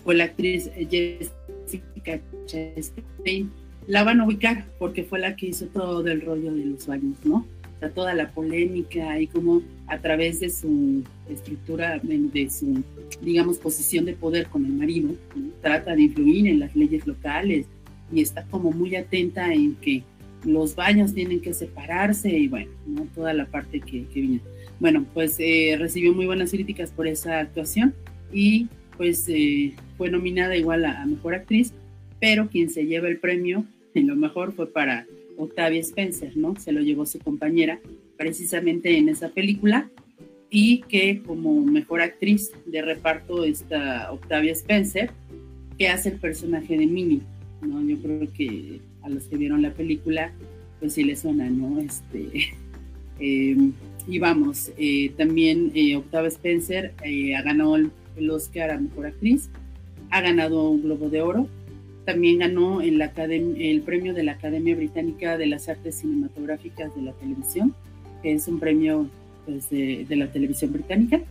fue 0.03 0.15
la 0.15 0.25
actriz 0.25 0.69
Jessica 0.89 2.21
Chastain. 2.45 3.51
La 3.87 4.05
van 4.05 4.21
a 4.21 4.25
ubicar 4.25 4.65
porque 4.79 5.03
fue 5.03 5.19
la 5.19 5.35
que 5.35 5.47
hizo 5.47 5.65
todo 5.67 6.07
el 6.07 6.21
rollo 6.21 6.53
de 6.53 6.65
los 6.65 6.87
baños, 6.87 7.17
¿no? 7.25 7.45
Toda 7.89 8.13
la 8.13 8.29
polémica 8.29 9.19
y 9.19 9.27
cómo 9.27 9.61
a 9.87 9.97
través 9.99 10.39
de 10.39 10.49
su 10.49 11.03
estructura, 11.29 11.99
de 12.03 12.49
su, 12.49 12.83
digamos, 13.21 13.57
posición 13.57 14.05
de 14.05 14.13
poder 14.13 14.47
con 14.47 14.65
el 14.65 14.73
marido, 14.73 15.09
trata 15.61 15.95
de 15.95 16.03
influir 16.03 16.47
en 16.47 16.59
las 16.59 16.75
leyes 16.75 17.05
locales 17.07 17.65
y 18.11 18.21
está 18.21 18.43
como 18.45 18.71
muy 18.71 18.95
atenta 18.95 19.53
en 19.53 19.75
que 19.75 20.03
los 20.45 20.75
baños 20.75 21.13
tienen 21.13 21.39
que 21.39 21.53
separarse 21.53 22.29
y 22.29 22.47
bueno, 22.47 22.71
toda 23.15 23.33
la 23.33 23.45
parte 23.45 23.79
que, 23.79 24.05
que 24.05 24.21
viene. 24.21 24.41
Bueno, 24.79 25.05
pues 25.13 25.35
eh, 25.39 25.75
recibió 25.79 26.13
muy 26.13 26.25
buenas 26.25 26.51
críticas 26.51 26.91
por 26.91 27.07
esa 27.07 27.39
actuación 27.39 27.93
y 28.31 28.67
pues 28.97 29.25
eh, 29.29 29.73
fue 29.97 30.09
nominada 30.09 30.55
igual 30.55 30.85
a, 30.85 31.05
Mejor 31.05 31.35
Actriz, 31.35 31.73
pero 32.19 32.49
quien 32.49 32.69
se 32.69 32.85
lleva 32.85 33.07
el 33.07 33.19
premio, 33.19 33.65
en 33.93 34.07
lo 34.07 34.15
mejor 34.15 34.53
fue 34.53 34.71
para 34.71 35.05
Octavia 35.37 35.81
Spencer, 35.81 36.35
¿no? 36.37 36.55
Se 36.59 36.71
lo 36.71 36.81
llevó 36.81 37.05
su 37.05 37.19
compañera 37.19 37.79
precisamente 38.17 38.97
en 38.97 39.09
esa 39.09 39.29
película 39.29 39.89
y 40.49 40.81
que 40.81 41.23
como 41.23 41.61
mejor 41.65 42.01
actriz 42.01 42.51
de 42.65 42.81
reparto 42.81 43.43
está 43.43 44.11
Octavia 44.11 44.51
Spencer, 44.51 45.09
que 45.77 45.87
hace 45.87 46.09
el 46.09 46.19
personaje 46.19 46.77
de 46.77 46.85
Minnie, 46.85 47.21
¿no? 47.61 47.81
Yo 47.83 47.97
creo 47.97 48.31
que 48.31 48.79
a 49.01 49.09
los 49.09 49.23
que 49.23 49.37
vieron 49.37 49.61
la 49.61 49.73
película, 49.73 50.31
pues 50.79 50.93
sí 50.93 51.03
les 51.03 51.19
suena, 51.21 51.49
¿no? 51.49 51.79
Este, 51.79 52.53
em, 53.19 53.73
y 54.07 54.19
vamos, 54.19 54.71
eh, 54.77 55.11
también 55.17 55.71
eh, 55.73 55.95
Octavia 55.95 56.27
Spencer 56.27 56.93
eh, 57.03 57.35
ha 57.35 57.41
ganado 57.41 57.75
el, 57.75 57.91
Oscar 58.29 58.69
a 58.69 58.79
Mejor 58.79 59.07
Actriz, 59.07 59.49
ha 60.11 60.21
ganado 60.21 60.69
un 60.69 60.83
Globo 60.83 61.09
de 61.09 61.21
Oro, 61.21 61.47
también 62.05 62.39
ganó 62.39 62.81
el, 62.81 63.01
el 63.01 63.81
premio 63.81 64.13
de 64.13 64.23
la 64.23 64.33
Academia 64.33 64.75
Británica 64.75 65.37
de 65.37 65.47
las 65.47 65.69
Artes 65.69 65.95
Cinematográficas 65.95 66.95
de 66.95 67.01
la 67.01 67.13
Televisión, 67.13 67.73
que 68.21 68.33
es 68.33 68.47
un 68.47 68.59
premio 68.59 69.09
pues, 69.45 69.69
de, 69.69 70.05
de, 70.07 70.15
la 70.15 70.27
televisión 70.31 70.73
británica, 70.73 71.21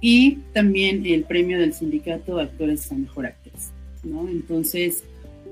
y 0.00 0.36
también 0.52 1.04
el 1.06 1.24
premio 1.24 1.58
del 1.58 1.72
Sindicato 1.72 2.36
de 2.36 2.42
Actores 2.42 2.90
a 2.92 2.94
Mejor 2.94 3.26
Actriz. 3.26 3.70
¿no? 4.04 4.28
Entonces, 4.28 5.04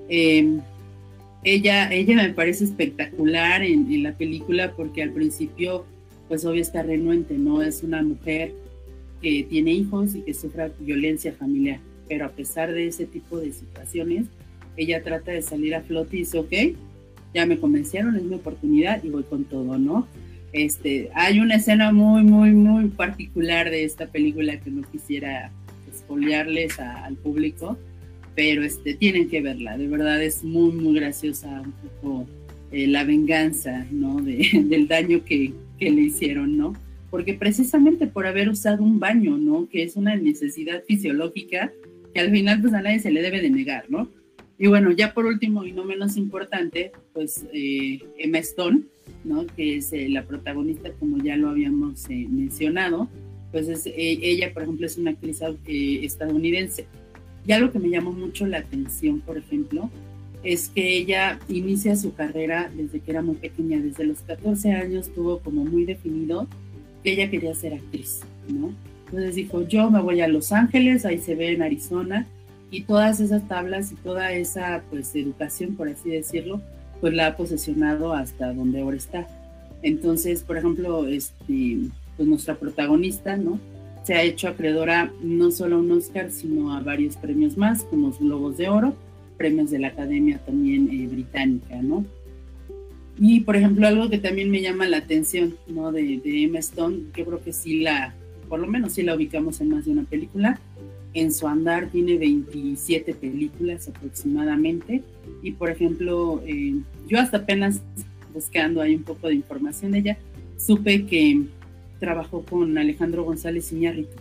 em, 0.09 0.61
ella, 1.43 1.93
ella 1.93 2.17
me 2.17 2.31
parece 2.31 2.65
espectacular 2.65 3.63
en, 3.63 4.03
la 4.03 4.13
película 4.17 4.73
porque 4.73 5.03
al 5.03 5.11
principio, 5.11 5.85
pues 6.29 6.45
obvio 6.45 6.63
está 6.63 6.83
renuente, 6.83 7.39
¿no? 7.39 7.63
Es 7.63 7.83
una 7.83 8.03
mujer 8.03 8.53
que 9.23 9.47
tiene 9.49 9.73
hijos 9.73 10.15
y 10.15 10.23
que 10.23 10.35
sufre 10.35 10.73
violencia 10.81 11.33
familiar, 11.33 11.81
pero 12.09 12.27
a 12.27 12.31
pesar 12.31 12.73
de 12.73 12.89
ese 12.89 13.07
tipo 13.07 13.39
de 13.39 13.53
situaciones, 13.53 14.27
ella 14.77 15.03
trata 15.03 15.33
de 15.33 15.43
salir 15.43 15.75
a 15.75 15.83
flote 15.83 16.17
y 16.17 16.21
dice, 16.21 16.39
ok, 16.39 16.53
ya 17.35 17.47
me 17.47 17.59
convencieron, 17.59 18.17
es 18.17 18.23
mi 18.23 18.35
oportunidad 18.35 19.03
y 19.05 19.11
voy 19.11 19.25
con 19.25 19.45
todo, 19.45 19.79
¿no? 19.79 20.09
Este, 20.53 21.11
hay 21.15 21.41
una 21.41 21.57
escena 21.57 21.93
muy, 21.93 22.23
muy, 22.23 22.53
muy 22.53 22.89
particular 22.89 23.71
de 23.71 23.85
esta 23.85 24.07
película 24.07 24.59
que 24.59 24.71
no 24.71 24.83
quisiera 24.91 25.51
espolearles 25.93 26.79
al 26.81 27.17
público, 27.17 27.77
pero 28.35 28.63
este, 28.63 28.95
tienen 28.95 29.29
que 29.29 29.41
verla, 29.41 29.77
de 29.77 29.89
verdad 29.89 30.23
es 30.23 30.45
muy, 30.45 30.73
muy 30.73 30.95
graciosa 30.95 31.61
un 31.61 31.73
poco 31.73 32.27
eh, 32.73 32.87
la 32.87 33.05
venganza, 33.05 33.87
¿no? 33.91 34.21
De, 34.21 34.49
del 34.65 34.89
daño 34.89 35.25
que, 35.25 35.53
que, 35.79 35.91
le 35.91 36.03
hicieron, 36.03 36.57
¿no? 36.57 36.75
Porque 37.11 37.35
precisamente 37.35 38.07
por 38.07 38.27
haber 38.27 38.49
usado 38.49 38.83
un 38.83 38.99
baño, 38.99 39.37
¿no? 39.37 39.69
Que 39.69 39.83
es 39.83 39.97
una 39.97 40.17
necesidad 40.17 40.83
fisiológica 40.85 41.73
que 42.13 42.21
al 42.21 42.31
final 42.31 42.61
pues 42.61 42.73
a 42.73 42.83
nadie 42.83 42.99
se 42.99 43.11
le 43.11 43.23
debe 43.23 43.41
de 43.41 43.51
negar, 43.51 43.85
¿no? 43.89 44.11
Y 44.59 44.69
bueno, 44.69 44.91
ya 44.91 45.13
por 45.13 45.27
último 45.27 45.65
y 45.65 45.73
no 45.73 45.85
menos 45.85 46.17
importante, 46.17 46.93
pues 47.13 47.47
eh, 47.53 48.01
Emma 48.19 48.39
Stone, 48.39 48.83
¿no? 49.25 49.47
Que 49.47 49.77
es 49.77 49.93
eh, 49.93 50.09
la 50.09 50.25
protagonista, 50.25 50.91
como 50.93 51.19
ya 51.19 51.37
lo 51.37 51.51
habíamos 51.51 52.09
mencionado, 52.09 53.09
pues 53.53 53.69
es, 53.69 53.85
ella, 53.87 54.53
por 54.53 54.63
ejemplo, 54.63 54.87
es 54.87 54.99
una 54.99 55.13
actriz 55.13 55.41
estadounidense 55.67 56.87
y 57.47 57.53
algo 57.53 57.71
que 57.71 57.79
me 57.79 57.89
llamó 57.89 58.13
mucho 58.13 58.47
la 58.47 58.59
atención, 58.59 59.21
por 59.21 59.39
ejemplo, 59.39 59.89
es 60.43 60.69
que 60.69 60.97
ella 60.97 61.39
inicia 61.49 61.97
su 61.97 62.15
carrera 62.15 62.71
desde 62.75 63.01
que 63.01 63.11
era 63.11 63.23
muy 63.23 63.37
pequeña, 63.37 63.79
desde 63.79 64.05
los 64.05 64.21
14 64.21 64.73
años 64.73 65.13
tuvo 65.15 65.39
como 65.39 65.65
muy 65.65 65.85
definido 65.85 66.49
que 67.05 67.13
ella 67.13 67.31
quería 67.31 67.55
ser 67.55 67.75
actriz, 67.75 68.21
¿no? 68.49 68.73
Entonces 69.07 69.37
dijo, 69.37 69.67
yo 69.69 69.91
me 69.91 70.01
voy 70.01 70.21
a 70.21 70.29
Los 70.29 70.51
Ángeles, 70.51 71.05
ahí 71.05 71.19
se 71.19 71.37
ve 71.37 71.53
en 71.53 71.63
Arizona, 71.63 72.27
y 72.71 72.83
todas 72.83 73.21
esas 73.21 73.47
tablas 73.49 73.93
y 73.93 73.95
toda 73.97 74.33
esa 74.33 74.83
pues 74.91 75.15
educación, 75.15 75.77
por 75.77 75.89
así 75.89 76.11
decirlo, 76.11 76.61
pues 77.01 77.15
la 77.15 77.29
ha 77.29 77.37
posesionado 77.37 78.13
hasta 78.13 78.53
donde 78.53 78.81
ahora 78.81 78.97
está. 78.97 79.27
Entonces, 79.83 80.43
por 80.43 80.57
ejemplo, 80.57 81.07
este, 81.07 81.79
pues 82.17 82.29
nuestra 82.29 82.57
protagonista, 82.57 83.37
¿no? 83.37 83.61
se 84.07 84.15
ha 84.15 84.23
hecho 84.23 84.47
acreedora 84.47 85.13
no 85.21 85.51
solo 85.51 85.75
a 85.75 85.79
un 85.81 85.91
Oscar, 85.91 86.31
sino 86.31 86.73
a 86.73 86.81
varios 86.81 87.17
premios 87.17 87.57
más, 87.57 87.83
como 87.83 88.07
los 88.07 88.21
Globos 88.21 88.57
de 88.57 88.69
Oro, 88.69 88.95
premios 89.37 89.73
de 89.73 89.81
la 89.81 89.89
Academia 89.89 90.39
también 90.47 90.89
eh, 90.93 91.09
británica, 91.09 91.83
¿no? 91.83 92.05
Y, 93.19 93.41
por 93.41 93.57
ejemplo, 93.57 93.85
algo 93.85 94.09
que 94.09 94.19
también 94.19 94.49
me 94.49 94.63
llama 94.63 94.87
la 94.87 94.99
atención, 94.99 95.57
¿no? 95.67 95.91
De, 95.91 96.21
de, 96.23 96.45
Emma 96.45 96.61
Stone, 96.61 96.99
yo 97.17 97.25
creo 97.25 97.43
que 97.43 97.53
sí 97.53 97.81
la, 97.81 98.15
por 98.49 98.61
lo 98.61 98.69
menos 98.69 98.93
sí 98.93 99.03
la 99.03 99.17
ubicamos 99.17 99.61
en 99.61 99.71
más 99.71 99.87
de 99.87 99.91
una 99.91 100.05
película. 100.05 100.61
En 101.17 101.33
su 101.33 101.49
andar 101.49 101.89
tiene 101.89 102.19
27 102.19 103.15
películas 103.15 103.89
aproximadamente. 103.89 105.03
Y, 105.43 105.53
por 105.53 105.71
ejemplo, 105.71 106.43
eh, 106.47 106.75
yo 107.09 107.19
hasta 107.19 107.39
apenas 107.39 107.81
buscando 108.35 108.83
ahí 108.83 108.97
un 108.97 109.03
poco 109.03 109.29
de 109.29 109.35
información 109.35 109.93
de 109.93 110.01
ella, 110.01 110.19
supe 110.59 111.07
que 111.07 111.41
trabajó 112.01 112.43
con 112.43 112.77
Alejandro 112.77 113.25
González 113.25 113.73
Iñárritu, 113.73 114.19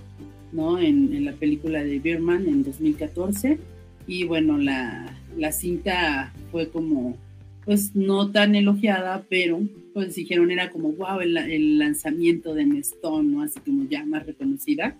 ¿no? 0.54 0.80
En, 0.80 1.26
la 1.26 1.34
película 1.34 1.84
de 1.84 2.00
Birman 2.00 2.48
en 2.48 2.64
2014. 2.64 3.58
Y 4.08 4.24
bueno, 4.24 4.58
la, 4.58 5.20
la 5.36 5.52
cinta 5.52 6.32
fue 6.50 6.70
como, 6.70 7.18
pues 7.66 7.94
no 7.94 8.32
tan 8.32 8.56
elogiada, 8.56 9.26
pero 9.28 9.60
pues 9.94 10.16
dijeron 10.16 10.50
era 10.50 10.72
como, 10.72 10.94
wow, 10.94 11.20
el, 11.20 11.36
el 11.36 11.78
lanzamiento 11.78 12.54
de 12.54 12.66
Mestón, 12.66 13.34
¿no? 13.34 13.42
Así 13.42 13.60
como 13.60 13.84
ya 13.84 14.06
más 14.06 14.26
reconocida. 14.26 14.96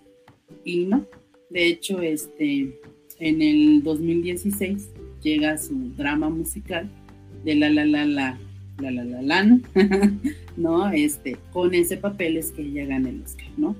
Y 0.62 0.84
no, 0.84 1.06
de 1.50 1.66
hecho, 1.66 2.00
este, 2.00 2.78
en 3.18 3.42
el 3.42 3.82
2016 3.82 4.88
llega 5.22 5.58
su 5.58 5.92
drama 5.96 6.28
musical 6.28 6.88
de 7.44 7.54
La 7.54 7.70
La 7.70 7.84
La 7.84 8.04
La 8.06 8.38
la 8.78 8.90
la 8.90 9.04
la 9.04 9.22
lan, 9.22 9.62
¿no? 10.58 10.90
Este, 10.90 11.38
con 11.52 11.74
ese 11.74 11.96
papel 11.96 12.36
es 12.36 12.52
que 12.52 12.60
ella 12.60 12.84
gana 12.84 13.08
el 13.08 13.22
Oscar, 13.22 13.48
¿no? 13.56 13.74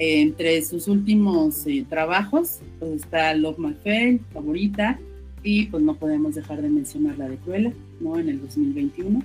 entre 0.00 0.62
sus 0.62 0.88
últimos 0.88 1.66
eh, 1.66 1.84
trabajos, 1.88 2.60
pues 2.78 3.02
está 3.02 3.34
Love 3.34 3.58
My 3.58 3.74
Fail, 3.84 4.20
favorita, 4.32 4.98
y 5.42 5.66
pues 5.66 5.82
no 5.82 5.94
podemos 5.94 6.34
dejar 6.34 6.62
de 6.62 6.70
mencionar 6.70 7.18
la 7.18 7.28
de 7.28 7.36
Cruella, 7.36 7.72
¿no? 8.00 8.18
En 8.18 8.30
el 8.30 8.40
2021. 8.40 9.22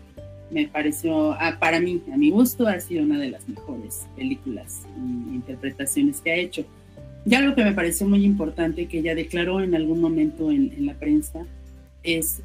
Me 0.52 0.68
pareció, 0.68 1.32
ah, 1.34 1.58
para 1.60 1.80
mí, 1.80 2.02
a 2.14 2.18
mi 2.18 2.30
gusto, 2.30 2.68
ha 2.68 2.78
sido 2.82 3.04
una 3.04 3.18
de 3.20 3.30
las 3.30 3.48
mejores 3.48 4.06
películas 4.18 4.84
e 4.98 5.34
interpretaciones 5.34 6.20
que 6.20 6.32
ha 6.32 6.36
hecho. 6.36 6.66
Ya 7.26 7.42
lo 7.42 7.56
que 7.56 7.64
me 7.64 7.74
pareció 7.74 8.08
muy 8.08 8.24
importante 8.24 8.86
que 8.86 9.00
ella 9.00 9.16
declaró 9.16 9.60
en 9.60 9.74
algún 9.74 10.00
momento 10.00 10.52
en, 10.52 10.86
la 10.86 10.94
prensa 10.94 11.46
es 12.04 12.42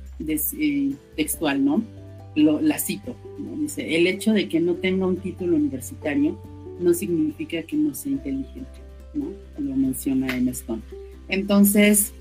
eh, 0.59 0.93
textual, 1.17 1.65
¿no? 1.65 1.85
la 2.37 2.79
cito, 2.79 3.17
dice, 3.59 3.97
el 3.97 4.07
hecho 4.07 4.33
de 4.33 4.49
que 4.49 4.61
no 4.61 4.75
tenga 4.75 5.07
un 5.07 5.17
título 5.17 5.57
universitario 5.57 6.39
no 6.81 6.95
significa 6.95 7.63
que 7.63 7.77
no 7.77 7.93
sea 7.95 8.13
inteligente, 8.13 8.71
¿no? 9.15 9.27
Lo 9.59 9.77
menciona 9.77 10.35
en 10.37 10.49
Stone. 10.49 10.81
Entonces, 11.29 12.13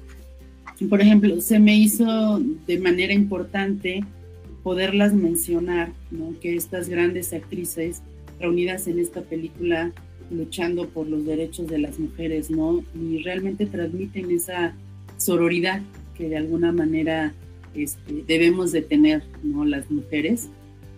por 0.90 1.02
ejemplo, 1.02 1.40
se 1.42 1.60
me 1.60 1.78
hizo 1.78 2.40
de 2.68 2.80
manera 2.80 3.14
importante 3.14 4.04
poderlas 4.64 5.14
mencionar, 5.14 5.92
¿no? 6.12 6.34
Que 6.40 6.56
estas 6.56 6.90
grandes 6.90 7.34
actrices 7.34 8.02
reunidas 8.40 8.88
en 8.88 9.00
esta 9.00 9.22
película 9.22 9.94
luchando 10.32 10.88
por 10.90 11.08
los 11.08 11.26
derechos 11.26 11.68
de 11.68 11.80
las 11.80 12.00
mujeres, 12.00 12.50
¿no? 12.50 12.84
Y 12.96 13.24
realmente 13.24 13.66
transmiten 13.66 14.32
esa 14.32 14.76
sororidad 15.18 15.82
que 16.16 16.30
de 16.30 16.38
alguna 16.38 16.72
manera 16.72 17.34
este, 17.76 18.24
debemos 18.28 18.72
de 18.72 18.82
tener 18.82 19.24
¿no? 19.44 19.66
las 19.66 19.90
mujeres. 19.90 20.50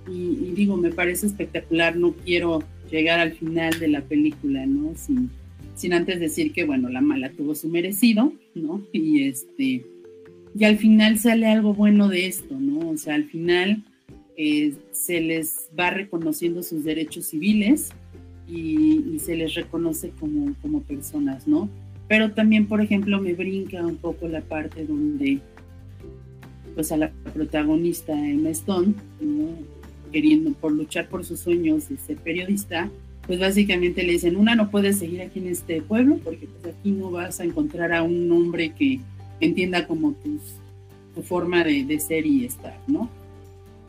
Y, 0.08 0.52
digo, 0.56 0.78
me 0.78 0.91
parece 0.91 1.28
espectacular, 1.28 1.95
no 1.95 2.14
quiero 2.14 2.64
llegar 2.90 3.20
al 3.20 3.34
final 3.34 3.80
de 3.80 3.88
la 3.88 4.02
película, 4.02 4.66
¿no? 4.66 4.94
Sin, 4.95 5.30
sin 5.76 5.94
antes 5.94 6.20
decir 6.20 6.52
que, 6.53 6.66
bueno, 6.66 6.90
la 6.90 7.02
mala 7.02 7.32
tuvo 7.32 7.53
su 7.53 7.70
merecido, 7.70 8.34
¿no? 8.56 8.82
Y 8.91 9.24
este, 9.28 9.86
y 10.58 10.64
al 10.66 10.78
final 10.78 11.18
sale 11.20 11.48
algo 11.48 11.74
bueno 11.74 12.10
de 12.10 12.26
esto, 12.26 12.60
¿no? 12.60 12.90
O 12.90 12.98
sea, 12.98 13.16
al 13.16 13.26
final 13.26 13.84
eh, 14.38 14.74
se 14.91 15.22
les 15.22 15.70
va 15.80 15.91
reconociendo 15.91 16.64
sus 16.64 16.84
derechos 16.84 17.28
civiles 17.28 17.91
y, 18.52 19.15
y, 19.15 19.19
se 19.19 19.36
les 19.36 19.53
reconoce 19.53 20.11
como, 20.19 20.53
como 20.61 20.82
personas, 20.82 21.48
¿no? 21.48 21.69
Pero 22.07 22.32
también, 22.32 22.68
por 22.68 22.82
ejemplo, 22.82 23.22
me 23.22 23.34
brinca 23.34 23.86
un 23.86 23.95
poco 23.95 24.28
la 24.28 24.41
parte 24.41 24.86
donde 24.86 25.40
pues 26.76 26.91
a 26.91 26.98
la 26.98 27.11
protagonista 27.34 28.14
Emma 28.14 28.49
Stone, 28.49 28.94
queriendo 30.11 30.52
por 30.53 30.72
luchar 30.72 31.07
por 31.07 31.26
sus 31.26 31.40
sueños 31.40 31.90
de 31.90 31.98
ser 31.98 32.18
periodista, 32.18 32.90
pues 33.28 33.40
básicamente 33.40 34.03
le 34.03 34.14
dicen, 34.14 34.36
una 34.36 34.56
no 34.56 34.69
puedes 34.69 34.99
seguir 34.99 35.22
aquí 35.22 35.40
en 35.40 35.48
este 35.48 35.82
pueblo 35.82 36.18
porque 36.23 36.48
pues 36.48 36.73
aquí 36.73 36.91
no 36.91 37.11
vas 37.11 37.40
a 37.40 37.44
encontrar 37.44 37.94
a 37.94 38.03
un 38.03 38.32
hombre 38.32 38.73
que 38.73 38.99
entienda 39.40 39.88
como 39.88 40.14
tu 41.15 41.22
forma 41.23 41.64
de, 41.64 41.99
ser 41.99 42.26
y 42.26 42.45
estar, 42.45 42.78
¿no? 42.88 43.10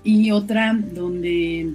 y 0.05 0.31
otra 0.33 0.75
donde 0.75 1.75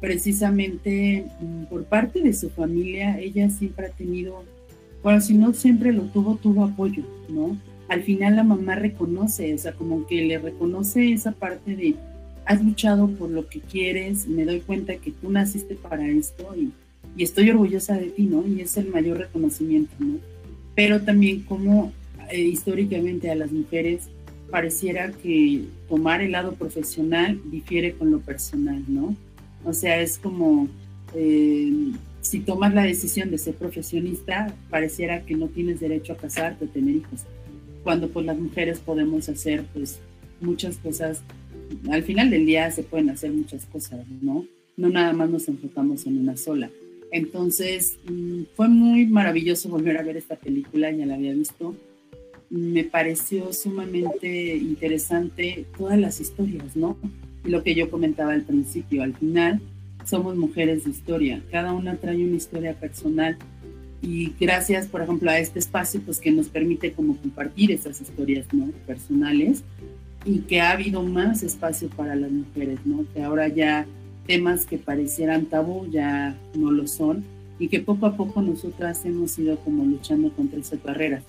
precisamente 0.00 1.26
mm, 1.40 1.64
por 1.64 1.84
parte 1.84 2.22
de 2.22 2.32
su 2.32 2.50
familia 2.50 3.18
ella 3.18 3.50
siempre 3.50 3.86
ha 3.86 3.90
tenido, 3.90 4.42
bueno, 5.02 5.20
si 5.20 5.34
no 5.34 5.52
siempre 5.52 5.92
lo 5.92 6.04
tuvo, 6.04 6.36
tuvo 6.36 6.64
apoyo, 6.64 7.04
¿no? 7.28 7.56
Al 7.88 8.02
final 8.02 8.36
la 8.36 8.44
mamá 8.44 8.76
reconoce, 8.76 9.52
o 9.52 9.58
sea, 9.58 9.72
como 9.72 10.06
que 10.06 10.22
le 10.22 10.38
reconoce 10.38 11.12
esa 11.12 11.32
parte 11.32 11.76
de, 11.76 11.96
has 12.46 12.64
luchado 12.64 13.08
por 13.08 13.30
lo 13.30 13.48
que 13.48 13.60
quieres, 13.60 14.26
me 14.26 14.44
doy 14.44 14.60
cuenta 14.60 14.96
que 14.96 15.10
tú 15.10 15.30
naciste 15.30 15.74
para 15.74 16.08
esto 16.08 16.54
y, 16.56 16.72
estoy 17.18 17.50
orgullosa 17.50 17.96
de 17.96 18.06
ti, 18.06 18.22
¿no? 18.22 18.46
Y 18.46 18.60
es 18.60 18.76
el 18.76 18.88
mayor 18.88 19.18
reconocimiento, 19.18 19.92
¿no? 19.98 20.18
Pero 20.74 21.02
también 21.02 21.42
como 21.42 21.92
eh, 22.30 22.40
históricamente 22.40 23.30
a 23.30 23.34
las 23.34 23.50
mujeres 23.50 24.08
pareciera 24.50 25.10
que 25.10 25.64
tomar 25.88 26.22
el 26.22 26.32
lado 26.32 26.52
profesional 26.52 27.40
difiere 27.50 27.92
con 27.92 28.10
lo 28.10 28.20
personal, 28.20 28.82
¿no? 28.88 29.16
O 29.64 29.72
sea, 29.72 30.00
es 30.00 30.18
como 30.18 30.68
eh, 31.14 31.92
si 32.20 32.40
tomas 32.40 32.74
la 32.74 32.82
decisión 32.82 33.30
de 33.30 33.38
ser 33.38 33.54
profesionista, 33.54 34.54
pareciera 34.68 35.24
que 35.24 35.34
no 35.34 35.48
tienes 35.48 35.80
derecho 35.80 36.12
a 36.12 36.16
casarte 36.16 36.64
o 36.64 36.68
tener 36.68 36.96
hijos, 36.96 37.22
cuando 37.82 38.08
pues 38.08 38.26
las 38.26 38.38
mujeres 38.38 38.78
podemos 38.78 39.28
hacer 39.28 39.64
pues 39.72 40.00
muchas 40.40 40.76
cosas, 40.78 41.22
al 41.90 42.02
final 42.02 42.30
del 42.30 42.46
día 42.46 42.70
se 42.70 42.82
pueden 42.82 43.10
hacer 43.10 43.32
muchas 43.32 43.64
cosas, 43.66 44.06
¿no? 44.20 44.46
No 44.76 44.88
nada 44.88 45.12
más 45.12 45.30
nos 45.30 45.48
enfocamos 45.48 46.06
en 46.06 46.18
una 46.18 46.36
sola. 46.36 46.70
Entonces, 47.10 47.98
mm, 48.08 48.42
fue 48.54 48.68
muy 48.68 49.06
maravilloso 49.06 49.68
volver 49.68 49.98
a 49.98 50.02
ver 50.02 50.16
esta 50.16 50.36
película, 50.36 50.90
ya 50.90 51.06
la 51.06 51.14
había 51.14 51.34
visto. 51.34 51.74
Me 52.50 52.84
pareció 52.84 53.52
sumamente 53.52 54.56
interesante 54.56 55.66
todas 55.76 55.98
las 55.98 56.20
historias, 56.20 56.76
¿no? 56.76 56.96
Lo 57.44 57.62
que 57.62 57.74
yo 57.74 57.90
comentaba 57.90 58.32
al 58.32 58.42
principio, 58.42 59.02
al 59.02 59.14
final 59.14 59.60
somos 60.04 60.36
mujeres 60.36 60.84
de 60.84 60.90
historia, 60.90 61.42
cada 61.50 61.72
una 61.72 61.96
trae 61.96 62.24
una 62.24 62.36
historia 62.36 62.74
personal 62.74 63.36
y 64.02 64.32
gracias, 64.40 64.86
por 64.86 65.02
ejemplo, 65.02 65.30
a 65.30 65.38
este 65.38 65.58
espacio, 65.58 66.00
pues 66.00 66.18
que 66.20 66.30
nos 66.30 66.48
permite 66.48 66.92
como 66.92 67.16
compartir 67.16 67.70
esas 67.70 68.00
historias, 68.00 68.46
¿no? 68.52 68.70
Personales 68.86 69.62
y 70.24 70.40
que 70.40 70.60
ha 70.60 70.70
habido 70.72 71.02
más 71.02 71.42
espacio 71.42 71.88
para 71.90 72.14
las 72.14 72.30
mujeres, 72.30 72.80
¿no? 72.84 73.04
Que 73.12 73.22
ahora 73.22 73.48
ya 73.48 73.86
temas 74.26 74.64
que 74.64 74.78
parecieran 74.78 75.46
tabú 75.46 75.86
ya 75.90 76.36
no 76.54 76.70
lo 76.70 76.86
son 76.86 77.24
y 77.58 77.68
que 77.68 77.80
poco 77.80 78.06
a 78.06 78.16
poco 78.16 78.40
nosotras 78.40 79.04
hemos 79.04 79.38
ido 79.38 79.58
como 79.58 79.84
luchando 79.84 80.30
contra 80.32 80.60
esas 80.60 80.82
barreras. 80.82 81.22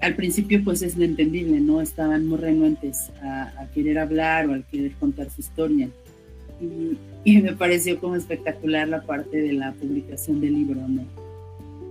Al 0.00 0.14
principio 0.14 0.62
pues 0.62 0.82
es 0.82 0.96
entendible, 0.96 1.60
¿no? 1.60 1.80
Estaban 1.80 2.26
muy 2.26 2.38
renuentes 2.38 3.10
a, 3.22 3.66
querer 3.74 3.98
hablar 3.98 4.48
o 4.48 4.54
a 4.54 4.60
querer 4.60 4.92
contar 4.92 5.28
su 5.30 5.40
historia. 5.40 5.88
Y, 7.24 7.38
me 7.38 7.52
pareció 7.52 7.98
como 8.00 8.16
espectacular 8.16 8.88
la 8.88 9.02
parte 9.02 9.40
de 9.40 9.52
la 9.52 9.72
publicación 9.72 10.40
del 10.40 10.54
libro, 10.54 10.80
¿no? 10.88 11.04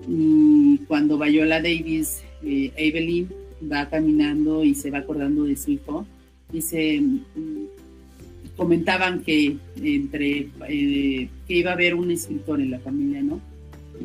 Y 0.08 0.80
cuando 0.88 1.18
Viola 1.18 1.62
Davis, 1.62 2.22
eh, 2.44 2.72
Evelyn, 2.78 3.30
va 3.72 3.90
caminando 3.90 4.64
y 4.64 4.74
se 4.74 4.90
va 4.90 5.00
acordando 5.00 5.44
de 5.44 5.58
su 5.58 5.72
hijo, 5.72 6.06
dice, 6.52 7.02
comentaban 8.56 9.22
que 9.22 9.58
entre 9.82 10.50
eh, 10.68 11.30
que 11.48 11.54
iba 11.54 11.72
a 11.72 11.74
haber 11.74 11.96
un 11.96 12.12
escritor 12.12 12.62
en 12.62 12.72
la 12.72 12.80
familia, 12.80 13.22
¿no? 13.22 13.42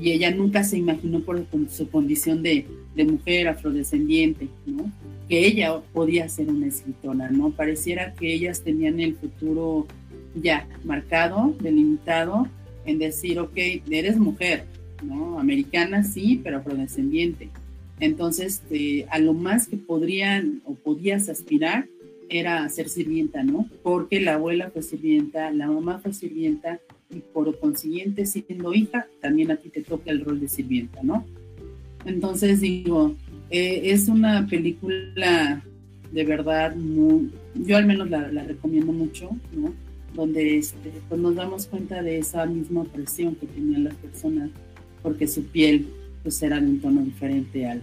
Y 0.01 0.11
ella 0.11 0.31
nunca 0.31 0.65
se 0.65 0.79
imaginó 0.79 1.21
por 1.21 1.45
su 1.71 1.89
condición 1.89 2.43
de, 2.43 2.67
de 2.95 3.05
mujer 3.05 3.49
afrodescendiente, 3.49 4.49
¿no? 4.67 4.91
Que 5.29 5.47
ella 5.47 5.81
podía 5.93 6.29
ser 6.29 6.49
una 6.49 6.67
escritora, 6.67 7.31
¿no? 7.31 7.51
Pareciera 7.51 8.15
que 8.15 8.33
ellas 8.33 8.63
tenían 8.63 9.01
el 9.01 9.15
futuro 9.15 9.87
ya 10.35 10.67
marcado, 10.85 11.55
delimitado, 11.61 12.49
en 12.85 12.99
decir, 12.99 13.39
ok, 13.39 13.57
eres 13.91 14.19
mujer, 14.19 14.65
¿no? 15.03 15.39
Americana 15.39 16.03
sí, 16.03 16.41
pero 16.43 16.59
afrodescendiente. 16.59 17.51
Entonces, 18.01 18.63
eh, 18.71 19.07
a 19.11 19.19
lo 19.19 19.33
más 19.33 19.69
que 19.69 19.77
podrían 19.77 20.61
o 20.65 20.75
podías 20.75 21.29
aspirar 21.29 21.87
era 22.29 22.69
ser 22.69 22.89
sirvienta, 22.89 23.45
¿no? 23.45 23.69
Porque 23.83 24.21
la 24.21 24.35
abuela 24.35 24.71
fue 24.71 24.83
sirvienta, 24.83 25.51
la 25.51 25.69
mamá 25.69 25.99
fue 25.99 26.13
sirvienta 26.13 26.81
y 27.11 27.21
por 27.21 27.59
consiguiente, 27.59 28.25
siendo 28.27 28.73
hija, 28.73 29.07
también 29.21 29.51
a 29.51 29.57
ti 29.57 29.69
te 29.69 29.83
toca 29.83 30.11
el 30.11 30.25
rol 30.25 30.41
de 30.41 30.49
sirvienta, 30.49 31.03
¿no? 31.03 31.25
Entonces 32.05 32.61
digo, 32.61 33.15
eh, 33.51 33.83
es 33.85 34.09
una 34.09 34.47
película 34.47 35.63
de 36.11 36.25
verdad 36.25 36.77
muy, 36.77 37.31
yo 37.55 37.77
al 37.77 37.87
menos 37.87 38.11
la, 38.11 38.29
recomiendo 38.45 38.93
mucho, 38.93 39.31
¿no? 39.53 39.73
Donde 40.15 40.59
este, 40.59 40.93
pues 41.09 41.21
nos 41.21 41.35
damos 41.35 41.67
cuenta 41.67 42.03
de 42.03 42.19
esa 42.19 42.45
misma 42.47 42.85
presión 42.85 43.35
que 43.35 43.47
tenían 43.47 43.85
las 43.85 43.95
personas 43.95 44.51
porque 45.03 45.27
su 45.27 45.45
piel 45.45 45.87
pues 46.23 46.43
era 46.43 46.61
de 46.61 46.67
un 46.67 46.81
tono 46.81 47.01
diferente 47.03 47.67
al, 47.67 47.83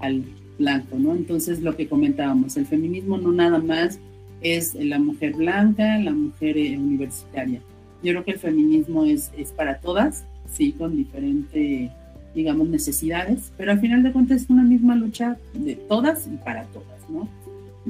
al 0.00 0.22
blanco, 0.58 0.98
¿no? 0.98 1.14
Entonces 1.14 1.60
lo 1.60 1.76
que 1.76 1.88
comentábamos, 1.88 2.56
el 2.56 2.66
feminismo 2.66 3.18
no 3.18 3.32
nada 3.32 3.58
más 3.58 4.00
es 4.40 4.74
la 4.74 4.98
mujer 4.98 5.34
blanca, 5.34 5.98
la 5.98 6.12
mujer 6.12 6.56
eh, 6.56 6.76
universitaria. 6.78 7.60
Yo 8.02 8.12
creo 8.12 8.24
que 8.24 8.32
el 8.32 8.38
feminismo 8.38 9.04
es, 9.04 9.30
es 9.36 9.52
para 9.52 9.80
todas, 9.80 10.24
sí, 10.50 10.72
con 10.72 10.96
diferentes, 10.96 11.90
digamos, 12.36 12.68
necesidades, 12.68 13.50
pero 13.56 13.72
al 13.72 13.80
final 13.80 14.04
de 14.04 14.12
cuentas 14.12 14.42
es 14.42 14.50
una 14.50 14.62
misma 14.62 14.94
lucha 14.94 15.36
de 15.54 15.74
todas 15.74 16.28
y 16.28 16.36
para 16.36 16.62
todas, 16.66 17.10
¿no? 17.10 17.28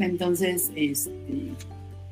Entonces, 0.02 0.73
este, 0.74 1.51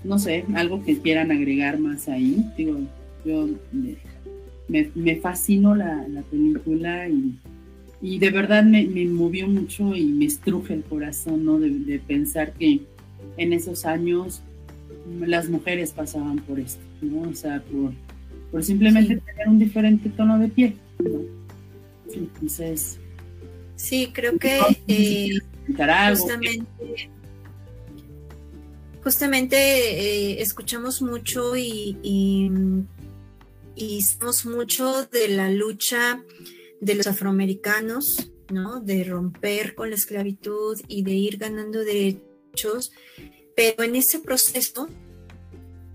no 0.02 0.18
sé, 0.18 0.44
algo 0.54 0.84
que 0.84 0.98
quieran 0.98 1.30
agregar 1.30 1.78
más 1.78 2.08
ahí, 2.08 2.44
digo, 2.58 2.78
yo 3.24 3.48
me, 4.68 4.90
me 4.94 5.16
fascino 5.16 5.74
la, 5.74 6.06
la 6.08 6.20
película 6.22 7.08
y 7.08 7.38
y 8.04 8.18
de 8.18 8.28
verdad 8.28 8.62
me, 8.64 8.84
movió 9.06 9.48
mucho 9.48 9.96
y 9.96 10.04
me 10.04 10.26
estruje 10.26 10.74
el 10.74 10.82
corazón, 10.82 11.46
¿no? 11.46 11.58
De, 11.58 11.98
pensar 12.06 12.52
que 12.52 12.82
en 13.38 13.52
esos 13.54 13.86
años 13.86 14.42
las 15.20 15.48
mujeres 15.48 15.92
pasaban 15.92 16.36
por 16.36 16.60
esto, 16.60 16.82
¿no? 17.00 17.22
O 17.22 17.32
sea, 17.32 17.62
por, 17.62 17.94
por 18.52 18.62
simplemente 18.62 19.16
tener 19.16 19.48
un 19.48 19.58
diferente 19.58 20.10
tono 20.10 20.38
de 20.38 20.48
piel, 20.48 20.74
¿no? 20.98 21.43
Entonces... 22.14 22.98
Sí, 23.76 24.10
creo 24.14 24.38
que 24.38 24.60
eh, 24.86 25.40
justamente, 25.66 27.10
justamente 29.02 29.56
eh, 29.56 30.42
escuchamos 30.42 31.02
mucho 31.02 31.56
y, 31.56 31.98
y, 32.02 32.50
y 33.74 34.04
mucho 34.46 35.06
de 35.06 35.28
la 35.28 35.50
lucha 35.50 36.22
de 36.80 36.94
los 36.94 37.06
afroamericanos, 37.06 38.30
¿no? 38.50 38.80
De 38.80 39.04
romper 39.04 39.74
con 39.74 39.90
la 39.90 39.96
esclavitud 39.96 40.80
y 40.86 41.02
de 41.02 41.12
ir 41.12 41.38
ganando 41.38 41.80
derechos, 41.80 42.92
pero 43.56 43.82
en 43.82 43.96
ese 43.96 44.20
proceso, 44.20 44.88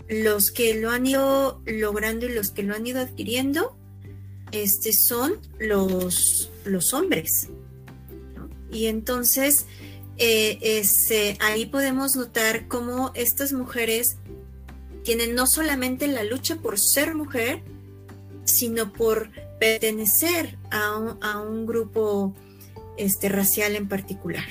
los 0.08 0.50
que 0.50 0.74
lo 0.74 0.90
han 0.90 1.06
ido 1.06 1.62
logrando 1.64 2.26
y 2.26 2.34
los 2.34 2.50
que 2.50 2.62
lo 2.62 2.74
han 2.74 2.86
ido 2.86 3.00
adquiriendo, 3.00 3.79
este, 4.52 4.92
son 4.92 5.34
los, 5.58 6.50
los 6.64 6.94
hombres. 6.94 7.48
Y 8.70 8.86
entonces, 8.86 9.66
eh, 10.16 10.58
ese, 10.60 11.36
ahí 11.40 11.66
podemos 11.66 12.14
notar 12.16 12.68
cómo 12.68 13.10
estas 13.14 13.52
mujeres 13.52 14.16
tienen 15.02 15.34
no 15.34 15.46
solamente 15.46 16.06
la 16.06 16.24
lucha 16.24 16.56
por 16.56 16.78
ser 16.78 17.14
mujer, 17.14 17.62
sino 18.44 18.92
por 18.92 19.30
pertenecer 19.58 20.56
a 20.70 21.40
un, 21.40 21.66
grupo 21.66 22.34
este, 22.96 23.28
racial 23.28 23.76
en 23.76 23.88
particular. 23.88 24.44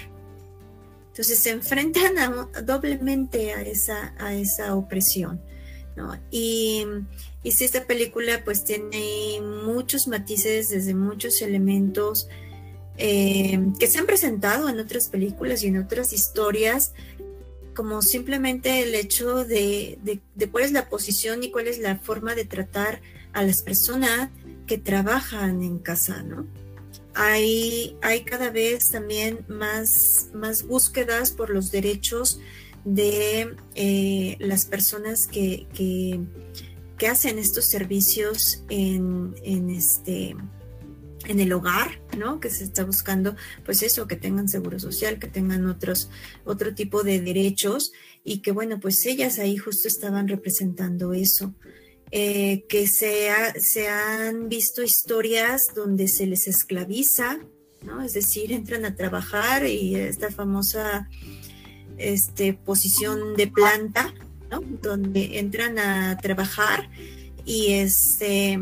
Entonces 1.09 1.39
se 1.39 1.49
enfrentan 1.49 2.15
doblemente 2.65 3.53
a 3.53 3.61
esa, 3.61 4.13
a 4.17 4.33
esa 4.33 4.75
opresión. 4.75 5.41
Y, 6.31 6.85
si 7.43 7.65
esta 7.65 7.85
película 7.85 8.43
pues 8.43 8.63
tiene 8.63 9.41
muchos 9.65 10.07
matices 10.07 10.69
desde 10.69 10.93
muchos 10.93 11.41
elementos 11.41 12.27
eh, 12.97 13.59
que 13.79 13.87
se 13.87 13.99
han 13.99 14.05
presentado 14.05 14.67
en 14.69 14.79
otras 14.79 15.07
películas 15.07 15.63
y 15.63 15.67
en 15.67 15.77
otras 15.77 16.11
historias, 16.11 16.93
como 17.75 18.01
simplemente 18.01 18.83
el 18.83 18.93
hecho 18.93 19.45
de, 19.45 19.99
de 20.35 20.49
cuál 20.49 20.65
es 20.65 20.73
la 20.73 20.89
posición 20.89 21.43
y 21.43 21.51
cuál 21.51 21.67
es 21.67 21.79
la 21.79 21.97
forma 21.99 22.35
de 22.35 22.43
tratar 22.43 23.01
a 23.31 23.43
las 23.43 23.61
personas 23.61 24.29
que 24.67 24.77
trabajan 24.77 25.63
en 25.63 25.79
casa, 25.79 26.21
¿no? 26.23 26.45
Hay, 27.15 27.97
hay 28.01 28.23
cada 28.23 28.49
vez 28.49 28.91
también 28.91 29.45
más, 29.47 30.29
más 30.33 30.63
búsquedas 30.63 31.31
por 31.31 31.49
los 31.49 31.71
derechos 31.71 32.39
de 32.85 33.55
eh, 33.75 34.37
las 34.39 34.65
personas 34.65 35.27
que, 35.27 35.67
que, 35.73 36.19
hacen 37.07 37.39
estos 37.39 37.65
servicios 37.65 38.63
en, 38.69 39.35
en, 39.43 39.69
este, 39.69 40.35
en 41.25 41.39
el 41.39 41.53
hogar, 41.53 42.01
¿no? 42.17 42.39
Que 42.39 42.49
se 42.49 42.63
está 42.63 42.83
buscando, 42.83 43.35
pues 43.65 43.83
eso, 43.83 44.07
que 44.07 44.15
tengan 44.15 44.47
seguro 44.47 44.79
social, 44.79 45.19
que 45.19 45.27
tengan 45.27 45.67
otros, 45.67 46.09
otro 46.45 46.73
tipo 46.73 47.03
de 47.03 47.21
derechos 47.21 47.91
y 48.23 48.39
que, 48.39 48.51
bueno, 48.51 48.79
pues 48.79 49.05
ellas 49.05 49.39
ahí 49.39 49.57
justo 49.57 49.87
estaban 49.87 50.27
representando 50.27 51.13
eso. 51.13 51.53
Eh, 52.11 52.65
que 52.67 52.87
se, 52.87 53.29
se 53.59 53.87
han 53.87 54.49
visto 54.49 54.81
historias 54.81 55.67
donde 55.75 56.07
se 56.07 56.25
les 56.25 56.47
esclaviza, 56.47 57.39
¿no? 57.83 58.01
Es 58.01 58.13
decir, 58.13 58.51
entran 58.51 58.83
a 58.85 58.95
trabajar 58.95 59.67
y 59.67 59.95
esta 59.95 60.31
famosa 60.31 61.07
este, 61.99 62.53
posición 62.53 63.35
de 63.35 63.47
planta, 63.47 64.13
Donde 64.81 65.39
entran 65.39 65.77
a 65.79 66.17
trabajar 66.17 66.89
y 67.45 67.73
este 67.73 68.59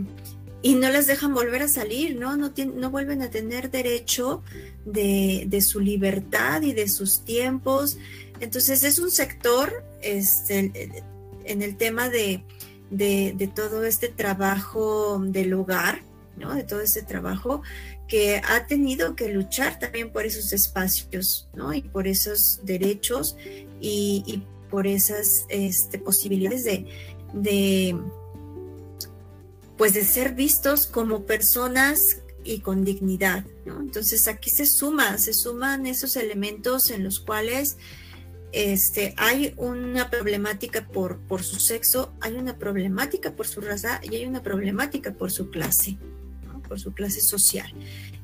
y 0.61 0.75
no 0.75 0.89
les 0.89 1.07
dejan 1.07 1.33
volver 1.33 1.61
a 1.61 1.67
salir, 1.67 2.17
¿no? 2.17 2.35
No, 2.35 2.51
no 2.75 2.89
vuelven 2.89 3.21
a 3.21 3.29
tener 3.29 3.69
derecho 3.69 4.43
de, 4.85 5.61
su 5.61 5.79
libertad 5.79 6.61
y 6.61 6.73
de 6.73 6.87
sus 6.87 7.23
tiempos. 7.23 7.97
Entonces 8.39 8.83
es 8.83 8.99
un 8.99 9.11
sector 9.11 9.83
este, 10.01 10.71
en 11.45 11.61
el 11.61 11.77
tema 11.77 12.09
de, 12.09 12.43
de, 12.89 13.51
todo 13.55 13.83
este 13.83 14.09
trabajo 14.09 15.19
del 15.19 15.53
hogar, 15.53 16.01
¿no? 16.37 16.53
De 16.53 16.63
todo 16.63 16.81
este 16.81 17.03
trabajo 17.03 17.61
que 18.07 18.41
ha 18.43 18.65
tenido 18.67 19.15
que 19.15 19.29
luchar 19.29 19.79
también 19.79 20.11
por 20.11 20.25
esos 20.25 20.53
espacios, 20.53 21.49
¿no? 21.53 21.73
Y 21.73 21.81
por 21.81 22.07
esos 22.07 22.61
derechos 22.63 23.37
y, 23.79 24.43
por 24.69 24.87
esas 24.87 25.45
este, 25.49 25.99
posibilidades 25.99 26.63
de, 27.33 27.99
pues 29.77 29.93
de 29.93 30.03
ser 30.03 30.33
vistos 30.33 30.87
como 30.87 31.25
personas 31.25 32.21
y 32.43 32.59
con 32.59 32.83
dignidad. 32.83 33.45
Entonces 33.65 34.27
aquí 34.27 34.49
se 34.49 34.65
suma, 34.65 35.17
se 35.17 35.33
suman 35.33 35.85
esos 35.85 36.15
elementos 36.15 36.89
en 36.89 37.03
los 37.03 37.19
cuales 37.19 37.77
este, 38.53 39.13
hay 39.17 39.53
una 39.57 40.09
problemática 40.09 40.87
por 40.87 41.43
su 41.43 41.59
sexo, 41.59 42.13
hay 42.21 42.33
una 42.33 42.57
problemática 42.57 43.35
por 43.35 43.47
su 43.47 43.61
raza 43.61 43.99
y 44.03 44.15
hay 44.15 44.25
una 44.25 44.41
problemática 44.41 45.13
por 45.13 45.31
su 45.31 45.49
clase, 45.49 45.97
por 46.67 46.79
su 46.79 46.93
clase 46.93 47.21
social. 47.21 47.71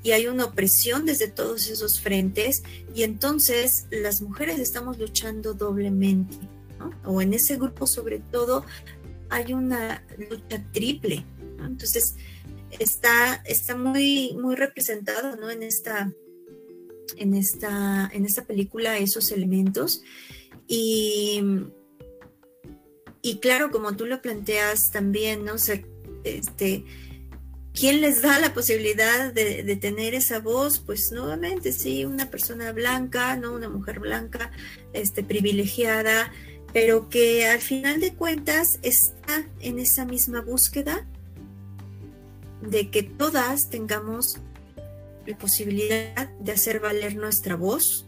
Y 0.04 0.12
hay 0.12 0.28
una 0.28 0.46
opresión 0.46 1.06
desde 1.06 1.28
todos 1.28 1.68
esos 1.68 2.00
frentes 2.00 2.64
y 2.94 3.04
entonces 3.04 3.88
las 3.90 4.22
mujeres 4.22 4.60
estamos 4.60 4.98
luchando 5.00 5.54
doblemente, 5.54 6.38
o 7.06 7.22
en 7.22 7.34
ese 7.34 7.56
grupo 7.56 7.88
sobre 7.88 8.20
todo 8.20 8.66
hay 9.30 9.54
una 9.54 10.06
lucha 10.30 10.64
triple. 10.72 11.26
Entonces 11.60 12.16
está, 12.80 13.42
está 13.46 13.76
muy, 13.76 14.36
muy 14.40 14.56
representado 14.56 15.38
¿no? 15.38 15.50
en 15.50 15.64
esta 15.64 16.12
en 17.18 17.34
esta, 17.34 18.10
en 18.14 18.26
esta 18.26 18.46
película 18.46 18.98
esos 18.98 19.32
elementos. 19.32 20.02
Y, 20.68 21.42
y 23.22 23.40
claro, 23.40 23.72
como 23.72 23.96
tú 23.96 24.06
lo 24.06 24.22
planteas 24.22 24.92
también, 24.92 25.46
¿no? 25.46 25.56
este, 26.24 26.86
¿quién 27.74 28.02
les 28.02 28.22
da 28.22 28.40
la 28.40 28.54
posibilidad 28.54 29.34
de, 29.34 29.76
tener 29.76 30.14
esa 30.14 30.40
voz? 30.40 30.80
Pues 30.80 31.12
nuevamente, 31.12 31.72
sí, 31.72 32.06
una 32.06 32.30
persona 32.30 32.72
blanca, 32.72 33.36
¿no? 33.36 33.54
Una 33.54 33.70
mujer 33.70 34.00
blanca, 34.00 34.52
este, 34.94 35.24
privilegiada, 35.24 36.32
pero 36.72 37.10
que 37.10 37.48
al 37.48 37.60
final 37.60 38.00
de 38.00 38.14
cuentas 38.14 38.80
está 38.82 39.46
en 39.60 39.80
esa 39.80 40.06
misma 40.06 40.42
búsqueda 40.42 41.06
de 42.62 42.90
que 42.90 43.04
todas 43.04 43.70
tengamos 43.70 44.38
la 45.26 45.38
posibilidad 45.38 46.30
de 46.40 46.52
hacer 46.52 46.80
valer 46.80 47.16
nuestra 47.16 47.56
voz, 47.56 48.06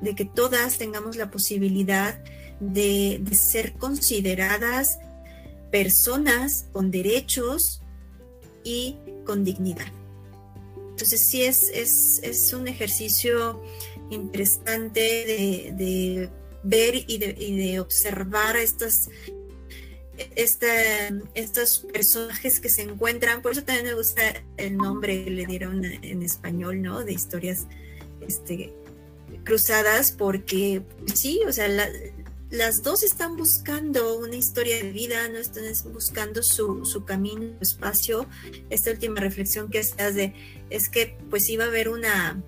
de 0.00 0.14
que 0.14 0.24
todas 0.24 0.78
tengamos 0.78 1.16
la 1.16 1.30
posibilidad 1.30 2.22
de, 2.60 3.22
ser 3.32 3.74
consideradas 3.74 4.98
personas 5.70 6.66
con 6.72 6.90
derechos 6.90 7.82
y 8.64 8.96
con 9.24 9.44
dignidad. 9.44 9.86
Entonces 10.90 11.20
sí 11.20 11.42
es, 11.42 11.70
es, 12.22 12.52
un 12.52 12.68
ejercicio 12.68 13.62
interesante 14.10 15.00
de, 15.00 16.28
ver 16.62 16.94
y 17.06 17.18
de, 17.18 17.34
y 17.38 17.56
de 17.56 17.80
observar 17.80 18.56
estas 18.56 19.08
este, 20.36 20.68
estos 21.34 21.86
personajes 21.92 22.60
que 22.60 22.68
se 22.68 22.82
encuentran, 22.82 23.42
por 23.42 23.52
eso 23.52 23.64
también 23.64 23.86
me 23.86 23.94
gusta 23.94 24.22
el 24.56 24.76
nombre 24.76 25.24
que 25.24 25.30
le 25.30 25.46
dieron 25.46 25.84
en 25.84 26.22
español, 26.22 26.82
¿no? 26.82 27.02
De 27.04 27.12
historias 27.12 27.66
este, 28.20 28.72
cruzadas, 29.44 30.12
porque 30.12 30.82
sí, 31.14 31.40
o 31.46 31.52
sea, 31.52 31.68
las 32.50 32.82
dos 32.82 33.02
están 33.04 33.36
buscando 33.36 34.18
una 34.18 34.36
historia 34.36 34.76
de 34.82 34.90
vida, 34.90 35.28
no 35.28 35.38
están 35.38 35.64
buscando 35.92 36.42
su, 36.42 36.84
su 36.84 37.04
camino, 37.04 37.54
su 37.58 37.62
espacio. 37.62 38.28
Esta 38.70 38.90
última 38.90 39.20
reflexión 39.20 39.70
que 39.70 39.78
estás 39.78 40.16
de, 40.16 40.34
es 40.68 40.88
que 40.88 41.16
pues 41.30 41.48
iba 41.48 41.64
a 41.64 41.68
haber 41.68 41.88
una, 41.88 42.42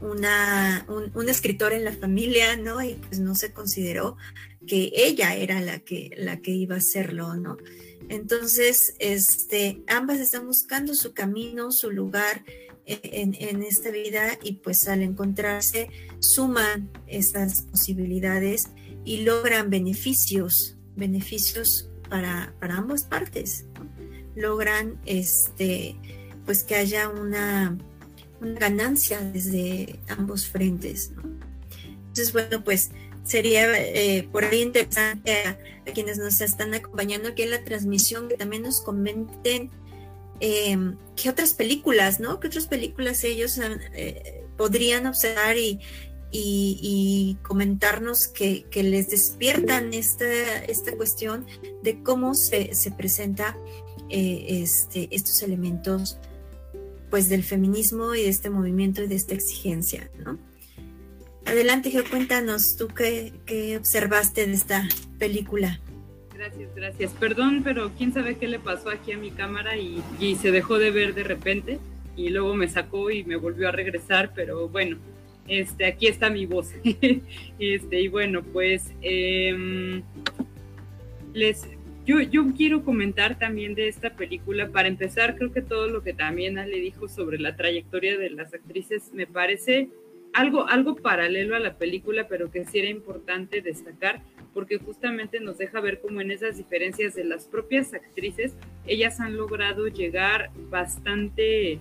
una, 0.00 0.86
un, 0.88 1.28
escritor 1.28 1.74
en 1.74 1.84
la 1.84 1.92
familia, 1.92 2.56
¿no? 2.56 2.82
Y 2.82 2.94
pues 2.94 3.20
no 3.20 3.34
se 3.34 3.52
consideró 3.52 4.16
que 4.66 4.90
ella 4.94 5.34
era 5.34 5.60
la 5.60 5.80
que, 5.80 6.10
la 6.16 6.40
que 6.40 6.52
iba 6.52 6.76
a 6.76 6.78
hacerlo, 6.78 7.34
¿no? 7.34 7.58
Entonces, 8.08 8.94
este, 8.98 9.82
ambas 9.88 10.20
están 10.20 10.46
buscando 10.46 10.94
su 10.94 11.12
camino, 11.12 11.70
su 11.70 11.90
lugar 11.90 12.44
en, 12.84 13.62
esta 13.62 13.90
vida 13.90 14.38
y 14.42 14.54
pues 14.54 14.88
al 14.88 15.02
encontrarse 15.02 15.88
suman 16.18 16.90
estas 17.06 17.62
posibilidades 17.62 18.68
y 19.04 19.22
logran 19.22 19.70
beneficios, 19.70 20.76
beneficios 20.96 21.90
para, 22.08 22.54
para 22.60 22.76
ambas 22.76 23.04
partes. 23.04 23.66
Logran 24.34 25.00
este, 25.06 25.96
pues 26.44 26.64
que 26.64 26.76
haya 26.76 27.08
una, 27.08 27.76
ganancia 28.40 29.20
desde 29.20 30.00
ambos 30.08 30.46
frentes. 30.46 31.12
Entonces, 31.84 32.32
bueno, 32.32 32.62
pues 32.64 32.90
sería 33.24 33.66
eh, 33.78 34.28
por 34.30 34.44
ahí 34.44 34.62
interesante 34.62 35.44
a, 35.46 35.58
quienes 35.94 36.18
nos 36.18 36.40
están 36.40 36.74
acompañando 36.74 37.30
aquí 37.30 37.42
en 37.42 37.50
la 37.50 37.64
transmisión 37.64 38.28
que 38.28 38.36
también 38.36 38.62
nos 38.62 38.80
comenten 38.80 39.70
em, 40.40 40.96
qué 41.16 41.28
otras 41.30 41.54
películas, 41.54 42.20
¿no? 42.20 42.40
¿Qué 42.40 42.48
otras 42.48 42.66
películas 42.66 43.24
ellos 43.24 43.58
eh, 43.94 44.44
podrían 44.56 45.06
observar 45.06 45.56
y, 45.56 45.80
y, 46.32 47.36
comentarnos 47.42 48.26
que, 48.26 48.64
les 48.74 49.10
despiertan 49.10 49.92
esta, 49.92 50.64
esta 50.64 50.96
cuestión 50.96 51.46
de 51.82 52.02
cómo 52.02 52.34
se, 52.34 52.74
se 52.74 52.90
presenta 52.90 53.56
eh, 54.08 54.62
este, 54.62 55.08
estos 55.10 55.42
elementos 55.42 56.18
pues 57.10 57.28
del 57.28 57.42
feminismo 57.44 58.14
y 58.14 58.22
de 58.22 58.30
este 58.30 58.48
movimiento 58.48 59.02
y 59.02 59.06
de 59.06 59.16
esta 59.16 59.34
exigencia, 59.34 60.10
¿no? 60.24 60.38
Adelante, 61.44 61.90
Geo, 61.90 62.04
cuéntanos 62.08 62.76
tú 62.76 62.88
qué, 62.88 63.32
observaste 63.76 64.46
de 64.46 64.54
esta 64.54 64.88
película. 65.18 65.80
Gracias, 66.34 66.74
gracias. 66.74 67.12
Perdón, 67.12 67.62
pero 67.64 67.90
quién 67.98 68.14
sabe 68.14 68.38
qué 68.38 68.48
le 68.48 68.58
pasó 68.58 68.88
aquí 68.88 69.12
a 69.12 69.18
mi 69.18 69.30
cámara 69.30 69.76
y, 69.76 70.02
se 70.40 70.50
dejó 70.50 70.78
de 70.78 70.90
ver 70.90 71.14
de 71.14 71.24
repente 71.24 71.78
y 72.16 72.30
luego 72.30 72.54
me 72.54 72.68
sacó 72.68 73.10
y 73.10 73.24
me 73.24 73.36
volvió 73.36 73.68
a 73.68 73.72
regresar, 73.72 74.32
pero 74.34 74.68
bueno, 74.68 74.96
este, 75.48 75.86
aquí 75.86 76.06
está 76.06 76.30
mi 76.30 76.46
voz. 76.46 76.72
este, 77.58 78.00
y 78.00 78.08
bueno, 78.08 78.42
pues 78.42 78.92
em, 79.02 80.02
les, 81.32 81.68
yo, 82.04 82.20
yo 82.20 82.52
quiero 82.56 82.84
comentar 82.84 83.38
también 83.38 83.74
de 83.74 83.88
esta 83.88 84.10
película. 84.10 84.68
Para 84.68 84.88
empezar, 84.88 85.36
creo 85.36 85.52
que 85.52 85.62
todo 85.62 85.88
lo 85.88 86.02
que 86.02 86.12
también 86.12 86.58
Ale 86.58 86.80
dijo 86.80 87.08
sobre 87.08 87.38
la 87.38 87.56
trayectoria 87.56 88.16
de 88.18 88.30
las 88.30 88.52
actrices 88.54 89.12
me 89.12 89.26
parece 89.26 89.88
algo, 90.32 90.66
algo 90.68 90.96
paralelo 90.96 91.54
a 91.54 91.60
la 91.60 91.76
película, 91.76 92.26
pero 92.28 92.50
que 92.50 92.64
sí 92.64 92.78
era 92.78 92.88
importante 92.88 93.60
destacar, 93.60 94.22
porque 94.54 94.78
justamente 94.78 95.40
nos 95.40 95.58
deja 95.58 95.80
ver 95.80 96.00
cómo 96.00 96.20
en 96.20 96.30
esas 96.30 96.56
diferencias 96.56 97.14
de 97.14 97.24
las 97.24 97.46
propias 97.46 97.92
actrices, 97.94 98.54
ellas 98.86 99.20
han 99.20 99.36
logrado 99.36 99.88
llegar 99.88 100.50
bastante 100.70 101.78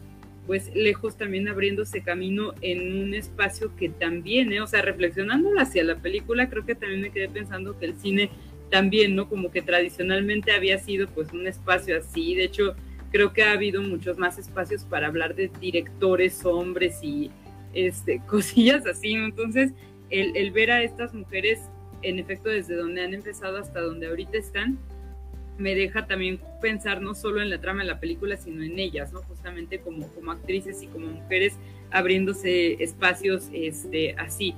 pues 0.48 0.74
lejos 0.76 1.18
también 1.18 1.48
abriéndose 1.48 2.02
camino 2.02 2.54
en 2.62 3.04
un 3.04 3.14
espacio 3.14 3.76
que 3.76 3.90
también, 3.90 4.52
¿eh? 4.52 4.62
o 4.62 4.68
sea, 4.68 4.82
reflexionando 4.82 5.50
hacia 5.58 5.84
la 5.84 5.96
película, 5.98 6.50
creo 6.50 6.66
que 6.66 6.76
también 6.76 7.02
me 7.02 7.12
quedé 7.12 7.30
pensando 7.30 7.78
que 7.78 7.86
el 7.86 8.00
cine 8.00 8.30
también, 8.70 9.16
¿no? 9.16 9.30
Como 9.30 9.52
que 9.52 9.62
tradicionalmente 9.62 10.52
había 10.52 10.80
sido 10.80 11.08
pues 11.08 11.32
un 11.34 11.46
espacio 11.46 11.98
así, 11.98 12.36
de 12.36 12.46
hecho 12.46 12.76
creo 13.12 13.34
que 13.34 13.44
ha 13.44 13.52
habido 13.52 13.82
muchos 13.82 14.18
más 14.18 14.38
espacios 14.38 14.86
para 14.86 15.08
hablar 15.08 15.36
de 15.36 15.52
directores 15.60 16.46
hombres 16.46 17.00
y 17.04 17.30
este, 17.74 18.22
cosillas 18.28 18.86
así. 18.88 19.14
Entonces, 19.14 19.74
el, 20.10 20.36
el 20.36 20.52
ver 20.52 20.72
a 20.72 20.82
estas 20.82 21.14
mujeres, 21.14 21.60
en 22.02 22.20
efecto, 22.20 22.50
desde 22.50 22.76
donde 22.76 23.04
han 23.04 23.14
empezado 23.14 23.58
hasta 23.58 23.82
donde 23.82 24.08
ahorita 24.08 24.38
están, 24.38 24.80
me 25.62 25.76
deja 25.76 26.08
también 26.08 26.40
pensar 26.62 27.02
no 27.02 27.16
solo 27.16 27.42
en 27.42 27.50
la 27.50 27.62
trama 27.62 27.84
de 27.84 27.88
la 27.88 28.00
película, 28.00 28.36
sino 28.38 28.64
en 28.64 28.80
ellas, 28.80 29.14
¿no? 29.14 29.22
Justamente 29.22 29.80
como, 29.80 30.08
como 30.14 30.32
actrices 30.32 30.82
y 30.84 30.88
como 30.88 31.08
mujeres 31.08 31.58
abriéndose 31.92 32.84
espacios 32.84 33.50
este, 33.54 34.14
así. 34.18 34.56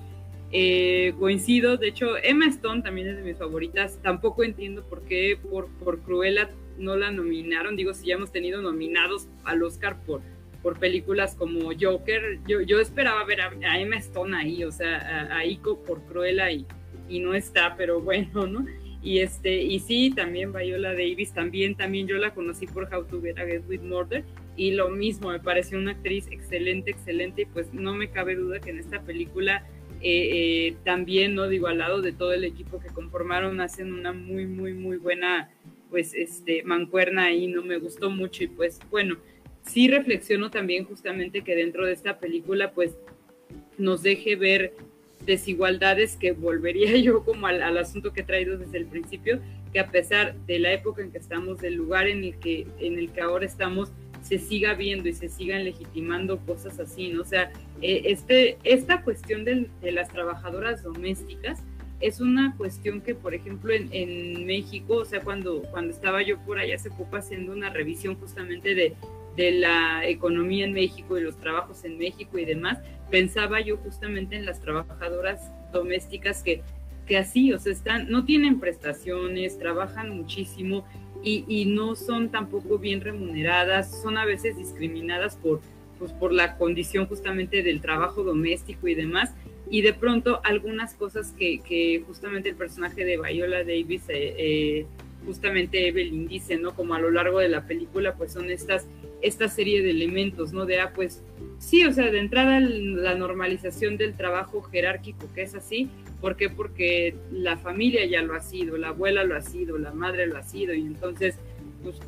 Eh, 0.52 1.14
coincido, 1.20 1.78
de 1.78 1.88
hecho, 1.88 2.16
Emma 2.22 2.46
Stone 2.48 2.84
también 2.84 3.08
es 3.08 3.18
de 3.18 3.24
mis 3.24 3.38
favoritas. 3.38 4.00
Tampoco 4.02 4.44
entiendo 4.44 4.84
por 4.84 5.04
qué 5.04 5.38
por, 5.50 5.68
por 5.80 6.00
Cruella 6.02 6.50
no 6.78 6.96
la 6.96 7.12
nominaron. 7.12 7.76
Digo, 7.76 7.94
si 7.94 8.08
ya 8.08 8.16
hemos 8.16 8.32
tenido 8.32 8.62
nominados 8.62 9.28
al 9.44 9.64
Oscar 9.64 9.98
por, 10.06 10.22
por 10.62 10.80
películas 10.80 11.36
como 11.36 11.72
Joker, 11.80 12.40
yo, 12.48 12.62
yo 12.62 12.80
esperaba 12.80 13.24
ver 13.26 13.42
a, 13.42 13.80
Emma 13.80 13.98
Stone 13.98 14.36
ahí, 14.38 14.64
o 14.64 14.72
sea, 14.72 15.36
a, 15.36 15.46
Ico 15.46 15.84
por 15.84 16.02
Cruella 16.04 16.52
y, 16.52 16.66
y 17.10 17.20
no 17.20 17.34
está, 17.34 17.76
pero 17.76 18.00
bueno, 18.00 18.48
¿no? 18.48 18.66
Y 19.04 19.20
este, 19.20 19.62
y 19.62 19.80
sí, 19.80 20.12
también 20.16 20.54
Viola 20.54 20.94
Davis, 20.94 21.34
también, 21.34 21.76
también 21.76 22.08
yo 22.08 22.18
la 22.18 22.34
conocí 22.34 22.68
por 22.68 22.86
How 22.94 23.04
to 23.04 23.22
Get 23.22 23.38
Away 23.38 23.58
with 23.68 23.82
Murder, 23.82 24.24
y 24.56 24.72
lo 24.72 24.90
mismo, 24.90 25.30
me 25.30 25.40
pareció 25.40 25.78
una 25.78 25.92
actriz 25.92 26.28
excelente, 26.32 26.92
excelente, 26.92 27.42
y 27.42 27.46
pues 27.46 27.74
no 27.74 27.94
me 27.94 28.10
cabe 28.10 28.36
duda 28.36 28.62
que 28.62 28.70
en 28.70 28.80
esta 28.80 29.02
película 29.02 29.68
eh, 30.02 30.68
eh, 30.70 30.76
también, 30.86 31.36
no 31.36 31.50
digo, 31.50 31.68
al 31.68 31.80
lado 31.80 32.02
de 32.02 32.14
todo 32.14 32.32
el 32.32 32.46
equipo 32.46 32.80
que 32.80 32.88
conformaron, 32.88 33.60
hacen 33.60 33.92
una 33.94 34.14
muy, 34.14 34.46
muy, 34.46 34.74
muy 34.74 34.98
buena, 34.98 35.50
pues, 35.90 36.14
este, 36.14 36.64
mancuerna 36.64 37.26
ahí, 37.26 37.48
no 37.48 37.62
me 37.62 37.78
gustó 37.78 38.10
mucho, 38.10 38.46
y 38.46 38.48
pues, 38.48 38.80
bueno, 38.90 39.18
sí 39.66 39.90
reflexiono 39.90 40.50
también 40.50 40.86
justamente 40.86 41.42
que 41.42 41.56
dentro 41.56 41.86
de 41.86 41.92
esta 41.92 42.20
película, 42.20 42.72
pues, 42.72 42.98
nos 43.78 44.02
deje 44.02 44.38
ver 44.38 44.74
desigualdades 45.26 46.16
que 46.16 46.32
volvería 46.32 46.96
yo 47.02 47.24
como 47.24 47.48
al, 47.48 47.78
asunto 47.78 48.14
que 48.14 48.22
he 48.22 48.24
traído 48.24 48.58
desde 48.58 48.78
el 48.78 48.86
principio, 48.86 49.40
que 49.72 49.80
a 49.80 49.90
pesar 49.90 50.36
de 50.46 50.60
la 50.60 50.74
época 50.74 51.02
en 51.02 51.12
que 51.12 51.18
estamos, 51.18 51.60
del 51.60 51.76
lugar 51.76 52.08
en 52.08 52.24
el 52.24 52.36
que, 52.38 52.68
en 52.80 52.98
el 52.98 53.12
que 53.12 53.22
ahora 53.22 53.46
estamos, 53.46 53.92
se 54.22 54.40
siga 54.40 54.74
viendo 54.74 55.10
y 55.10 55.14
se 55.14 55.28
sigan 55.28 55.66
legitimando 55.66 56.38
cosas 56.40 56.80
así, 56.80 57.10
¿no? 57.10 57.22
O 57.22 57.26
sea, 57.26 57.52
eh, 57.82 58.04
este, 58.06 58.58
esta 58.64 59.02
cuestión 59.02 59.44
de, 59.44 59.68
las 59.92 60.10
trabajadoras 60.10 60.82
domésticas 60.84 61.62
es 62.00 62.22
una 62.22 62.56
cuestión 62.56 63.02
que, 63.02 63.16
por 63.16 63.34
ejemplo, 63.34 63.74
en, 63.74 63.90
en, 63.92 64.46
México, 64.46 64.96
o 64.96 65.06
sea, 65.06 65.20
cuando, 65.22 65.62
cuando 65.72 65.92
estaba 65.94 66.22
yo 66.22 66.38
por 66.40 66.58
allá 66.58 66.76
hace 66.76 66.90
poco 66.90 67.18
haciendo 67.18 67.52
una 67.52 67.70
revisión 67.70 68.16
justamente 68.16 68.76
de, 68.76 68.96
de 69.36 69.52
la 69.52 70.08
economía 70.08 70.66
en 70.66 70.74
México 70.74 71.18
y 71.18 71.22
los 71.22 71.38
trabajos 71.38 71.84
en 71.86 71.98
México 71.98 72.38
y 72.38 72.46
demás, 72.46 72.80
pensaba 73.10 73.62
yo 73.62 73.78
justamente 73.78 74.36
en 74.36 74.46
las 74.46 74.62
trabajadoras 74.62 75.52
domésticas 75.72 76.44
que, 76.44 76.62
que 77.06 77.18
así, 77.18 77.54
o 77.54 77.60
sea, 77.60 77.72
están, 77.72 78.10
no 78.10 78.26
tienen 78.26 78.60
prestaciones, 78.60 79.58
trabajan 79.58 80.10
muchísimo 80.10 80.86
y, 81.24 81.46
y, 81.48 81.66
no 81.66 81.96
son 81.96 82.30
tampoco 82.30 82.80
bien 82.80 83.02
remuneradas, 83.02 84.02
son 84.02 84.18
a 84.18 84.26
veces 84.26 84.58
discriminadas 84.58 85.38
por, 85.38 85.62
pues, 86.00 86.12
por 86.12 86.34
la 86.34 86.58
condición 86.58 87.06
justamente 87.06 87.64
del 87.64 87.80
trabajo 87.80 88.24
doméstico 88.24 88.88
y 88.88 88.96
demás. 88.96 89.34
Y 89.70 89.82
de 89.82 89.94
pronto 89.94 90.42
algunas 90.44 90.96
cosas 90.96 91.32
que, 91.32 91.62
que 91.62 92.04
justamente 92.06 92.50
el 92.50 92.56
personaje 92.56 93.06
de 93.06 93.18
Viola 93.18 93.60
Davis, 93.60 94.04
eh, 94.10 94.36
eh, 94.38 94.86
justamente 95.26 95.88
Evelyn 95.88 96.28
dice, 96.28 96.58
¿no? 96.58 96.76
Como 96.76 96.94
a 96.94 97.00
lo 97.00 97.12
largo 97.12 97.40
de 97.40 97.50
la 97.50 97.66
película, 97.66 98.16
pues 98.16 98.34
son 98.34 98.50
estas 98.50 98.88
esta 99.24 99.48
serie 99.48 99.82
de 99.82 99.92
elementos, 99.92 100.52
¿no? 100.52 100.66
De, 100.66 100.80
ah, 100.80 100.92
pues 100.94 101.24
sí, 101.58 101.86
o 101.86 101.94
sea, 101.94 102.12
de 102.12 102.20
entrada 102.20 102.60
la 102.60 103.16
normalización 103.16 103.98
del 103.98 104.16
trabajo 104.16 104.62
jerárquico, 104.62 105.28
que 105.34 105.44
es 105.44 105.56
así, 105.56 105.90
¿por 106.20 106.36
qué? 106.36 106.50
Porque 106.50 107.16
la 107.32 107.58
familia 107.58 108.06
ya 108.06 108.22
lo 108.22 108.36
ha 108.36 108.42
sido, 108.42 108.78
la 108.78 108.90
abuela 108.90 109.24
lo 109.24 109.36
ha 109.36 109.42
sido, 109.42 109.78
la 109.78 109.94
madre 109.94 110.28
lo 110.28 110.38
ha 110.38 110.44
sido, 110.44 110.74
y 110.74 110.82
entonces, 110.82 111.40
pues, 111.84 112.00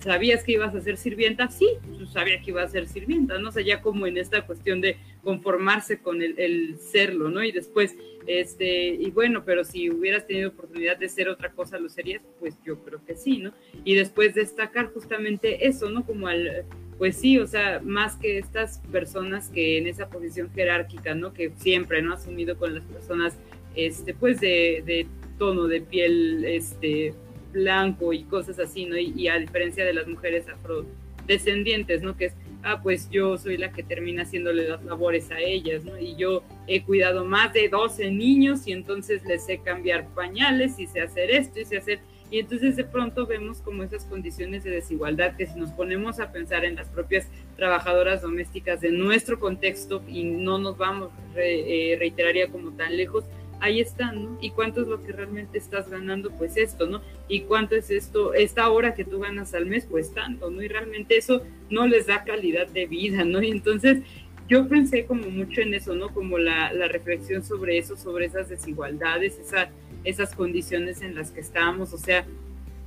¿sabías 0.00 0.44
que 0.44 0.52
ibas 0.52 0.74
a 0.74 0.80
ser 0.80 0.96
sirvienta? 0.96 1.48
Sí, 1.48 1.68
pues, 1.96 2.10
sabía 2.10 2.40
que 2.40 2.50
iba 2.50 2.62
a 2.62 2.68
ser 2.68 2.86
sirvienta, 2.86 3.38
¿no? 3.38 3.48
O 3.48 3.52
sea, 3.52 3.62
ya 3.62 3.80
como 3.80 4.06
en 4.06 4.16
esta 4.18 4.46
cuestión 4.46 4.80
de 4.80 4.96
conformarse 5.24 5.98
con 5.98 6.22
el, 6.22 6.76
serlo, 6.78 7.30
¿no? 7.30 7.42
Y 7.42 7.52
después, 7.52 7.96
este, 8.26 8.88
y 8.88 9.10
bueno, 9.10 9.44
pero 9.44 9.64
si 9.64 9.90
hubieras 9.90 10.26
tenido 10.26 10.50
oportunidad 10.50 10.98
de 10.98 11.08
ser 11.08 11.28
otra 11.28 11.50
cosa, 11.52 11.78
¿lo 11.78 11.88
serías? 11.88 12.22
Pues 12.38 12.56
yo 12.64 12.78
creo 12.84 13.04
que 13.04 13.16
sí, 13.16 13.38
¿no? 13.38 13.52
Y 13.84 13.94
después 13.94 14.34
destacar 14.34 14.92
justamente 14.92 15.66
eso, 15.66 15.90
¿no? 15.90 16.04
Como 16.04 16.28
al, 16.28 16.64
pues 16.98 17.16
sí, 17.16 17.38
o 17.38 17.46
sea, 17.46 17.80
más 17.82 18.16
que 18.16 18.38
estas 18.38 18.78
personas 18.92 19.48
que 19.48 19.78
en 19.78 19.86
esa 19.86 20.08
posición 20.08 20.50
jerárquica, 20.54 21.14
¿no? 21.14 21.32
Que 21.32 21.52
siempre, 21.56 22.02
¿no? 22.02 22.14
Asumido 22.14 22.56
con 22.56 22.74
las 22.74 22.84
personas, 22.84 23.36
este, 23.74 24.14
pues 24.14 24.40
de 24.40 25.06
tono 25.38 25.68
de 25.68 25.80
piel, 25.80 26.44
este, 26.44 27.14
blanco 27.52 28.12
y 28.12 28.24
cosas 28.24 28.58
así, 28.58 28.84
¿no? 28.86 28.96
Y, 28.96 29.28
a 29.28 29.38
diferencia 29.38 29.84
de 29.84 29.94
las 29.94 30.06
mujeres 30.06 30.46
afrodescendientes, 30.48 32.02
¿no? 32.02 32.16
Que 32.16 32.26
es 32.26 32.34
ah, 32.62 32.80
pues 32.82 33.08
yo 33.10 33.38
soy 33.38 33.56
la 33.56 33.72
que 33.72 33.82
termina 33.82 34.22
haciéndole 34.22 34.68
las 34.68 34.84
labores 34.84 35.30
a 35.30 35.40
ellas, 35.40 35.84
¿no? 35.84 35.98
Y 35.98 36.16
yo 36.16 36.42
he 36.66 36.82
cuidado 36.82 37.24
más 37.24 37.52
de 37.52 37.68
12 37.68 38.10
niños 38.10 38.66
y 38.66 38.72
entonces 38.72 39.24
les 39.24 39.44
sé 39.44 39.58
cambiar 39.58 40.06
pañales 40.08 40.78
y 40.78 40.86
sé 40.86 41.00
hacer 41.00 41.30
esto 41.30 41.60
y 41.60 41.64
sé 41.64 41.78
hacer... 41.78 42.00
Y 42.30 42.40
entonces 42.40 42.76
de 42.76 42.84
pronto 42.84 43.26
vemos 43.26 43.62
como 43.62 43.82
esas 43.82 44.04
condiciones 44.04 44.62
de 44.62 44.70
desigualdad 44.70 45.34
que 45.36 45.46
si 45.46 45.58
nos 45.58 45.70
ponemos 45.70 46.20
a 46.20 46.30
pensar 46.30 46.66
en 46.66 46.74
las 46.74 46.88
propias 46.90 47.26
trabajadoras 47.56 48.20
domésticas 48.20 48.82
de 48.82 48.90
nuestro 48.90 49.38
contexto 49.38 50.02
y 50.06 50.24
no 50.24 50.58
nos 50.58 50.76
vamos, 50.76 51.10
eh, 51.36 51.96
reiteraría 51.98 52.48
como 52.48 52.72
tan 52.72 52.98
lejos, 52.98 53.24
ahí 53.60 53.80
están, 53.80 54.24
¿no? 54.24 54.38
¿Y 54.40 54.50
cuánto 54.50 54.82
es 54.82 54.88
lo 54.88 55.02
que 55.02 55.12
realmente 55.12 55.58
estás 55.58 55.88
ganando? 55.88 56.30
Pues 56.30 56.56
esto, 56.56 56.86
¿no? 56.86 57.00
¿Y 57.28 57.42
cuánto 57.42 57.74
es 57.74 57.90
esto, 57.90 58.34
esta 58.34 58.68
hora 58.70 58.94
que 58.94 59.04
tú 59.04 59.20
ganas 59.20 59.54
al 59.54 59.66
mes? 59.66 59.86
Pues 59.88 60.12
tanto, 60.12 60.50
¿no? 60.50 60.62
Y 60.62 60.68
realmente 60.68 61.16
eso 61.16 61.42
no 61.70 61.86
les 61.86 62.06
da 62.06 62.24
calidad 62.24 62.68
de 62.68 62.86
vida, 62.86 63.24
¿no? 63.24 63.42
Y 63.42 63.50
entonces 63.50 64.02
yo 64.48 64.66
pensé 64.68 65.04
como 65.04 65.28
mucho 65.28 65.60
en 65.60 65.74
eso, 65.74 65.94
¿no? 65.94 66.08
Como 66.08 66.38
la, 66.38 66.72
la 66.72 66.88
reflexión 66.88 67.44
sobre 67.44 67.78
eso, 67.78 67.96
sobre 67.96 68.26
esas 68.26 68.48
desigualdades, 68.48 69.38
esa, 69.38 69.70
esas 70.04 70.34
condiciones 70.34 71.02
en 71.02 71.14
las 71.14 71.30
que 71.30 71.40
estamos, 71.40 71.92
o 71.92 71.98
sea, 71.98 72.24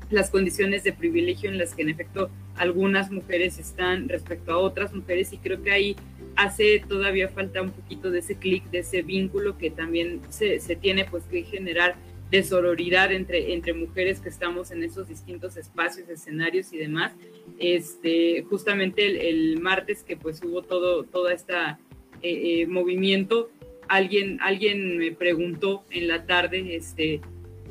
las 0.10 0.30
condiciones 0.30 0.84
de 0.84 0.92
privilegio 0.92 1.50
en 1.50 1.58
las 1.58 1.74
que 1.74 1.84
en 1.84 1.90
efecto 1.90 2.30
algunas 2.56 3.12
mujeres 3.12 3.58
están 3.60 4.10
respecto 4.10 4.52
a 4.52 4.58
otras 4.58 4.94
mujeres 4.94 5.32
y 5.34 5.38
creo 5.38 5.62
que 5.62 5.72
ahí 5.72 5.96
hace 6.36 6.84
todavía 6.88 7.30
falta 7.30 7.62
un 7.62 7.72
poquito 7.72 8.12
de 8.12 8.20
ese 8.20 8.36
clic, 8.36 8.70
de 8.72 8.80
ese 8.80 9.02
vínculo 9.02 9.58
que 9.58 9.72
también 9.72 10.22
se, 10.30 10.60
se, 10.60 10.76
tiene 10.76 11.06
pues 11.06 11.24
que 11.26 11.44
generar 11.44 11.96
de 12.32 12.44
sororidad 12.44 13.12
entre, 13.12 13.54
entre 13.54 13.74
mujeres 13.74 14.22
que 14.22 14.30
estamos 14.30 14.72
en 14.72 14.84
esos 14.84 15.10
distintos 15.10 15.58
espacios, 15.58 16.08
escenarios 16.08 16.72
y 16.72 16.78
demás. 16.78 17.12
Este, 17.60 18.44
justamente 18.50 19.30
el, 19.30 19.60
martes 19.60 20.04
que 20.04 20.16
pues 20.16 20.42
hubo 20.42 20.62
todo, 20.62 21.06
eh, 22.24 22.66
movimiento, 22.68 23.52
alguien, 23.90 24.40
alguien 24.42 24.98
me 24.98 25.12
preguntó 25.12 25.84
en 25.90 26.08
la 26.08 26.26
tarde 26.26 26.76
este, 26.76 27.20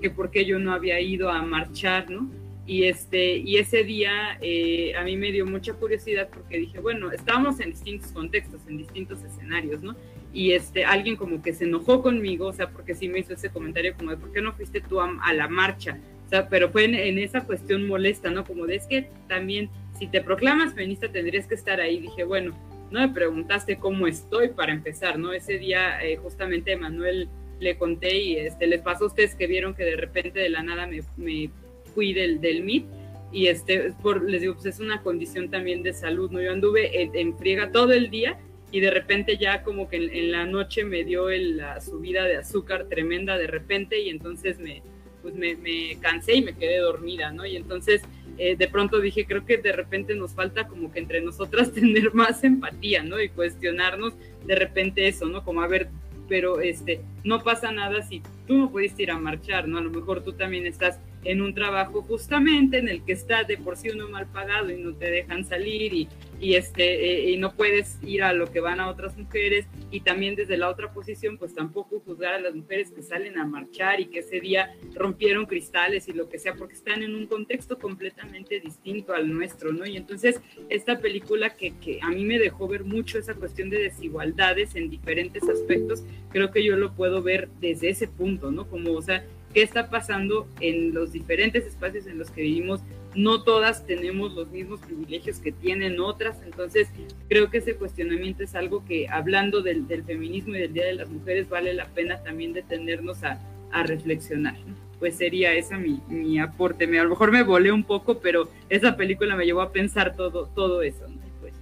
que 0.02 0.10
por 0.10 0.30
qué 0.30 0.44
yo 0.44 0.58
no 0.58 0.72
había 0.72 1.00
ido 1.00 1.30
a 1.30 1.42
marchar, 1.42 2.10
¿no? 2.10 2.30
Y, 2.70 2.84
este, 2.84 3.38
y 3.38 3.56
ese 3.56 3.82
día 3.82 4.38
eh, 4.40 4.94
a 4.94 5.02
mí 5.02 5.16
me 5.16 5.32
dio 5.32 5.44
mucha 5.44 5.72
curiosidad 5.72 6.28
porque 6.32 6.56
dije, 6.56 6.78
bueno, 6.78 7.10
estábamos 7.10 7.58
en 7.58 7.70
distintos 7.70 8.12
contextos, 8.12 8.60
en 8.68 8.78
distintos 8.78 9.24
escenarios, 9.24 9.82
¿no? 9.82 9.96
Y 10.32 10.52
este, 10.52 10.84
alguien 10.84 11.16
como 11.16 11.42
que 11.42 11.52
se 11.52 11.64
enojó 11.64 12.00
conmigo, 12.00 12.46
o 12.46 12.52
sea, 12.52 12.70
porque 12.70 12.94
sí 12.94 13.08
me 13.08 13.18
hizo 13.18 13.34
ese 13.34 13.50
comentario 13.50 13.96
como 13.96 14.12
de, 14.12 14.18
¿por 14.18 14.32
qué 14.32 14.40
no 14.40 14.52
fuiste 14.52 14.80
tú 14.80 15.00
a, 15.00 15.32
la 15.34 15.48
marcha? 15.48 15.98
O 16.26 16.28
sea, 16.28 16.48
pero 16.48 16.70
fue 16.70 16.84
en, 16.84 17.18
esa 17.18 17.40
cuestión 17.40 17.88
molesta, 17.88 18.30
¿no? 18.30 18.44
Como 18.44 18.66
de, 18.66 18.76
es 18.76 18.86
que 18.86 19.08
también, 19.26 19.68
si 19.98 20.06
te 20.06 20.20
proclamas 20.20 20.72
feminista, 20.72 21.10
tendrías 21.10 21.48
que 21.48 21.56
estar 21.56 21.80
ahí. 21.80 21.98
Dije, 21.98 22.22
bueno, 22.22 22.56
no 22.92 23.00
me 23.00 23.08
preguntaste 23.08 23.78
cómo 23.78 24.06
estoy 24.06 24.50
para 24.50 24.70
empezar, 24.70 25.18
¿no? 25.18 25.32
Ese 25.32 25.58
día 25.58 26.00
eh, 26.04 26.18
justamente 26.18 26.76
Manuel 26.76 27.28
le 27.58 27.76
conté 27.76 28.16
y 28.16 28.36
este, 28.36 28.68
les 28.68 28.80
pasó 28.80 29.06
a 29.06 29.08
ustedes 29.08 29.34
que 29.34 29.48
vieron 29.48 29.74
que 29.74 29.82
de 29.82 29.96
repente 29.96 30.38
de 30.38 30.50
la 30.50 30.62
nada 30.62 30.86
me, 30.86 31.02
me 31.16 31.50
fui 31.90 32.12
del, 32.12 32.40
del 32.40 32.62
MIT 32.62 32.86
y 33.32 33.46
este, 33.46 33.92
por, 34.02 34.28
les 34.28 34.40
digo, 34.40 34.54
pues 34.54 34.66
es 34.66 34.80
una 34.80 35.02
condición 35.02 35.50
también 35.50 35.82
de 35.82 35.92
salud, 35.92 36.30
¿no? 36.30 36.42
Yo 36.42 36.52
anduve 36.52 37.02
en, 37.02 37.36
friega 37.36 37.70
todo 37.70 37.92
el 37.92 38.10
día 38.10 38.38
y 38.72 38.80
de 38.80 38.90
repente 38.90 39.36
ya 39.36 39.62
como 39.62 39.88
que 39.88 39.96
en, 39.96 40.32
la 40.32 40.46
noche 40.46 40.84
me 40.84 41.04
dio 41.04 41.28
la 41.28 41.80
subida 41.80 42.24
de 42.24 42.36
azúcar 42.36 42.86
tremenda 42.88 43.38
de 43.38 43.46
repente 43.46 44.00
y 44.00 44.10
entonces 44.10 44.58
me, 44.58 44.82
pues 45.22 45.34
me, 45.34 45.56
me 45.56 45.96
cansé 46.00 46.34
y 46.34 46.42
me 46.42 46.56
quedé 46.56 46.78
dormida, 46.78 47.30
¿no? 47.30 47.46
Y 47.46 47.56
entonces 47.56 48.02
eh, 48.42 48.56
de 48.56 48.68
pronto 48.68 49.00
dije, 49.00 49.26
creo 49.26 49.44
que 49.44 49.58
de 49.58 49.70
repente 49.70 50.14
nos 50.14 50.32
falta 50.32 50.66
como 50.66 50.90
que 50.90 50.98
entre 50.98 51.20
nosotras 51.20 51.72
tener 51.74 52.14
más 52.14 52.42
empatía, 52.42 53.02
¿no? 53.02 53.20
Y 53.20 53.28
cuestionarnos 53.28 54.14
de 54.46 54.54
repente 54.54 55.06
eso, 55.06 55.26
¿no? 55.26 55.44
Como 55.44 55.60
a 55.60 55.68
ver, 55.68 55.88
pero 56.26 56.60
este, 56.60 57.02
no 57.22 57.42
pasa 57.42 57.70
nada 57.70 58.02
si 58.02 58.22
tú 58.46 58.56
no 58.56 58.70
pudiste 58.70 59.02
ir 59.02 59.10
a 59.10 59.18
marchar, 59.18 59.68
¿no? 59.68 59.78
A 59.78 59.82
lo 59.82 59.90
mejor 59.90 60.24
tú 60.24 60.32
también 60.32 60.66
estás 60.66 60.98
en 61.24 61.42
un 61.42 61.54
trabajo 61.54 62.02
justamente 62.02 62.78
en 62.78 62.88
el 62.88 63.04
que 63.04 63.12
está 63.12 63.44
de 63.44 63.58
por 63.58 63.76
sí 63.76 63.90
uno 63.90 64.08
mal 64.08 64.26
pagado 64.26 64.70
y 64.70 64.80
no 64.80 64.94
te 64.94 65.10
dejan 65.10 65.44
salir 65.44 65.92
y, 65.92 66.08
y 66.40 66.54
este 66.54 67.28
eh, 67.28 67.30
y 67.30 67.36
no 67.36 67.52
puedes 67.52 67.98
ir 68.02 68.22
a 68.22 68.32
lo 68.32 68.50
que 68.50 68.60
van 68.60 68.80
a 68.80 68.88
otras 68.88 69.16
mujeres 69.16 69.66
y 69.90 70.00
también 70.00 70.34
desde 70.34 70.56
la 70.56 70.68
otra 70.68 70.92
posición 70.92 71.36
pues 71.36 71.54
tampoco 71.54 72.00
juzgar 72.00 72.34
a 72.34 72.40
las 72.40 72.54
mujeres 72.54 72.90
que 72.90 73.02
salen 73.02 73.38
a 73.38 73.44
marchar 73.44 74.00
y 74.00 74.06
que 74.06 74.20
ese 74.20 74.40
día 74.40 74.74
rompieron 74.94 75.46
cristales 75.46 76.08
y 76.08 76.12
lo 76.12 76.28
que 76.28 76.38
sea 76.38 76.54
porque 76.54 76.74
están 76.74 77.02
en 77.02 77.14
un 77.14 77.26
contexto 77.26 77.78
completamente 77.78 78.60
distinto 78.60 79.12
al 79.12 79.32
nuestro, 79.32 79.72
¿no? 79.72 79.86
Y 79.86 79.96
entonces 79.96 80.40
esta 80.68 81.00
película 81.00 81.56
que, 81.56 81.72
que 81.78 82.00
a 82.02 82.10
mí 82.10 82.24
me 82.24 82.38
dejó 82.38 82.66
ver 82.68 82.84
mucho 82.84 83.18
esa 83.18 83.34
cuestión 83.34 83.68
de 83.70 83.78
desigualdades 83.78 84.74
en 84.74 84.88
diferentes 84.88 85.42
aspectos, 85.48 86.02
creo 86.30 86.50
que 86.50 86.64
yo 86.64 86.76
lo 86.76 86.94
puedo 86.94 87.22
ver 87.22 87.48
desde 87.60 87.90
ese 87.90 88.08
punto, 88.08 88.50
¿no? 88.50 88.68
Como, 88.68 88.92
o 88.92 89.02
sea, 89.02 89.24
qué 89.52 89.62
está 89.62 89.90
pasando 89.90 90.46
en 90.60 90.94
los 90.94 91.12
diferentes 91.12 91.66
espacios 91.66 92.06
en 92.06 92.18
los 92.18 92.30
que 92.30 92.42
vivimos. 92.42 92.80
No 93.14 93.42
todas 93.42 93.86
tenemos 93.86 94.32
los 94.34 94.50
mismos 94.50 94.80
privilegios 94.80 95.38
que 95.38 95.50
tienen 95.50 95.98
otras, 95.98 96.36
entonces 96.44 96.88
creo 97.28 97.50
que 97.50 97.58
ese 97.58 97.74
cuestionamiento 97.74 98.44
es 98.44 98.54
algo 98.54 98.84
que 98.84 99.08
hablando 99.08 99.62
del, 99.62 99.86
feminismo 100.04 100.54
y 100.54 100.60
del 100.60 100.72
Día 100.72 100.86
de 100.86 100.94
las 100.94 101.08
Mujeres 101.08 101.48
vale 101.48 101.74
la 101.74 101.86
pena 101.86 102.22
también 102.22 102.52
detenernos 102.52 103.24
a, 103.24 103.40
a 103.72 103.82
reflexionar. 103.82 104.56
Pues 105.00 105.16
sería 105.16 105.54
esa 105.54 105.76
mi, 105.78 106.00
mi 106.08 106.38
aporte. 106.38 106.84
A 106.84 107.02
lo 107.02 107.10
mejor 107.10 107.32
me 107.32 107.42
volé 107.42 107.72
un 107.72 107.82
poco, 107.82 108.18
pero 108.18 108.48
esa 108.68 108.96
película 108.96 109.34
me 109.34 109.46
llevó 109.46 109.62
a 109.62 109.72
pensar 109.72 110.14
todo, 110.14 110.46
todo 110.54 110.82
eso. 110.82 111.08
¿no? 111.08 111.20
Pues, 111.40 111.54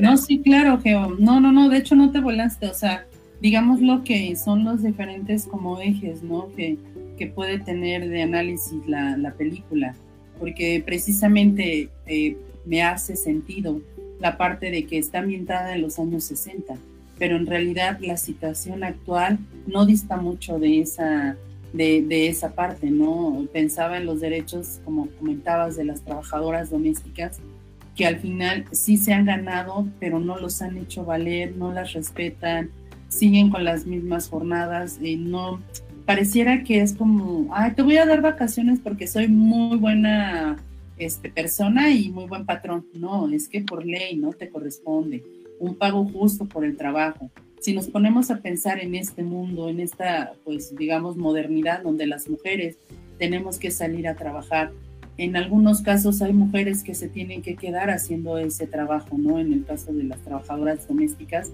no, 0.00 0.16
sí, 0.16 0.40
claro, 0.42 0.80
Geo. 0.80 1.14
No, 1.18 1.38
no, 1.38 1.52
no, 1.52 1.68
de 1.68 1.78
hecho 1.78 1.94
no 1.94 2.10
te 2.10 2.20
volaste, 2.20 2.66
o 2.66 2.74
sea, 2.74 3.06
digamos 3.40 3.80
lo 3.80 4.02
que 4.02 4.34
son 4.36 4.64
los 4.64 4.82
diferentes 4.82 5.46
como 5.46 5.80
ejes, 5.80 6.22
¿no? 6.22 6.50
Que 6.56 6.76
que 7.18 7.26
puede 7.26 7.58
tener 7.58 8.08
de 8.08 8.22
análisis 8.22 8.86
la, 8.86 9.34
película, 9.36 9.94
porque 10.38 10.82
precisamente 10.84 11.90
eh, 12.06 12.36
me 12.64 12.82
hace 12.82 13.16
sentido 13.16 13.82
la 14.20 14.38
parte 14.38 14.70
de 14.70 14.86
que 14.86 14.98
está 14.98 15.18
ambientada 15.18 15.74
en 15.74 15.82
los 15.82 15.98
años 15.98 16.24
60, 16.24 16.74
pero 17.18 17.36
en 17.36 17.46
realidad 17.46 17.98
la 18.00 18.16
situación 18.16 18.84
actual 18.84 19.38
no 19.66 19.84
dista 19.84 20.16
mucho 20.16 20.58
de 20.58 20.80
esa, 20.80 21.36
de, 21.72 22.02
de, 22.02 22.28
esa 22.28 22.52
parte, 22.54 22.90
¿no? 22.90 23.46
Pensaba 23.52 23.98
en 23.98 24.06
los 24.06 24.20
derechos, 24.20 24.80
como 24.84 25.08
comentabas, 25.18 25.76
de 25.76 25.84
las 25.84 26.02
trabajadoras 26.02 26.70
domésticas, 26.70 27.40
que 27.96 28.06
al 28.06 28.18
final 28.20 28.64
sí 28.70 28.96
se 28.96 29.12
han 29.12 29.24
ganado, 29.24 29.86
pero 29.98 30.20
no 30.20 30.38
los 30.38 30.62
han 30.62 30.76
hecho 30.76 31.04
valer, 31.04 31.56
no 31.56 31.72
las 31.72 31.92
respetan, 31.94 32.70
siguen 33.08 33.50
con 33.50 33.64
las 33.64 33.86
mismas 33.86 34.28
jornadas, 34.28 34.98
y 35.02 35.16
no, 35.16 35.60
pareciera 36.08 36.64
que 36.64 36.80
es 36.80 36.94
como, 36.94 37.54
ay, 37.54 37.72
te 37.74 37.82
voy 37.82 37.98
a 37.98 38.06
dar 38.06 38.22
vacaciones 38.22 38.80
porque 38.82 39.06
soy 39.06 39.28
muy 39.28 39.76
buena 39.76 40.56
este, 40.96 41.28
persona 41.28 41.90
y 41.90 42.08
muy 42.08 42.24
buen 42.24 42.46
patrón. 42.46 42.86
No, 42.94 43.28
es 43.28 43.46
que 43.46 43.60
por 43.60 43.84
ley 43.84 44.16
no 44.16 44.32
te 44.32 44.48
corresponde 44.48 45.22
un 45.60 45.74
pago 45.74 46.06
justo 46.06 46.46
por 46.46 46.64
el 46.64 46.78
trabajo. 46.78 47.30
Si 47.60 47.74
nos 47.74 47.88
ponemos 47.88 48.30
a 48.30 48.38
pensar 48.38 48.80
en 48.80 48.94
este 48.94 49.22
mundo, 49.22 49.68
en 49.68 49.80
esta, 49.80 50.32
pues 50.46 50.74
digamos, 50.74 51.18
modernidad 51.18 51.82
donde 51.82 52.06
las 52.06 52.26
mujeres 52.26 52.78
tenemos 53.18 53.58
que 53.58 53.70
salir 53.70 54.08
a 54.08 54.14
trabajar, 54.14 54.72
en 55.18 55.36
algunos 55.36 55.82
casos 55.82 56.22
hay 56.22 56.32
mujeres 56.32 56.84
que 56.84 56.94
se 56.94 57.10
tienen 57.10 57.42
que 57.42 57.54
quedar 57.54 57.90
haciendo 57.90 58.38
ese 58.38 58.66
trabajo, 58.66 59.18
¿no? 59.18 59.38
En 59.38 59.52
el 59.52 59.66
caso 59.66 59.92
de 59.92 60.04
las 60.04 60.20
trabajadoras 60.20 60.88
domésticas, 60.88 61.50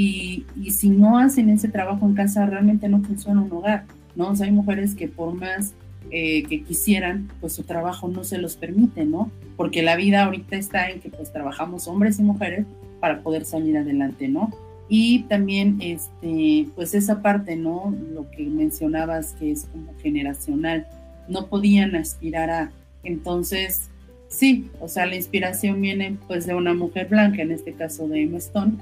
y, 0.00 0.44
si 0.70 0.90
no 0.90 1.18
hacen 1.18 1.48
ese 1.50 1.66
trabajo 1.66 2.06
en 2.06 2.14
casa, 2.14 2.46
realmente 2.46 2.88
no 2.88 3.02
funciona 3.02 3.42
un 3.42 3.50
hogar, 3.50 3.84
¿no? 4.14 4.28
O 4.28 4.36
sea, 4.36 4.46
hay 4.46 4.52
mujeres 4.52 4.94
que 4.94 5.08
por 5.08 5.34
más 5.34 5.74
eh, 6.12 6.44
que 6.44 6.62
quisieran, 6.62 7.28
pues 7.40 7.54
su 7.54 7.64
trabajo 7.64 8.06
no 8.06 8.22
se 8.22 8.38
los 8.38 8.54
permite, 8.54 9.04
¿no? 9.04 9.32
Porque 9.56 9.82
la 9.82 9.96
vida 9.96 10.22
ahorita 10.22 10.54
está 10.54 10.88
en 10.88 11.00
que 11.00 11.08
pues 11.10 11.32
trabajamos 11.32 11.88
hombres 11.88 12.20
y 12.20 12.22
mujeres 12.22 12.64
para 13.00 13.22
poder 13.22 13.44
salir 13.44 13.76
adelante, 13.76 14.28
¿no? 14.28 14.52
Y 14.88 15.24
también, 15.24 15.78
este, 15.80 16.68
pues 16.76 16.94
esa 16.94 17.20
parte, 17.20 17.56
¿no? 17.56 17.92
Lo 18.14 18.30
que 18.30 18.44
mencionabas 18.44 19.32
que 19.32 19.50
es 19.50 19.64
como 19.64 19.92
generacional, 20.00 20.86
no 21.26 21.46
podían 21.46 21.96
aspirar 21.96 22.50
a, 22.50 22.70
entonces, 23.02 23.88
sí, 24.28 24.70
o 24.78 24.86
sea, 24.86 25.06
la 25.06 25.16
inspiración 25.16 25.80
viene 25.80 26.18
pues 26.28 26.46
de 26.46 26.54
una 26.54 26.72
mujer 26.72 27.08
blanca, 27.08 27.42
en 27.42 27.50
este 27.50 27.72
caso 27.72 28.06
de 28.06 28.22
Emma 28.22 28.38
Stone, 28.38 28.78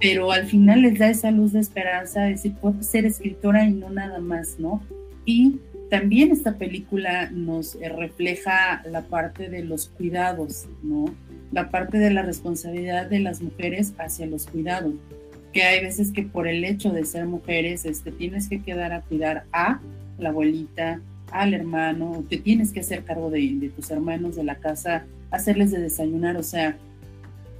pero 0.00 0.32
al 0.32 0.46
final 0.46 0.82
les 0.82 0.98
da 0.98 1.08
esa 1.08 1.30
luz 1.30 1.52
de 1.52 1.60
esperanza, 1.60 2.22
de 2.22 2.30
decir, 2.30 2.54
puedo 2.54 2.82
ser 2.82 3.06
escritora 3.06 3.64
y 3.64 3.72
no 3.72 3.90
nada 3.90 4.20
más, 4.20 4.58
¿no? 4.58 4.82
Y 5.24 5.60
también 5.90 6.32
esta 6.32 6.56
película 6.56 7.30
nos 7.30 7.76
eh, 7.76 7.88
refleja 7.88 8.82
la 8.90 9.02
parte 9.02 9.48
de 9.48 9.64
los 9.64 9.88
cuidados, 9.88 10.66
¿no? 10.82 11.06
La 11.52 11.70
parte 11.70 11.98
de 11.98 12.10
la 12.10 12.22
responsabilidad 12.22 13.06
de 13.06 13.20
las 13.20 13.40
mujeres 13.40 13.94
hacia 13.98 14.26
los 14.26 14.46
cuidados, 14.46 14.94
que 15.52 15.62
hay 15.62 15.80
veces 15.82 16.12
que 16.12 16.22
por 16.22 16.48
el 16.48 16.64
hecho 16.64 16.90
de 16.90 17.04
ser 17.04 17.26
mujeres, 17.26 17.84
este, 17.84 18.12
tienes 18.12 18.48
que 18.48 18.62
quedar 18.62 18.92
a 18.92 19.02
cuidar 19.02 19.44
a 19.52 19.80
la 20.18 20.30
abuelita, 20.30 21.00
al 21.30 21.54
hermano, 21.54 22.24
te 22.28 22.38
tienes 22.38 22.72
que 22.72 22.80
hacer 22.80 23.04
cargo 23.04 23.30
de, 23.30 23.54
de 23.56 23.68
tus 23.68 23.90
hermanos 23.90 24.36
de 24.36 24.44
la 24.44 24.56
casa, 24.56 25.06
hacerles 25.30 25.70
de 25.70 25.80
desayunar, 25.80 26.36
o 26.36 26.42
sea, 26.42 26.76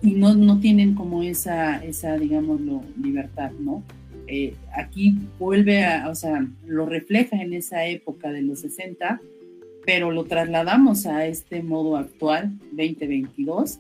y 0.02 0.12
no, 0.12 0.34
no 0.34 0.60
tienen 0.60 0.94
como 0.94 1.22
esa, 1.22 1.82
esa 1.84 2.16
digámoslo, 2.16 2.82
libertad, 3.02 3.50
¿no? 3.58 3.82
Eh, 4.28 4.54
aquí 4.74 5.16
vuelve 5.38 5.84
a, 5.84 6.08
o 6.08 6.14
sea, 6.14 6.46
lo 6.66 6.86
refleja 6.86 7.40
en 7.40 7.52
esa 7.52 7.86
época 7.86 8.30
de 8.30 8.42
los 8.42 8.60
60, 8.60 9.20
pero 9.84 10.10
lo 10.10 10.24
trasladamos 10.24 11.06
a 11.06 11.26
este 11.26 11.62
modo 11.62 11.96
actual, 11.96 12.52
2022, 12.72 13.78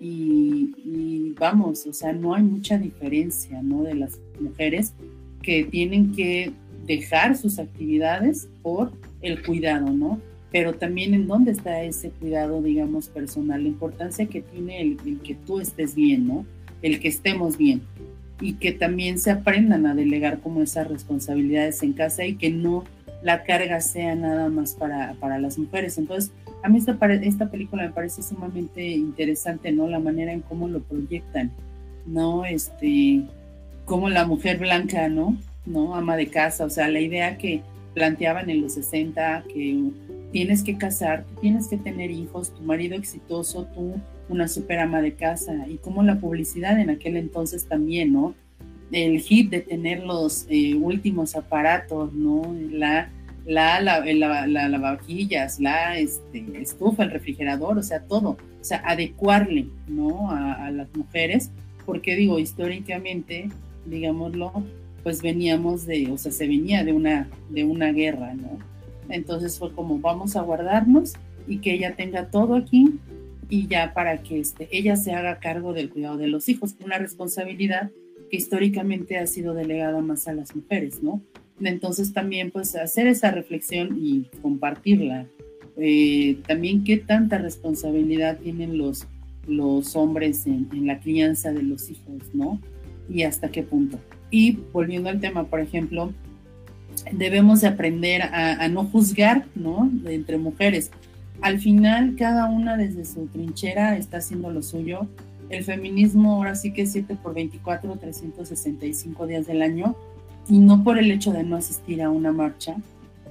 y, 0.00 0.74
y, 0.84 1.34
vamos, 1.38 1.86
o 1.86 1.92
sea, 1.92 2.12
no 2.12 2.34
hay 2.34 2.42
mucha 2.42 2.78
diferencia, 2.78 3.62
¿no? 3.62 3.82
De 3.82 3.94
las 3.94 4.18
mujeres 4.40 4.94
que 5.42 5.64
tienen 5.64 6.12
que 6.12 6.52
dejar 6.86 7.36
sus 7.36 7.58
actividades 7.58 8.48
por 8.62 8.92
el 9.20 9.42
cuidado, 9.42 9.90
¿no? 9.90 10.20
Pero 10.54 10.72
también 10.72 11.14
en 11.14 11.26
dónde 11.26 11.50
está 11.50 11.82
ese 11.82 12.10
cuidado, 12.10 12.62
digamos, 12.62 13.08
personal, 13.08 13.64
la 13.64 13.68
importancia 13.68 14.26
que 14.26 14.40
tiene 14.40 14.82
el, 14.82 15.18
que 15.24 15.34
tú 15.34 15.58
estés 15.58 15.96
bien, 15.96 16.28
¿no? 16.28 16.46
El 16.80 17.00
que 17.00 17.08
estemos 17.08 17.58
bien 17.58 17.82
y 18.40 18.52
que 18.52 18.70
también 18.70 19.18
se 19.18 19.32
aprendan 19.32 19.84
a 19.84 19.96
delegar 19.96 20.38
como 20.38 20.62
esas 20.62 20.86
responsabilidades 20.86 21.82
en 21.82 21.92
casa 21.92 22.24
y 22.24 22.36
que 22.36 22.50
no 22.50 22.84
la 23.20 23.42
carga 23.42 23.80
sea 23.80 24.14
nada 24.14 24.48
más 24.48 24.74
para, 24.74 25.14
para 25.14 25.40
las 25.40 25.58
mujeres. 25.58 25.98
Entonces, 25.98 26.30
a 26.62 26.68
mí 26.68 26.78
esta, 26.78 26.96
esta 27.14 27.50
película 27.50 27.82
me 27.82 27.90
parece 27.90 28.22
sumamente 28.22 28.92
interesante, 28.92 29.72
¿no? 29.72 29.88
La 29.88 29.98
manera 29.98 30.32
en 30.32 30.40
cómo 30.40 30.68
lo 30.68 30.84
proyectan, 30.84 31.50
¿no? 32.06 32.44
Este, 32.44 33.24
como 33.86 34.08
la 34.08 34.24
mujer 34.24 34.58
blanca, 34.58 35.08
¿no? 35.08 35.36
¿No? 35.66 35.96
Ama 35.96 36.16
de 36.16 36.28
casa, 36.28 36.64
o 36.64 36.70
sea, 36.70 36.86
la 36.86 37.00
idea 37.00 37.38
que 37.38 37.62
planteaban 37.92 38.50
en 38.50 38.60
los 38.62 38.74
60, 38.74 39.46
que 39.52 39.90
tienes 40.34 40.64
que 40.64 40.76
casar, 40.76 41.24
tienes 41.40 41.68
que 41.68 41.76
tener 41.76 42.10
hijos, 42.10 42.52
tu 42.52 42.62
marido 42.64 42.96
exitoso, 42.96 43.68
tú 43.72 43.94
una 44.28 44.48
super 44.48 44.80
ama 44.80 45.00
de 45.00 45.14
casa 45.14 45.64
y 45.68 45.76
como 45.76 46.02
la 46.02 46.18
publicidad 46.18 46.80
en 46.80 46.90
aquel 46.90 47.16
entonces 47.16 47.68
también, 47.68 48.12
¿no? 48.12 48.34
El 48.90 49.20
hit 49.20 49.48
de 49.50 49.60
tener 49.60 50.02
los 50.02 50.46
eh, 50.48 50.74
últimos 50.74 51.36
aparatos, 51.36 52.12
¿no? 52.12 52.52
La, 52.72 53.12
la, 53.46 53.80
la, 53.80 54.04
la, 54.04 54.48
la 54.48 54.68
lavavajillas, 54.68 55.60
la 55.60 55.96
este, 55.98 56.44
estufa, 56.60 57.04
el 57.04 57.12
refrigerador, 57.12 57.78
o 57.78 57.82
sea, 57.84 58.00
todo, 58.00 58.30
o 58.30 58.64
sea, 58.64 58.82
adecuarle, 58.84 59.68
¿no? 59.86 60.32
A, 60.32 60.66
a 60.66 60.70
las 60.72 60.88
mujeres, 60.96 61.52
porque 61.86 62.16
digo, 62.16 62.40
históricamente, 62.40 63.50
digámoslo, 63.86 64.64
pues 65.04 65.22
veníamos 65.22 65.86
de, 65.86 66.10
o 66.10 66.18
sea, 66.18 66.32
se 66.32 66.48
venía 66.48 66.82
de 66.82 66.92
una, 66.92 67.28
de 67.50 67.62
una 67.62 67.92
guerra, 67.92 68.34
¿no? 68.34 68.73
Entonces 69.08 69.58
fue 69.58 69.72
como 69.72 69.98
vamos 69.98 70.36
a 70.36 70.42
guardarnos 70.42 71.14
y 71.46 71.58
que 71.58 71.74
ella 71.74 71.94
tenga 71.96 72.30
todo 72.30 72.54
aquí 72.54 72.98
y 73.48 73.66
ya 73.66 73.92
para 73.94 74.22
que 74.22 74.40
este, 74.40 74.68
ella 74.70 74.96
se 74.96 75.12
haga 75.12 75.38
cargo 75.38 75.72
del 75.72 75.90
cuidado 75.90 76.16
de 76.16 76.28
los 76.28 76.48
hijos, 76.48 76.74
una 76.84 76.98
responsabilidad 76.98 77.90
que 78.30 78.36
históricamente 78.36 79.18
ha 79.18 79.26
sido 79.26 79.54
delegada 79.54 80.00
más 80.00 80.26
a 80.28 80.32
las 80.32 80.56
mujeres, 80.56 81.02
¿no? 81.02 81.22
Entonces 81.60 82.12
también 82.12 82.50
pues 82.50 82.74
hacer 82.74 83.06
esa 83.06 83.30
reflexión 83.30 83.98
y 84.00 84.24
compartirla. 84.42 85.26
Eh, 85.76 86.38
también 86.46 86.84
qué 86.84 86.96
tanta 86.96 87.38
responsabilidad 87.38 88.38
tienen 88.38 88.78
los, 88.78 89.06
hombres 89.94 90.46
en, 90.46 90.68
en, 90.72 90.86
la 90.86 91.00
crianza 91.00 91.52
de 91.52 91.62
los 91.62 91.90
hijos, 91.90 92.22
¿no? 92.32 92.60
Y 93.08 93.22
hasta 93.22 93.50
qué 93.50 93.62
punto. 93.62 93.98
Y 94.30 94.58
volviendo 94.72 95.10
al 95.10 95.20
tema, 95.20 95.44
por 95.44 95.60
ejemplo, 95.60 96.12
debemos 97.12 97.60
de 97.60 97.68
aprender 97.68 98.22
a, 98.22 98.66
no 98.68 98.84
juzgar, 98.84 99.46
¿no? 99.54 99.90
entre 100.06 100.38
mujeres. 100.38 100.90
Al 101.40 101.58
final, 101.58 102.14
cada 102.16 102.48
una 102.48 102.76
desde 102.76 103.04
su 103.04 103.26
trinchera 103.26 103.96
está 103.96 104.18
haciendo 104.18 104.50
lo 104.50 104.62
suyo. 104.62 105.06
El 105.50 105.64
feminismo 105.64 106.32
ahora 106.32 106.54
sí 106.54 106.72
que 106.72 106.82
es 106.82 106.92
7 106.92 107.16
por 107.22 107.34
24, 107.34 107.96
365 107.96 109.26
días 109.26 109.46
del 109.46 109.62
año, 109.62 109.96
y 110.48 110.58
no 110.58 110.82
por 110.84 110.98
el 110.98 111.10
hecho 111.10 111.32
de 111.32 111.42
no 111.42 111.56
asistir 111.56 112.02
a 112.02 112.10
una 112.10 112.32
marcha. 112.32 112.76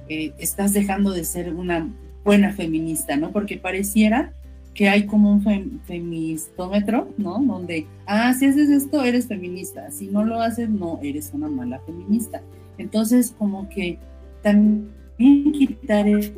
Eh, 0.08 0.32
estás 0.38 0.72
dejando 0.72 1.12
de 1.12 1.24
ser 1.24 1.54
una 1.54 1.88
buena 2.24 2.52
feminista, 2.52 3.16
¿no? 3.16 3.30
Porque 3.30 3.56
pareciera 3.56 4.32
que 4.74 4.88
hay 4.88 5.06
como 5.06 5.30
un 5.30 5.42
feministómetro, 5.86 7.08
¿no? 7.16 7.38
Donde, 7.38 7.86
ah, 8.06 8.34
si 8.34 8.46
haces 8.46 8.68
esto, 8.68 9.04
eres 9.04 9.28
feminista, 9.28 9.90
si 9.90 10.08
no 10.08 10.24
lo 10.24 10.40
haces, 10.40 10.68
no, 10.68 10.98
eres 11.02 11.30
una 11.32 11.48
mala 11.48 11.78
feminista. 11.80 12.42
Entonces, 12.78 13.34
como 13.36 13.68
que 13.68 13.98
también 14.42 15.52
quitar 15.52 16.06
esa 16.08 16.32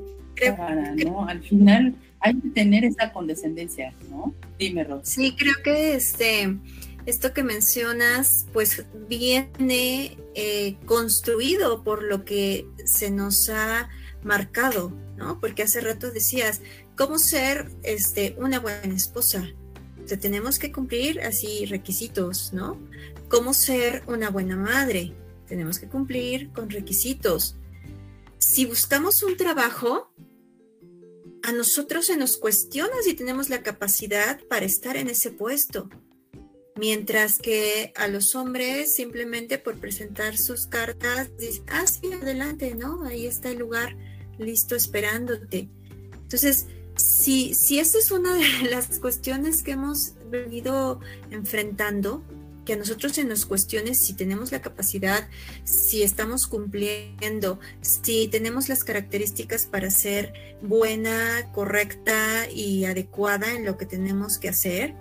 ¿no? 1.05 1.27
Al 1.29 1.43
final 1.43 1.95
hay 2.21 2.35
que 2.35 2.49
tener 2.51 2.85
esa 2.85 3.13
condescendencia, 3.13 3.95
¿no? 4.11 4.35
Dime, 4.59 4.85
Ros. 4.85 5.09
Sí, 5.09 5.35
creo 5.37 5.55
que 5.63 5.95
este, 5.95 6.57
esto 7.07 7.33
que 7.33 7.43
mencionas, 7.43 8.47
pues 8.53 8.85
viene 9.09 10.17
eh, 10.35 10.77
construido 10.87 11.83
por 11.85 12.03
lo 12.03 12.25
que 12.25 12.67
se 12.85 13.11
nos 13.11 13.49
ha 13.49 13.89
marcado, 14.23 14.93
¿no? 15.17 15.41
Porque 15.41 15.63
hace 15.63 15.81
rato 15.81 16.11
decías, 16.11 16.61
¿cómo 16.97 17.19
ser 17.19 17.71
este, 17.83 18.35
una 18.39 18.61
buena 18.61 18.95
esposa? 18.95 19.47
O 20.03 20.19
tenemos 20.19 20.59
que 20.59 20.71
cumplir 20.71 21.21
así 21.21 21.67
requisitos, 21.67 22.53
¿no? 22.53 22.79
¿Cómo 23.29 23.55
ser 23.55 24.03
una 24.07 24.31
buena 24.31 24.57
madre? 24.57 25.13
Tenemos 25.47 25.79
que 25.79 25.89
cumplir 25.89 26.51
con 26.53 26.71
requisitos. 26.71 27.57
Si 28.39 28.67
buscamos 28.67 29.23
un 29.23 29.37
trabajo, 29.37 30.13
a 31.43 31.53
nosotros 31.53 32.07
se 32.07 32.17
nos 32.17 32.37
cuestiona 32.37 32.95
si 33.03 33.15
tenemos 33.15 33.49
la 33.49 33.63
capacidad 33.63 34.41
para 34.49 34.67
estar 34.67 34.97
en 34.97 35.09
ese 35.09 35.31
puesto. 35.31 35.89
Mientras 36.75 37.39
que 37.39 37.93
a 37.97 38.09
los 38.09 38.35
hombres 38.35 38.95
simplemente 38.95 39.59
por 39.59 39.77
presentar 39.77 40.37
sus 40.37 40.67
cartas 40.67 41.31
dicen, 41.39 41.65
ah, 41.69 41.87
sí, 41.87 42.13
adelante, 42.13 42.75
¿no? 42.75 43.05
Ahí 43.05 43.27
está 43.27 43.51
el 43.51 43.59
lugar 43.59 43.97
listo 44.39 44.77
esperándote. 44.77 45.71
Entonces, 46.13 46.67
si, 46.97 47.55
si 47.55 47.79
esta 47.79 47.99
es 47.99 48.11
una 48.11 48.35
de 48.35 48.69
las 48.71 48.99
cuestiones 48.99 49.63
que 49.63 49.73
hemos 49.73 50.15
venido 50.31 51.01
enfrentando, 51.31 52.23
que 52.67 52.75
a 52.75 52.77
nosotros 52.77 53.13
se 53.13 53.25
nos 53.25 53.47
cuestione 53.47 53.95
si 53.95 54.13
tenemos 54.13 54.53
la 54.53 54.61
capacidad, 54.61 55.27
si 55.65 56.03
estamos 56.03 56.47
cumpliendo, 56.47 57.59
si 57.81 58.29
tenemos 58.29 58.69
las 58.69 58.85
características 58.85 59.65
para 59.65 59.89
ser 59.89 60.35
buena, 60.61 61.51
correcta 61.55 62.51
y 62.51 62.85
adecuada 62.85 63.55
en 63.55 63.65
lo 63.65 63.79
que 63.79 63.87
tenemos 63.87 64.37
que 64.39 64.51
hacer, 64.51 64.95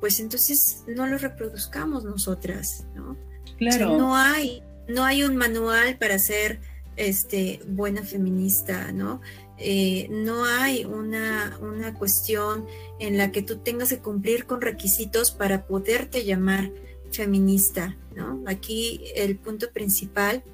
pues 0.00 0.20
entonces 0.20 0.84
no 0.86 1.06
lo 1.06 1.18
reproduzcamos 1.18 2.04
nosotras, 2.04 2.86
¿no? 2.94 3.16
Claro. 3.58 3.98
no 3.98 4.16
hay, 4.16 4.62
no 4.86 5.04
hay 5.04 5.24
un 5.24 5.36
manual 5.36 5.98
para 5.98 6.18
ser 6.20 6.60
este, 6.96 7.60
buena 7.66 8.02
feminista, 8.04 8.92
¿no? 8.92 9.20
Eh, 9.58 10.06
no 10.10 10.44
hay 10.44 10.84
una, 10.84 11.58
una, 11.60 11.94
cuestión 11.94 12.66
en 13.00 13.18
la 13.18 13.32
que 13.32 13.42
tú 13.42 13.58
tengas 13.58 13.88
que 13.88 13.98
cumplir 13.98 14.46
con 14.46 14.60
requisitos 14.60 15.32
para 15.32 15.66
poderte 15.66 16.24
llamar 16.24 16.70
feminista, 17.10 17.96
¿no? 18.14 18.42
Aquí 18.46 19.00
el 19.16 19.36
punto 19.36 19.70
principal 19.72 20.44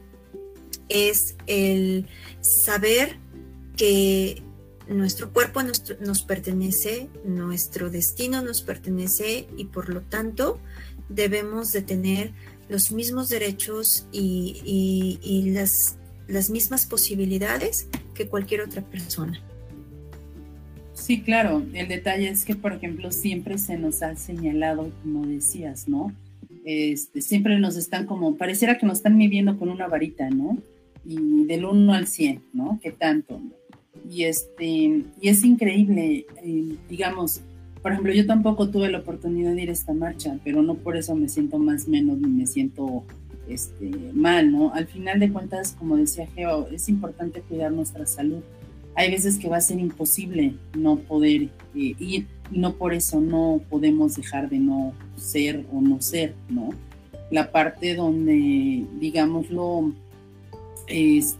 es 0.89 1.37
el 1.47 2.07
saber 2.41 3.19
que 3.77 4.43
nuestro 4.89 5.33
cuerpo 5.33 5.63
nos, 5.63 6.23
pertenece, 6.23 7.11
nuestro 7.25 7.91
destino 7.91 8.43
nos 8.43 8.63
pertenece 8.63 9.49
y 9.57 9.67
por 9.67 9.89
lo 9.89 10.01
tanto 10.03 10.59
debemos 11.09 11.73
de 11.73 11.83
tener 11.83 12.33
los 12.69 12.93
mismos 12.93 13.29
derechos 13.29 14.07
y, 14.13 15.19
y 15.23 15.51
las 15.51 15.97
las 16.27 16.51
mismas 16.51 16.87
posibilidades 16.87 17.89
que 18.15 18.29
cualquier 18.29 18.63
otra 18.63 18.83
persona. 18.83 19.41
Sí, 20.95 21.21
claro. 21.21 21.63
El 21.75 21.89
detalle 21.89 22.29
es 22.29 22.45
que, 22.45 22.55
por 22.55 22.73
ejemplo, 22.73 23.11
siempre 23.11 23.59
se 23.59 23.77
nos 23.77 24.03
ha 24.03 24.17
señalado, 24.17 24.91
como 25.03 25.27
decías, 25.27 25.89
¿no? 25.89 26.13
Este, 26.65 27.21
siempre 27.21 27.59
nos 27.59 27.77
están 27.77 28.07
como, 28.07 28.37
pareciera 28.37 28.79
que 28.79 28.87
nos 28.87 28.99
están 28.99 29.17
midiendo 29.17 29.59
con 29.59 29.69
una 29.69 29.87
varita, 29.87 30.31
¿no? 30.31 30.57
Y 31.05 31.45
del 31.45 31.67
1 31.67 31.93
al 31.93 32.07
100, 32.07 32.43
¿no? 32.55 32.79
¿Qué 32.83 32.91
tanto? 32.91 33.41
Y, 34.09 34.25
este, 34.25 34.65
y 34.65 35.29
es 35.29 35.45
increíble, 35.45 36.27
eh, 36.43 36.77
digamos, 36.89 37.43
por 37.83 37.93
ejemplo, 37.93 38.15
yo 38.15 38.25
tampoco 38.25 38.71
tuve 38.71 38.91
la 38.91 39.01
oportunidad 39.01 39.55
de 39.55 39.63
ir 39.63 39.69
a 39.69 39.73
esta 39.73 39.93
marcha, 39.93 40.39
pero 40.43 40.63
no 40.63 40.75
por 40.75 40.97
eso 40.97 41.15
me 41.15 41.29
siento 41.29 41.59
más 41.59 41.87
menos 41.87 42.19
ni 42.19 42.29
me 42.29 42.47
siento 42.47 43.05
este, 43.49 43.91
mal, 44.13 44.51
¿no? 44.51 44.73
Al 44.73 44.87
final 44.87 45.21
de 45.21 45.33
cuentas, 45.33 45.75
como 45.79 45.97
decía 45.97 46.27
Geo, 46.35 46.69
es 46.69 46.89
importante 46.89 47.41
cuidar 47.41 47.73
nuestra 47.73 48.07
salud. 48.07 48.43
Hay 48.95 49.11
veces 49.11 49.39
que 49.39 49.49
va 49.49 49.57
a 49.57 49.61
ser 49.61 49.79
imposible 49.81 50.55
no 50.75 50.97
poder 50.97 51.43
eh, 51.43 51.95
ir 51.99 52.27
y 52.51 52.59
no 52.59 52.75
por 52.75 52.95
eso 52.95 53.21
no 53.21 53.61
podemos 53.69 54.17
dejar 54.17 54.49
de 54.49 54.59
no 54.59 54.93
ser 55.17 55.65
o 55.73 55.81
no 55.81 56.01
ser, 56.01 56.35
¿no? 56.49 56.71
La 57.31 57.51
parte 57.51 57.95
donde, 57.95 58.87
digámoslo, 59.01 59.93
es, 60.87 61.37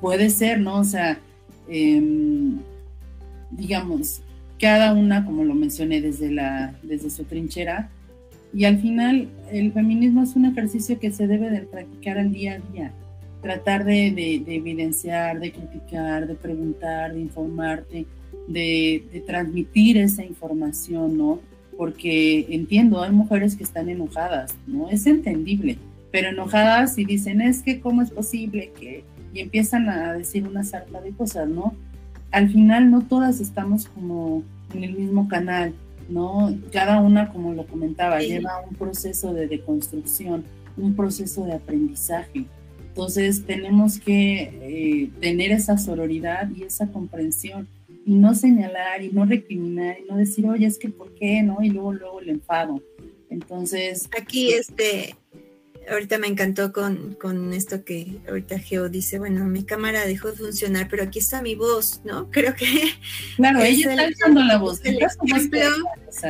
puede 0.00 0.30
ser, 0.30 0.60
¿no? 0.60 0.80
O 0.80 0.84
sea, 0.84 1.18
em, 1.68 2.58
digamos, 3.50 4.20
cada 4.60 4.92
una, 4.92 5.24
como 5.24 5.44
lo 5.44 5.54
mencioné 5.54 6.00
desde, 6.00 6.30
la, 6.30 6.74
desde 6.82 7.10
su 7.10 7.24
trinchera, 7.24 7.90
y 8.54 8.66
al 8.66 8.78
final, 8.78 9.28
el 9.50 9.72
feminismo 9.72 10.22
es 10.22 10.36
un 10.36 10.44
ejercicio 10.44 11.00
que 11.00 11.10
se 11.10 11.26
debe 11.26 11.50
de 11.50 11.62
practicar 11.62 12.18
al 12.18 12.32
día 12.32 12.54
a 12.54 12.72
día. 12.72 12.92
Tratar 13.42 13.84
de, 13.84 14.06
evidenciar, 14.46 15.40
de 15.40 15.50
criticar, 15.52 16.28
de 16.28 16.34
preguntar, 16.36 17.12
de 17.12 17.20
informarte, 17.20 18.06
de, 18.46 19.24
transmitir 19.26 19.98
esa 19.98 20.24
información, 20.24 21.18
¿no? 21.18 21.40
Porque 21.76 22.46
entiendo, 22.48 23.02
hay 23.02 23.10
mujeres 23.10 23.56
que 23.56 23.64
están 23.64 23.88
enojadas, 23.88 24.54
¿no? 24.68 24.88
Es 24.88 25.06
entendible, 25.06 25.76
pero 26.12 26.28
enojadas 26.28 26.96
y 26.96 27.04
dicen, 27.04 27.40
es 27.40 27.62
que 27.62 27.80
cómo 27.80 28.02
es 28.02 28.10
posible 28.10 28.70
que... 28.78 29.02
Y 29.34 29.40
empiezan 29.40 29.88
a 29.88 30.12
decir 30.12 30.46
una 30.46 30.62
sarta 30.62 31.00
de 31.00 31.10
cosas, 31.10 31.48
¿no? 31.48 31.74
Al 32.30 32.48
final 32.50 32.88
no 32.88 33.02
todas 33.02 33.40
estamos 33.40 33.88
como 33.88 34.44
en 34.72 34.84
el 34.84 34.94
mismo 34.94 35.26
canal, 35.26 35.74
¿no? 36.08 36.54
Cada 36.72 37.00
una, 37.00 37.30
como 37.30 37.54
lo 37.54 37.66
comentaba, 37.66 38.20
lleva 38.20 38.60
un 38.68 38.74
proceso 38.74 39.32
de 39.32 39.46
deconstrucción, 39.46 40.44
un 40.76 40.94
proceso 40.94 41.44
de 41.44 41.54
aprendizaje. 41.54 42.46
Entonces 42.88 43.44
tenemos 43.44 43.98
que 43.98 44.42
eh, 44.62 45.10
tener 45.20 45.50
esa 45.50 45.78
sororidad 45.78 46.48
y 46.54 46.62
esa 46.62 46.88
comprensión 46.92 47.66
y 48.06 48.14
no 48.14 48.34
señalar 48.34 49.02
y 49.02 49.10
no 49.10 49.24
recriminar 49.24 49.96
y 49.98 50.08
no 50.08 50.16
decir, 50.16 50.46
oye, 50.46 50.66
es 50.66 50.78
que 50.78 50.88
¿por 50.90 51.12
qué? 51.14 51.42
¿no? 51.42 51.62
Y 51.62 51.70
luego, 51.70 51.92
luego 51.92 52.20
el 52.20 52.28
enfado. 52.28 52.80
Entonces... 53.30 54.08
Aquí, 54.16 54.52
este, 54.52 55.16
ahorita 55.90 56.18
me 56.18 56.26
encantó 56.26 56.72
con, 56.72 57.14
con, 57.14 57.52
esto 57.52 57.84
que 57.84 58.18
ahorita 58.28 58.58
Geo 58.58 58.88
dice, 58.88 59.18
bueno, 59.18 59.44
mi 59.46 59.64
cámara 59.64 60.06
dejó 60.06 60.30
de 60.30 60.36
funcionar, 60.36 60.88
pero 60.88 61.02
aquí 61.02 61.18
está 61.18 61.42
mi 61.42 61.54
voz, 61.54 62.00
¿no? 62.04 62.30
Creo 62.32 62.54
que... 62.54 62.66
Claro, 63.36 63.60
ella 63.60 63.90
está 63.90 64.08
usando 64.08 64.42
la 64.42 64.58
voz. 64.58 64.80
Es 64.80 64.86
el, 64.86 65.02
ejemplo, 65.02 65.60
es 66.08 66.22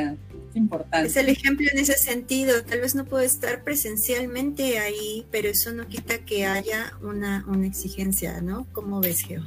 importante. 0.55 1.09
es 1.09 1.17
el 1.17 1.29
ejemplo 1.29 1.67
en 1.73 1.79
ese 1.79 1.95
sentido. 1.95 2.63
Tal 2.65 2.81
vez 2.81 2.95
no 2.95 3.05
puedo 3.05 3.23
estar 3.23 3.65
presencialmente 3.65 4.79
ahí, 4.79 5.27
pero 5.31 5.49
eso 5.49 5.73
no 5.73 5.87
quita 5.89 6.19
que 6.19 6.47
haya 6.47 6.93
una, 7.03 7.45
una 7.49 7.67
exigencia, 7.67 8.41
¿no? 8.41 8.67
¿Cómo 8.73 9.01
ves, 9.01 9.21
Geo? 9.21 9.43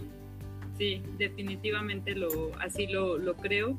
Sí, 0.78 1.02
definitivamente 1.18 2.14
lo, 2.14 2.56
así 2.60 2.88
lo, 2.88 3.18
lo 3.18 3.36
creo 3.36 3.78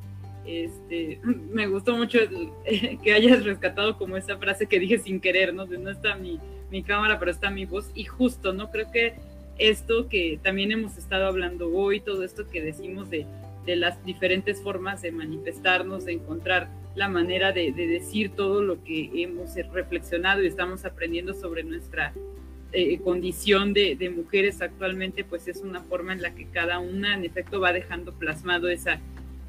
este, 0.49 1.21
me 1.53 1.67
gustó 1.67 1.97
mucho 1.97 2.19
que 3.03 3.13
hayas 3.13 3.45
rescatado 3.45 3.99
como 3.99 4.17
esa 4.17 4.39
frase 4.39 4.67
que 4.67 4.81
dije 4.81 4.99
sin 4.99 5.21
querer, 5.21 5.53
¿no? 5.53 5.67
De 5.67 5.79
no 5.79 5.91
está 5.91 6.17
mi, 6.17 6.41
cámara, 6.83 7.19
pero 7.19 7.31
está 7.31 7.51
mi 7.51 7.67
voz. 7.67 7.91
Y 7.95 8.05
justo, 8.05 8.53
¿no? 8.53 8.71
Creo 8.71 8.91
que 8.91 9.15
esto 9.59 10.09
que 10.09 10.39
también 10.43 10.73
hemos 10.73 10.97
estado 10.97 11.27
hablando 11.27 11.71
hoy, 11.71 12.01
todo 12.01 12.25
esto 12.25 12.49
que 12.49 12.63
decimos 12.63 13.11
de, 13.11 13.27
las 13.67 14.03
diferentes 14.03 14.63
formas 14.63 15.03
de 15.03 15.13
manifestarnos, 15.13 16.07
de 16.07 16.13
encontrar 16.13 16.71
la 16.95 17.07
manera 17.07 17.53
de, 17.53 17.71
de, 17.71 17.87
decir 17.87 18.31
todo 18.31 18.63
lo 18.63 18.83
que 18.83 19.11
hemos 19.15 19.57
reflexionado 19.75 20.43
y 20.43 20.47
estamos 20.47 20.87
aprendiendo 20.87 21.35
sobre 21.35 21.65
nuestra 21.65 22.15
eh, 22.73 22.99
condición 23.01 23.75
de, 23.75 23.95
de, 23.95 24.09
mujeres 24.09 24.63
actualmente, 24.63 25.23
pues 25.23 25.49
es 25.49 25.59
una 25.59 25.83
forma 25.83 26.15
en 26.15 26.23
la 26.23 26.35
que 26.35 26.47
cada 26.47 26.79
una 26.79 27.15
en 27.15 27.27
efecto 27.27 27.61
va 27.61 27.75
dejando 27.75 28.15
plasmado 28.15 28.71
esa, 28.71 29.01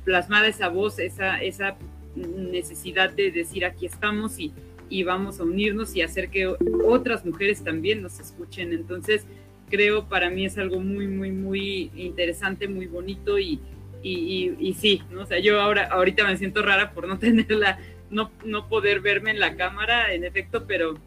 plasmada 0.04 0.48
esa 0.48 0.70
voz, 0.70 1.00
esa, 1.00 1.42
esa 1.42 1.78
necesidad 2.16 3.12
de 3.12 3.32
decir 3.32 3.66
aquí 3.66 3.86
estamos 3.86 4.40
y, 4.40 4.54
y 4.90 5.04
vamos 5.04 5.40
a 5.40 5.44
unirnos 5.44 5.96
y 5.96 6.02
hacer 6.02 6.30
que 6.30 6.48
otras 6.86 7.26
mujeres 7.26 7.64
también 7.64 8.02
nos 8.02 8.20
escuchen. 8.20 8.74
Entonces, 8.74 9.26
creo 9.70 10.06
para 10.10 10.30
mí 10.30 10.46
es 10.46 10.58
algo 10.58 10.80
muy, 10.80 11.08
muy, 11.08 11.32
muy 11.32 11.92
interesante, 11.96 12.68
muy 12.68 12.88
bonito 12.88 13.40
y, 13.40 13.60
y, 14.02 14.56
y, 14.60 14.74
sí, 14.74 15.02
¿no? 15.12 15.22
O 15.22 15.26
sea, 15.26 15.40
yo 15.40 15.62
ahora, 15.62 15.88
ahorita 15.88 16.26
me 16.26 16.38
siento 16.38 16.62
rara 16.62 16.92
por 16.92 17.08
no 17.08 17.20
tenerla, 17.20 17.80
no, 18.10 18.32
no 18.44 18.68
poder 18.68 19.02
verme 19.02 19.32
en 19.32 19.40
la 19.40 19.56
cámara, 19.56 20.14
en 20.14 20.24
efecto, 20.24 20.66
pero, 20.68 20.98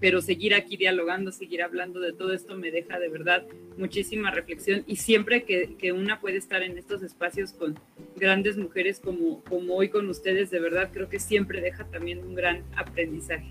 pero 0.00 0.22
seguir 0.22 0.54
aquí 0.54 0.76
dialogando, 0.76 1.30
seguir 1.30 1.62
hablando 1.62 2.00
de 2.00 2.12
todo 2.12 2.32
esto 2.32 2.56
me 2.56 2.70
deja 2.70 2.98
de 2.98 3.08
verdad 3.08 3.46
muchísima 3.76 4.30
reflexión 4.30 4.82
y 4.86 4.96
siempre 4.96 5.44
que, 5.44 5.76
que, 5.78 5.92
una 5.92 6.20
puede 6.20 6.38
estar 6.38 6.62
en 6.62 6.78
estos 6.78 7.02
espacios 7.02 7.52
con 7.52 7.78
grandes 8.16 8.56
mujeres 8.56 8.98
como, 8.98 9.44
como 9.44 9.74
hoy 9.74 9.90
con 9.90 10.08
ustedes, 10.08 10.50
de 10.50 10.58
verdad 10.58 10.90
creo 10.92 11.08
que 11.08 11.20
siempre 11.20 11.60
deja 11.60 11.84
también 11.84 12.20
un 12.20 12.34
gran 12.34 12.64
aprendizaje. 12.76 13.48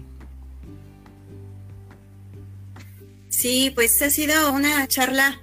Sí, 3.30 3.72
pues 3.74 4.02
ha 4.02 4.10
sido 4.10 4.52
una 4.52 4.88
charla 4.88 5.40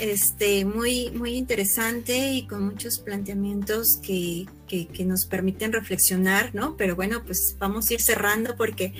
este, 0.00 0.64
muy, 0.64 1.10
muy 1.10 1.34
interesante 1.34 2.30
y 2.30 2.46
con 2.46 2.64
muchos 2.64 2.98
planteamientos 3.00 3.98
que, 3.98 4.46
que, 4.66 4.86
que 4.86 5.04
nos 5.04 5.26
permiten 5.26 5.72
reflexionar, 5.72 6.54
¿no? 6.54 6.76
Pero 6.76 6.96
bueno, 6.96 7.24
pues 7.24 7.56
vamos 7.58 7.90
a 7.90 7.94
ir 7.94 8.00
cerrando 8.00 8.56
porque 8.56 8.94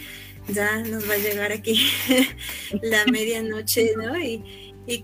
ya 0.48 0.78
nos 0.78 1.08
va 1.08 1.14
a 1.14 1.18
llegar 1.18 1.52
aquí 1.52 1.88
la 2.82 3.04
medianoche, 3.06 3.92
¿no? 3.96 4.18
Y, 4.20 4.44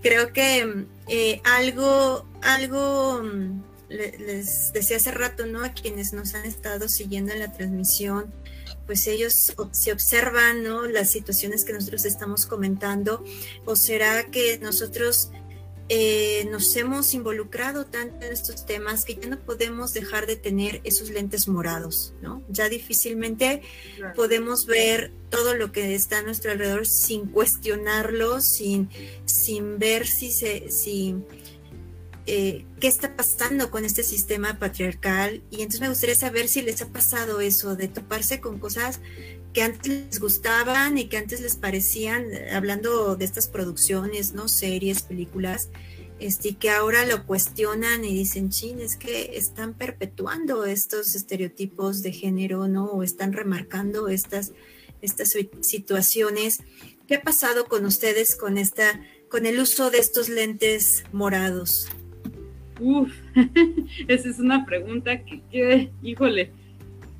creo 0.01 0.31
que 0.31 0.85
eh, 1.07 1.41
algo, 1.43 2.27
algo 2.43 3.23
mm, 3.23 3.63
les 3.89 4.71
decía 4.73 4.97
hace 4.97 5.11
rato, 5.11 5.45
¿no? 5.47 5.63
A 5.63 5.73
quienes 5.73 6.13
nos 6.13 6.35
han 6.35 6.45
estado 6.45 6.87
siguiendo 6.87 7.33
en 7.33 7.39
la 7.39 7.51
transmisión, 7.51 8.31
pues 8.85 9.07
ellos 9.07 9.53
se 9.71 9.91
observan, 9.91 10.63
¿no? 10.63 10.85
Las 10.85 11.09
situaciones 11.09 11.65
que 11.65 11.73
nosotros 11.73 12.05
estamos 12.05 12.45
comentando, 12.45 13.23
o 13.65 13.75
será 13.75 14.25
que 14.25 14.59
nosotros 14.59 15.31
eh, 15.93 16.47
nos 16.49 16.73
hemos 16.77 17.13
involucrado 17.13 17.85
tanto 17.85 18.25
en 18.25 18.31
estos 18.31 18.65
temas 18.65 19.03
que 19.03 19.15
ya 19.15 19.27
no 19.27 19.37
podemos 19.37 19.93
dejar 19.93 20.25
de 20.25 20.37
tener 20.37 20.79
esos 20.85 21.09
lentes 21.09 21.49
morados, 21.49 22.13
¿no? 22.21 22.41
Ya 22.47 22.69
difícilmente 22.69 23.61
podemos 24.15 24.67
ver 24.67 25.11
todo 25.29 25.53
lo 25.53 25.73
que 25.73 25.93
está 25.93 26.19
a 26.19 26.21
nuestro 26.21 26.53
alrededor 26.53 26.87
sin 26.87 27.25
cuestionarlo, 27.25 28.39
sin, 28.39 28.89
sin 29.25 29.79
ver 29.79 30.07
si 30.07 30.31
se, 30.31 30.71
si, 30.71 31.17
eh, 32.25 32.63
qué 32.79 32.87
está 32.87 33.17
pasando 33.17 33.69
con 33.69 33.83
este 33.83 34.03
sistema 34.03 34.59
patriarcal. 34.59 35.43
Y 35.51 35.57
entonces 35.57 35.81
me 35.81 35.89
gustaría 35.89 36.15
saber 36.15 36.47
si 36.47 36.61
les 36.61 36.81
ha 36.81 36.87
pasado 36.87 37.41
eso, 37.41 37.75
de 37.75 37.89
toparse 37.89 38.39
con 38.39 38.59
cosas 38.59 39.01
que 39.53 39.63
antes 39.63 39.87
les 39.87 40.19
gustaban 40.19 40.97
y 40.97 41.05
que 41.05 41.17
antes 41.17 41.41
les 41.41 41.55
parecían, 41.55 42.25
hablando 42.53 43.15
de 43.15 43.25
estas 43.25 43.47
producciones, 43.47 44.33
¿no? 44.33 44.47
Series, 44.47 45.01
películas, 45.01 45.69
este, 46.19 46.49
y 46.49 46.53
que 46.53 46.69
ahora 46.69 47.05
lo 47.05 47.25
cuestionan 47.25 48.05
y 48.05 48.13
dicen, 48.13 48.49
chin, 48.49 48.79
es 48.79 48.95
que 48.95 49.35
están 49.35 49.73
perpetuando 49.73 50.65
estos 50.65 51.15
estereotipos 51.15 52.01
de 52.01 52.13
género, 52.13 52.67
¿no? 52.67 52.85
O 52.85 53.03
están 53.03 53.33
remarcando 53.33 54.07
estas, 54.07 54.53
estas 55.01 55.33
situaciones. 55.61 56.59
¿Qué 57.07 57.15
ha 57.15 57.21
pasado 57.21 57.65
con 57.65 57.85
ustedes 57.85 58.35
con 58.35 58.57
esta, 58.57 59.01
con 59.29 59.45
el 59.45 59.59
uso 59.59 59.89
de 59.89 59.97
estos 59.97 60.29
lentes 60.29 61.03
morados? 61.11 61.89
Uf, 62.79 63.11
esa 64.07 64.29
es 64.29 64.39
una 64.39 64.65
pregunta 64.65 65.23
que, 65.25 65.41
que, 65.51 65.91
híjole, 66.01 66.51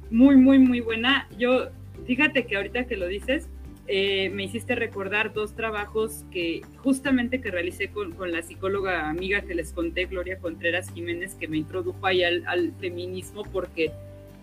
muy, 0.09 0.35
muy, 0.35 0.59
muy 0.59 0.79
buena. 0.79 1.27
Yo 1.37 1.69
Fíjate 2.05 2.45
que 2.45 2.57
ahorita 2.57 2.85
que 2.85 2.97
lo 2.97 3.07
dices, 3.07 3.47
eh, 3.87 4.29
me 4.29 4.43
hiciste 4.43 4.75
recordar 4.75 5.33
dos 5.33 5.55
trabajos 5.55 6.23
que 6.31 6.61
justamente 6.77 7.41
que 7.41 7.51
realicé 7.51 7.89
con, 7.89 8.13
con, 8.13 8.31
la 8.31 8.41
psicóloga 8.41 9.09
amiga 9.09 9.41
que 9.41 9.55
les 9.55 9.73
conté, 9.73 10.05
Gloria 10.05 10.39
Contreras 10.39 10.93
Jiménez, 10.93 11.35
que 11.35 11.47
me 11.47 11.57
introdujo 11.57 12.05
ahí 12.05 12.23
al, 12.23 12.45
al 12.47 12.73
feminismo 12.79 13.43
porque 13.51 13.91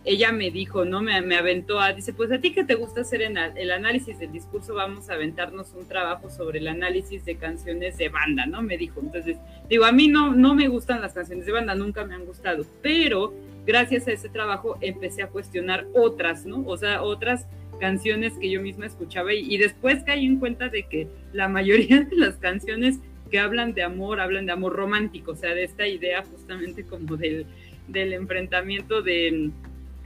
ella 0.05 0.33
me 0.33 0.51
dijo, 0.51 0.85
¿no? 0.85 1.03
Me, 1.03 1.21
me, 1.23 1.37
aventó 1.37 1.81
a, 1.81 1.93
dice, 1.93 2.13
pues 2.13 2.33
a 2.33 2.39
ti 2.39 2.53
que 2.53 2.65
te 2.65 2.75
gusta 2.75 3.03
hacer 3.03 3.21
el 3.23 3.71
análisis 3.71 4.19
del 4.19 4.33
discurso, 4.33 4.75
vamos 4.75 5.11
a 5.11 5.15
aventarnos 5.15 5.75
un 5.75 5.87
trabajo 5.87 6.31
sobre 6.31 6.61
el 6.61 6.69
análisis 6.69 7.25
de 7.25 7.37
canciones 7.37 7.99
de 7.99 8.09
banda, 8.09 8.47
¿no? 8.47 8.63
Me 8.63 8.79
dijo. 8.79 9.01
Entonces, 9.01 9.37
digo, 9.69 9.85
a 9.85 9.93
mí 9.93 10.09
no, 10.09 10.35
no 10.35 10.55
me 10.55 10.69
gustan 10.69 11.01
las 11.01 11.13
canciones 11.13 11.47
de 11.47 11.53
banda, 11.53 11.75
nunca 11.75 12.05
me 12.05 12.15
han 12.15 12.25
gustado, 12.25 12.65
pero 12.81 13.35
gracias 13.69 14.09
a 14.09 14.13
ese 14.13 14.31
trabajo 14.31 14.79
empecé 14.81 15.23
a 15.23 15.29
cuestionar 15.29 15.87
otras, 15.95 16.47
¿no? 16.47 16.65
O 16.67 16.79
sea, 16.79 17.03
otras 17.03 17.47
canciones 17.79 18.33
que 18.41 18.51
yo 18.51 18.63
misma 18.63 18.87
escuchaba 18.87 19.35
y, 19.35 19.59
después 19.59 20.03
caí 20.05 20.25
en 20.25 20.39
cuenta 20.39 20.71
de 20.71 20.85
que 20.85 21.07
la 21.35 21.49
mayoría 21.49 22.01
de 22.01 22.17
las 22.17 22.37
canciones 22.37 22.99
que 23.31 23.39
hablan 23.39 23.75
de 23.75 23.83
amor, 23.83 24.21
hablan 24.21 24.47
de 24.47 24.53
amor 24.53 24.73
romántico, 24.75 25.33
o 25.33 25.37
sea, 25.37 25.55
de 25.55 25.65
esta 25.65 25.87
idea 25.87 26.25
justamente 26.25 26.83
como 26.85 27.19
del, 27.19 27.45
del 27.89 28.15
enfrentamiento 28.15 29.03
de, 29.03 29.51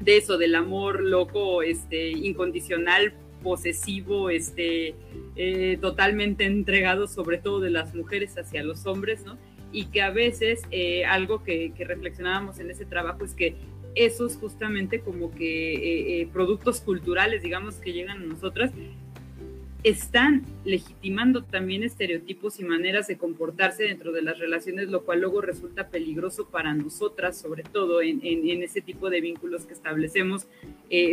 de, 0.00 0.16
eso, 0.16 0.38
del 0.38 0.56
amor 0.56 1.00
loco, 1.00 1.62
este, 1.62 2.10
incondicional, 2.10 3.14
posesivo, 3.44 4.28
este, 4.28 4.96
eh, 5.36 5.78
totalmente 5.80 6.46
entregado 6.46 7.06
sobre 7.06 7.38
todo 7.38 7.60
de 7.60 7.70
las 7.70 7.94
mujeres 7.94 8.36
hacia 8.36 8.64
los 8.64 8.86
hombres, 8.86 9.24
¿no? 9.24 9.38
Y 9.72 9.86
que 9.86 10.02
a 10.02 10.10
veces 10.10 10.62
eh, 10.70 11.04
algo 11.04 11.42
que, 11.42 11.72
reflexionábamos 11.78 12.58
en 12.58 12.70
ese 12.70 12.84
trabajo 12.84 13.24
es 13.24 13.34
que 13.34 13.56
esos 13.94 14.36
justamente 14.36 15.00
como 15.00 15.34
que 15.34 15.74
eh, 15.74 16.20
eh, 16.20 16.28
productos 16.32 16.80
culturales, 16.80 17.42
digamos, 17.42 17.76
que 17.76 17.92
llegan 17.92 18.22
a 18.22 18.26
nosotras, 18.26 18.70
están 19.82 20.44
legitimando 20.64 21.42
también 21.42 21.82
estereotipos 21.82 22.60
y 22.60 22.64
maneras 22.64 23.08
de 23.08 23.18
comportarse 23.18 23.82
dentro 23.82 24.12
de 24.12 24.22
las 24.22 24.38
relaciones, 24.38 24.88
lo 24.88 25.02
cual 25.02 25.20
luego 25.20 25.40
resulta 25.40 25.88
peligroso 25.88 26.48
para 26.48 26.72
nosotras, 26.72 27.36
sobre 27.36 27.64
todo 27.64 28.00
en, 28.00 28.22
ese 28.62 28.80
tipo 28.80 29.10
de 29.10 29.20
vínculos 29.20 29.66
que 29.66 29.72
establecemos, 29.72 30.46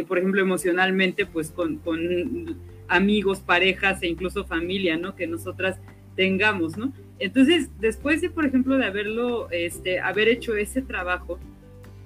por 0.07 0.19
ejemplo, 0.19 0.39
emocionalmente, 0.39 1.25
pues 1.25 1.49
con, 1.49 1.77
con 1.77 2.59
amigos, 2.87 3.39
parejas 3.39 4.03
e 4.03 4.07
incluso 4.07 4.45
familia, 4.45 4.97
¿no? 4.97 5.15
Que 5.15 5.25
nosotras 5.25 5.79
tengamos, 6.15 6.77
¿no? 6.77 6.93
Entonces, 7.19 7.69
después 7.79 8.21
de, 8.21 8.29
por 8.29 8.45
ejemplo, 8.45 8.77
de 8.77 8.85
haberlo, 8.85 9.51
este, 9.51 9.99
haber 9.99 10.27
hecho 10.29 10.55
ese 10.55 10.81
trabajo, 10.81 11.39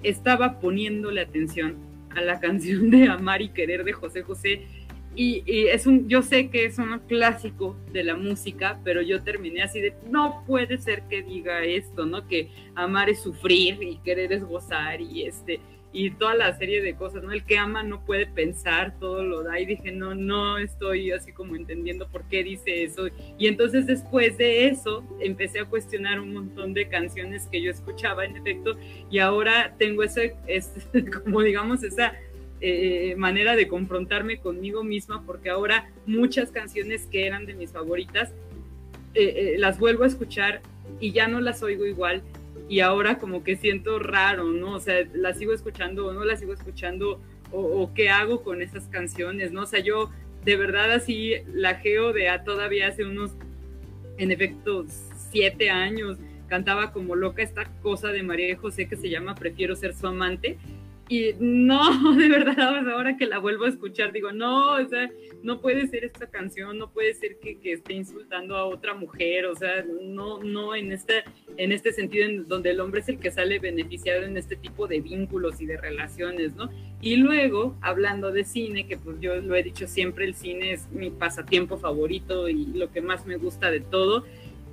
estaba 0.02 0.60
poniéndole 0.60 1.20
atención 1.20 1.76
a 2.10 2.20
la 2.20 2.40
canción 2.40 2.90
de 2.90 3.08
Amar 3.08 3.42
y 3.42 3.48
Querer 3.48 3.84
de 3.84 3.92
José 3.92 4.22
José. 4.22 4.66
Y, 5.16 5.44
es 5.46 5.86
un, 5.86 6.08
yo 6.08 6.22
sé 6.22 6.50
que 6.50 6.64
es 6.64 6.78
un 6.78 6.98
clásico 7.06 7.76
de 7.92 8.02
la 8.02 8.16
música, 8.16 8.80
pero 8.82 9.00
yo 9.00 9.22
terminé 9.22 9.62
así 9.62 9.80
de, 9.80 9.94
no 10.10 10.42
puede 10.44 10.78
ser 10.78 11.02
que 11.02 11.22
diga 11.22 11.62
esto, 11.62 12.04
¿no? 12.04 12.26
Que 12.26 12.50
amar 12.74 13.08
es 13.08 13.20
sufrir 13.20 13.80
y 13.80 13.98
querer 13.98 14.32
es 14.32 14.42
gozar 14.42 15.00
y 15.00 15.22
este, 15.22 15.60
y 15.96 16.10
toda 16.10 16.34
la 16.34 16.52
serie 16.58 16.82
de 16.82 16.96
cosas, 16.96 17.22
¿no? 17.22 17.30
El 17.30 17.44
que 17.44 17.56
ama 17.56 17.84
no 17.84 18.04
puede 18.04 18.26
pensar, 18.26 18.98
todo 18.98 19.22
lo 19.22 19.44
da 19.44 19.60
y 19.60 19.64
dije, 19.64 19.92
no, 19.92 20.16
no 20.16 20.58
estoy 20.58 21.12
así 21.12 21.30
como 21.30 21.54
entendiendo 21.54 22.08
por 22.08 22.24
qué 22.24 22.42
dice 22.42 22.82
eso. 22.82 23.06
Y 23.38 23.46
entonces 23.46 23.86
después 23.86 24.36
de 24.36 24.66
eso 24.66 25.04
empecé 25.20 25.60
a 25.60 25.66
cuestionar 25.66 26.18
un 26.18 26.34
montón 26.34 26.74
de 26.74 26.88
canciones 26.88 27.46
que 27.46 27.62
yo 27.62 27.70
escuchaba 27.70 28.24
en 28.24 28.36
efecto 28.36 28.76
y 29.08 29.20
ahora 29.20 29.76
tengo 29.78 30.02
ese, 30.02 30.34
como 31.24 31.42
digamos, 31.42 31.84
esa 31.84 32.14
eh, 32.60 33.14
manera 33.16 33.54
de 33.54 33.68
confrontarme 33.68 34.40
conmigo 34.40 34.82
misma 34.82 35.22
porque 35.24 35.48
ahora 35.48 35.92
muchas 36.06 36.50
canciones 36.50 37.06
que 37.06 37.24
eran 37.24 37.46
de 37.46 37.54
mis 37.54 37.70
favoritas 37.70 38.32
eh, 39.14 39.54
eh, 39.54 39.54
las 39.58 39.78
vuelvo 39.78 40.02
a 40.02 40.08
escuchar 40.08 40.60
y 40.98 41.12
ya 41.12 41.28
no 41.28 41.40
las 41.40 41.62
oigo 41.62 41.86
igual 41.86 42.24
y 42.68 42.80
ahora 42.80 43.18
como 43.18 43.44
que 43.44 43.56
siento 43.56 43.98
raro, 43.98 44.44
¿no? 44.44 44.74
O 44.74 44.80
sea, 44.80 45.06
la 45.12 45.34
sigo 45.34 45.52
escuchando 45.52 46.06
o 46.06 46.12
no 46.12 46.24
la 46.24 46.36
sigo 46.36 46.52
escuchando 46.52 47.20
o, 47.52 47.92
qué 47.94 48.10
hago 48.10 48.42
con 48.42 48.62
esas 48.62 48.88
canciones, 48.88 49.52
¿no? 49.52 49.62
O 49.62 49.66
sea, 49.66 49.78
yo 49.78 50.10
de 50.44 50.56
verdad 50.56 50.90
así 50.92 51.34
la 51.52 51.76
geo 51.76 52.12
de 52.12 52.28
a 52.28 52.42
todavía 52.42 52.88
hace 52.88 53.04
unos, 53.04 53.32
en 54.18 54.32
efecto, 54.32 54.86
siete 55.30 55.70
años, 55.70 56.18
cantaba 56.48 56.92
como 56.92 57.14
loca 57.14 57.42
esta 57.42 57.64
cosa 57.82 58.08
de 58.08 58.22
María 58.22 58.56
José 58.56 58.88
que 58.88 58.96
se 58.96 59.08
llama 59.08 59.34
Prefiero 59.34 59.76
ser 59.76 59.94
su 59.94 60.06
amante 60.06 60.58
y 61.08 61.34
no, 61.38 62.14
de 62.16 62.28
verdad, 62.28 62.88
ahora 62.88 63.16
que 63.16 63.26
la 63.26 63.38
vuelvo 63.38 63.64
a 63.64 63.68
escuchar, 63.68 64.12
digo, 64.12 64.32
no, 64.32 64.76
o 64.76 64.88
sea, 64.88 65.10
no 65.42 65.60
puede 65.60 65.86
ser 65.88 66.04
esta 66.04 66.26
canción, 66.26 66.78
no 66.78 66.90
puede 66.90 67.12
ser 67.14 67.38
que, 67.38 67.58
esté 67.64 67.92
insultando 67.92 68.56
a 68.56 68.64
otra 68.64 68.94
mujer, 68.94 69.46
o 69.46 69.54
sea, 69.54 69.84
no, 70.02 70.42
no 70.42 70.74
en 70.74 70.92
este, 70.92 71.24
en 71.56 71.72
este 71.72 71.92
sentido 71.92 72.24
en 72.26 72.48
donde 72.48 72.70
el 72.70 72.80
hombre 72.80 73.00
es 73.00 73.08
el 73.08 73.18
que 73.18 73.30
sale 73.30 73.58
beneficiado 73.58 74.22
en 74.22 74.36
este 74.36 74.56
tipo 74.56 74.86
de 74.86 75.00
vínculos 75.00 75.60
y 75.60 75.66
de 75.66 75.76
relaciones, 75.76 76.54
¿no? 76.54 76.70
Y 77.02 77.16
luego, 77.16 77.76
hablando 77.82 78.32
de 78.32 78.44
cine, 78.44 78.86
que 78.86 78.96
pues 78.96 79.20
yo 79.20 79.36
lo 79.36 79.54
he 79.54 79.62
dicho 79.62 79.86
siempre, 79.86 80.24
el 80.24 80.34
cine 80.34 80.72
es 80.72 80.90
mi 80.90 81.10
pasatiempo 81.10 81.76
favorito 81.76 82.48
y 82.48 82.66
lo 82.66 82.90
que 82.90 83.02
más 83.02 83.26
me 83.26 83.36
gusta 83.36 83.70
de 83.70 83.80
todo 83.80 84.24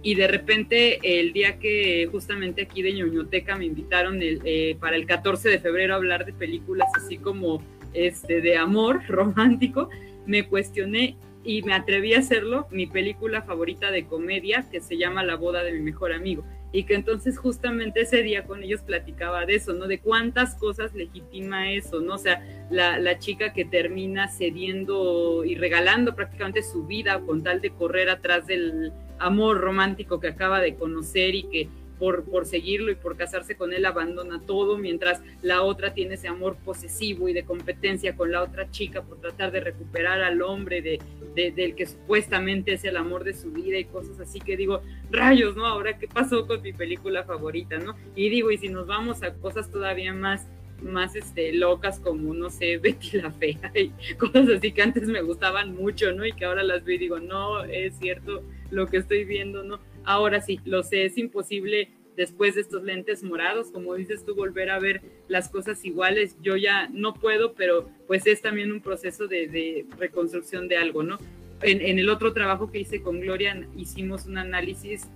y 0.03 0.15
de 0.15 0.27
repente 0.27 1.19
el 1.19 1.31
día 1.31 1.59
que 1.59 2.07
justamente 2.11 2.63
aquí 2.63 2.81
de 2.81 2.93
ñoñoteca 2.93 3.55
me 3.55 3.65
invitaron 3.65 4.19
eh, 4.21 4.75
para 4.79 4.95
el 4.95 5.05
14 5.05 5.49
de 5.49 5.59
febrero 5.59 5.93
a 5.93 5.97
hablar 5.97 6.25
de 6.25 6.33
películas 6.33 6.89
así 6.95 7.17
como 7.17 7.63
este 7.93 8.41
de 8.41 8.57
amor 8.57 9.01
romántico, 9.07 9.89
me 10.25 10.47
cuestioné 10.47 11.17
y 11.43 11.63
me 11.63 11.73
atreví 11.73 12.13
a 12.13 12.19
hacerlo, 12.19 12.67
mi 12.69 12.85
película 12.85 13.41
favorita 13.41 13.89
de 13.89 14.05
comedia 14.05 14.67
que 14.71 14.79
se 14.79 14.97
llama 14.97 15.23
La 15.23 15.35
boda 15.35 15.63
de 15.63 15.71
mi 15.71 15.79
mejor 15.79 16.13
amigo. 16.13 16.43
y 16.73 16.85
que 16.85 16.93
entonces 16.93 17.37
justamente 17.37 18.01
ese 18.01 18.23
día 18.23 18.45
con 18.45 18.63
ellos 18.63 18.81
platicaba 18.81 19.45
de 19.45 19.55
eso, 19.55 19.73
¿no? 19.73 19.87
De 19.87 19.99
cuántas 19.99 20.55
cosas 20.55 20.93
legitima 20.93 21.71
eso, 21.71 21.99
¿no? 21.99 22.13
O 22.13 22.17
sea, 22.17 22.41
la, 22.69 22.97
la 22.97 23.19
chica 23.19 23.51
que 23.51 23.65
termina 23.65 24.29
cediendo 24.29 25.43
y 25.43 25.55
regalando 25.55 26.15
prácticamente 26.15 26.63
su 26.63 26.85
vida 26.85 27.19
con 27.25 27.43
tal 27.43 27.59
de 27.59 27.71
correr 27.71 28.09
atrás 28.09 28.47
del 28.47 28.93
amor 29.21 29.59
romántico 29.59 30.19
que 30.19 30.27
acaba 30.27 30.59
de 30.59 30.75
conocer 30.75 31.35
y 31.35 31.43
que 31.43 31.69
por, 32.01 32.47
seguirlo 32.47 32.91
y 32.91 32.95
por 32.95 33.15
casarse 33.15 33.55
con 33.55 33.73
él 33.73 33.85
abandona 33.85 34.41
todo, 34.41 34.79
mientras 34.79 35.21
la 35.43 35.61
otra 35.61 35.93
tiene 35.93 36.15
ese 36.15 36.27
amor 36.27 36.57
posesivo 36.65 37.29
y 37.29 37.33
de 37.33 37.43
competencia 37.43 38.15
con 38.15 38.31
la 38.31 38.41
otra 38.41 38.71
chica 38.71 39.03
por 39.03 39.21
tratar 39.21 39.51
de 39.51 39.59
recuperar 39.59 40.23
al 40.23 40.41
hombre 40.41 40.81
de, 40.81 40.99
del 41.35 41.75
que 41.75 41.85
supuestamente 41.85 42.73
es 42.73 42.83
el 42.85 42.97
amor 42.97 43.23
de 43.23 43.35
su 43.35 43.51
vida 43.51 43.77
y 43.77 43.85
cosas 43.85 44.19
así 44.19 44.39
que 44.39 44.57
digo, 44.57 44.81
rayos, 45.11 45.55
¿no? 45.55 45.67
Ahora, 45.67 45.99
¿qué 45.99 46.07
pasó 46.07 46.47
con 46.47 46.63
mi 46.63 46.73
película 46.73 47.23
favorita, 47.23 47.77
¿no? 47.77 47.95
Y 48.15 48.29
digo, 48.29 48.49
y 48.49 48.57
si 48.57 48.69
nos 48.69 48.87
vamos 48.87 49.21
a 49.21 49.35
cosas 49.35 49.69
todavía 49.69 50.11
más 50.11 50.47
más 50.81 51.15
este, 51.15 51.53
locas 51.53 51.99
como, 51.99 52.33
no 52.33 52.49
sé, 52.49 52.77
Betty 52.79 53.17
la 53.17 53.29
Fea 53.29 53.71
y 53.75 53.91
cosas 54.15 54.49
así 54.49 54.71
que 54.71 54.81
antes 54.81 55.07
me 55.07 55.21
gustaban 55.21 55.75
mucho, 55.75 56.11
¿no? 56.13 56.25
Y 56.25 56.33
que 56.33 56.45
ahora 56.45 56.63
las 56.63 56.83
veo 56.83 56.95
y 56.95 56.97
digo, 56.97 57.19
no, 57.19 57.63
es 57.63 57.93
cierto 57.99 58.41
lo 58.71 58.87
que 58.87 58.97
estoy 58.97 59.25
viendo, 59.25 59.63
¿no? 59.63 59.79
Ahora 60.03 60.41
sí, 60.41 60.59
lo 60.65 60.81
sé, 60.81 61.05
es 61.05 61.17
imposible 61.17 61.89
después 62.15 62.55
de 62.55 62.61
estos 62.61 62.83
lentes 62.83 63.23
morados, 63.23 63.71
como 63.71 63.95
dices 63.95 64.25
tú, 64.25 64.35
volver 64.35 64.69
a 64.69 64.79
ver 64.79 65.01
las 65.27 65.49
cosas 65.49 65.83
iguales. 65.85 66.35
Yo 66.41 66.55
ya 66.55 66.89
no 66.89 67.13
puedo, 67.13 67.53
pero 67.53 67.89
pues 68.07 68.25
es 68.27 68.41
también 68.41 68.71
un 68.71 68.81
proceso 68.81 69.27
de, 69.27 69.85
reconstrucción 69.97 70.67
de 70.67 70.77
algo, 70.77 71.03
¿no? 71.03 71.17
En, 71.61 71.99
el 71.99 72.09
otro 72.09 72.33
trabajo 72.33 72.71
que 72.71 72.79
hice 72.79 73.01
con 73.01 73.19
Gloria 73.19 73.67
hicimos 73.77 74.25
un 74.25 74.39
análisis 74.39 75.07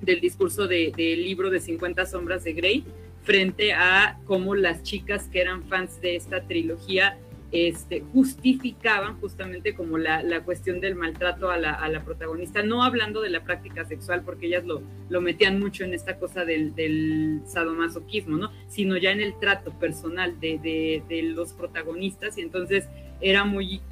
del 0.00 0.20
discurso 0.20 0.68
del 0.68 0.94
libro 0.96 1.50
de 1.50 1.60
50 1.60 2.06
sombras 2.06 2.44
de 2.44 2.52
Grey 2.52 2.84
frente 3.24 3.72
a 3.72 4.18
cómo 4.24 4.54
las 4.54 4.82
chicas 4.82 5.28
que 5.28 5.40
eran 5.40 5.64
fans 5.64 6.00
de 6.00 6.16
esta 6.16 6.42
trilogía 6.46 7.18
este, 7.52 8.02
justificaban 8.12 9.20
justamente 9.20 9.74
como 9.74 9.98
la, 9.98 10.42
cuestión 10.42 10.80
del 10.80 10.94
maltrato 10.94 11.50
a 11.50 11.58
la, 11.58 12.04
protagonista, 12.04 12.62
no 12.62 12.82
hablando 12.82 13.20
de 13.20 13.28
la 13.28 13.44
práctica 13.44 13.84
sexual, 13.84 14.22
porque 14.24 14.46
ellas 14.46 14.64
lo, 14.64 14.82
lo 15.10 15.20
metían 15.20 15.60
mucho 15.60 15.84
en 15.84 15.92
esta 15.92 16.18
cosa 16.18 16.46
del, 16.46 16.74
del 16.74 17.42
sadomasoquismo, 17.46 18.38
¿no? 18.38 18.50
Sino 18.68 18.96
ya 18.96 19.10
en 19.10 19.20
el 19.20 19.38
trato 19.38 19.70
personal 19.78 20.40
de, 20.40 21.02
de 21.06 21.22
los 21.22 21.52
protagonistas, 21.52 22.38
y 22.38 22.40
entonces 22.40 22.88
era 23.20 23.44
muy 23.44 23.82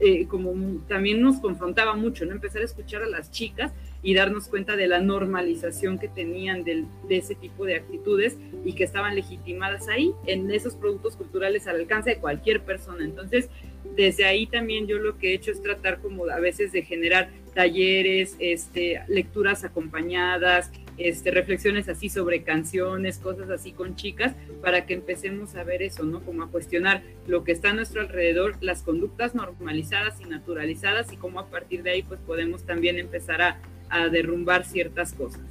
eh, 0.00 0.26
como 0.26 0.80
también 0.88 1.20
nos 1.20 1.40
confrontaba 1.40 1.94
mucho, 1.94 2.24
¿no? 2.24 2.32
Empezar 2.32 2.62
a 2.62 2.64
escuchar 2.64 3.02
a 3.02 3.06
las 3.06 3.30
chicas 3.30 3.72
y 4.02 4.14
darnos 4.14 4.48
cuenta 4.48 4.76
de 4.76 4.86
la 4.86 5.00
normalización 5.00 5.98
que 5.98 6.08
tenían 6.08 6.64
de 6.64 6.86
ese 7.10 7.34
tipo 7.34 7.66
de 7.66 7.76
actitudes 7.76 8.38
y 8.64 8.72
que 8.72 8.84
estaban 8.84 9.14
legitimadas 9.14 9.88
ahí 9.88 10.12
en 10.26 10.50
esos 10.50 10.74
productos 10.74 11.16
culturales 11.16 11.66
al 11.66 11.76
alcance 11.76 12.10
de 12.10 12.16
cualquier 12.16 12.62
persona. 12.62 13.04
Entonces, 13.04 13.50
desde 13.96 14.24
ahí 14.24 14.46
también 14.46 14.86
yo 14.86 14.98
lo 14.98 15.18
que 15.18 15.30
he 15.30 15.34
hecho 15.34 15.50
es 15.50 15.62
tratar 15.62 16.00
como 16.00 16.28
a 16.30 16.40
veces 16.40 16.72
de 16.72 16.82
generar 16.82 17.30
talleres, 17.54 18.36
este, 18.38 19.02
lecturas 19.08 19.64
acompañadas, 19.64 20.70
este, 21.00 21.30
reflexiones 21.30 21.88
así 21.88 22.08
sobre 22.08 22.42
canciones, 22.42 23.18
cosas 23.18 23.50
así 23.50 23.72
con 23.72 23.96
chicas, 23.96 24.34
para 24.62 24.86
que 24.86 24.94
empecemos 24.94 25.54
a 25.54 25.64
ver 25.64 25.82
eso, 25.82 26.04
¿no? 26.04 26.20
Como 26.20 26.42
a 26.42 26.50
cuestionar 26.50 27.02
lo 27.26 27.44
que 27.44 27.52
está 27.52 27.70
a 27.70 27.72
nuestro 27.74 28.00
alrededor, 28.00 28.56
las 28.60 28.82
conductas 28.82 29.34
normalizadas 29.34 30.20
y 30.20 30.24
naturalizadas 30.24 31.12
y 31.12 31.16
cómo 31.16 31.40
a 31.40 31.46
partir 31.46 31.82
de 31.82 31.90
ahí 31.90 32.02
pues 32.02 32.20
podemos 32.20 32.64
también 32.64 32.98
empezar 32.98 33.42
a, 33.42 33.60
a 33.88 34.08
derrumbar 34.08 34.64
ciertas 34.64 35.12
cosas. 35.12 35.42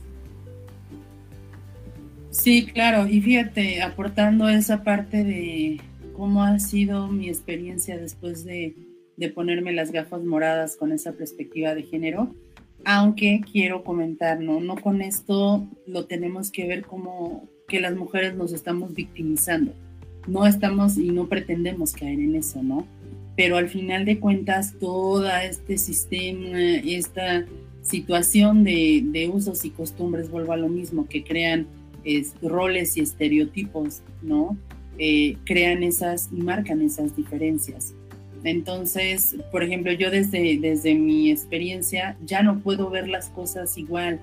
Sí, 2.31 2.65
claro, 2.65 3.07
y 3.07 3.21
fíjate, 3.21 3.81
aportando 3.81 4.47
esa 4.49 4.83
parte 4.83 5.23
de 5.23 5.81
cómo 6.13 6.43
ha 6.43 6.59
sido 6.59 7.07
mi 7.07 7.27
experiencia 7.27 7.97
después 7.97 8.45
de 8.45 8.75
de 9.19 9.29
ponerme 9.29 9.73
las 9.73 9.91
gafas 9.91 10.23
moradas 10.23 10.77
con 10.77 10.93
esa 10.93 11.11
perspectiva 11.11 11.75
de 11.75 11.83
género, 11.83 12.33
aunque 12.85 13.41
quiero 13.51 13.83
comentar, 13.83 14.39
no, 14.39 14.75
con 14.75 15.01
esto 15.01 15.67
lo 15.87 16.05
tenemos 16.05 16.51
que 16.51 16.67
ver 16.67 16.83
como 16.83 17.47
que 17.67 17.79
las 17.79 17.95
mujeres 17.95 18.35
nos 18.35 18.51
estamos 18.53 18.93
victimizando. 18.93 19.73
No 20.27 20.45
estamos 20.45 20.97
y 20.97 21.09
no 21.09 21.27
pretendemos 21.27 21.93
caer 21.93 22.19
en 22.19 22.35
eso, 22.35 22.61
¿no? 22.61 22.85
Pero 23.35 23.57
al 23.57 23.69
final 23.69 24.05
de 24.05 24.19
cuentas, 24.19 24.75
todo 24.79 25.29
este 25.29 25.77
sistema, 25.77 26.59
esta 26.59 27.45
situación 27.81 28.63
de, 28.63 29.03
de 29.05 29.29
usos 29.29 29.63
y 29.65 29.69
costumbres, 29.69 30.29
vuelvo 30.29 30.53
a 30.53 30.57
lo 30.57 30.67
mismo, 30.67 31.07
que 31.07 31.23
crean 31.23 31.67
roles 32.41 32.97
y 32.97 33.01
estereotipos, 33.01 34.01
¿no? 34.21 34.57
Eh, 34.97 35.37
crean 35.45 35.83
esas 35.83 36.29
y 36.31 36.41
marcan 36.41 36.81
esas 36.81 37.15
diferencias. 37.15 37.93
Entonces, 38.43 39.35
por 39.51 39.63
ejemplo, 39.63 39.91
yo 39.91 40.11
desde, 40.11 40.57
desde 40.59 40.95
mi 40.95 41.29
experiencia 41.29 42.17
ya 42.25 42.41
no 42.41 42.59
puedo 42.59 42.89
ver 42.89 43.07
las 43.09 43.29
cosas 43.29 43.77
igual. 43.77 44.19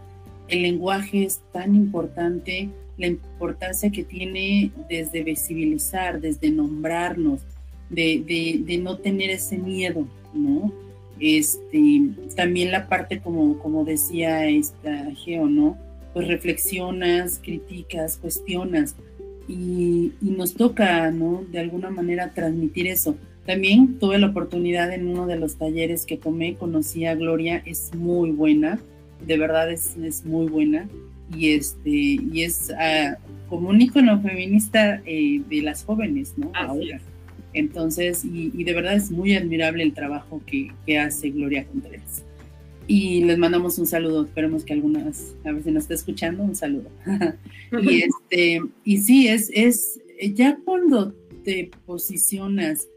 El 0.49 0.63
lenguaje 0.63 1.25
es 1.25 1.41
tan 1.53 1.75
importante, 1.75 2.71
la 2.97 3.09
importancia 3.09 3.91
que 3.91 4.05
tiene 4.05 4.71
desde 4.89 5.23
visibilizar, 5.23 6.21
desde 6.21 6.51
nombrarnos, 6.51 7.41
de, 7.91 8.63
de, 8.67 8.79
no 8.79 8.99
tener 8.99 9.31
ese 9.31 9.59
miedo, 9.59 10.09
¿no? 10.35 10.73
Este, 11.21 12.03
también 12.35 12.73
la 12.73 12.89
parte 12.89 13.21
como, 13.21 13.59
como 13.59 13.85
decía 13.85 14.49
esta 14.49 15.11
Geo, 15.15 15.47
¿no? 15.47 15.77
Pues 16.13 16.27
reflexionas, 16.27 17.41
criticas, 17.43 18.17
cuestionas 18.17 18.97
y, 19.47 20.13
y 20.21 20.31
nos 20.31 20.55
toca, 20.55 21.11
¿no? 21.11 21.45
De 21.51 21.61
alguna 21.61 21.91
manera 21.91 22.33
transmitir 22.35 22.87
eso 22.87 23.17
también 23.47 23.98
tuve 23.98 24.18
la 24.18 24.27
oportunidad 24.27 24.93
en 24.93 25.06
uno 25.06 25.27
de 25.27 25.36
los 25.36 25.56
talleres 25.56 26.05
que 26.05 26.16
tomé, 26.16 26.55
conocí 26.56 27.06
a 27.06 27.14
Gloria, 27.14 27.62
es 27.64 27.94
muy 27.94 28.31
buena, 28.31 28.81
de 29.24 29.39
verdad 29.39 29.70
es, 29.70 29.97
es 29.97 30.24
muy 30.24 30.47
buena 30.47 30.89
y, 31.35 31.52
este, 31.52 31.90
y 31.90 32.43
es 32.43 32.70
uh, 32.70 33.16
como 33.48 33.70
un 33.70 33.81
icono 33.81 34.20
feminista 34.20 35.01
eh, 35.06 35.43
de 35.48 35.62
las 35.62 35.85
jóvenes, 35.85 36.35
¿no? 36.36 36.51
Ahora. 36.55 37.01
Entonces, 37.52 38.23
y, 38.24 38.64
de 38.64 38.74
verdad 38.74 38.94
es 38.94 39.10
muy 39.10 39.35
admirable 39.35 39.82
el 39.82 39.94
trabajo 39.94 40.43
que, 40.44 40.73
que, 40.85 40.98
hace 40.98 41.31
Gloria 41.31 41.64
Contreras. 41.64 42.23
Y 42.86 43.24
les 43.24 43.39
mandamos 43.39 43.78
un 43.78 43.86
saludo, 43.86 44.27
esperemos 44.27 44.62
que 44.62 44.74
algunas, 44.74 45.35
a 45.43 45.52
ver 45.52 45.62
si 45.62 45.70
nos 45.70 45.85
está 45.85 45.94
escuchando, 45.94 46.43
un 46.43 46.55
saludo. 46.55 46.90
y, 47.82 48.02
este, 48.31 48.60
y 48.85 48.98
sí, 48.98 49.28
es, 49.28 49.51
es, 49.55 49.98
ya 50.35 50.59
cuando 50.64 51.14
te 51.44 51.70
posicionas 51.86 52.89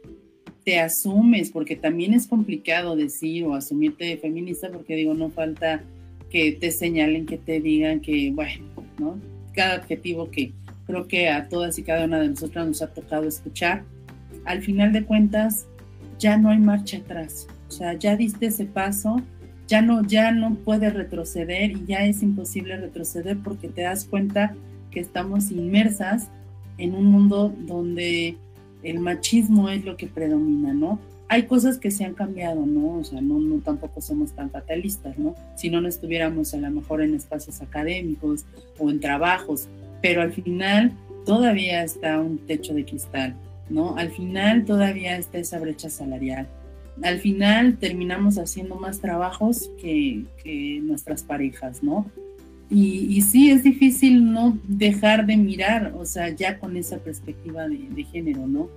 te 0.70 0.80
asumes, 0.80 1.50
porque 1.50 1.76
también 1.76 2.14
es 2.14 2.28
complicado 2.28 2.96
decir 2.96 3.44
o 3.44 3.56
asumirte 3.56 4.16
feminista, 4.18 4.70
porque 4.70 4.96
digo, 4.96 5.16
no 5.16 5.32
falta 5.32 5.82
que 6.30 6.52
te 6.52 6.70
señalen, 6.70 7.26
que 7.26 7.40
te 7.40 7.60
digan 7.60 8.02
que, 8.02 8.32
bueno, 8.32 8.66
¿no? 9.00 9.20
Cada 9.56 9.78
adjetivo 9.78 10.30
que 10.30 10.54
creo 10.86 11.08
que 11.08 11.28
a 11.28 11.50
todas 11.50 11.80
y 11.80 11.82
cada 11.82 12.06
una 12.06 12.20
de 12.20 12.30
nosotras 12.30 12.68
nos 12.68 12.84
ha 12.84 12.94
tocado 12.94 13.28
escuchar, 13.28 13.84
al 14.46 14.62
final 14.62 14.94
de 14.94 15.06
cuentas 15.06 15.66
ya 16.20 16.38
no 16.38 16.50
hay 16.52 16.60
marcha 16.60 16.98
atrás, 16.98 17.48
o 17.68 17.72
sea, 17.72 17.94
ya 17.96 18.16
diste 18.16 18.46
ese 18.46 18.66
paso, 18.66 19.24
ya 19.66 19.82
no, 19.82 20.04
ya 20.06 20.32
no 20.32 20.54
puedes 20.54 20.94
retroceder 20.94 21.72
y 21.72 21.86
ya 21.88 22.06
es 22.06 22.22
imposible 22.22 22.78
retroceder 22.78 23.40
porque 23.40 23.70
te 23.70 23.82
das 23.82 24.06
cuenta 24.06 24.54
que 24.92 25.00
estamos 25.00 25.50
inmersas 25.50 26.30
en 26.78 26.94
un 26.94 27.06
mundo 27.06 27.52
donde 27.58 28.38
el 28.84 29.00
machismo 29.00 29.70
es 29.70 29.86
lo 29.86 29.98
que 29.98 30.08
predomina, 30.08 30.74
¿no? 30.74 31.00
Hay 31.28 31.44
cosas 31.44 31.78
que 31.78 31.92
se 31.92 32.06
han 32.06 32.16
cambiado, 32.16 32.66
¿no? 32.66 33.00
O 33.00 33.04
sea, 33.04 33.22
no, 33.22 33.40
no 33.40 33.60
tampoco 33.60 34.02
somos 34.02 34.32
tan 34.32 34.50
fatalistas, 34.50 35.18
¿no? 35.20 35.36
Si 35.56 35.70
no, 35.70 35.80
no 35.80 35.88
estuviéramos 35.88 36.54
a 36.54 36.58
lo 36.58 36.72
mejor 36.72 37.02
en 37.02 37.14
espacios 37.14 37.62
académicos 37.62 38.46
o 38.80 38.90
en 38.90 39.00
trabajos, 39.00 39.68
pero 40.02 40.22
al 40.22 40.34
final 40.34 40.94
todavía 41.26 41.84
está 41.84 42.20
un 42.20 42.40
techo 42.40 42.74
de 42.74 42.86
cristal, 42.86 43.36
¿no? 43.70 43.96
Al 43.98 44.10
final 44.10 44.66
todavía 44.66 45.18
está 45.18 45.38
esa 45.38 45.60
brecha 45.60 45.90
salarial. 45.90 46.48
Al 47.04 47.20
final 47.20 47.78
terminamos 47.78 48.38
haciendo 48.38 48.76
más 48.76 49.00
trabajos 49.00 49.70
que, 49.80 50.26
que 50.44 50.80
nuestras 50.82 51.24
parejas, 51.24 51.84
¿no? 51.84 52.10
Y, 52.72 53.22
sí, 53.24 53.50
es 53.50 53.64
difícil 53.64 54.32
no 54.32 54.60
dejar 54.68 55.26
de 55.26 55.38
mirar, 55.38 55.94
o 55.98 56.06
sea, 56.06 56.30
ya 56.30 56.60
con 56.60 56.78
esa 56.78 57.00
perspectiva 57.00 57.68
de, 57.68 58.04
género, 58.04 58.46
¿no? 58.46 58.70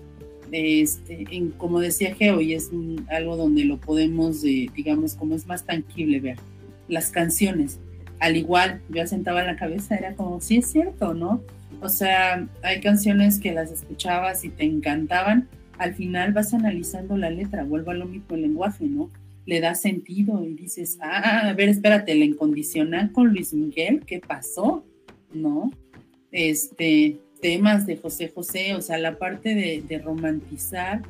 Este, 0.51 1.27
en, 1.31 1.51
como 1.51 1.79
decía 1.79 2.15
Geo, 2.15 2.41
y 2.41 2.55
es 2.55 2.71
algo 3.11 3.37
donde 3.37 3.65
lo 3.65 3.79
podemos, 3.79 4.41
digamos, 4.41 5.15
como 5.15 5.35
es 5.35 5.47
más 5.47 5.65
tangible 5.65 6.21
ver, 6.21 6.39
las 6.89 7.11
canciones. 7.11 7.81
Al 8.19 8.37
igual, 8.37 8.81
yo 8.89 9.03
asentaba 9.03 9.43
la 9.43 9.57
cabeza, 9.57 9.95
era 9.97 10.15
como, 10.15 10.41
sí 10.41 10.59
es 10.59 10.69
cierto, 10.69 11.13
¿no? 11.13 11.43
O 11.83 11.91
sea, 11.91 12.49
hay 12.63 12.81
canciones 12.81 13.41
que 13.41 13.53
las 13.53 13.71
escuchabas 13.71 14.43
y 14.45 14.49
te 14.49 14.65
encantaban, 14.65 15.49
al 15.77 15.95
final 15.95 16.33
vas 16.33 16.55
analizando 16.55 17.19
la 17.19 17.29
letra, 17.29 17.65
vuelvo 17.65 17.91
a 17.91 17.95
lo 17.95 18.07
mismo 18.07 18.37
el 18.37 18.43
lenguaje, 18.43 18.87
¿no? 18.87 19.11
Le 19.47 19.61
da 19.61 19.75
sentido 19.75 20.45
y 20.45 20.55
dices, 20.55 20.99
ah, 21.01 21.49
a 21.49 21.53
ver, 21.55 21.69
espérate, 21.69 22.15
la 22.15 22.25
incondicional 22.25 23.13
con 23.13 23.29
Luis 23.29 23.53
Miguel, 23.53 24.03
¿qué 24.07 24.21
pasó? 24.21 24.85
¿no? 25.35 25.71
Este, 26.31 27.19
temas 27.41 27.87
de 27.87 27.97
José 27.97 28.31
José, 28.35 28.75
o 28.75 28.83
sea, 28.83 28.99
la 28.99 29.19
parte 29.19 29.55
de, 29.55 29.99
romantizar 29.99 31.03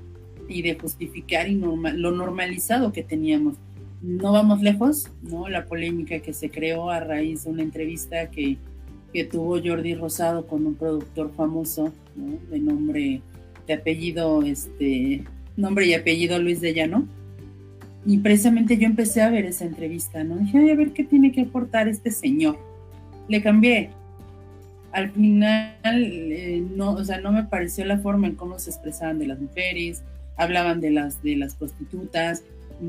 y 0.49 0.63
de 0.63 0.75
justificar 0.75 1.49
y 1.49 1.55
lo 1.55 2.11
normalizado 2.11 2.93
que 2.93 3.03
teníamos. 3.03 3.57
No 4.01 4.33
vamos 4.33 4.63
lejos, 4.63 5.09
¿no? 5.23 5.49
La 5.49 5.67
polémica 5.67 6.19
que 6.19 6.33
se 6.33 6.51
creó 6.51 6.91
a 6.91 6.99
raíz 6.99 7.45
de 7.45 7.51
una 7.51 7.63
entrevista 7.63 8.31
que, 8.31 8.57
que 9.13 9.25
tuvo 9.25 9.61
Jordi 9.63 9.95
Rosado 9.95 10.47
con 10.49 10.67
un 10.67 10.75
productor 10.75 11.33
famoso, 11.35 11.93
¿no? 12.17 12.39
De 12.51 12.59
nombre, 12.59 13.23
de 13.69 13.75
apellido, 13.75 14.43
este, 14.43 15.23
nombre 15.57 15.87
y 15.87 15.95
apellido 15.95 16.41
Luis 16.41 16.61
de 16.61 16.75
Llano. 16.75 17.07
Y 18.05 18.19
precisamente 18.19 18.77
yo 18.79 18.87
empecé 18.87 19.23
a 19.23 19.31
ver 19.31 19.45
esa 19.45 19.65
entrevista, 19.65 20.24
¿no? 20.24 20.37
Dije, 20.37 20.73
a 20.73 20.74
ver 20.74 20.93
qué 20.93 21.05
tiene 21.05 21.31
que 21.31 21.43
aportar 21.43 21.89
este 21.89 22.11
señor. 22.11 22.59
Le 23.29 23.43
cambié, 23.43 23.91
al 24.93 25.11
final 25.11 25.74
eh, 25.85 26.62
no, 26.74 26.93
o 26.93 27.05
sea, 27.05 27.20
no 27.20 27.33
me 27.33 27.45
pareció 27.45 27.85
la 27.85 27.99
forma 27.99 28.27
en 28.27 28.35
cómo 28.35 28.59
se 28.59 28.70
expresaban 28.70 29.19
de 29.19 29.27
las 29.27 29.41
mujeres, 29.41 30.03
hablaban 30.37 30.81
de 30.81 30.91
las, 30.91 31.23
de 31.23 31.37
las 31.37 31.55
prostitutas, 31.55 32.45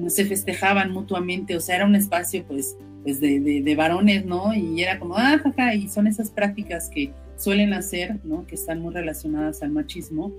se 0.08 0.26
festejaban 0.26 0.92
mutuamente, 0.92 1.56
o 1.56 1.60
sea, 1.60 1.76
era 1.76 1.86
un 1.86 1.96
espacio 1.96 2.44
pues, 2.46 2.76
pues 3.04 3.20
de, 3.20 3.40
de, 3.40 3.76
varones, 3.76 4.26
¿no? 4.26 4.54
Y 4.54 4.82
era 4.82 5.00
como, 5.00 5.16
ah, 5.18 5.40
jaja, 5.42 5.76
y 5.76 5.88
son 5.88 6.08
esas 6.08 6.32
prácticas 6.32 6.90
que 6.90 7.12
suelen 7.38 7.74
hacer, 7.74 8.20
¿no? 8.24 8.46
Que 8.48 8.56
están 8.56 8.82
muy 8.82 8.94
relacionadas 8.94 9.62
al 9.62 9.72
machismo. 9.72 10.32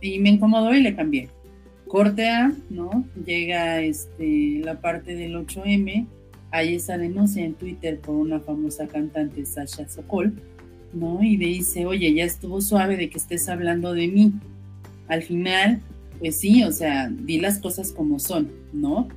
Y 0.00 0.18
me 0.18 0.30
incomodó 0.30 0.74
y 0.74 0.82
le 0.82 0.94
cambié. 0.94 1.28
Corte 1.90 2.28
A, 2.28 2.52
¿no? 2.70 3.04
Llega 3.26 3.80
este, 3.82 4.60
la 4.62 4.80
parte 4.80 5.16
del 5.16 5.34
8M, 5.34 6.06
hay 6.52 6.74
esa 6.76 6.96
denuncia 6.96 7.44
en 7.44 7.54
Twitter 7.54 7.98
por 7.98 8.14
una 8.14 8.38
famosa 8.38 8.86
cantante, 8.86 9.44
Sasha 9.44 9.88
Sokol, 9.88 10.40
¿no? 10.92 11.20
Y 11.20 11.36
dice, 11.36 11.86
oye, 11.86 12.14
ya 12.14 12.22
estuvo 12.22 12.60
suave 12.60 12.96
de 12.96 13.10
que 13.10 13.18
estés 13.18 13.48
hablando 13.48 13.92
de 13.92 14.06
mí. 14.06 14.32
Al 15.08 15.24
final, 15.24 15.80
pues 16.20 16.38
sí, 16.38 16.62
o 16.62 16.70
sea, 16.70 17.10
di 17.10 17.40
las 17.40 17.58
cosas 17.58 17.90
como 17.90 18.20
son, 18.20 18.52
¿no? 18.72 19.08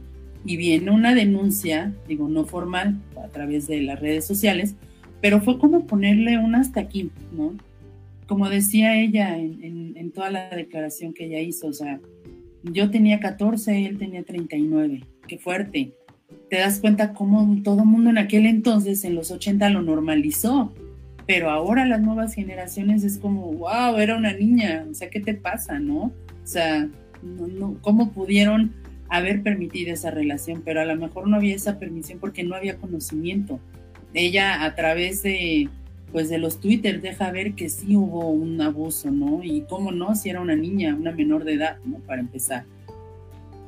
Y 0.43 0.57
viene 0.57 0.89
una 0.89 1.13
denuncia, 1.13 1.93
digo, 2.07 2.27
no 2.27 2.43
formal, 2.47 2.99
a 3.23 3.27
través 3.27 3.67
de 3.67 3.83
las 3.83 3.99
redes 3.99 4.25
sociales, 4.25 4.73
pero 5.21 5.41
fue 5.41 5.59
como 5.59 5.85
ponerle 5.85 6.39
un 6.39 6.55
hasta 6.55 6.79
aquí, 6.79 7.11
¿no? 7.37 7.53
Como 8.25 8.49
decía 8.49 8.99
ella 8.99 9.37
en, 9.37 9.93
en 9.95 10.11
toda 10.11 10.31
la 10.31 10.49
declaración 10.49 11.13
que 11.13 11.25
ella 11.25 11.39
hizo, 11.39 11.67
o 11.67 11.73
sea, 11.73 11.99
yo 12.63 12.89
tenía 12.89 13.19
14, 13.19 13.85
él 13.85 13.97
tenía 13.97 14.23
39, 14.23 15.03
qué 15.27 15.37
fuerte. 15.37 15.93
Te 16.49 16.57
das 16.57 16.79
cuenta 16.79 17.13
cómo 17.13 17.61
todo 17.63 17.81
el 17.81 17.87
mundo 17.87 18.09
en 18.09 18.17
aquel 18.17 18.45
entonces, 18.45 19.03
en 19.03 19.15
los 19.15 19.31
80, 19.31 19.69
lo 19.69 19.81
normalizó 19.81 20.73
pero 21.25 21.49
ahora 21.49 21.85
las 21.85 22.01
nuevas 22.01 22.33
generaciones 22.33 23.03
es 23.03 23.17
como, 23.17 23.51
wow, 23.53 23.97
era 23.97 24.17
una 24.17 24.33
niña, 24.33 24.85
o 24.89 24.93
sea, 24.93 25.09
¿qué 25.09 25.19
te 25.19 25.33
pasa, 25.33 25.79
no? 25.79 26.11
O 26.43 26.47
sea, 26.47 26.89
no, 27.21 27.77
¿cómo 27.81 28.11
pudieron 28.11 28.73
haber 29.09 29.41
permitido 29.41 29.93
esa 29.93 30.11
relación? 30.11 30.61
Pero 30.65 30.81
a 30.81 30.85
lo 30.85 30.95
mejor 30.95 31.27
no 31.27 31.37
había 31.37 31.55
esa 31.55 31.79
permisión 31.79 32.19
porque 32.19 32.43
no 32.43 32.55
había 32.55 32.77
conocimiento. 32.77 33.59
Ella 34.13 34.65
a 34.65 34.75
través 34.75 35.23
de, 35.23 35.69
pues 36.13 36.29
de 36.29 36.37
los 36.37 36.59
Twitter 36.59 37.01
deja 37.01 37.31
ver 37.31 37.55
que 37.55 37.67
sí 37.67 37.97
hubo 37.97 38.29
un 38.29 38.61
abuso, 38.61 39.11
¿no? 39.11 39.43
Y 39.43 39.61
cómo 39.61 39.91
no, 39.91 40.15
si 40.15 40.29
era 40.29 40.39
una 40.39 40.55
niña, 40.55 40.95
una 40.95 41.11
menor 41.11 41.43
de 41.43 41.55
edad, 41.55 41.77
¿no? 41.83 41.97
Para 41.97 42.21
empezar. 42.21 42.65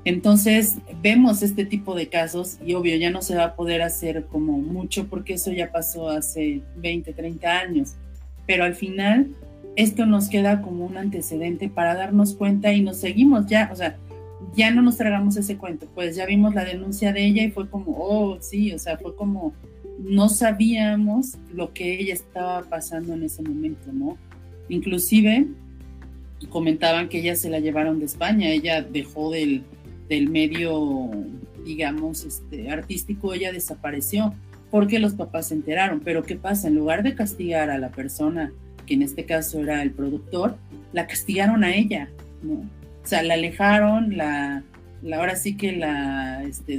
Entonces 0.06 0.76
vemos 1.02 1.42
este 1.42 1.66
tipo 1.66 1.96
de 1.96 2.08
casos 2.08 2.60
y 2.64 2.76
obvio 2.76 2.96
ya 2.96 3.10
no 3.10 3.24
se 3.24 3.36
va 3.36 3.46
a 3.46 3.56
poder 3.56 3.82
hacer 3.82 4.26
como 4.26 4.60
mucho 4.60 5.08
porque 5.08 5.34
eso 5.34 5.52
ya 5.52 5.72
pasó 5.72 6.10
hace 6.10 6.62
20, 6.78 7.12
30 7.12 7.60
años, 7.60 7.96
pero 8.46 8.64
al 8.64 8.76
final 8.76 9.32
esto 9.76 10.06
nos 10.06 10.30
queda 10.30 10.62
como 10.62 10.86
un 10.86 10.98
antecedente 10.98 11.70
para 11.70 11.96
darnos 11.96 12.36
cuenta 12.36 12.72
y 12.72 12.82
nos 12.82 12.98
seguimos 12.98 13.48
ya, 13.48 13.70
o 13.74 13.76
sea, 13.76 13.98
ya 14.56 14.70
no 14.70 14.84
nos 14.84 14.98
tragamos 14.98 15.38
ese 15.38 15.58
cuento, 15.58 15.88
pues 15.96 16.16
ya 16.16 16.28
vimos 16.28 16.54
la 16.54 16.64
denuncia 16.64 17.12
de 17.12 17.26
ella 17.26 17.44
y 17.44 17.50
fue 17.50 17.68
como, 17.68 17.96
oh, 17.98 18.38
sí, 18.42 18.72
o 18.74 18.80
sea, 18.80 18.98
fue 19.00 19.16
como, 19.16 19.54
no 20.00 20.30
sabíamos 20.30 21.38
lo 21.54 21.74
que 21.74 22.00
ella 22.00 22.14
estaba 22.14 22.64
pasando 22.64 23.14
en 23.14 23.24
ese 23.24 23.42
momento, 23.42 23.92
¿no? 23.94 24.18
Inclusive 24.70 25.48
comentaban 26.50 27.10
que 27.10 27.20
ella 27.20 27.36
se 27.36 27.50
la 27.50 27.60
llevaron 27.60 28.00
de 28.00 28.06
España, 28.06 28.50
ella 28.50 28.82
dejó 28.82 29.32
del 29.32 29.64
del 30.10 30.30
medio, 30.30 31.10
digamos, 31.64 32.26
este, 32.26 32.70
artístico, 32.70 33.34
ella 33.34 33.52
desapareció 33.52 34.34
porque 34.72 35.00
los 35.00 35.14
papás 35.14 35.48
se 35.48 35.56
enteraron. 35.56 36.02
Pero 36.02 36.24
¿qué 36.24 36.36
pasa? 36.36 36.68
En 36.68 36.76
lugar 36.76 37.04
de 37.04 37.16
castigar 37.16 37.70
a 37.70 37.78
la 37.78 37.90
persona, 37.90 38.52
que 38.86 38.94
en 38.96 39.02
este 39.02 39.26
caso 39.26 39.62
era 39.62 39.82
el 39.82 39.92
productor, 39.92 40.58
la 40.94 41.08
castigaron 41.08 41.64
a 41.64 41.76
ella, 41.76 42.10
¿no? 42.44 42.54
O 42.54 43.08
sea, 43.08 43.24
la 43.24 43.36
alejaron, 43.36 44.18
la, 44.18 44.64
la 45.06 45.18
ahora 45.18 45.36
sí 45.36 45.56
que 45.56 45.72
la 45.72 46.44
este, 46.44 46.74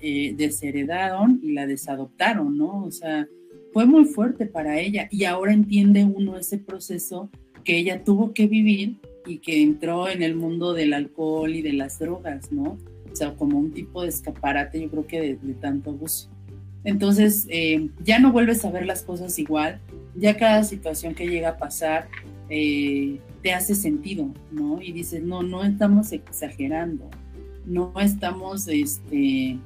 eh, 0.00 0.34
desheredaron 0.36 1.40
y 1.42 1.52
la 1.52 1.66
desadoptaron, 1.66 2.56
¿no? 2.56 2.84
O 2.84 2.90
sea, 2.92 3.26
fue 3.72 3.86
muy 3.86 4.04
fuerte 4.04 4.46
para 4.46 4.78
ella 4.78 5.08
y 5.10 5.24
ahora 5.24 5.52
entiende 5.52 6.04
uno 6.04 6.38
ese 6.38 6.58
proceso 6.58 7.28
que 7.64 7.76
ella 7.76 8.04
tuvo 8.04 8.32
que 8.32 8.46
vivir 8.46 8.98
y 9.26 9.38
que 9.38 9.62
entró 9.62 10.08
en 10.08 10.22
el 10.22 10.36
mundo 10.36 10.74
del 10.74 10.92
alcohol 10.92 11.54
y 11.54 11.62
de 11.62 11.72
las 11.72 11.98
drogas, 11.98 12.52
¿no? 12.52 12.78
O 13.10 13.16
sea, 13.16 13.34
como 13.34 13.58
un 13.58 13.72
tipo 13.72 14.02
de 14.02 14.10
escaparate, 14.10 14.80
yo 14.80 14.88
creo 14.88 15.06
que 15.08 15.20
de, 15.42 15.54
tanto 15.54 15.90
abuso. 15.90 16.30
Entonces, 16.84 17.48
eh, 17.50 17.88
ya 18.04 18.20
no 18.20 18.30
vuelves 18.30 18.64
a 18.64 18.70
ver 18.70 18.86
las 18.86 19.02
cosas 19.02 19.36
igual, 19.40 19.80
ya 20.14 20.36
cada 20.36 20.62
situación 20.62 21.16
que 21.16 21.26
llega 21.26 21.48
a 21.48 21.58
pasar 21.58 22.08
eh, 22.48 23.18
te 23.42 23.52
hace 23.52 23.74
sentido, 23.74 24.32
¿no? 24.52 24.80
Y 24.80 24.92
dices, 24.92 25.24
no, 25.24 25.42
no 25.42 25.64
estamos 25.64 26.12
exagerando, 26.12 27.10
no 27.66 27.92
estamos, 28.00 28.68
este, 28.68 29.58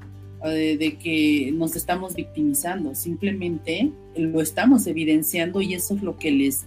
de, 0.43 0.77
de 0.77 0.97
que 0.99 1.53
nos 1.55 1.77
estamos 1.77 2.15
victimizando, 2.15 2.95
simplemente 2.95 3.93
lo 4.17 4.41
estamos 4.41 4.87
evidenciando 4.87 5.61
y 5.61 5.75
eso 5.75 5.95
es 5.95 6.03
lo 6.03 6.17
que 6.17 6.31
les 6.31 6.67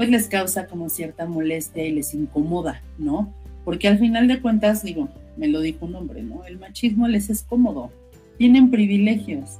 pues 0.00 0.08
les 0.08 0.28
causa 0.28 0.66
como 0.66 0.88
cierta 0.88 1.26
molestia 1.26 1.86
y 1.86 1.92
les 1.92 2.14
incomoda, 2.14 2.82
¿no? 2.96 3.34
Porque 3.66 3.86
al 3.86 3.98
final 3.98 4.28
de 4.28 4.40
cuentas, 4.40 4.82
digo, 4.82 5.10
me 5.36 5.46
lo 5.46 5.60
dijo 5.60 5.84
un 5.84 5.94
hombre, 5.94 6.22
¿no? 6.22 6.42
El 6.46 6.58
machismo 6.58 7.06
les 7.06 7.28
es 7.28 7.42
cómodo, 7.42 7.90
tienen 8.38 8.70
privilegios 8.70 9.58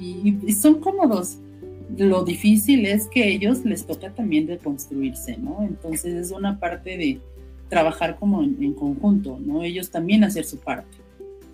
y, 0.00 0.52
son 0.52 0.80
cómodos. 0.80 1.38
Lo 1.98 2.24
difícil 2.24 2.86
es 2.86 3.08
que 3.08 3.28
ellos 3.28 3.64
les 3.64 3.84
toca 3.84 4.14
también 4.14 4.46
deconstruirse, 4.46 5.36
¿no? 5.36 5.64
Entonces 5.64 6.14
es 6.14 6.30
una 6.30 6.60
parte 6.60 6.96
de 6.96 7.20
trabajar 7.68 8.16
como 8.16 8.42
en, 8.42 8.56
en 8.62 8.74
conjunto, 8.74 9.38
¿no? 9.40 9.62
Ellos 9.62 9.90
también 9.90 10.24
hacer 10.24 10.44
su 10.44 10.58
parte. 10.58 10.98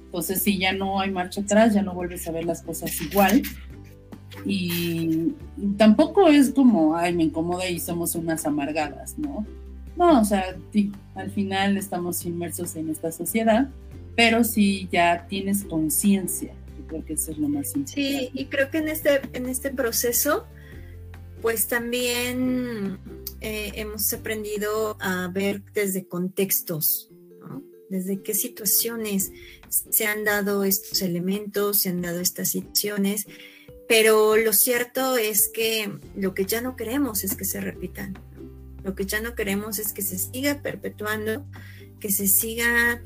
Entonces, 0.04 0.42
si 0.42 0.58
ya 0.58 0.72
no 0.72 1.00
hay 1.00 1.10
marcha 1.10 1.40
atrás, 1.40 1.72
ya 1.72 1.82
no 1.82 1.94
vuelves 1.94 2.28
a 2.28 2.32
ver 2.32 2.44
las 2.44 2.62
cosas 2.62 3.00
igual, 3.00 3.42
y 4.44 5.32
tampoco 5.76 6.28
es 6.28 6.50
como, 6.50 6.96
ay, 6.96 7.14
me 7.14 7.24
incomoda 7.24 7.68
y 7.68 7.78
somos 7.78 8.14
unas 8.14 8.46
amargadas, 8.46 9.18
¿no? 9.18 9.46
No, 9.96 10.20
o 10.20 10.24
sea, 10.24 10.56
al 11.14 11.30
final 11.30 11.76
estamos 11.76 12.24
inmersos 12.24 12.74
en 12.76 12.88
esta 12.88 13.12
sociedad, 13.12 13.68
pero 14.16 14.42
si 14.42 14.88
ya 14.90 15.26
tienes 15.28 15.64
conciencia, 15.64 16.54
yo 16.78 16.86
creo 16.86 17.04
que 17.04 17.12
eso 17.14 17.30
es 17.30 17.38
lo 17.38 17.48
más 17.48 17.76
importante. 17.76 17.92
Sí, 17.92 18.30
y 18.32 18.46
creo 18.46 18.70
que 18.70 18.78
en 18.78 18.88
este, 18.88 19.20
en 19.32 19.48
este 19.48 19.70
proceso, 19.70 20.46
pues 21.40 21.68
también 21.68 22.98
eh, 23.42 23.72
hemos 23.74 24.12
aprendido 24.12 24.96
a 25.00 25.28
ver 25.28 25.62
desde 25.74 26.06
contextos. 26.06 27.10
Desde 27.90 28.22
qué 28.22 28.32
situaciones 28.32 29.32
se 29.68 30.06
han 30.06 30.24
dado 30.24 30.64
estos 30.64 31.02
elementos, 31.02 31.80
se 31.80 31.90
han 31.90 32.00
dado 32.00 32.20
estas 32.20 32.48
situaciones 32.48 33.26
pero 33.92 34.38
lo 34.38 34.54
cierto 34.54 35.18
es 35.18 35.50
que 35.52 35.92
lo 36.16 36.32
que 36.32 36.46
ya 36.46 36.62
no 36.62 36.76
queremos 36.76 37.24
es 37.24 37.36
que 37.36 37.44
se 37.44 37.60
repitan. 37.60 38.18
Lo 38.82 38.94
que 38.94 39.04
ya 39.04 39.20
no 39.20 39.34
queremos 39.34 39.78
es 39.78 39.92
que 39.92 40.00
se 40.00 40.16
siga 40.18 40.62
perpetuando, 40.62 41.44
que 42.00 42.10
se 42.10 42.26
siga 42.26 43.02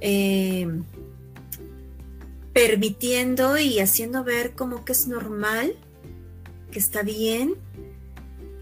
eh, 0.00 0.66
permitiendo 2.54 3.58
y 3.58 3.78
haciendo 3.78 4.24
ver 4.24 4.54
como 4.54 4.86
que 4.86 4.92
es 4.92 5.06
normal, 5.06 5.76
que 6.70 6.78
está 6.78 7.02
bien. 7.02 7.56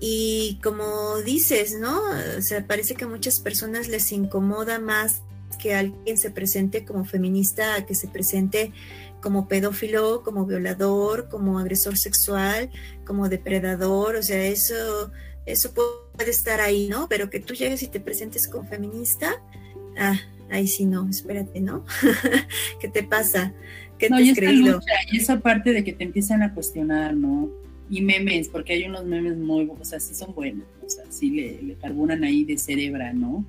Y 0.01 0.59
como 0.63 1.19
dices, 1.19 1.79
¿no? 1.79 2.01
O 2.39 2.43
sea, 2.43 2.67
parece 2.67 2.95
que 2.95 3.05
a 3.05 3.09
muchas 3.09 3.39
personas 3.39 3.87
les 3.89 4.11
incomoda 4.13 4.79
más 4.79 5.23
que 5.61 5.75
alguien 5.75 6.17
se 6.17 6.31
presente 6.31 6.85
como 6.85 7.05
feminista 7.05 7.75
a 7.75 7.87
que 7.87 7.95
se 7.95 8.09
presente 8.09 8.73
como 9.21 9.47
pedófilo, 9.47 10.23
como 10.23 10.47
violador, 10.47 11.29
como 11.29 11.59
agresor 11.59 11.99
sexual, 11.99 12.71
como 13.05 13.29
depredador, 13.29 14.17
o 14.17 14.23
sea, 14.23 14.43
eso, 14.45 15.13
eso 15.45 15.75
puede 15.75 16.31
estar 16.31 16.61
ahí, 16.61 16.89
¿no? 16.89 17.07
Pero 17.09 17.29
que 17.29 17.41
tú 17.41 17.55
llegues 17.55 17.83
y 17.83 17.89
te 17.89 18.01
presentes 18.01 18.49
como 18.49 18.67
feminista, 18.67 19.43
ah, 19.99 20.19
ahí 20.51 20.67
sí 20.67 20.87
no, 20.87 21.09
espérate, 21.09 21.61
¿no? 21.61 21.85
¿Qué 22.81 22.89
te 22.89 23.03
pasa? 23.03 23.53
¿Qué 23.99 24.09
no, 24.09 24.17
te 24.17 24.31
has 24.31 24.37
creído? 24.37 24.81
y 25.13 25.19
esa 25.19 25.41
parte 25.41 25.73
de 25.73 25.85
que 25.85 25.93
te 25.93 26.05
empiezan 26.05 26.43
a 26.43 26.55
cuestionar, 26.55 27.15
¿no? 27.15 27.51
Y 27.91 28.01
memes, 28.03 28.49
porque 28.49 28.75
hay 28.75 28.85
unos 28.85 29.05
memes 29.05 29.37
muy, 29.37 29.69
o 29.69 29.85
sea, 29.85 29.99
sí 29.99 30.15
son 30.15 30.33
buenos, 30.33 30.65
o 30.87 30.89
sea, 30.89 31.05
sí 31.11 31.31
le, 31.31 31.61
le 31.61 31.75
carburan 31.75 32.23
ahí 32.23 32.45
de 32.45 32.57
cerebra, 32.57 33.13
¿no? 33.13 33.45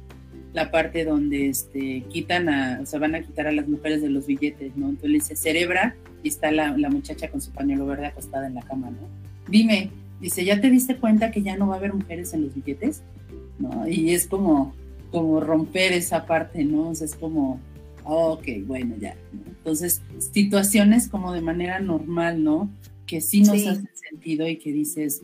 La 0.54 0.72
parte 0.72 1.06
donde 1.06 1.48
este, 1.48 2.04
quitan 2.10 2.50
a, 2.50 2.80
o 2.82 2.86
sea, 2.88 3.00
van 3.00 3.14
a 3.14 3.22
quitar 3.22 3.48
a 3.48 3.52
las 3.52 3.68
mujeres 3.68 4.02
de 4.02 4.10
los 4.10 4.26
billetes, 4.26 4.76
¿no? 4.76 4.90
Entonces 4.90 5.10
le 5.12 5.18
dice 5.20 5.36
cerebra 5.36 5.96
y 6.24 6.30
está 6.30 6.52
la, 6.52 6.76
la 6.76 6.90
muchacha 6.90 7.30
con 7.30 7.40
su 7.40 7.52
pañuelo 7.52 7.86
verde 7.86 8.08
acostada 8.08 8.48
en 8.48 8.56
la 8.56 8.64
cama, 8.64 8.90
¿no? 8.90 9.08
Dime, 9.48 9.92
dice, 10.20 10.44
¿ya 10.44 10.60
te 10.60 10.72
diste 10.72 10.98
cuenta 10.98 11.30
que 11.30 11.44
ya 11.44 11.56
no 11.56 11.68
va 11.68 11.76
a 11.76 11.78
haber 11.78 11.94
mujeres 11.94 12.34
en 12.34 12.46
los 12.46 12.56
billetes? 12.56 13.04
¿No? 13.60 13.88
Y 13.88 14.10
es 14.10 14.26
como, 14.26 14.74
como 15.12 15.40
romper 15.40 15.94
esa 15.94 16.26
parte, 16.26 16.64
¿no? 16.64 16.90
O 16.90 16.96
sea, 16.96 17.06
es 17.06 17.16
como, 17.16 17.60
ok, 18.04 18.44
bueno, 18.66 18.96
ya. 19.00 19.16
Entonces, 19.34 20.02
situaciones 20.18 21.08
como 21.08 21.32
de 21.32 21.42
manera 21.42 21.80
normal, 21.80 22.44
¿no? 22.44 22.70
Que 23.12 23.20
sí 23.20 23.42
nos 23.42 23.50
hacen 23.50 23.90
sentido 24.10 24.48
y 24.48 24.56
que 24.56 24.72
dices, 24.72 25.22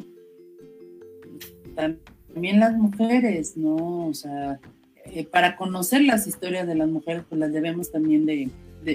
también 1.74 2.60
las 2.60 2.76
mujeres, 2.78 3.56
¿no? 3.56 4.08
O 4.08 4.14
sea, 4.14 4.60
eh, 5.06 5.24
para 5.24 5.56
conocer 5.56 6.02
las 6.02 6.28
historias 6.28 6.68
de 6.68 6.76
las 6.76 6.90
mujeres, 6.90 7.24
pues 7.30 7.40
las 7.40 7.54
debemos 7.54 7.90
también 7.90 8.26
de, 8.26 8.50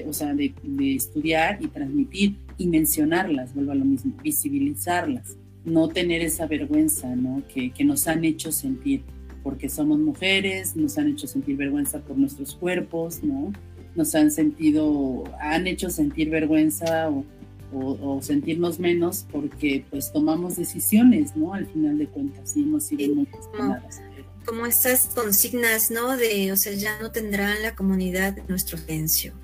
o 0.07 0.13
sea, 0.13 0.35
de, 0.35 0.53
estudiar 0.95 1.57
y 1.63 1.69
transmitir 1.69 2.37
y 2.59 2.67
mencionarlas, 2.67 3.55
vuelvo 3.55 3.73
a 3.73 3.77
lo 3.77 3.87
mismo, 3.87 4.13
visibilizarlas, 4.23 5.39
no 5.65 5.89
tener 5.89 6.21
esa 6.21 6.47
vergüenza, 6.47 7.17
¿no? 7.17 7.43
Que, 7.49 7.71
que 7.71 7.85
nos 7.85 8.07
han 8.09 8.27
hecho 8.27 8.53
sentir, 8.53 9.05
porque 9.43 9.71
somos 9.71 10.01
mujeres, 10.01 10.77
nos 10.77 10.99
han 10.99 11.09
hecho 11.09 11.27
sentir 11.27 11.57
vergüenza 11.57 11.99
por 12.01 12.19
nuestros 12.19 12.55
cuerpos, 12.57 13.25
¿no? 13.25 13.53
nos 13.95 14.15
han 14.15 14.31
sentido, 14.31 15.25
han 15.41 15.67
hecho 15.67 15.91
sentir 15.91 16.31
vergüenza 16.31 17.11
o, 17.11 17.25
sentirnos 18.21 18.79
menos 18.79 19.27
porque 19.31 19.85
pues 19.91 20.13
tomamos 20.13 20.57
decisiones, 20.57 21.37
¿no? 21.37 21.55
Al 21.55 21.67
final 21.67 21.99
de 21.99 22.07
cuentas, 22.07 22.57
y 22.57 22.63
hemos 22.63 22.85
sido 22.85 23.15
muy 23.15 23.27
cuestionadas. 23.27 24.01
Como 24.45 24.67
estas 24.67 25.07
consignas, 25.15 25.91
¿no? 25.91 26.17
De, 26.17 26.53
o 26.53 26.57
sea, 26.57 26.73
ya 26.73 27.01
no 27.01 27.13
tendrán 27.13 27.63
la 27.63 27.75
comunidad 27.75 28.37
nuestro 28.49 28.79
silencio. 28.79 29.35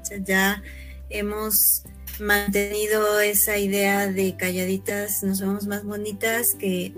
O 0.00 0.04
sea, 0.04 0.18
ya 0.18 0.62
hemos 1.10 1.82
mantenido 2.20 3.20
esa 3.20 3.58
idea 3.58 4.10
de 4.10 4.36
calladitas, 4.36 5.22
nos 5.22 5.40
vemos 5.40 5.66
más 5.66 5.84
bonitas, 5.84 6.54
que 6.54 6.92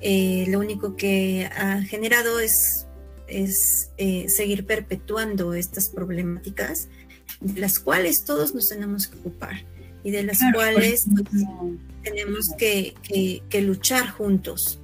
eh, 0.00 0.46
lo 0.48 0.60
único 0.60 0.96
que 0.96 1.50
ha 1.54 1.82
generado 1.82 2.38
es 2.40 2.86
es 3.28 3.90
eh, 3.98 4.28
seguir 4.28 4.66
perpetuando 4.66 5.54
estas 5.54 5.90
problemáticas 5.90 6.88
de 7.40 7.60
las 7.60 7.78
cuales 7.78 8.24
todos 8.24 8.54
nos 8.54 8.68
tenemos 8.68 9.06
que 9.06 9.18
ocupar 9.18 9.62
y 10.04 10.10
de 10.10 10.22
las 10.22 10.40
cuales 10.52 11.06
pues, 11.14 11.44
tenemos 12.02 12.50
que, 12.56 13.42
luchar 13.62 14.08
juntos. 14.08 14.80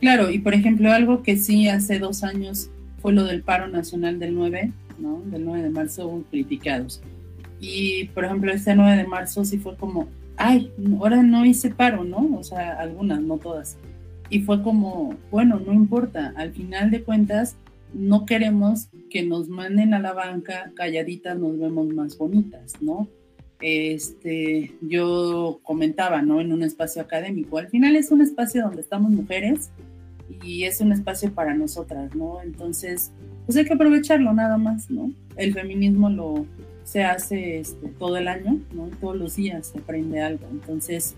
Claro, 0.00 0.30
y 0.30 0.38
por 0.38 0.54
ejemplo, 0.54 0.92
algo 0.92 1.22
que 1.22 1.36
sí 1.36 1.68
hace 1.68 1.98
dos 1.98 2.22
años 2.22 2.68
fue 3.00 3.12
lo 3.12 3.24
del 3.24 3.42
paro 3.42 3.68
nacional 3.68 4.18
del 4.18 4.34
9, 4.34 4.72
¿no? 4.98 5.22
Del 5.26 5.44
9 5.44 5.62
de 5.62 5.70
marzo, 5.70 6.24
criticados. 6.30 7.00
Y 7.60 8.04
por 8.08 8.24
ejemplo, 8.24 8.52
este 8.52 8.74
9 8.74 8.96
de 8.96 9.06
marzo 9.06 9.44
sí 9.44 9.58
fue 9.58 9.76
como, 9.76 10.08
ay, 10.36 10.70
ahora 10.98 11.22
no 11.22 11.46
hice 11.46 11.70
paro, 11.70 12.04
¿no? 12.04 12.36
O 12.36 12.44
sea, 12.44 12.78
algunas, 12.78 13.20
no 13.20 13.38
todas 13.38 13.76
y 14.30 14.40
fue 14.40 14.62
como, 14.62 15.16
bueno, 15.30 15.60
no 15.64 15.72
importa, 15.72 16.32
al 16.36 16.52
final 16.52 16.90
de 16.90 17.02
cuentas 17.02 17.56
no 17.94 18.26
queremos 18.26 18.88
que 19.10 19.22
nos 19.22 19.48
manden 19.48 19.94
a 19.94 19.98
la 19.98 20.12
banca 20.12 20.72
calladitas, 20.74 21.38
nos 21.38 21.58
vemos 21.58 21.88
más 21.88 22.18
bonitas, 22.18 22.74
¿no? 22.80 23.08
Este, 23.60 24.74
yo 24.82 25.60
comentaba, 25.62 26.20
¿no? 26.22 26.40
En 26.40 26.52
un 26.52 26.62
espacio 26.62 27.00
académico, 27.00 27.58
al 27.58 27.68
final 27.68 27.96
es 27.96 28.10
un 28.10 28.20
espacio 28.20 28.62
donde 28.62 28.82
estamos 28.82 29.10
mujeres 29.10 29.70
y 30.44 30.64
es 30.64 30.80
un 30.80 30.92
espacio 30.92 31.32
para 31.32 31.54
nosotras, 31.54 32.14
¿no? 32.14 32.42
Entonces, 32.42 33.12
pues 33.46 33.56
hay 33.56 33.64
que 33.64 33.74
aprovecharlo 33.74 34.32
nada 34.32 34.58
más, 34.58 34.90
¿no? 34.90 35.10
El 35.36 35.54
feminismo 35.54 36.10
lo 36.10 36.46
se 36.84 37.02
hace 37.02 37.58
este, 37.58 37.88
todo 37.88 38.16
el 38.16 38.28
año, 38.28 38.60
¿no? 38.72 38.88
Todos 39.00 39.16
los 39.16 39.36
días 39.36 39.68
se 39.68 39.78
aprende 39.78 40.20
algo, 40.20 40.46
entonces 40.50 41.16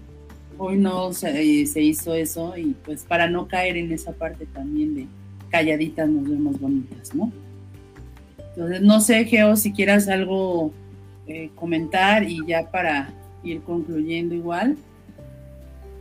hoy 0.57 0.77
no 0.77 1.12
se, 1.12 1.66
se, 1.66 1.82
hizo 1.82 2.15
eso 2.15 2.57
y 2.57 2.74
pues 2.85 3.05
para 3.05 3.28
no 3.28 3.47
caer 3.47 3.77
en 3.77 3.93
esa 3.93 4.12
parte 4.12 4.47
también 4.47 4.95
de 4.95 5.07
calladitas 5.50 6.08
nos 6.08 6.28
vemos 6.28 6.60
bonitas, 6.60 7.14
¿no? 7.14 7.32
Entonces, 8.50 8.82
no 8.82 9.00
sé, 9.00 9.24
Geo, 9.24 9.56
si 9.56 9.72
quieras 9.72 10.08
algo 10.08 10.72
eh, 11.26 11.50
comentar 11.54 12.24
y 12.24 12.44
ya 12.46 12.70
para 12.70 13.12
ir 13.42 13.60
concluyendo 13.62 14.34
igual. 14.34 14.76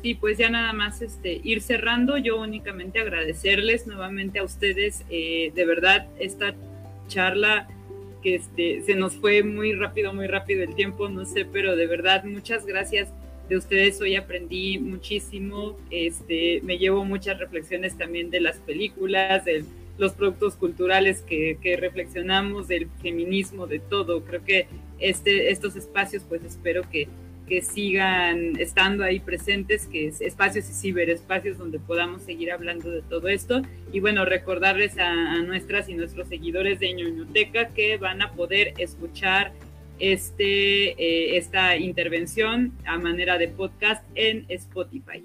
Sí, 0.01 0.15
pues 0.15 0.37
ya 0.37 0.49
nada 0.49 0.73
más 0.73 1.01
este, 1.01 1.41
ir 1.43 1.61
cerrando, 1.61 2.17
yo 2.17 2.39
únicamente 2.39 2.99
agradecerles 2.99 3.87
nuevamente 3.87 4.39
a 4.39 4.43
ustedes, 4.43 5.03
eh, 5.09 5.51
de 5.55 5.65
verdad, 5.65 6.07
esta 6.19 6.53
charla 7.07 7.67
que 8.21 8.35
este, 8.35 8.81
se 8.83 8.95
nos 8.95 9.15
fue 9.15 9.43
muy 9.43 9.73
rápido, 9.73 10.13
muy 10.13 10.27
rápido 10.27 10.63
el 10.63 10.75
tiempo, 10.75 11.09
no 11.09 11.25
sé, 11.25 11.45
pero 11.45 11.75
de 11.75 11.87
verdad, 11.87 12.23
muchas 12.23 12.65
gracias 12.65 13.09
de 13.49 13.57
ustedes 13.57 14.01
hoy 14.01 14.15
aprendí 14.15 14.77
muchísimo, 14.77 15.77
este, 15.89 16.61
me 16.63 16.77
llevo 16.77 17.05
muchas 17.05 17.39
reflexiones 17.39 17.97
también 17.97 18.29
de 18.29 18.41
las 18.41 18.57
películas, 18.57 19.45
de 19.45 19.63
los 19.97 20.13
productos 20.13 20.55
culturales 20.55 21.21
que, 21.21 21.77
reflexionamos, 21.79 22.67
del 22.67 22.87
feminismo, 23.01 23.67
de 23.67 23.79
todo. 23.79 24.23
Creo 24.23 24.43
que 24.43 24.67
este, 24.99 25.51
estos 25.51 25.75
espacios, 25.75 26.23
pues 26.27 26.43
espero 26.43 26.83
que, 26.89 27.07
que 27.47 27.61
sigan 27.61 28.59
estando 28.59 29.03
ahí 29.03 29.19
presentes, 29.19 29.87
que 29.87 30.07
es 30.07 30.21
espacios 30.21 30.69
y 30.69 30.73
ciberespacios 30.73 31.57
donde 31.57 31.79
podamos 31.79 32.21
seguir 32.23 32.51
hablando 32.51 32.91
de 32.91 33.01
todo 33.01 33.27
esto. 33.27 33.61
Y 33.91 34.01
bueno, 34.01 34.25
recordarles 34.25 34.97
a, 34.99 35.09
a 35.09 35.41
nuestras 35.41 35.89
y 35.89 35.95
nuestros 35.95 36.27
seguidores 36.27 36.79
de 36.79 36.93
ñoñoteca 36.93 37.69
que 37.69 37.97
van 37.97 38.21
a 38.21 38.33
poder 38.33 38.73
escuchar 38.77 39.53
este, 39.99 40.91
eh, 40.91 41.37
esta 41.37 41.77
intervención 41.77 42.73
a 42.85 42.97
manera 42.97 43.37
de 43.37 43.47
podcast 43.47 44.03
en 44.15 44.45
Spotify. 44.49 45.23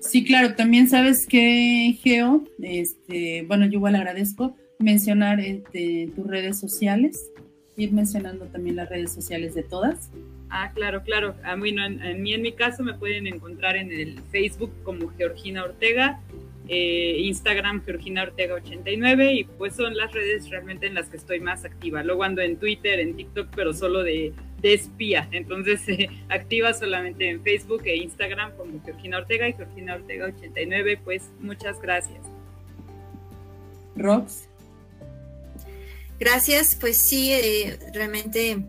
Sí, 0.00 0.24
claro, 0.24 0.54
también 0.54 0.88
sabes 0.88 1.26
que, 1.26 1.96
Geo, 2.02 2.44
este, 2.60 3.42
bueno, 3.42 3.66
yo 3.66 3.74
igual 3.74 3.94
agradezco 3.94 4.56
mencionar 4.80 5.38
este, 5.38 6.10
tus 6.16 6.26
redes 6.26 6.58
sociales, 6.58 7.30
ir 7.76 7.92
mencionando 7.92 8.46
también 8.46 8.76
las 8.76 8.88
redes 8.88 9.12
sociales 9.12 9.54
de 9.54 9.62
todas. 9.62 10.10
Ah, 10.50 10.72
claro, 10.74 11.02
claro. 11.04 11.36
A 11.44 11.56
mí, 11.56 11.70
en, 11.70 12.02
en, 12.02 12.22
mí, 12.22 12.34
en 12.34 12.42
mi 12.42 12.52
caso, 12.52 12.82
me 12.82 12.94
pueden 12.94 13.26
encontrar 13.26 13.76
en 13.76 13.92
el 13.92 14.20
Facebook 14.32 14.72
como 14.82 15.08
Georgina 15.16 15.64
Ortega 15.64 16.20
eh, 16.68 17.16
Instagram 17.18 17.84
Georgina 17.84 18.22
Ortega 18.22 18.54
89 18.54 19.32
y 19.32 19.44
pues 19.44 19.74
son 19.74 19.96
las 19.96 20.12
redes 20.12 20.48
realmente 20.48 20.86
en 20.86 20.94
las 20.94 21.08
que 21.08 21.16
estoy 21.16 21.40
más 21.40 21.64
activa. 21.64 22.02
Luego 22.02 22.22
ando 22.22 22.40
en 22.40 22.56
Twitter, 22.56 23.00
en 23.00 23.16
TikTok, 23.16 23.48
pero 23.54 23.72
solo 23.74 24.02
de, 24.02 24.32
espía. 24.62 25.28
Entonces 25.32 25.80
eh, 25.88 26.08
activa 26.28 26.72
solamente 26.72 27.28
en 27.28 27.42
Facebook 27.42 27.82
e 27.84 27.96
Instagram 27.96 28.56
como 28.56 28.80
Georgina 28.84 29.18
Ortega 29.18 29.48
y 29.48 29.54
Georgina 29.54 29.96
Ortega 29.96 30.26
89. 30.26 31.00
Pues 31.04 31.30
muchas 31.40 31.80
gracias. 31.80 32.24
Rox. 33.96 34.48
Gracias, 36.18 36.76
pues 36.76 36.96
sí, 36.96 37.32
eh, 37.32 37.78
realmente 37.92 38.64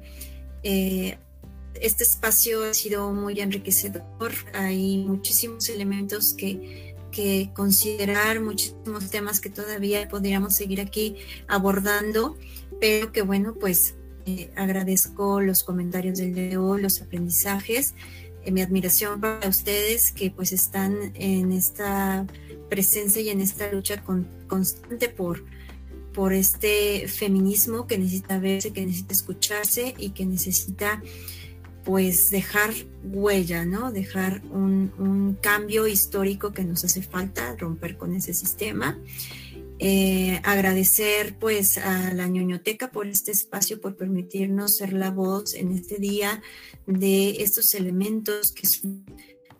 este 0.64 2.03
espacio 2.03 2.64
ha 2.64 2.74
sido 2.74 3.11
muy 3.11 3.40
enriquecedor. 3.40 4.03
Hay 4.53 4.98
muchísimos 4.98 5.70
elementos 5.70 6.34
que 6.34 6.93
que 7.14 7.52
considerar, 7.53 8.41
muchísimos 8.41 9.10
temas 9.10 9.40
que 9.40 9.49
todavía 9.49 10.10
podríamos 10.10 10.56
seguir 10.56 10.81
aquí 10.81 11.15
abordando, 11.48 12.38
pero 12.81 13.11
que 13.14 13.22
bueno, 13.22 13.53
pues 13.53 13.95
eh, 14.26 14.52
agradezco 14.56 15.40
los 15.40 15.64
comentarios 15.64 16.18
del 16.18 16.34
día 16.34 16.57
los 16.57 17.02
aprendizajes, 17.02 17.94
eh, 18.44 18.52
mi 18.52 18.61
admiración 18.61 19.22
para 19.22 19.48
ustedes 19.48 20.11
que 20.11 20.31
pues 20.31 20.52
están 20.52 21.11
en 21.14 21.52
esta 21.52 22.26
presencia 22.69 23.22
y 23.22 23.30
en 23.30 23.41
esta 23.41 23.72
lucha 23.72 24.03
constante 24.48 25.07
por, 25.07 25.45
por 26.14 26.34
este 26.34 27.07
feminismo 27.07 27.85
que 27.85 27.98
necesita 27.98 28.40
verse, 28.40 28.73
que 28.73 28.85
necesita 28.85 29.14
escucharse 29.14 29.94
y 29.98 30.10
que 30.10 30.26
necesita 30.26 31.02
pues 31.84 32.30
dejar 32.30 32.72
huella, 33.03 33.65
¿no? 33.65 33.91
Dejar 33.91 34.41
un, 34.51 35.38
cambio 35.41 35.88
histórico 35.88 36.53
que 36.53 36.64
nos 36.64 36.85
hace 36.85 37.01
falta, 37.01 37.55
romper 37.57 37.97
con 37.97 38.15
ese 38.15 38.34
sistema. 38.34 38.99
Eh, 39.80 40.39
agradecer 40.43 41.35
pues 41.39 41.77
a 41.77 42.14
la 42.14 42.27
ñoñoteca 42.27 42.91
por 42.91 43.07
este 43.07 43.31
espacio, 43.31 43.81
por 43.81 43.97
permitirnos 43.97 44.77
ser 44.77 44.93
la 44.93 45.11
voz 45.11 45.55
en 45.55 45.72
este 45.72 45.97
día 45.97 46.41
de 46.85 47.41
estos 47.43 47.73
elementos 47.73 48.51
que 48.53 48.68
son 48.68 49.03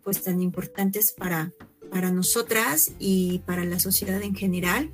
pues 0.04 0.22
tan 0.22 0.42
importantes 0.42 1.12
para, 1.12 1.52
para 1.92 2.12
nosotras 2.12 2.94
y 3.00 3.40
para 3.40 3.66
la 3.66 3.80
sociedad 3.80 4.22
en 4.22 4.36
general. 4.36 4.92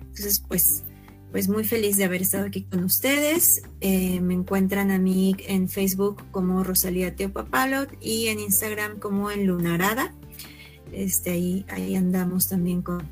Entonces 0.00 0.42
pues 0.46 0.84
pues 1.30 1.48
muy 1.48 1.64
feliz 1.64 1.96
de 1.96 2.04
haber 2.04 2.22
estado 2.22 2.46
aquí 2.46 2.62
con 2.62 2.84
ustedes. 2.84 3.62
Eh, 3.80 4.20
me 4.20 4.34
encuentran 4.34 4.90
a 4.90 4.98
mí 4.98 5.36
en 5.46 5.68
Facebook 5.68 6.24
como 6.30 6.64
Rosalía 6.64 7.14
Teopapalot 7.14 7.96
y 8.00 8.28
en 8.28 8.40
Instagram 8.40 8.98
como 8.98 9.30
en 9.30 9.46
Lunarada. 9.46 10.12
Este, 10.92 11.30
ahí, 11.30 11.64
ahí 11.68 11.94
andamos 11.94 12.48
también 12.48 12.82
con, 12.82 13.08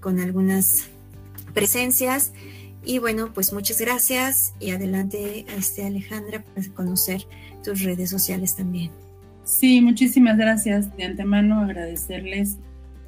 con 0.00 0.20
algunas 0.20 0.88
presencias. 1.52 2.32
Y 2.84 2.98
bueno, 2.98 3.32
pues 3.34 3.52
muchas 3.52 3.80
gracias 3.80 4.54
y 4.58 4.70
adelante, 4.70 5.44
este, 5.58 5.84
Alejandra, 5.84 6.44
para 6.44 6.66
conocer 6.68 7.26
tus 7.62 7.82
redes 7.82 8.08
sociales 8.08 8.56
también. 8.56 8.90
Sí, 9.44 9.80
muchísimas 9.80 10.38
gracias. 10.38 10.96
De 10.96 11.04
antemano 11.04 11.60
agradecerles 11.60 12.56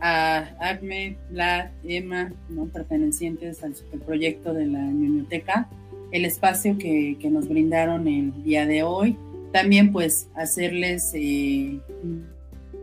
a 0.02 0.50
Ahmed, 0.58 1.14
Vlad, 1.30 1.70
Emma, 1.84 2.32
¿no? 2.48 2.66
pertenecientes 2.66 3.62
al 3.62 3.76
superproyecto 3.76 4.52
de 4.52 4.66
la 4.66 4.84
biblioteca, 4.88 5.68
el 6.10 6.24
espacio 6.24 6.76
que, 6.76 7.16
que, 7.20 7.30
nos 7.30 7.48
brindaron 7.48 8.08
el 8.08 8.42
día 8.42 8.66
de 8.66 8.82
hoy. 8.82 9.16
También 9.52 9.92
pues 9.92 10.28
hacerles 10.34 11.12
eh, 11.14 11.78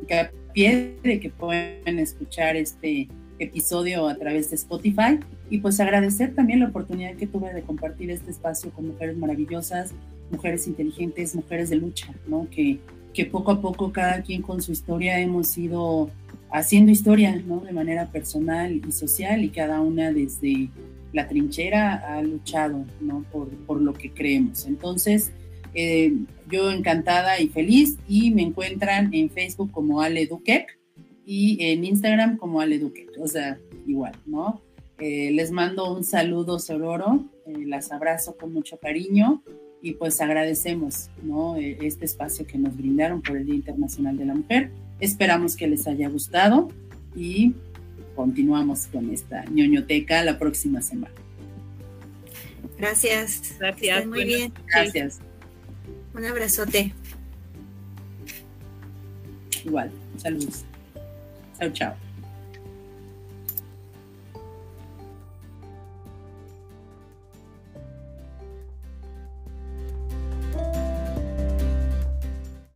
de 0.08 1.20
que 1.20 1.30
pueden 1.30 2.00
escuchar 2.00 2.56
este 2.56 3.10
episodio 3.38 4.08
a 4.08 4.16
través 4.16 4.50
de 4.50 4.56
Spotify 4.56 5.20
y 5.50 5.60
pues 5.60 5.80
agradecer 5.80 6.34
también 6.34 6.62
la 6.62 6.68
oportunidad 6.68 7.16
que 7.16 7.28
tuve 7.28 7.54
de 7.54 7.62
compartir 7.62 8.12
este 8.12 8.32
espacio 8.32 8.72
con 8.72 8.88
mujeres 8.88 9.18
maravillosas, 9.18 9.92
mujeres 10.32 10.68
inteligentes, 10.68 11.36
mujeres 11.36 11.70
de 11.70 11.76
lucha, 11.76 12.14
¿no? 12.28 12.48
Que, 12.50 12.80
que 13.14 13.26
poco 13.26 13.52
a 13.52 13.62
poco 13.62 13.92
cada 13.92 14.22
quien 14.22 14.42
con 14.42 14.62
su 14.62 14.72
historia 14.72 15.20
hemos 15.20 15.58
ido 15.58 16.10
haciendo 16.52 16.92
historia, 16.92 17.36
¿no? 17.46 17.62
De 17.62 17.72
manera 17.72 18.12
personal 18.12 18.82
y 18.88 18.92
social 18.92 19.44
y 19.44 19.50
cada 19.50 19.82
una 19.82 20.12
desde 20.12 20.70
la 21.14 21.28
trinchera 21.28 21.96
ha 21.96 22.22
luchado, 22.22 22.86
¿no? 23.02 23.24
Por, 23.32 23.50
por 23.66 23.82
lo 23.82 23.94
que 23.94 24.12
creemos. 24.12 24.66
Entonces, 24.66 25.32
eh, 25.74 26.14
yo 26.50 26.72
encantada 26.72 27.40
y 27.40 27.48
feliz 27.48 27.98
y 28.08 28.32
me 28.32 28.42
encuentran 28.42 29.14
en 29.14 29.30
Facebook 29.30 29.72
como 29.72 30.02
Ale 30.02 30.26
Duquec 30.26 30.80
y 31.26 31.58
en 31.64 31.86
Instagram 31.86 32.38
como 32.38 32.60
Ale 32.60 32.80
Duquec, 32.80 33.12
o 33.20 33.28
sea, 33.28 33.60
igual, 33.86 34.14
¿no? 34.26 34.62
Eh, 35.00 35.32
les 35.32 35.52
mando 35.52 35.94
un 35.96 36.04
saludo 36.04 36.60
sororo, 36.60 37.26
eh, 37.46 37.66
las 37.66 37.92
abrazo 37.92 38.36
con 38.36 38.52
mucho 38.52 38.78
cariño 38.78 39.42
y 39.82 39.94
pues 39.94 40.20
agradecemos 40.20 41.10
¿no? 41.24 41.56
E, 41.56 41.78
este 41.82 42.04
espacio 42.06 42.46
que 42.46 42.58
nos 42.58 42.76
brindaron 42.76 43.22
por 43.22 43.38
el 43.38 43.46
Día 43.46 43.56
Internacional 43.56 44.18
de 44.18 44.26
la 44.26 44.36
Mujer. 44.36 44.72
Esperamos 45.00 45.56
que 45.56 45.68
les 45.68 45.88
haya 45.88 46.10
gustado 46.10 46.70
y 47.16 47.54
continuamos 48.16 48.88
con 48.88 49.12
esta 49.12 49.46
ñoñoteca 49.46 50.24
la 50.24 50.38
próxima 50.38 50.82
semana. 50.82 51.14
Gracias. 52.78 53.56
Gracias. 53.60 54.06
muy 54.06 54.26
bien. 54.26 54.54
Gracias. 54.68 55.20
Un 56.14 56.26
abrazote. 56.26 56.94
Igual. 59.66 59.92
Saludos. 60.18 60.66
Chao, 61.60 61.70
chao. 61.72 62.09